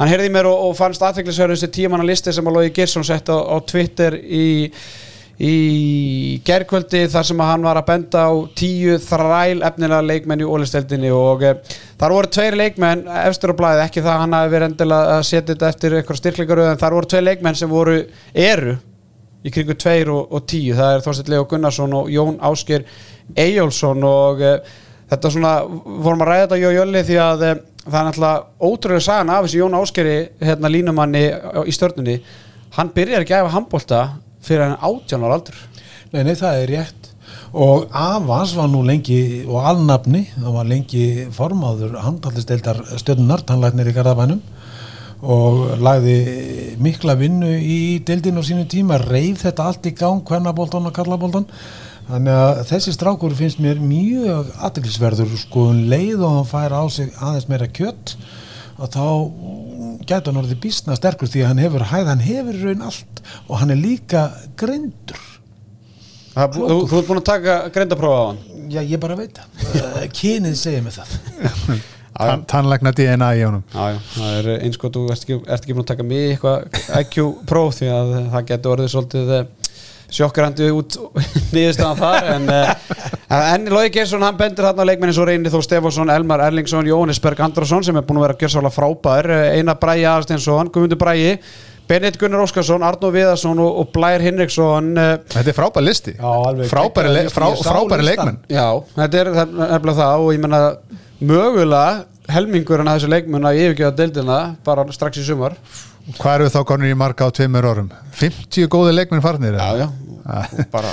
hann 0.00 0.08
heyrði 0.08 0.32
mér 0.32 0.48
og, 0.48 0.66
og 0.70 0.76
fannst 0.78 1.02
aðtæklusverðu 1.04 1.58
þessi 1.58 1.72
tímanna 1.76 2.06
listi 2.08 2.32
sem 2.32 2.46
að 2.48 2.56
Lógi 2.56 2.72
Girsson 2.78 3.04
sett 3.04 3.28
á, 3.28 3.36
á 3.36 3.56
Twitter 3.68 4.16
í, 4.16 4.72
í 5.36 5.56
gerðkvöldi 6.46 7.02
þar 7.12 7.28
sem 7.28 7.42
að 7.44 7.50
hann 7.52 7.66
var 7.68 7.80
að 7.82 7.88
benda 7.90 8.24
á 8.24 8.32
tíu 8.56 8.96
þræl 9.04 9.60
efnilega 9.68 10.06
leikmenn 10.08 10.40
í 10.40 10.48
ólisteldinni 10.48 11.12
og 11.12 11.44
e, 11.44 11.54
þar 12.00 12.16
voru 12.16 12.32
tveir 12.32 12.56
leikmenn 12.56 13.04
efstur 13.26 13.52
á 13.52 13.60
blæði, 13.60 13.84
ekki 13.84 14.04
það 14.06 14.22
hann 14.24 14.36
hafi 14.38 14.54
verið 14.54 14.70
endilega 14.70 15.18
að 15.18 15.26
setja 15.28 15.48
þetta 15.52 15.72
eftir 15.74 15.98
eitthvað 15.98 16.22
styrkleikaru 16.22 16.68
en 16.70 16.80
þar 16.80 16.96
voru 16.96 17.12
tveir 17.12 17.26
leikmenn 17.28 17.60
sem 17.60 17.72
voru 17.72 17.98
eru 18.32 18.78
í 19.44 19.52
kringu 19.52 19.76
tveir 19.76 20.08
og, 20.12 20.32
og 20.32 20.48
tíu, 20.48 20.76
það 20.80 20.94
er 20.94 21.04
Þorstein 21.04 21.34
Leo 21.34 21.48
Gunnarsson 21.48 21.96
og 21.96 22.08
Jón 22.12 22.40
Ásker 22.48 22.88
Eyjólfsson 23.36 24.08
og 24.08 24.40
e, 24.40 24.56
þetta 25.12 25.32
svona, 25.36 25.58
vorum 25.68 26.24
að 26.24 26.32
ræða 26.32 26.46
þetta 26.46 26.60
í 26.60 26.72
Jöli 26.78 27.04
því 27.08 27.20
að 27.24 27.44
e, 27.44 27.52
það 27.86 27.98
er 28.00 28.08
náttúrulega 28.08 28.46
ótrúlega 28.60 29.04
sagan 29.04 29.32
af 29.32 29.46
þessi 29.46 29.60
Jón 29.60 29.76
Áskeri 29.78 30.16
hérna 30.42 30.70
línumanni 30.72 31.24
í 31.64 31.74
stjórnunni 31.74 32.18
hann 32.76 32.92
byrjar 32.94 33.24
ekki 33.24 33.34
að 33.34 33.44
gefa 33.44 33.54
handbólta 33.56 34.00
fyrir 34.44 34.66
hann 34.66 34.78
átjánar 34.78 35.34
aldur. 35.36 35.56
Nei, 36.10 36.22
nei, 36.26 36.34
það 36.38 36.62
er 36.62 36.70
rétt. 36.74 37.08
Og 37.50 37.90
Avas 37.96 38.52
var 38.54 38.68
nú 38.70 38.82
lengi 38.86 39.42
og 39.46 39.64
alnafni, 39.66 40.24
það 40.36 40.54
var 40.54 40.68
lengi 40.70 41.04
formáður 41.34 41.98
handhallisteildar 42.04 42.82
stjórnunar 43.00 43.42
tannlæknir 43.46 43.90
í 43.90 43.94
Garðabænum 43.96 44.42
og 45.20 45.80
lagði 45.82 46.76
mikla 46.80 47.16
vinnu 47.20 47.50
í 47.58 48.00
deildinu 48.06 48.40
á 48.40 48.44
sínu 48.46 48.64
tíma, 48.70 49.00
reyð 49.02 49.42
þetta 49.42 49.66
allt 49.68 49.88
í 49.90 49.92
gang, 49.98 50.22
hvernabóltan 50.24 50.86
og 50.88 50.94
kallabóltan 50.96 51.48
Þannig 52.10 52.34
að 52.34 52.60
þessi 52.66 52.92
strákur 52.94 53.34
finnst 53.38 53.60
mér 53.62 53.78
mjög 53.78 54.48
aðdeglisverður 54.58 55.34
sko 55.38 55.68
um 55.70 55.82
leið 55.90 56.24
og 56.26 56.32
hann 56.40 56.48
fær 56.48 56.74
á 56.74 56.82
sig 56.90 57.12
aðeins 57.22 57.46
meira 57.50 57.68
kjött 57.70 58.16
og 58.80 58.88
þá 58.90 59.04
getur 60.08 60.32
hann 60.32 60.40
orðið 60.40 60.62
bísna 60.64 60.96
sterkur 60.98 61.30
því 61.30 61.44
að 61.44 61.50
hann 61.52 61.62
hefur 61.62 61.84
hæð, 61.92 62.10
hann 62.10 62.24
hefur 62.24 62.58
raun 62.64 62.82
allt 62.88 63.22
og 63.46 63.60
hann 63.60 63.74
er 63.74 63.78
líka 63.78 64.24
greindur. 64.58 65.22
Þú, 66.34 66.66
þú 66.88 66.98
ert 66.98 67.08
búin 67.12 67.20
að 67.20 67.28
taka 67.28 67.56
greindaprófa 67.74 68.18
á 68.18 68.26
hann? 68.32 68.42
Já, 68.70 68.80
ég 68.86 69.00
bara 69.02 69.18
veit 69.18 69.38
það. 69.38 70.10
Kynið 70.16 70.58
segir 70.58 70.84
mig 70.86 70.96
það. 70.96 71.16
Tann, 72.20 72.42
Tannlegna 72.50 72.90
DNA 72.92 73.30
í 73.38 73.44
honum. 73.46 73.62
Já, 73.70 73.94
já, 73.94 73.98
það 74.16 74.36
er 74.40 74.48
eins 74.58 74.76
og 74.76 74.92
þú 74.92 75.06
ert 75.14 75.22
ekki, 75.24 75.38
ert 75.46 75.62
ekki 75.62 75.76
búin 75.76 75.86
að 75.86 75.92
taka 75.92 76.06
mig 76.10 76.34
eitthvað 76.34 76.80
IQ-próf 77.00 77.78
því 77.78 77.90
að 77.94 78.12
það 78.34 78.46
getur 78.50 78.74
orðið 78.74 78.92
svolítið 78.94 79.32
eh, 80.10 80.12
sjokkrandi 80.18 80.68
út 80.74 80.98
nýðustan 81.54 81.98
þar 81.98 82.28
en, 82.34 82.50
uh, 82.50 82.74
en 83.38 83.70
Lói 83.70 83.88
Gersson 83.94 84.24
hann 84.26 84.38
bendur 84.38 84.68
þarna 84.68 84.86
leikmenni 84.90 85.14
svo 85.16 85.26
reynir 85.28 85.54
þó 85.54 85.62
Stefánsson, 85.64 86.12
Elmar 86.12 86.44
Erlingsson, 86.48 86.90
Jónis 86.90 87.22
Berg 87.22 87.40
Andrarsson 87.46 87.86
sem 87.86 87.96
er 87.96 88.06
búin 88.06 88.20
að 88.20 88.28
vera 88.28 88.38
gjörsálega 88.42 88.74
frábær. 88.74 89.30
Einar 89.56 89.80
Bræi 89.80 90.02
Aðarsteinsson, 90.02 90.72
Guðmundur 90.74 91.00
Bræi 91.00 91.38
Bennett 91.90 92.20
Gunnar 92.20 92.44
Óskarsson, 92.44 92.84
Arnó 92.86 93.08
Viðarsson 93.10 93.58
og, 93.58 93.80
og 93.82 93.88
Blær 93.94 94.22
Hinriksson 94.22 94.92
Þetta 94.94 95.42
er 95.42 95.56
frábær 95.56 95.82
listi. 95.82 96.14
Já, 96.14 96.28
alveg 96.30 96.70
Frábæri, 96.70 97.24
frá, 97.34 97.48
leikmenn. 97.98 98.38
Já, 98.46 98.66
þetta 98.94 99.24
er 99.24 99.32
nefnilega 99.34 99.96
það 99.98 100.26
og 100.26 100.32
ég 100.36 100.44
menna 100.44 100.60
mögulega 101.18 102.04
helmingurinn 102.30 102.90
af 102.90 103.00
þessu 103.00 103.10
leikmenn 103.10 103.48
að 103.48 103.62
yfirgeða 103.64 103.96
deildina 103.98 104.38
bara 104.66 104.86
strax 104.94 105.18
í 105.18 105.26
sumar 105.26 105.56
Hvað 106.18 106.34
eru 106.40 106.50
þá 106.50 106.60
konur 106.68 106.90
í 106.90 106.96
marga 106.98 107.26
á 107.28 107.30
tveimur 107.36 107.66
árum? 107.70 107.88
50 108.18 108.68
góði 108.72 108.94
leikmenn 108.96 109.22
farnir 109.24 109.56
Já, 109.60 109.68
já, 109.84 109.88
og 110.26 110.70
bara 110.72 110.92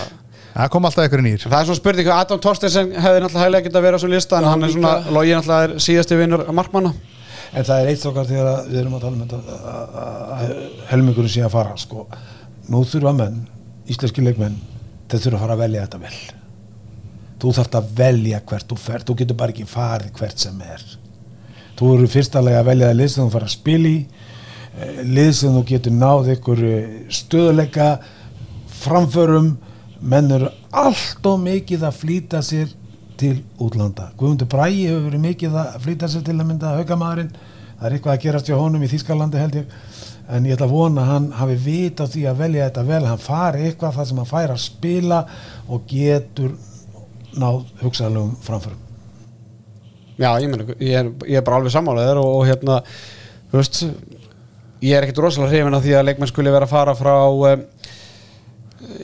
Það 0.57 0.69
kom 0.73 0.87
alltaf 0.89 1.05
ykkur 1.05 1.21
nýr. 1.21 1.43
Það 1.45 1.59
er 1.59 1.67
svona 1.69 1.77
spurning 1.77 2.07
hvað 2.07 2.19
Adam 2.23 2.39
Torstensen 2.41 2.87
hefði 2.97 3.19
náttúrulega 3.21 3.43
hæglega 3.45 3.65
getað 3.67 3.77
að 3.77 3.83
vera 3.85 3.97
á 3.97 4.01
svo 4.01 4.07
lista 4.09 4.37
en 4.39 4.47
hann 4.49 4.65
er 4.65 4.71
svona. 4.73 4.93
Lógi 5.13 5.33
náttúrulega 5.37 5.67
er 5.67 5.73
síðasti 5.85 6.17
vinnur 6.17 6.43
markmanna. 6.57 6.93
En 7.53 7.67
það 7.67 7.81
er 7.83 7.91
eitt 7.91 8.05
okkar 8.09 8.25
þegar 8.31 8.47
að 8.55 8.71
við 8.71 8.79
erum 8.81 8.95
að 8.97 9.03
tala 9.05 9.13
um 9.13 9.21
þetta 9.21 9.59
að- 10.41 10.55
helmingurinn 10.89 11.29
sé 11.35 11.43
að 11.45 11.53
fara 11.53 11.75
sko. 11.77 12.07
Nú 12.73 12.81
þurfa 12.89 13.13
menn, 13.19 13.37
íslenski 13.85 14.25
leikmenn 14.25 14.57
þeir 15.11 15.21
þurfa 15.27 15.37
að 15.37 15.43
fara 15.45 15.53
að 15.59 15.61
velja 15.61 15.85
þetta 15.85 16.01
vel. 16.07 16.17
Þú 17.37 17.53
þarft 17.59 17.77
að 17.77 17.91
velja 18.01 18.41
hvert 18.49 18.67
þú 18.73 18.79
fer 18.87 19.05
þú 19.05 19.17
getur 19.21 19.37
bara 19.43 19.53
ekki 19.53 19.67
farið 19.77 20.11
hvert 20.17 20.41
sem 20.47 20.61
er. 20.73 20.87
Þú 21.77 21.93
eru 21.99 22.09
fyrstalega 22.17 22.63
að 22.65 22.69
velja 22.73 22.89
það 22.89 22.97
lið 23.03 23.13
sem 23.13 23.27
þú 23.29 23.35
fara 23.37 23.45
að 23.51 23.53
spila 23.59 23.93
í 23.93 23.97
lið 25.07 25.31
sem 25.39 25.55
þú 25.55 25.63
getur 25.71 25.95
náð 25.95 26.33
ykkur 26.35 26.63
eh, 26.67 26.89
stöðuleika 27.13 27.89
framförum 28.83 29.55
menn 30.01 30.31
eru 30.31 30.51
allt 30.71 31.25
og 31.25 31.39
mikið 31.41 31.87
að 31.87 32.01
flýta 32.01 32.43
sér 32.45 32.69
til 33.17 33.39
útlanda. 33.63 34.11
Guðmundur 34.17 34.49
Bræi 34.51 34.85
hefur 34.85 35.07
verið 35.07 35.23
mikið 35.23 35.55
að 35.57 35.77
flýta 35.85 36.09
sér 36.11 36.25
til 36.27 36.35
að 36.37 36.49
mynda 36.51 36.75
haugamæðurinn 36.77 37.31
það 37.77 37.87
er 37.87 37.95
eitthvað 37.95 38.13
að 38.13 38.23
gerast 38.25 38.49
hjá 38.49 38.57
honum 38.57 38.85
í 38.85 38.89
Þýskalandi 38.91 39.41
held 39.41 39.59
ég. 39.59 39.77
En 40.27 40.45
ég 40.45 40.57
ætla 40.57 40.67
að 40.67 40.73
vona 40.75 41.03
að 41.03 41.11
hann 41.11 41.27
hafi 41.37 41.55
vit 41.63 42.01
á 42.03 42.05
því 42.09 42.23
að 42.27 42.41
velja 42.41 42.65
þetta 42.67 42.83
vel. 42.89 43.03
Hann 43.07 43.21
fari 43.23 43.67
eitthvað 43.67 43.95
þar 43.97 44.09
sem 44.09 44.19
hann 44.21 44.29
fær 44.29 44.53
að 44.53 44.63
spila 44.65 45.21
og 45.71 45.85
getur 45.89 46.57
náð 47.37 47.61
hugsaðlegum 47.83 48.35
framförum. 48.43 48.83
Já, 50.17 50.31
ég 50.41 50.49
meina, 50.49 50.65
ég 50.81 50.97
er, 50.97 51.11
ég 51.29 51.39
er 51.39 51.45
bara 51.45 51.61
alveg 51.61 51.73
sammálaður 51.75 52.23
og, 52.23 52.31
og 52.39 52.47
hérna, 52.49 52.79
þú 53.51 53.59
veist 53.59 53.81
ég 54.83 54.93
er 54.97 55.05
ekkert 55.05 55.23
rosalega 55.25 55.53
hrifin 55.53 55.77
af 55.77 55.85
því 55.85 55.95
að 55.97 56.09
leikmenn 56.09 56.31
skuli 56.31 56.53
vera 56.53 56.67
að 56.67 56.73
fara 56.73 56.95
frá 56.97 57.13
um, 57.27 57.63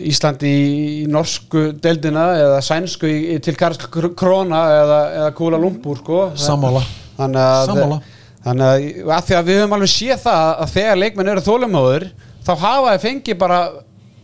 Íslandi 0.06 0.50
í, 0.50 0.68
í 1.02 1.06
norsku 1.12 1.64
deildina 1.82 2.28
eða 2.38 2.60
sænsku 2.66 3.10
í, 3.10 3.16
í, 3.34 3.38
til 3.44 3.56
Karsk 3.58 3.88
Krona 4.18 4.62
eða, 4.78 5.00
eða 5.18 5.32
Kúla 5.38 5.60
Lumpur 5.62 6.00
sko. 6.00 6.20
Sammála. 6.40 6.84
þannig 7.18 7.42
að, 7.42 7.66
Sammála. 7.72 8.00
þannig 8.46 8.70
að, 8.70 8.86
að 9.18 9.28
því 9.28 9.38
að 9.40 9.50
við 9.50 9.60
höfum 9.62 9.76
alveg 9.80 9.94
séð 9.96 10.24
það 10.28 10.46
að 10.54 10.74
þegar 10.78 11.02
leikmenn 11.02 11.34
eru 11.34 11.46
þólumóður 11.50 12.08
þá 12.44 12.54
hafa 12.54 12.94
þeir 12.94 13.04
fengið 13.08 13.40
bara 13.42 13.60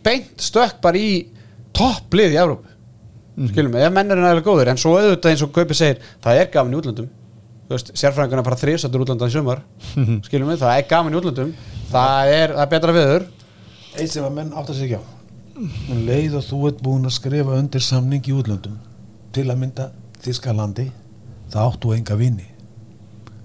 beint 0.06 0.48
stökk 0.48 0.82
bara 0.84 1.00
í 1.00 1.12
topplið 1.76 2.36
í 2.36 2.40
Evrópu 2.40 3.48
skilum 3.50 3.72
við, 3.74 3.86
ef 3.86 3.94
menn 3.94 4.10
eru 4.10 4.24
nægilega 4.24 4.46
góður 4.46 4.70
en 4.72 4.80
svo 4.80 4.96
auðvitað 4.98 5.32
eins 5.32 5.44
og 5.46 5.52
Kaupi 5.54 5.76
segir, 5.76 6.00
það 6.22 6.40
er 6.42 6.50
gaman 6.52 6.74
í 6.74 6.78
útlöndum 6.80 7.10
þú 7.70 7.76
veist, 7.76 7.92
sérfræðingarna 7.94 8.42
bara 8.42 8.58
þrýsattur 8.58 9.04
útlöndan 9.04 9.30
í 9.30 9.34
sumar. 9.36 9.60
Skilum 10.26 10.50
við, 10.50 10.64
það 10.64 10.72
er 10.74 10.88
gaman 10.90 11.14
í 11.14 11.20
útlöndum. 11.20 11.52
Það 11.92 12.32
er, 12.34 12.56
það 12.56 12.64
er 12.64 12.72
betra 12.74 12.96
viður 12.96 13.28
eitt 13.98 14.12
sem 14.12 14.26
að 14.26 14.36
menn 14.36 14.52
átt 14.54 14.70
að 14.72 14.80
segja 14.80 15.00
á. 15.00 15.04
Um 15.60 16.04
leið 16.06 16.36
og 16.38 16.44
þú 16.46 16.60
ert 16.70 16.82
búin 16.84 17.08
að 17.08 17.16
skrifa 17.18 17.56
undir 17.58 17.84
samning 17.84 18.24
í 18.24 18.34
útlöndum 18.36 18.78
til 19.34 19.46
að 19.50 19.60
mynda 19.60 19.90
Þískalandi 20.20 20.86
það 21.52 21.66
áttu 21.66 21.94
enga 21.96 22.16
vini. 22.20 22.46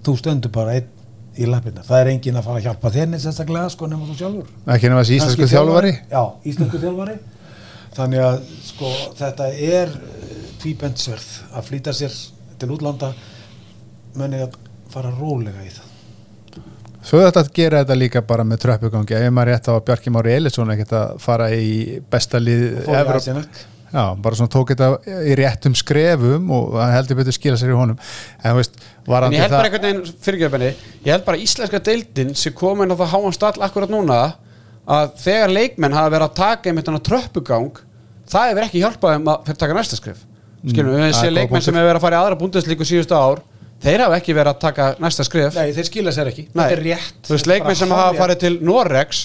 Þú 0.06 0.14
stendur 0.20 0.52
bara 0.54 0.76
einn 0.76 0.92
í 1.36 1.48
lappina 1.48 1.84
það 1.84 2.02
er 2.02 2.10
engin 2.14 2.38
að 2.40 2.46
fara 2.46 2.60
að 2.60 2.66
hjálpa 2.68 2.92
þenni 2.94 3.20
sérstaklega 3.20 3.72
sko 3.72 3.88
nema 3.90 4.08
þú 4.08 4.18
sjálfur. 4.20 4.52
Ekki 4.72 4.90
nema 4.90 5.02
þessi 5.02 5.18
íslensku 5.18 5.48
þjálfari. 5.52 5.92
já, 6.12 6.22
íslensku 6.52 6.80
þjálfari. 6.84 7.16
Þannig 7.96 8.24
að 8.24 8.36
sko 8.64 8.92
þetta 9.18 9.48
er 9.70 9.92
tvíbendsverð 10.62 11.28
að 11.56 11.68
flýta 11.68 11.96
sér 11.96 12.16
til 12.60 12.70
útlanda 12.72 13.12
menni 14.20 14.40
að 14.44 14.56
fara 14.92 15.12
rólega 15.16 15.62
í 15.66 15.70
það. 15.74 15.92
Svo 17.06 17.20
er 17.22 17.28
þetta 17.28 17.42
að 17.44 17.52
gera 17.54 17.80
þetta 17.84 17.96
líka 18.00 18.22
bara 18.26 18.44
með 18.46 18.62
tröppugangi. 18.64 19.14
Ef 19.14 19.32
maður 19.34 19.52
rétt 19.52 19.68
á 19.70 19.72
að 19.76 19.84
Bjarki 19.86 20.12
Mári 20.14 20.34
Elisson 20.34 20.72
ekkert 20.74 20.94
að 20.98 21.16
fara 21.22 21.48
í 21.54 21.72
besta 22.10 22.40
lið 22.42 22.64
fór 22.86 22.96
í 22.96 23.00
Evróp- 23.02 23.22
Æsinak 23.22 23.64
Já, 23.96 24.02
bara 24.18 24.34
svona 24.34 24.50
tók 24.50 24.72
þetta 24.72 24.86
í 25.30 25.34
réttum 25.38 25.74
skrefum 25.78 26.48
og 26.52 26.74
heldur 26.90 27.16
betur 27.20 27.32
skila 27.36 27.56
sér 27.56 27.70
í 27.70 27.76
honum. 27.78 27.96
En 28.42 28.56
veist, 28.58 28.74
en 29.06 29.32
ég 29.32 29.44
held 29.44 29.54
bara 29.54 29.68
einhvern 29.70 29.86
veginn, 29.86 30.16
fyrirgjöfbenni 30.26 30.70
ég 31.06 31.12
held 31.14 31.24
bara 31.24 31.38
íslenska 31.38 31.78
deildin 31.86 32.34
sem 32.36 32.52
komin 32.52 32.90
á 32.90 32.96
það 32.98 33.12
háan 33.14 33.36
stall 33.36 33.62
akkurat 33.62 33.92
núna 33.94 34.18
að 34.86 35.14
þegar 35.22 35.54
leikmenn 35.54 35.94
hafa 35.96 36.12
verið 36.14 36.28
að 36.28 36.34
taka 36.38 36.70
einmitt 36.70 36.90
hana 36.90 37.02
tröppugang 37.08 37.78
það 38.30 38.50
hefur 38.50 38.66
ekki 38.66 38.82
hjálpað 38.82 39.14
þeim 39.16 39.30
að 39.32 39.46
fyrir 39.48 39.60
taka 39.62 39.78
næsta 39.78 39.98
skrif 39.98 40.20
skilum 40.66 40.90
við, 40.92 40.98
það 40.98 41.06
við 41.06 41.06
er 41.06 41.16
sé 41.16 41.26
góða 41.30 41.36
leikmenn 41.38 41.64
sem 41.66 41.78
hefur 41.78 41.88
verið 41.90 42.00
að 42.00 42.04
fara 42.06 42.18
í 42.18 42.20
aðra 42.24 42.38
búndeslíku 42.42 42.86
síðustu 42.90 43.16
ár 43.18 43.42
þeir 43.84 44.04
hafa 44.06 44.18
ekki 44.20 44.36
verið 44.36 44.52
að 44.54 44.60
taka 44.64 44.90
næsta 45.02 45.26
skrif 45.26 45.56
Nei, 45.56 45.72
þeir 45.76 45.88
skila 45.90 46.14
sér 46.16 46.30
ekki, 46.32 46.46
Nei. 46.48 46.60
þetta 46.62 46.76
er 46.76 46.84
rétt. 46.86 47.16
Þú 47.26 47.34
veist, 47.36 47.50
leikmenn 47.50 47.78
sem 47.78 47.96
hafa 47.96 48.14
farið 48.20 48.40
til 48.46 48.54
Norex 48.66 49.24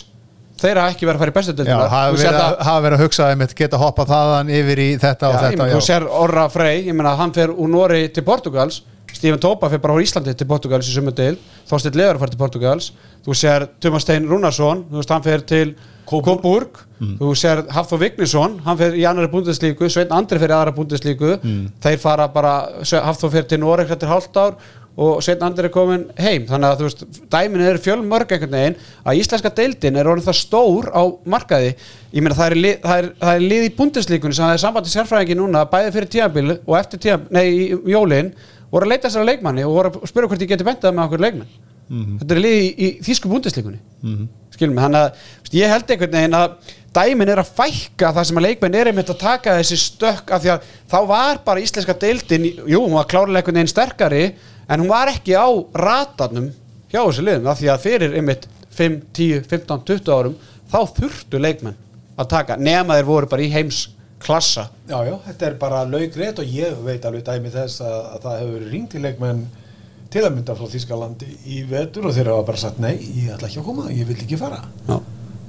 þeir 0.61 0.79
hafa 0.81 0.93
ekki 0.93 1.07
verið 1.09 1.17
að 1.17 1.23
fara 1.23 1.33
í 1.33 1.35
bestu 1.37 1.51
Já, 1.51 1.57
deildina. 1.61 1.87
hafa 1.91 2.15
verið, 2.15 2.39
að, 2.41 2.55
hafa 2.67 2.83
verið 2.85 2.97
að 2.97 3.03
hugsa 3.05 3.29
um 3.33 3.43
geta 3.61 3.79
hoppað 3.81 4.11
þaðan 4.11 4.51
yfir 4.59 4.81
í 4.81 4.89
þetta 5.01 5.29
og 5.29 5.33
Já, 5.33 5.37
ég 5.39 5.45
þetta 5.47 5.63
meina, 5.63 5.75
þú 5.77 5.85
sér 5.87 6.07
Orra 6.21 6.45
Frey, 6.53 6.83
ég 6.85 6.97
meina 6.97 7.13
hann 7.19 7.33
fer 7.35 7.53
úr 7.53 7.71
Nóri 7.71 8.01
til 8.13 8.25
Portugals, 8.27 8.81
Stephen 9.13 9.39
Topa 9.41 9.69
fer 9.69 9.81
bara 9.83 9.95
úr 9.97 10.03
Íslandi 10.05 10.33
til 10.37 10.47
Portugals 10.49 10.89
í 10.89 10.95
sumu 10.95 11.13
deil 11.15 11.37
Þorsteinn 11.69 11.99
Leður 11.99 12.19
fer 12.21 12.33
til 12.33 12.39
Portugals, 12.41 12.91
þú 13.25 13.37
sér 13.37 13.67
Tumas 13.81 14.05
Stein 14.05 14.27
Rúnarsson, 14.29 14.85
þú 14.89 14.99
veist 14.99 15.13
hann 15.13 15.25
fer 15.25 15.45
til 15.47 15.73
Kóburg, 16.11 16.81
þú 17.21 17.29
sér 17.37 17.61
Hafþór 17.71 18.01
Vignisson, 18.01 18.57
hann 18.65 18.77
fer 18.79 18.97
í 18.99 19.05
annari 19.07 19.29
búndeslíku 19.31 19.87
Sveinn 19.87 20.11
Andri 20.11 20.41
í 20.41 20.49
aðra 20.49 20.73
búndeslíku 20.75 21.37
þeir 21.79 22.01
fara 22.01 22.27
bara, 22.27 22.55
Hafþór 22.83 23.31
fer 23.37 23.47
til 23.47 23.61
Nóri 23.61 23.85
eftir 23.87 24.11
hálft 24.11 24.35
ár 24.35 24.57
og 24.99 25.21
Sveinn 25.23 25.43
Andri 25.45 25.69
er 25.69 25.71
komin 25.71 26.09
heim, 26.19 26.43
þannig 26.49 26.67
að 26.67 26.81
þú 26.81 26.87
veist 26.89 27.03
dæmin 27.31 27.63
er 27.63 27.79
fjölmörg 27.79 28.33
einhvern 28.35 28.57
veginn. 28.57 28.75
Að 29.07 29.21
íslenska 29.21 29.51
deildin 29.55 29.95
er 29.95 30.09
orðin 30.11 30.25
það 30.25 30.39
stór 30.41 30.89
á 30.91 31.03
markaði. 31.23 31.69
Ég 32.11 32.25
meina 32.25 32.35
það 32.35 32.49
er, 32.49 32.57
lið, 32.65 32.75
það 32.83 33.03
er, 33.03 33.07
það 33.21 33.35
er 33.37 33.45
lið 33.45 33.63
í 33.63 33.73
búndeslíkunni 33.77 34.35
sem 34.35 34.45
það 34.45 34.57
er 34.57 34.63
sambandi 34.65 34.91
sérfræðingi 34.91 35.37
núna 35.39 35.63
bæði 35.71 35.93
fyrir 35.95 36.11
tíabil 36.17 36.47
og 36.57 36.75
eftir 36.81 37.03
tíabil, 37.07 37.31
nei 37.31 37.45
í 37.47 37.69
í 37.71 37.95
jólin 37.95 38.33
voru 38.71 38.87
að 38.87 38.93
leita 38.93 39.11
sér 39.11 39.23
að 39.23 39.31
leikmanni 39.31 39.65
og 39.67 39.75
voru 39.75 39.91
að 39.91 40.09
spyrja 40.11 40.31
hvort 40.31 40.45
ég 40.45 40.51
geti 40.53 40.67
bentað 40.67 40.95
með 40.95 41.07
okkur 41.07 41.25
leikmann 41.25 41.51
þetta 41.91 42.35
er 42.35 42.39
lið 42.39 42.57
í, 42.57 42.67
í 42.71 42.87
þýsku 43.03 43.29
búndeslíkunni 43.31 43.79
mm 43.79 44.13
-hmm. 44.13 44.27
skilum 44.55 44.75
mig, 44.75 44.83
þannig 44.83 45.01
að 45.01 45.57
ég 45.57 45.73
held 45.73 45.91
einhvern 45.91 46.15
veginn 46.15 46.37
að 46.39 46.53
dæmin 46.95 47.31
er 47.33 47.41
að 47.41 47.51
fækka 47.57 48.13
það 48.15 48.27
sem 48.27 48.39
að 48.39 48.45
leikmenn 48.47 48.77
er 48.79 48.87
einmitt 48.87 49.11
að 49.11 49.19
taka 49.19 49.57
þessi 49.59 49.77
stökk 49.77 50.31
af 50.31 50.41
því 50.41 50.53
að 50.53 50.69
þá 50.91 50.99
var 51.07 51.41
bara 51.45 51.59
íslenska 51.59 51.93
deildin 51.99 52.47
jú, 52.47 52.79
hún 52.79 52.95
var 52.95 53.09
klárlega 53.11 53.41
einhvern 53.41 53.59
veginn 53.59 53.73
sterkari 53.73 54.23
en 54.67 54.79
hún 54.79 54.91
var 54.91 55.11
ekki 55.11 55.35
á 55.35 55.47
ratarnum 55.75 56.51
hjá 56.91 57.01
þessu 57.03 57.27
liðum 57.27 57.47
af 57.51 57.59
því 57.59 57.71
að 57.71 57.83
fyrir 57.85 58.15
einmitt 58.15 58.47
5, 58.71 59.01
10, 59.13 59.43
15, 59.51 59.83
20 59.87 60.15
árum 60.15 60.35
þá 60.71 60.79
þurftu 60.95 61.39
leikmenn 61.39 61.75
að 62.15 62.31
taka 62.31 62.55
nema 62.55 62.95
þeir 62.95 63.09
voru 63.09 63.27
bara 63.27 63.43
í 63.43 63.51
heims 63.51 63.89
klassa. 64.25 64.67
Já, 64.89 64.97
já, 65.07 65.15
þetta 65.27 65.47
er 65.47 65.57
bara 65.61 65.81
laugrétt 65.87 66.39
og 66.41 66.53
ég 66.59 66.77
veit 66.85 67.07
alveg 67.07 67.25
dæmi 67.27 67.51
þess 67.53 67.81
að, 67.85 67.97
að 68.15 68.23
það 68.27 68.37
hefur 68.41 68.55
verið 68.57 68.75
ringt 68.75 68.95
í 68.95 69.03
leikmenn 69.05 69.43
til 70.11 70.23
að 70.27 70.33
mynda 70.35 70.55
frá 70.59 70.69
Þískalandi 70.71 71.33
í 71.47 71.61
vetur 71.69 72.07
og 72.09 72.15
þeir 72.15 72.31
hafa 72.33 72.47
bara 72.49 72.63
sagt 72.63 72.81
nei, 72.83 72.95
ég 72.99 73.33
ætla 73.35 73.47
ekki 73.49 73.61
að 73.61 73.67
koma, 73.69 73.89
ég 73.95 74.09
vil 74.09 74.17
ekki 74.19 74.39
fara. 74.39 74.63
Já. 74.87 74.97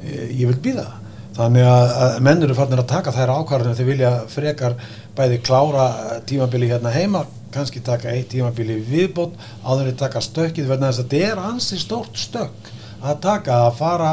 ég, 0.07 0.36
ég 0.43 0.53
vil 0.53 0.61
býða 0.70 0.89
þannig 1.36 1.65
að, 1.65 1.93
að 2.05 2.16
menn 2.27 2.44
eru 2.44 2.57
farnir 2.57 2.82
að 2.82 2.90
taka 2.90 3.15
þær 3.15 3.32
ákvarðinu 3.39 3.78
þeir 3.78 3.89
vilja 3.89 4.11
frekar 4.28 4.77
bæði 5.16 5.39
klára 5.47 5.86
tímabili 6.28 6.69
hérna 6.73 6.93
heima 6.93 7.24
kannski 7.53 7.82
taka 7.85 8.12
eitt 8.12 8.31
tímabili 8.32 8.78
viðbót 8.85 9.36
áður 9.65 9.90
en 9.90 9.99
taka 10.01 10.23
stökkið 10.24 10.69
verðan 10.69 10.90
þess 10.90 11.03
að 11.03 11.15
þetta 11.15 11.32
er 11.32 11.43
ansi 11.49 11.81
stórt 11.81 12.20
stökk 12.20 12.70
að 13.03 13.20
taka 13.24 13.59
að 13.66 13.78
fara 13.81 14.12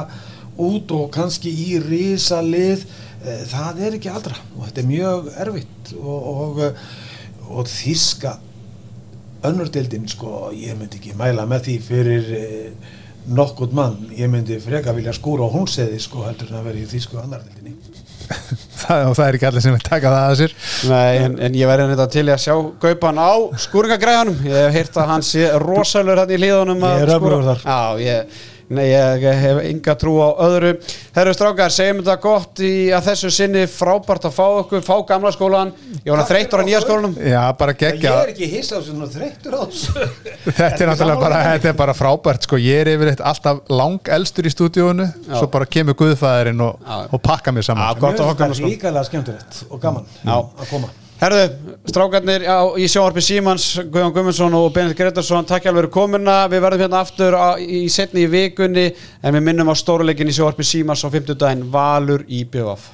út 0.60 0.91
og 0.95 1.11
kannski 1.15 1.52
í 1.52 1.77
risa 1.84 2.41
lið 2.44 2.84
eh, 2.84 2.90
það 3.50 3.82
er 3.86 3.98
ekki 3.98 4.12
aldra 4.14 4.38
og 4.56 4.68
þetta 4.68 4.84
er 4.84 4.90
mjög 4.90 5.32
erfitt 5.46 5.91
og, 6.00 6.30
og, 6.34 6.62
og 7.50 7.68
þíska 7.70 8.38
önnurdeildin 9.50 10.08
sko 10.12 10.50
ég 10.56 10.78
myndi 10.80 11.00
ekki 11.00 11.16
mæla 11.20 11.46
með 11.50 11.68
því 11.68 11.76
fyrir 11.84 12.32
eh, 12.38 12.96
nokkurt 13.30 13.76
mann, 13.76 14.10
ég 14.16 14.32
myndi 14.32 14.58
freka 14.64 14.96
vilja 14.96 15.14
skúra 15.16 15.48
á 15.48 15.54
húnseði 15.54 16.00
sko 16.02 16.26
heldur 16.26 16.52
en 16.52 16.62
að 16.62 16.70
vera 16.72 16.82
í 16.82 16.90
þísku 16.90 17.20
annardeildinni 17.22 17.76
það, 18.84 19.08
og 19.10 19.16
það 19.18 19.26
er 19.26 19.38
ekki 19.38 19.48
allir 19.50 19.64
sem 19.64 19.76
vil 19.76 19.86
taka 19.86 20.12
það 20.14 20.26
að 20.28 20.36
sér. 20.40 20.54
Nei, 20.90 21.18
en, 21.24 21.36
en 21.48 21.58
ég 21.58 21.70
verði 21.70 21.88
þetta 21.94 22.08
til 22.14 22.26
að 22.30 22.44
sjá 22.44 22.54
Gaupan 22.84 23.22
á 23.22 23.32
skúringagræðanum 23.66 24.40
ég 24.46 24.60
hef 24.60 24.78
heyrt 24.78 25.00
að 25.02 25.12
hann 25.14 25.26
sé 25.26 25.50
rosalur 25.64 26.22
hann 26.22 26.34
í 26.34 26.40
hlýðunum 26.40 26.86
Ég 26.86 27.04
er 27.06 27.14
öflugur 27.16 27.48
þar. 27.48 27.64
Já, 27.66 28.04
ég, 28.06 28.40
nei, 28.70 28.86
ég 28.91 29.26
hef 29.41 29.60
enga 29.66 29.96
trú 30.00 30.16
á 30.22 30.30
öðru. 30.46 30.72
Herru 31.16 31.34
strákar, 31.36 31.74
segjum 31.74 32.02
þetta 32.04 32.16
gott 32.24 32.62
í 32.66 32.72
að 32.96 33.10
þessu 33.10 33.32
sinni. 33.34 33.66
Frábært 33.72 34.28
að 34.30 34.36
fá 34.38 34.46
okkur, 34.62 34.84
fá 34.86 34.96
gamla 35.10 35.32
skólan 35.36 35.74
ég 36.06 36.12
var 36.14 36.24
þreytur 36.30 36.62
á 36.62 36.64
nýja 36.68 36.84
skólanum. 36.86 37.18
Já, 37.18 37.41
bara 37.60 37.76
Ég 37.76 37.82
geggja 37.84 38.16
er 38.24 38.34
ekki 38.34 38.50
hissa 38.54 38.78
á 38.78 38.82
svona 38.86 39.10
þreyttur 39.10 39.58
á 39.58 39.62
þessu. 39.66 40.08
Þetta 40.60 40.86
er 40.86 40.91
náttúrulega 40.91 41.20
bara, 41.26 41.41
þetta 41.50 41.72
er 41.72 41.78
bara 41.82 41.98
frábært 41.98 42.48
sko. 42.48 42.60
ég 42.62 42.84
er 42.84 42.94
yfirleitt 42.94 43.22
alltaf 43.26 43.62
lang 43.72 44.14
elstur 44.20 44.48
í 44.48 44.54
stúdíónu 44.54 45.10
svo 45.28 45.50
bara 45.52 45.68
kemur 45.70 45.98
guðfæðurinn 46.00 46.64
og, 46.66 46.90
og 47.10 47.22
pakka 47.24 47.54
mér 47.56 47.68
saman. 47.68 47.86
Já, 47.90 48.02
gott 48.02 48.20
að 48.20 48.32
fá 48.32 48.34
Mér 48.34 48.41
gamla 48.44 48.56
finnst 48.56 48.64
það 48.64 48.64
skólan 48.64 48.76
ríkalega 48.78 49.08
skemmtilegt 49.12 49.62
og 49.70 49.84
gaman 49.84 50.10
Já. 50.24 50.36
að 50.38 50.68
koma 50.72 50.91
Herðu, 51.20 51.40
strákarnir 51.91 52.46
á, 52.48 52.64
í 52.80 52.86
sjónvarpi 52.88 53.20
Símans, 53.20 53.66
Guðjón 53.91 54.14
Guðmundsson 54.16 54.54
og 54.56 54.70
Benedikt 54.72 55.02
Gretarsson, 55.02 55.44
takk 55.50 55.66
hjá 55.66 55.74
alveg 55.74 55.90
komuna. 55.91 56.46
Við 56.48 56.64
verðum 56.64 56.84
hérna 56.86 57.02
aftur 57.04 57.36
á, 57.36 57.60
í 57.60 57.82
setni 57.91 58.24
í 58.24 58.30
vikunni 58.32 58.86
en 59.20 59.36
við 59.36 59.44
minnum 59.50 59.68
á 59.68 59.76
stóruleikin 59.76 60.32
í 60.32 60.38
sjónvarpi 60.38 60.64
Símans 60.64 61.04
á 61.04 61.12
50 61.12 61.36
daginn 61.36 61.68
Valur 61.74 62.24
í 62.24 62.46
BVF 62.48 62.88